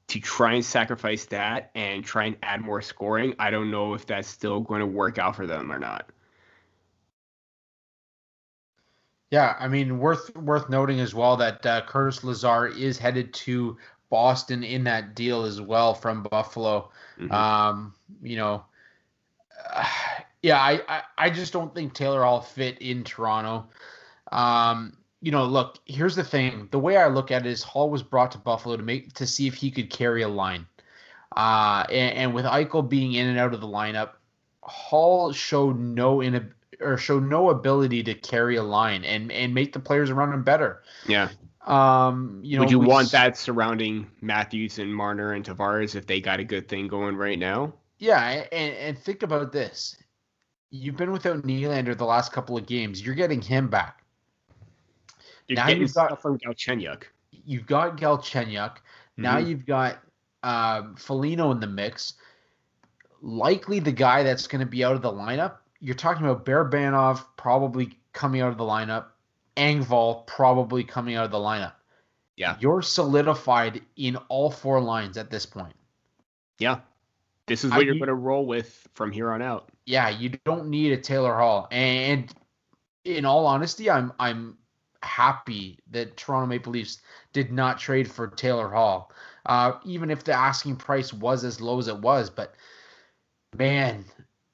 to 0.07 0.19
try 0.19 0.53
and 0.53 0.65
sacrifice 0.65 1.25
that 1.25 1.71
and 1.75 2.03
try 2.03 2.25
and 2.25 2.37
add 2.43 2.61
more 2.61 2.81
scoring, 2.81 3.35
I 3.39 3.49
don't 3.49 3.71
know 3.71 3.93
if 3.93 4.05
that's 4.05 4.27
still 4.27 4.59
going 4.59 4.81
to 4.81 4.85
work 4.85 5.17
out 5.17 5.35
for 5.35 5.47
them 5.47 5.71
or 5.71 5.79
not. 5.79 6.09
Yeah, 9.31 9.55
I 9.59 9.67
mean, 9.67 9.97
worth 9.99 10.35
worth 10.35 10.69
noting 10.69 10.99
as 10.99 11.13
well 11.13 11.37
that 11.37 11.65
uh, 11.65 11.81
Curtis 11.81 12.23
Lazar 12.23 12.67
is 12.67 12.97
headed 12.97 13.33
to 13.33 13.77
Boston 14.09 14.63
in 14.63 14.83
that 14.85 15.15
deal 15.15 15.43
as 15.43 15.61
well 15.61 15.93
from 15.93 16.23
Buffalo. 16.23 16.89
Mm-hmm. 17.19 17.31
Um, 17.31 17.93
you 18.21 18.37
know, 18.37 18.63
uh, 19.73 19.85
yeah, 20.41 20.59
I, 20.59 20.81
I, 20.87 21.01
I 21.17 21.29
just 21.29 21.53
don't 21.53 21.73
think 21.73 21.93
Taylor 21.93 22.23
Hall 22.23 22.41
fit 22.41 22.79
in 22.79 23.03
Toronto. 23.03 23.67
Um, 24.31 24.97
you 25.21 25.31
know, 25.31 25.45
look, 25.45 25.79
here's 25.85 26.15
the 26.15 26.23
thing. 26.23 26.67
The 26.71 26.79
way 26.79 26.97
I 26.97 27.07
look 27.07 27.31
at 27.31 27.45
it 27.45 27.49
is 27.49 27.63
Hall 27.63 27.89
was 27.89 28.03
brought 28.03 28.31
to 28.33 28.37
Buffalo 28.37 28.77
to 28.77 28.83
make 28.83 29.13
to 29.13 29.25
see 29.25 29.47
if 29.47 29.55
he 29.55 29.71
could 29.71 29.89
carry 29.89 30.21
a 30.21 30.27
line. 30.27 30.67
Uh, 31.35 31.83
and, 31.89 32.17
and 32.17 32.33
with 32.33 32.45
Eichel 32.45 32.87
being 32.87 33.13
in 33.13 33.27
and 33.27 33.39
out 33.39 33.53
of 33.53 33.59
the 33.61 33.67
lineup, 33.67 34.11
Hall 34.61 35.31
showed 35.31 35.79
no 35.79 36.21
in 36.21 36.53
or 36.79 36.97
showed 36.97 37.27
no 37.27 37.49
ability 37.49 38.03
to 38.03 38.13
carry 38.13 38.55
a 38.55 38.63
line 38.63 39.03
and 39.03 39.31
and 39.31 39.53
make 39.53 39.73
the 39.73 39.79
players 39.79 40.09
around 40.09 40.33
him 40.33 40.43
better. 40.43 40.83
Yeah. 41.07 41.29
Um, 41.65 42.39
you 42.43 42.57
know, 42.57 42.63
would 42.63 42.71
you 42.71 42.79
want 42.79 43.11
that 43.11 43.37
surrounding 43.37 44.07
Matthews 44.21 44.77
and 44.77 44.93
Marner 44.93 45.33
and 45.33 45.43
Tavares 45.43 45.95
if 45.95 46.05
they 46.05 46.21
got 46.21 46.39
a 46.39 46.43
good 46.43 46.67
thing 46.67 46.87
going 46.87 47.15
right 47.15 47.39
now? 47.39 47.73
Yeah, 47.97 48.45
and, 48.51 48.75
and 48.75 48.97
think 48.97 49.23
about 49.23 49.51
this: 49.51 49.97
you've 50.69 50.97
been 50.97 51.11
without 51.11 51.43
Nylander 51.43 51.97
the 51.97 52.05
last 52.05 52.31
couple 52.31 52.57
of 52.57 52.65
games. 52.65 53.03
You're 53.03 53.15
getting 53.15 53.41
him 53.41 53.67
back. 53.67 54.03
You're 55.47 55.57
now 55.57 55.69
you've 55.69 55.93
got 55.93 56.21
from 56.21 56.37
Galchenyuk. 56.37 57.03
You've 57.31 57.65
got 57.65 57.97
Galchenyuk. 57.97 58.77
Now 59.17 59.37
mm-hmm. 59.37 59.49
you've 59.49 59.65
got 59.65 59.99
uh, 60.43 60.83
Foligno 60.97 61.51
in 61.51 61.59
the 61.59 61.67
mix. 61.67 62.13
Likely 63.21 63.79
the 63.79 63.91
guy 63.91 64.23
that's 64.23 64.47
going 64.47 64.59
to 64.59 64.65
be 64.65 64.83
out 64.83 64.95
of 64.95 65.01
the 65.01 65.11
lineup. 65.11 65.57
You're 65.79 65.95
talking 65.95 66.25
about 66.25 66.45
Bear 66.45 66.65
Barabanov 66.65 67.25
probably 67.37 67.97
coming 68.13 68.41
out 68.41 68.51
of 68.51 68.57
the 68.57 68.63
lineup. 68.63 69.05
Engvall 69.57 70.27
probably 70.27 70.83
coming 70.83 71.15
out 71.15 71.25
of 71.25 71.31
the 71.31 71.37
lineup. 71.37 71.73
Yeah. 72.35 72.57
You're 72.59 72.81
solidified 72.81 73.81
in 73.95 74.17
all 74.27 74.51
four 74.51 74.81
lines 74.81 75.17
at 75.17 75.29
this 75.29 75.45
point. 75.45 75.75
Yeah. 76.59 76.79
This 77.47 77.63
is 77.63 77.71
what 77.71 77.81
I, 77.81 77.83
you're 77.83 77.95
going 77.95 78.07
to 78.07 78.15
roll 78.15 78.45
with 78.45 78.87
from 78.93 79.11
here 79.11 79.31
on 79.31 79.41
out 79.41 79.69
yeah, 79.85 80.09
you 80.09 80.29
don't 80.45 80.67
need 80.67 80.91
a 80.91 80.97
Taylor 80.97 81.35
Hall. 81.35 81.67
And 81.71 82.33
in 83.03 83.25
all 83.25 83.45
honesty, 83.45 83.89
I'm 83.89 84.11
I'm 84.19 84.57
happy 85.03 85.79
that 85.91 86.17
Toronto 86.17 86.47
Maple 86.47 86.73
Leafs 86.73 87.01
did 87.33 87.51
not 87.51 87.79
trade 87.79 88.11
for 88.11 88.27
Taylor 88.27 88.69
Hall, 88.69 89.11
uh, 89.45 89.73
even 89.85 90.09
if 90.09 90.23
the 90.23 90.33
asking 90.33 90.77
price 90.77 91.13
was 91.13 91.43
as 91.43 91.61
low 91.61 91.77
as 91.77 91.87
it 91.87 91.97
was. 91.97 92.29
But 92.29 92.55
man, 93.55 94.05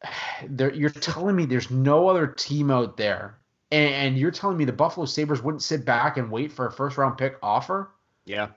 there, 0.47 0.73
you're 0.73 0.89
telling 0.89 1.35
me 1.35 1.45
there's 1.45 1.71
no 1.71 2.09
other 2.09 2.27
team 2.27 2.69
out 2.69 2.97
there, 2.97 3.37
and, 3.71 3.93
and 3.93 4.17
you're 4.17 4.31
telling 4.31 4.57
me 4.57 4.65
the 4.65 4.73
Buffalo 4.73 5.05
Sabres 5.05 5.41
wouldn't 5.41 5.63
sit 5.63 5.85
back 5.85 6.17
and 6.17 6.29
wait 6.29 6.51
for 6.51 6.67
a 6.67 6.71
first 6.71 6.97
round 6.97 7.17
pick 7.17 7.37
offer? 7.41 7.91
Yeah. 8.25 8.49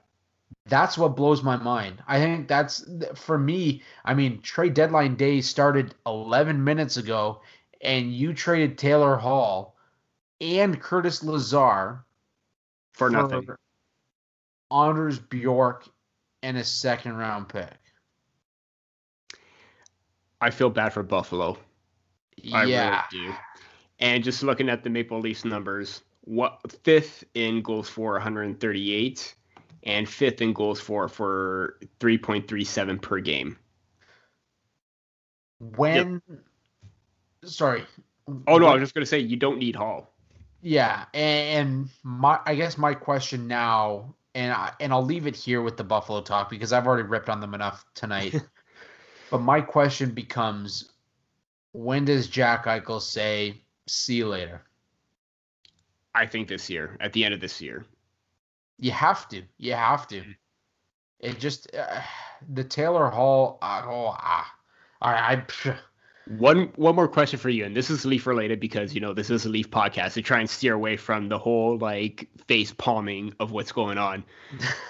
That's 0.66 0.96
what 0.96 1.16
blows 1.16 1.42
my 1.42 1.56
mind. 1.56 2.02
I 2.06 2.18
think 2.18 2.48
that's 2.48 2.84
for 3.14 3.38
me. 3.38 3.82
I 4.04 4.14
mean, 4.14 4.40
trade 4.40 4.74
deadline 4.74 5.14
day 5.16 5.40
started 5.40 5.94
11 6.06 6.62
minutes 6.62 6.96
ago, 6.96 7.42
and 7.80 8.14
you 8.14 8.32
traded 8.32 8.78
Taylor 8.78 9.16
Hall 9.16 9.76
and 10.40 10.80
Curtis 10.80 11.22
Lazar 11.22 12.04
for, 12.92 13.08
for 13.08 13.10
nothing. 13.10 13.48
Anders 14.70 15.18
Bjork 15.18 15.86
and 16.42 16.56
a 16.56 16.64
second 16.64 17.16
round 17.16 17.48
pick. 17.48 17.74
I 20.40 20.50
feel 20.50 20.70
bad 20.70 20.92
for 20.92 21.02
Buffalo. 21.02 21.58
I 22.52 22.64
yeah. 22.64 23.02
Really 23.12 23.28
do. 23.28 23.34
And 24.00 24.24
just 24.24 24.42
looking 24.42 24.68
at 24.68 24.82
the 24.82 24.90
Maple 24.90 25.20
Leafs 25.20 25.44
numbers, 25.44 26.02
what 26.22 26.60
fifth 26.82 27.24
in 27.34 27.62
goals 27.62 27.88
for 27.88 28.12
138 28.12 29.34
and 29.84 30.08
fifth 30.08 30.40
in 30.40 30.52
goals 30.52 30.80
for 30.80 31.08
for 31.08 31.78
3.37 32.00 33.00
per 33.00 33.20
game. 33.20 33.56
when. 35.76 36.20
Yep. 36.28 36.38
Sorry. 37.44 37.84
Oh 38.46 38.56
no, 38.56 38.66
I 38.66 38.74
was 38.74 38.82
just 38.82 38.94
gonna 38.94 39.06
say 39.06 39.18
you 39.18 39.36
don't 39.36 39.58
need 39.58 39.76
Hall. 39.76 40.10
Yeah, 40.62 41.04
and 41.12 41.90
my 42.02 42.40
I 42.46 42.54
guess 42.54 42.78
my 42.78 42.94
question 42.94 43.46
now, 43.46 44.14
and 44.34 44.50
I, 44.52 44.72
and 44.80 44.92
I'll 44.94 45.04
leave 45.04 45.26
it 45.26 45.36
here 45.36 45.60
with 45.60 45.76
the 45.76 45.84
Buffalo 45.84 46.22
talk 46.22 46.48
because 46.48 46.72
I've 46.72 46.86
already 46.86 47.02
ripped 47.02 47.28
on 47.28 47.40
them 47.40 47.52
enough 47.52 47.84
tonight. 47.94 48.34
but 49.30 49.42
my 49.42 49.60
question 49.60 50.12
becomes, 50.12 50.90
when 51.72 52.06
does 52.06 52.28
Jack 52.28 52.64
Eichel 52.64 53.02
say, 53.02 53.60
"See 53.86 54.16
you 54.16 54.28
later"? 54.28 54.62
I 56.14 56.26
think 56.26 56.48
this 56.48 56.70
year, 56.70 56.96
at 57.00 57.12
the 57.12 57.24
end 57.24 57.34
of 57.34 57.40
this 57.40 57.60
year. 57.60 57.84
You 58.78 58.92
have 58.92 59.28
to. 59.28 59.42
You 59.58 59.74
have 59.74 60.06
to. 60.08 60.20
Mm. 60.20 60.36
It 61.20 61.38
just 61.40 61.74
uh, 61.74 62.00
the 62.52 62.64
Taylor 62.64 63.08
Hall. 63.08 63.58
Uh, 63.62 63.82
oh, 63.84 64.16
ah, 64.18 64.54
I, 65.00 65.12
I 65.12 65.76
one 66.26 66.72
one 66.76 66.94
more 66.94 67.08
question 67.08 67.38
for 67.38 67.50
you, 67.50 67.64
and 67.64 67.76
this 67.76 67.90
is 67.90 68.04
Leaf 68.04 68.26
related 68.26 68.60
because 68.60 68.94
you 68.94 69.00
know 69.00 69.12
this 69.12 69.30
is 69.30 69.44
a 69.44 69.48
Leaf 69.48 69.70
podcast 69.70 70.14
to 70.14 70.22
try 70.22 70.40
and 70.40 70.48
steer 70.48 70.74
away 70.74 70.96
from 70.96 71.28
the 71.28 71.38
whole 71.38 71.78
like 71.78 72.28
face 72.46 72.72
palming 72.72 73.34
of 73.40 73.52
what's 73.52 73.72
going 73.72 73.98
on. 73.98 74.24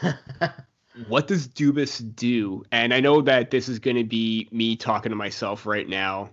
what 1.09 1.27
does 1.27 1.49
Dubas 1.49 2.15
do? 2.15 2.65
And 2.73 2.95
I 2.95 3.01
know 3.01 3.21
that 3.23 3.51
this 3.51 3.69
is 3.69 3.79
going 3.79 3.97
to 3.97 4.05
be 4.05 4.49
me 4.51 4.77
talking 4.77 5.11
to 5.11 5.17
myself 5.17 5.67
right 5.67 5.89
now 5.89 6.31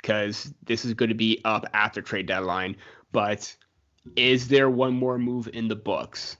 because 0.00 0.52
this 0.64 0.84
is 0.84 0.94
going 0.94 1.08
to 1.08 1.14
be 1.14 1.40
up 1.44 1.66
after 1.72 2.02
trade 2.02 2.26
deadline. 2.26 2.76
But 3.12 3.54
is 4.16 4.48
there 4.48 4.70
one 4.70 4.94
more 4.94 5.18
move 5.18 5.48
in 5.52 5.68
the 5.68 5.76
books? 5.76 6.36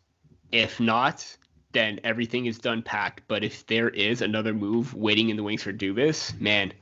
If 0.52 0.80
not, 0.80 1.36
then 1.72 2.00
everything 2.04 2.46
is 2.46 2.58
done 2.58 2.82
packed. 2.82 3.22
But 3.28 3.44
if 3.44 3.66
there 3.66 3.88
is 3.90 4.22
another 4.22 4.54
move 4.54 4.94
waiting 4.94 5.28
in 5.28 5.36
the 5.36 5.42
wings 5.42 5.62
for 5.62 5.72
Dubas, 5.72 6.38
man, 6.40 6.72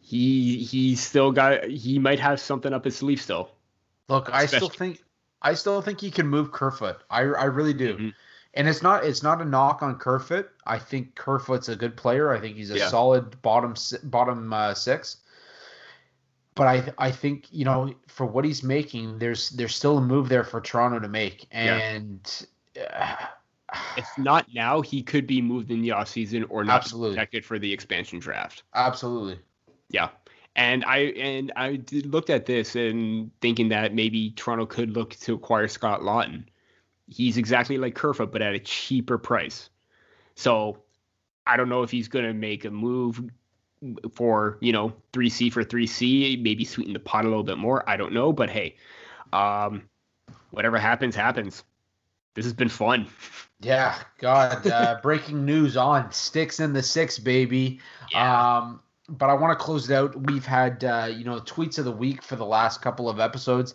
he 0.00 0.58
he 0.64 0.96
still 0.96 1.32
got 1.32 1.64
he 1.64 1.98
might 1.98 2.20
have 2.20 2.40
something 2.40 2.72
up 2.72 2.84
his 2.84 2.96
sleeve 2.96 3.20
still. 3.20 3.50
Look, 4.08 4.28
Especially. 4.28 4.42
I 4.42 4.46
still 4.46 4.68
think 4.68 5.04
I 5.42 5.54
still 5.54 5.80
think 5.82 6.00
he 6.00 6.10
can 6.10 6.26
move 6.26 6.52
Kerfoot. 6.52 7.02
I 7.08 7.20
I 7.20 7.44
really 7.44 7.74
do. 7.74 7.94
Mm-hmm. 7.94 8.08
And 8.54 8.68
it's 8.68 8.82
not 8.82 9.04
it's 9.04 9.22
not 9.22 9.40
a 9.40 9.44
knock 9.44 9.82
on 9.82 9.96
Kerfoot. 9.96 10.50
I 10.66 10.78
think 10.78 11.14
Kerfoot's 11.14 11.68
a 11.68 11.76
good 11.76 11.96
player. 11.96 12.32
I 12.32 12.40
think 12.40 12.56
he's 12.56 12.72
a 12.72 12.78
yeah. 12.78 12.88
solid 12.88 13.40
bottom 13.42 13.74
bottom 14.04 14.52
uh, 14.52 14.74
six. 14.74 15.18
But 16.54 16.66
I 16.66 16.92
I 16.98 17.10
think 17.10 17.46
you 17.50 17.64
know 17.64 17.94
for 18.06 18.26
what 18.26 18.44
he's 18.44 18.62
making, 18.62 19.18
there's 19.18 19.50
there's 19.50 19.74
still 19.74 19.98
a 19.98 20.00
move 20.00 20.28
there 20.28 20.44
for 20.44 20.60
Toronto 20.60 20.98
to 20.98 21.08
make, 21.08 21.46
and 21.52 22.46
yeah. 22.74 23.16
uh, 23.20 23.26
if 23.96 24.06
not 24.18 24.46
now, 24.54 24.80
he 24.80 25.02
could 25.02 25.26
be 25.26 25.40
moved 25.40 25.70
in 25.70 25.82
the 25.82 25.90
offseason 25.90 26.44
or 26.48 26.64
not 26.64 26.82
Absolutely. 26.82 27.16
protected 27.16 27.44
for 27.44 27.58
the 27.58 27.72
expansion 27.72 28.18
draft. 28.18 28.62
Absolutely. 28.74 29.38
Yeah. 29.90 30.08
And 30.56 30.84
I 30.84 30.98
and 30.98 31.52
I 31.56 31.76
did, 31.76 32.06
looked 32.06 32.30
at 32.30 32.46
this 32.46 32.74
and 32.74 33.30
thinking 33.40 33.68
that 33.68 33.94
maybe 33.94 34.30
Toronto 34.30 34.66
could 34.66 34.90
look 34.90 35.14
to 35.20 35.34
acquire 35.34 35.68
Scott 35.68 36.00
Laughton. 36.00 36.44
He's 37.06 37.36
exactly 37.36 37.78
like 37.78 37.94
Kerfoot, 37.94 38.32
but 38.32 38.42
at 38.42 38.54
a 38.54 38.58
cheaper 38.58 39.18
price. 39.18 39.70
So 40.34 40.78
I 41.46 41.56
don't 41.56 41.68
know 41.68 41.82
if 41.82 41.90
he's 41.90 42.08
going 42.08 42.24
to 42.24 42.34
make 42.34 42.64
a 42.64 42.70
move 42.70 43.22
for 44.12 44.58
you 44.60 44.72
know 44.72 44.92
3C 45.12 45.52
for 45.52 45.64
3C, 45.64 46.42
maybe 46.42 46.64
sweeten 46.64 46.92
the 46.92 47.00
pot 47.00 47.24
a 47.24 47.28
little 47.28 47.44
bit 47.44 47.58
more. 47.58 47.88
I 47.88 47.96
don't 47.96 48.12
know, 48.12 48.32
but 48.32 48.50
hey, 48.50 48.76
um, 49.32 49.88
whatever 50.50 50.78
happens, 50.78 51.14
happens. 51.14 51.64
This 52.34 52.44
has 52.44 52.52
been 52.52 52.68
fun. 52.68 53.06
Yeah, 53.60 53.96
God, 54.18 54.66
uh, 54.66 54.98
breaking 55.02 55.44
news 55.44 55.76
on 55.76 56.12
sticks 56.12 56.60
in 56.60 56.72
the 56.72 56.82
six, 56.82 57.18
baby. 57.18 57.80
Yeah. 58.12 58.58
Um, 58.58 58.80
but 59.08 59.28
I 59.28 59.34
want 59.34 59.58
to 59.58 59.62
close 59.62 59.90
it 59.90 59.94
out. 59.94 60.14
We've 60.26 60.46
had 60.46 60.84
uh, 60.84 61.08
you 61.14 61.24
know 61.24 61.40
tweets 61.40 61.78
of 61.78 61.84
the 61.84 61.92
week 61.92 62.22
for 62.22 62.36
the 62.36 62.46
last 62.46 62.80
couple 62.82 63.08
of 63.08 63.18
episodes, 63.18 63.74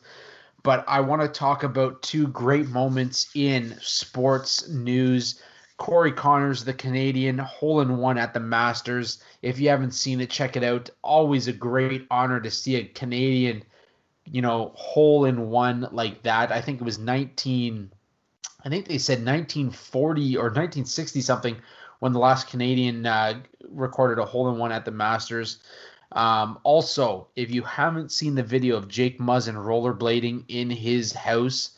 but 0.63 0.85
I 0.87 1.01
want 1.01 1.21
to 1.21 1.27
talk 1.27 1.63
about 1.63 2.01
two 2.01 2.27
great 2.27 2.67
moments 2.69 3.29
in 3.35 3.77
sports 3.81 4.69
news. 4.69 5.41
Corey 5.77 6.11
Conners, 6.11 6.63
the 6.63 6.73
Canadian, 6.73 7.37
hole 7.37 7.81
in 7.81 7.97
one 7.97 8.17
at 8.17 8.33
the 8.33 8.39
Masters. 8.39 9.21
If 9.41 9.59
you 9.59 9.69
haven't 9.69 9.91
seen 9.91 10.21
it, 10.21 10.29
check 10.29 10.55
it 10.55 10.63
out. 10.63 10.89
Always 11.01 11.47
a 11.47 11.53
great 11.53 12.07
honor 12.09 12.39
to 12.39 12.49
see 12.49 12.75
a 12.77 12.85
Canadian, 12.85 13.63
you 14.25 14.41
know, 14.41 14.71
hole 14.75 15.25
in 15.25 15.49
one 15.49 15.87
like 15.91 16.23
that. 16.23 16.51
I 16.51 16.61
think 16.61 16.79
it 16.79 16.85
was 16.85 16.97
19, 16.97 17.91
I 18.63 18.69
think 18.69 18.87
they 18.87 18.97
said 18.97 19.19
1940 19.19 20.37
or 20.37 20.43
1960 20.43 21.21
something 21.21 21.57
when 21.99 22.13
the 22.13 22.19
last 22.19 22.49
Canadian 22.49 23.05
uh, 23.05 23.41
recorded 23.69 24.21
a 24.21 24.25
hole 24.25 24.49
in 24.49 24.57
one 24.57 24.71
at 24.71 24.85
the 24.85 24.91
Masters. 24.91 25.59
Um, 26.13 26.59
also, 26.63 27.27
if 27.35 27.51
you 27.51 27.63
haven't 27.63 28.11
seen 28.11 28.35
the 28.35 28.43
video 28.43 28.77
of 28.77 28.87
Jake 28.87 29.19
Muzzin 29.19 29.55
rollerblading 29.55 30.45
in 30.47 30.69
his 30.69 31.11
house, 31.11 31.74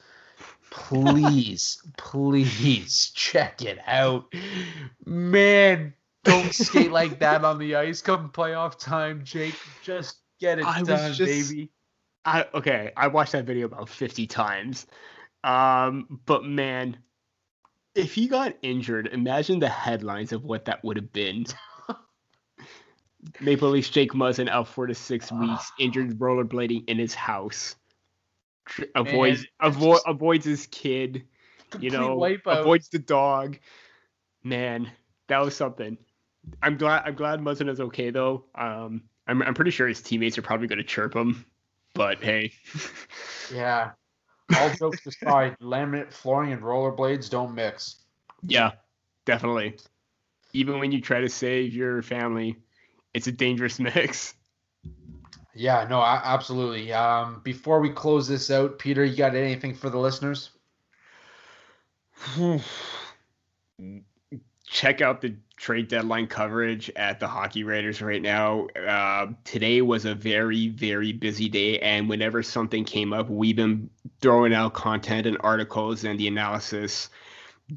please, 0.70 1.82
please 1.98 3.12
check 3.16 3.62
it 3.62 3.80
out. 3.88 4.34
Man, 5.06 5.94
don't 6.24 6.54
skate 6.54 6.92
like 6.92 7.20
that 7.20 7.44
on 7.44 7.58
the 7.58 7.76
ice. 7.76 8.02
Come 8.02 8.30
playoff 8.30 8.78
time, 8.80 9.24
Jake. 9.24 9.56
Just 9.84 10.18
get 10.40 10.60
it 10.60 10.66
I 10.66 10.82
done, 10.84 11.14
just, 11.14 11.50
baby. 11.50 11.72
I 12.26 12.46
okay. 12.54 12.92
I 12.98 13.08
watched 13.08 13.32
that 13.32 13.46
video 13.46 13.66
about 13.66 13.90
fifty 13.90 14.28
times. 14.28 14.86
Um, 15.44 16.20
but 16.26 16.44
man, 16.44 16.98
if 17.96 18.14
he 18.14 18.28
got 18.28 18.56
injured, 18.62 19.08
imagine 19.08 19.60
the 19.60 19.70
headlines 19.70 20.32
of 20.32 20.44
what 20.44 20.66
that 20.66 20.84
would 20.84 20.98
have 20.98 21.14
been. 21.14 21.46
Maple 23.42 23.70
Leafs 23.70 23.90
Jake 23.90 24.14
Muzzin 24.14 24.50
out 24.50 24.68
four 24.68 24.88
to 24.88 24.96
six 24.96 25.32
weeks, 25.32 25.72
injured 25.80 26.20
rollerblading 26.20 26.88
in 26.88 26.98
his 26.98 27.14
house. 27.16 27.76
Avoids 28.96 29.46
avo- 29.62 30.02
avoids 30.06 30.46
his 30.46 30.68
kid, 30.68 31.26
you 31.80 31.90
know, 31.90 32.24
avoids 32.46 32.90
the 32.90 33.00
dog. 33.00 33.58
Man, 34.44 34.92
that 35.28 35.40
was 35.40 35.56
something. 35.56 35.98
I'm 36.62 36.78
glad 36.78 37.04
I'm 37.06 37.16
glad 37.16 37.40
Muzzin 37.40 37.70
is 37.70 37.80
okay 37.80 38.10
though. 38.10 38.46
Um, 38.56 39.04
I'm 39.28 39.42
I'm 39.42 39.54
pretty 39.54 39.72
sure 39.72 39.88
his 39.88 40.02
teammates 40.02 40.38
are 40.38 40.42
probably 40.42 40.68
going 40.68 40.78
to 40.78 40.84
chirp 40.84 41.16
him, 41.16 41.46
but 41.94 42.24
hey. 42.24 42.54
yeah, 43.54 43.92
all 44.58 44.74
jokes 44.74 45.06
aside, 45.06 45.58
laminate 45.62 46.14
flooring 46.14 46.54
and 46.54 46.62
rollerblades 46.62 47.30
don't 47.30 47.54
mix. 47.54 48.04
Yeah, 48.44 48.72
definitely. 49.26 49.78
Even 50.54 50.80
when 50.80 50.92
you 50.92 51.02
try 51.02 51.22
to 51.22 51.30
save 51.30 51.74
your 51.74 52.02
family, 52.02 52.56
it's 53.14 53.28
a 53.28 53.32
dangerous 53.32 53.80
mix. 53.80 54.34
Yeah, 55.58 55.88
no, 55.90 56.04
absolutely. 56.04 56.94
Um, 56.94 57.42
before 57.44 57.80
we 57.80 57.90
close 57.90 58.28
this 58.28 58.52
out, 58.52 58.78
Peter, 58.78 59.04
you 59.04 59.16
got 59.16 59.34
anything 59.34 59.74
for 59.74 59.90
the 59.90 59.98
listeners? 59.98 60.52
Check 64.68 65.02
out 65.02 65.22
the 65.22 65.36
trade 65.56 65.88
deadline 65.88 66.28
coverage 66.28 66.92
at 66.96 67.20
the 67.20 67.28
Hockey 67.28 67.64
Writers 67.64 68.04
right 68.04 68.22
now. 68.22 68.68
Uh, 68.68 69.28
today 69.46 69.82
was 69.82 70.06
a 70.06 70.14
very, 70.14 70.68
very 70.68 71.12
busy 71.12 71.50
day, 71.50 71.80
and 71.80 72.08
whenever 72.08 72.44
something 72.44 72.86
came 72.86 73.12
up, 73.12 73.28
we've 73.28 73.56
been 73.56 73.90
throwing 74.22 74.54
out 74.54 74.76
content 74.76 75.26
and 75.26 75.38
articles 75.40 76.04
and 76.04 76.20
the 76.20 76.28
analysis. 76.28 77.10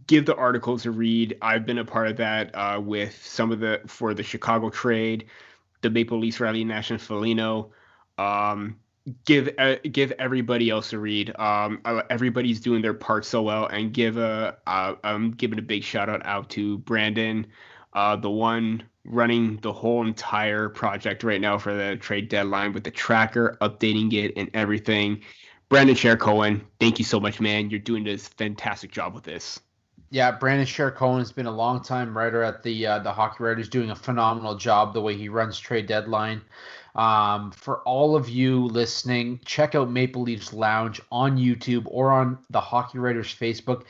Give 0.06 0.26
the 0.26 0.36
articles 0.36 0.84
a 0.84 0.90
read. 0.90 1.38
I've 1.40 1.64
been 1.64 1.78
a 1.78 1.84
part 1.86 2.08
of 2.08 2.18
that 2.18 2.54
uh, 2.54 2.78
with 2.78 3.24
some 3.26 3.50
of 3.50 3.60
the 3.60 3.80
for 3.86 4.12
the 4.12 4.22
Chicago 4.22 4.68
trade, 4.68 5.24
the 5.82 5.90
Maple 5.90 6.18
Leafs 6.18 6.40
Riley 6.40 6.64
Nash 6.64 6.90
and 6.90 7.00
Foligno. 7.00 7.72
Um, 8.18 8.76
give 9.24 9.50
uh, 9.58 9.76
give 9.90 10.12
everybody 10.12 10.70
else 10.70 10.92
a 10.92 10.98
read. 10.98 11.34
Um, 11.38 11.80
everybody's 12.10 12.60
doing 12.60 12.82
their 12.82 12.94
part 12.94 13.24
so 13.24 13.42
well, 13.42 13.66
and 13.66 13.92
give 13.92 14.16
a 14.16 14.56
uh, 14.66 14.94
I'm 15.04 15.32
giving 15.32 15.58
a 15.58 15.62
big 15.62 15.82
shout 15.82 16.08
out 16.08 16.24
out 16.26 16.50
to 16.50 16.78
Brandon, 16.78 17.46
uh, 17.92 18.16
the 18.16 18.30
one 18.30 18.82
running 19.04 19.56
the 19.62 19.72
whole 19.72 20.06
entire 20.06 20.68
project 20.68 21.24
right 21.24 21.40
now 21.40 21.56
for 21.56 21.74
the 21.74 21.96
trade 21.96 22.28
deadline 22.28 22.72
with 22.72 22.84
the 22.84 22.90
tracker, 22.90 23.56
updating 23.60 24.12
it 24.12 24.32
and 24.36 24.50
everything. 24.54 25.22
Brandon 25.70 25.94
Share-Cohen, 25.94 26.66
thank 26.80 26.98
you 26.98 27.04
so 27.04 27.20
much, 27.20 27.40
man. 27.40 27.70
You're 27.70 27.78
doing 27.78 28.04
this 28.04 28.28
fantastic 28.28 28.90
job 28.90 29.14
with 29.14 29.24
this. 29.24 29.60
Yeah, 30.12 30.32
Brandon 30.32 30.66
Share-Cohen 30.66 31.20
has 31.20 31.30
been 31.30 31.46
a 31.46 31.52
long 31.52 31.82
time 31.82 32.18
writer 32.18 32.42
at 32.42 32.64
the 32.64 32.84
uh, 32.84 32.98
the 32.98 33.12
Hockey 33.12 33.44
Writers, 33.44 33.68
doing 33.68 33.90
a 33.90 33.96
phenomenal 33.96 34.56
job 34.56 34.92
the 34.92 35.00
way 35.00 35.16
he 35.16 35.28
runs 35.28 35.58
trade 35.58 35.86
deadline. 35.86 36.42
Um, 36.96 37.52
for 37.52 37.78
all 37.82 38.16
of 38.16 38.28
you 38.28 38.64
listening, 38.66 39.38
check 39.44 39.76
out 39.76 39.88
Maple 39.88 40.22
Leafs 40.22 40.52
Lounge 40.52 41.00
on 41.12 41.38
YouTube 41.38 41.84
or 41.86 42.10
on 42.10 42.38
the 42.50 42.60
Hockey 42.60 42.98
Writers 42.98 43.32
Facebook. 43.32 43.84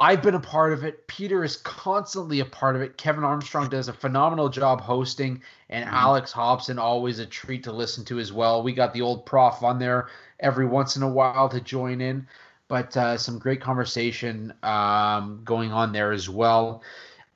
I've 0.00 0.22
been 0.22 0.34
a 0.34 0.40
part 0.40 0.72
of 0.72 0.84
it. 0.84 1.06
Peter 1.06 1.44
is 1.44 1.56
constantly 1.58 2.40
a 2.40 2.44
part 2.44 2.76
of 2.76 2.82
it. 2.82 2.96
Kevin 2.96 3.24
Armstrong 3.24 3.68
does 3.68 3.88
a 3.88 3.92
phenomenal 3.92 4.48
job 4.48 4.80
hosting, 4.80 5.42
and 5.68 5.84
mm-hmm. 5.84 5.94
Alex 5.94 6.32
Hobson 6.32 6.78
always 6.78 7.18
a 7.18 7.26
treat 7.26 7.62
to 7.64 7.72
listen 7.72 8.06
to 8.06 8.18
as 8.18 8.32
well. 8.32 8.62
We 8.62 8.72
got 8.72 8.94
the 8.94 9.02
old 9.02 9.26
prof 9.26 9.62
on 9.62 9.78
there 9.78 10.08
every 10.40 10.66
once 10.66 10.96
in 10.96 11.02
a 11.02 11.08
while 11.08 11.48
to 11.50 11.60
join 11.60 12.00
in, 12.00 12.26
but 12.68 12.96
uh, 12.96 13.16
some 13.16 13.38
great 13.38 13.60
conversation 13.60 14.52
um, 14.62 15.40
going 15.44 15.72
on 15.72 15.92
there 15.92 16.12
as 16.12 16.28
well. 16.28 16.82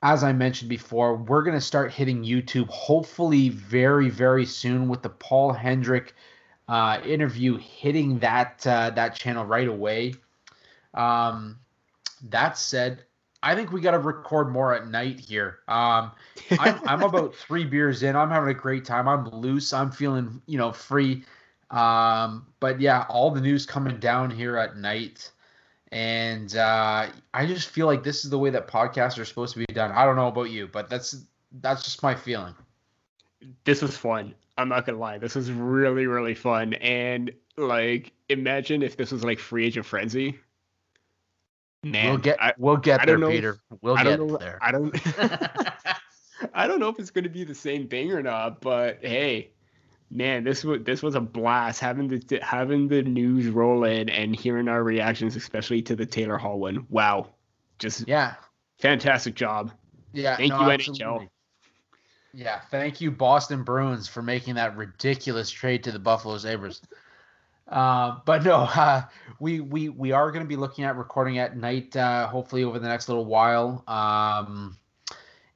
as 0.03 0.23
I 0.23 0.33
mentioned 0.33 0.69
before, 0.69 1.15
we're 1.15 1.43
going 1.43 1.57
to 1.57 1.61
start 1.61 1.91
hitting 1.91 2.23
YouTube 2.23 2.67
hopefully 2.69 3.49
very, 3.49 4.09
very 4.09 4.45
soon 4.45 4.89
with 4.89 5.01
the 5.01 5.09
Paul 5.09 5.53
Hendrick 5.53 6.13
uh, 6.67 6.99
interview 7.05 7.57
hitting 7.57 8.19
that 8.19 8.65
uh, 8.65 8.89
that 8.91 9.15
channel 9.15 9.45
right 9.45 9.67
away. 9.67 10.13
Um, 10.93 11.59
that 12.29 12.57
said, 12.57 13.03
I 13.43 13.55
think 13.55 13.71
we 13.71 13.81
got 13.81 13.91
to 13.91 13.99
record 13.99 14.51
more 14.51 14.73
at 14.73 14.87
night 14.87 15.19
here. 15.19 15.59
Um, 15.67 16.11
I'm, 16.51 16.79
I'm, 16.87 17.03
about 17.03 17.35
three 17.47 17.65
beers 17.65 18.03
in. 18.03 18.15
I'm 18.15 18.29
having 18.29 18.49
a 18.49 18.53
great 18.53 18.85
time. 18.85 19.07
I'm 19.07 19.27
loose. 19.29 19.73
I'm 19.73 19.91
feeling, 19.91 20.41
you 20.45 20.57
know, 20.57 20.71
free. 20.71 21.23
Um, 21.71 22.47
but 22.59 22.79
yeah, 22.79 23.05
all 23.09 23.31
the 23.31 23.41
news 23.41 23.65
coming 23.65 23.97
down 23.97 24.29
here 24.29 24.57
at 24.57 24.77
night. 24.77 25.31
And 25.91 26.55
uh, 26.55 27.07
I 27.33 27.45
just 27.45 27.69
feel 27.69 27.85
like 27.85 28.03
this 28.03 28.23
is 28.23 28.29
the 28.29 28.37
way 28.37 28.49
that 28.49 28.67
podcasts 28.67 29.17
are 29.17 29.25
supposed 29.25 29.53
to 29.53 29.59
be 29.59 29.65
done. 29.73 29.91
I 29.91 30.05
don't 30.05 30.15
know 30.15 30.27
about 30.27 30.49
you, 30.49 30.67
but 30.67 30.89
that's 30.89 31.25
that's 31.61 31.83
just 31.83 32.01
my 32.01 32.15
feeling. 32.15 32.55
This 33.65 33.81
was 33.81 33.97
fun. 33.97 34.33
I'm 34.57 34.69
not 34.69 34.85
gonna 34.85 34.99
lie. 34.99 35.17
This 35.17 35.35
was 35.35 35.51
really, 35.51 36.07
really 36.07 36.35
fun. 36.35 36.75
And 36.75 37.31
like, 37.57 38.13
imagine 38.29 38.83
if 38.83 38.95
this 38.95 39.11
was 39.11 39.25
like 39.25 39.39
Free 39.39 39.65
Agent 39.65 39.85
Frenzy 39.85 40.39
Man, 41.83 42.09
we'll 42.09 42.17
get 42.19 42.41
I, 42.41 42.53
we'll 42.57 42.77
get 42.77 43.05
there, 43.05 43.17
know, 43.17 43.29
Peter. 43.29 43.57
We'll 43.81 43.97
I 43.97 44.03
get 44.03 44.19
know, 44.19 44.37
there. 44.37 44.59
I 44.61 44.71
don't. 44.71 44.95
I 46.53 46.67
don't 46.67 46.79
know 46.79 46.89
if 46.89 46.99
it's 46.99 47.09
going 47.09 47.23
to 47.23 47.29
be 47.29 47.43
the 47.43 47.55
same 47.55 47.87
thing 47.87 48.11
or 48.11 48.21
not, 48.21 48.61
but 48.61 48.99
hey, 49.01 49.49
man, 50.11 50.43
this 50.43 50.63
was 50.63 50.83
this 50.83 51.01
was 51.01 51.15
a 51.15 51.21
blast 51.21 51.79
having 51.79 52.07
the 52.07 52.39
having 52.41 52.87
the 52.87 53.01
news 53.01 53.47
roll 53.47 53.85
in 53.85 54.09
and 54.09 54.35
hearing 54.35 54.67
our 54.67 54.83
reactions, 54.83 55.35
especially 55.35 55.81
to 55.83 55.95
the 55.95 56.05
Taylor 56.05 56.37
Hall 56.37 56.59
one. 56.59 56.85
Wow, 56.89 57.29
just 57.79 58.07
yeah, 58.07 58.35
fantastic 58.79 59.35
job. 59.35 59.71
Yeah, 60.13 60.35
thank 60.35 60.49
no, 60.49 60.61
you 60.61 60.71
absolutely. 60.71 61.05
NHL. 61.05 61.29
Yeah, 62.33 62.59
thank 62.69 63.01
you 63.01 63.11
Boston 63.11 63.63
Bruins 63.63 64.07
for 64.07 64.21
making 64.21 64.55
that 64.55 64.77
ridiculous 64.77 65.49
trade 65.49 65.83
to 65.85 65.91
the 65.91 65.99
Buffalo 65.99 66.37
Sabres. 66.37 66.81
Uh, 67.67 68.19
but 68.25 68.43
no, 68.43 68.55
uh, 68.75 69.03
we 69.39 69.61
we 69.61 69.89
we 69.89 70.11
are 70.11 70.31
going 70.31 70.43
to 70.43 70.49
be 70.49 70.57
looking 70.57 70.83
at 70.83 70.97
recording 70.97 71.39
at 71.39 71.57
night, 71.57 71.95
uh, 71.95 72.27
hopefully 72.27 72.63
over 72.63 72.79
the 72.79 72.87
next 72.87 73.07
little 73.07 73.25
while, 73.25 73.83
um, 73.87 74.77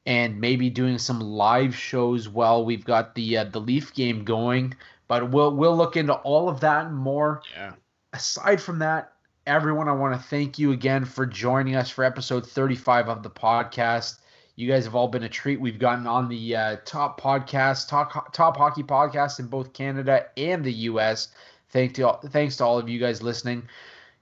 and 0.06 0.40
maybe 0.40 0.70
doing 0.70 0.98
some 0.98 1.20
live 1.20 1.76
shows 1.76 2.30
while 2.30 2.64
we've 2.64 2.86
got 2.86 3.16
the 3.16 3.38
uh, 3.38 3.44
the 3.46 3.60
Leaf 3.60 3.94
game 3.94 4.24
going. 4.24 4.76
But 5.08 5.32
we'll 5.32 5.56
we'll 5.56 5.76
look 5.76 5.98
into 5.98 6.14
all 6.14 6.50
of 6.50 6.60
that 6.62 6.88
and 6.88 6.96
more. 6.96 7.42
Yeah. 7.56 7.74
Aside 8.14 8.62
from 8.62 8.80
that, 8.80 9.14
everyone, 9.46 9.88
I 9.90 9.94
want 9.94 10.20
to 10.20 10.28
thank 10.28 10.58
you 10.58 10.72
again 10.72 11.06
for 11.06 11.26
joining 11.26 11.76
us 11.76 11.90
for 11.90 12.04
episode 12.04 12.46
35 12.46 13.10
of 13.10 13.24
the 13.24 13.30
podcast. 13.30 14.20
You 14.56 14.70
guys 14.70 14.86
have 14.86 14.96
all 14.96 15.10
been 15.10 15.24
a 15.24 15.30
treat. 15.30 15.60
We've 15.60 15.80
gotten 15.80 16.08
on 16.08 16.30
the 16.30 16.56
uh, 16.56 16.78
top 16.86 17.20
podcast, 17.20 17.90
top 17.90 18.34
top 18.34 18.58
hockey 18.58 18.84
podcast 18.84 19.40
in 19.40 19.48
both 19.48 19.74
Canada 19.74 20.28
and 20.38 20.64
the 20.64 20.72
U.S. 20.74 21.30
Thank 21.72 21.96
to 21.96 22.04
all, 22.04 22.22
thanks 22.30 22.58
to 22.58 22.66
all 22.66 22.78
of 22.80 22.88
you 22.88 23.00
guys 23.00 23.22
listening. 23.22 23.68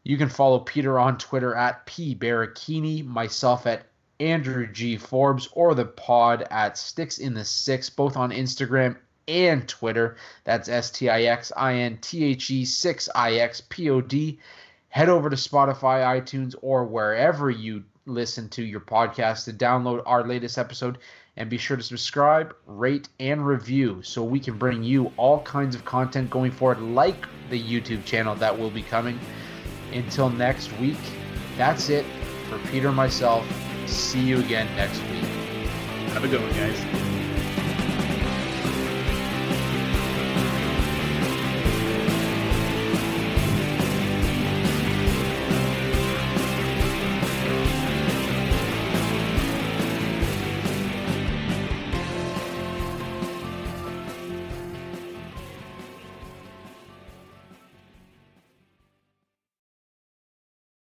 You 0.03 0.17
can 0.17 0.29
follow 0.29 0.59
Peter 0.59 0.99
on 0.99 1.17
Twitter 1.17 1.55
at 1.55 1.85
P 1.85 2.15
myself 3.03 3.67
at 3.67 3.85
Andrew 4.19 4.67
G 4.67 4.97
Forbes, 4.97 5.49
or 5.53 5.75
the 5.75 5.85
pod 5.85 6.45
at 6.49 6.77
Sticks 6.77 7.17
in 7.17 7.33
the 7.33 7.45
Six, 7.45 7.89
both 7.89 8.15
on 8.17 8.31
Instagram 8.31 8.97
and 9.27 9.67
Twitter. 9.67 10.17
That's 10.43 10.69
S 10.69 10.91
T 10.91 11.09
I 11.09 11.23
X 11.23 11.51
I 11.55 11.75
N 11.75 11.97
T 12.01 12.23
H 12.23 12.49
E 12.49 12.65
6 12.65 13.09
I 13.15 13.33
X 13.33 13.61
P 13.69 13.89
O 13.89 14.01
D. 14.01 14.39
Head 14.89 15.09
over 15.09 15.29
to 15.29 15.35
Spotify, 15.35 16.21
iTunes, 16.21 16.55
or 16.61 16.85
wherever 16.85 17.49
you 17.49 17.83
listen 18.05 18.49
to 18.49 18.63
your 18.63 18.81
podcast 18.81 19.45
to 19.45 19.53
download 19.53 20.03
our 20.05 20.27
latest 20.27 20.57
episode 20.57 20.97
and 21.35 21.49
be 21.49 21.57
sure 21.57 21.77
to 21.77 21.83
subscribe, 21.83 22.55
rate, 22.67 23.09
and 23.19 23.45
review 23.45 24.01
so 24.03 24.23
we 24.23 24.39
can 24.39 24.57
bring 24.57 24.83
you 24.83 25.11
all 25.17 25.41
kinds 25.41 25.75
of 25.75 25.83
content 25.83 26.29
going 26.29 26.51
forward, 26.51 26.79
like 26.79 27.25
the 27.49 27.61
YouTube 27.61 28.05
channel 28.05 28.35
that 28.35 28.57
will 28.57 28.69
be 28.69 28.83
coming. 28.83 29.19
Until 29.91 30.29
next 30.29 30.71
week, 30.79 30.99
that's 31.57 31.89
it 31.89 32.05
for 32.49 32.59
Peter 32.69 32.89
and 32.89 32.97
myself. 32.97 33.47
See 33.85 34.21
you 34.21 34.39
again 34.39 34.67
next 34.75 35.01
week. 35.11 35.23
Have 36.13 36.23
a 36.23 36.27
good 36.27 36.41
one, 36.41 36.51
guys. 36.51 37.12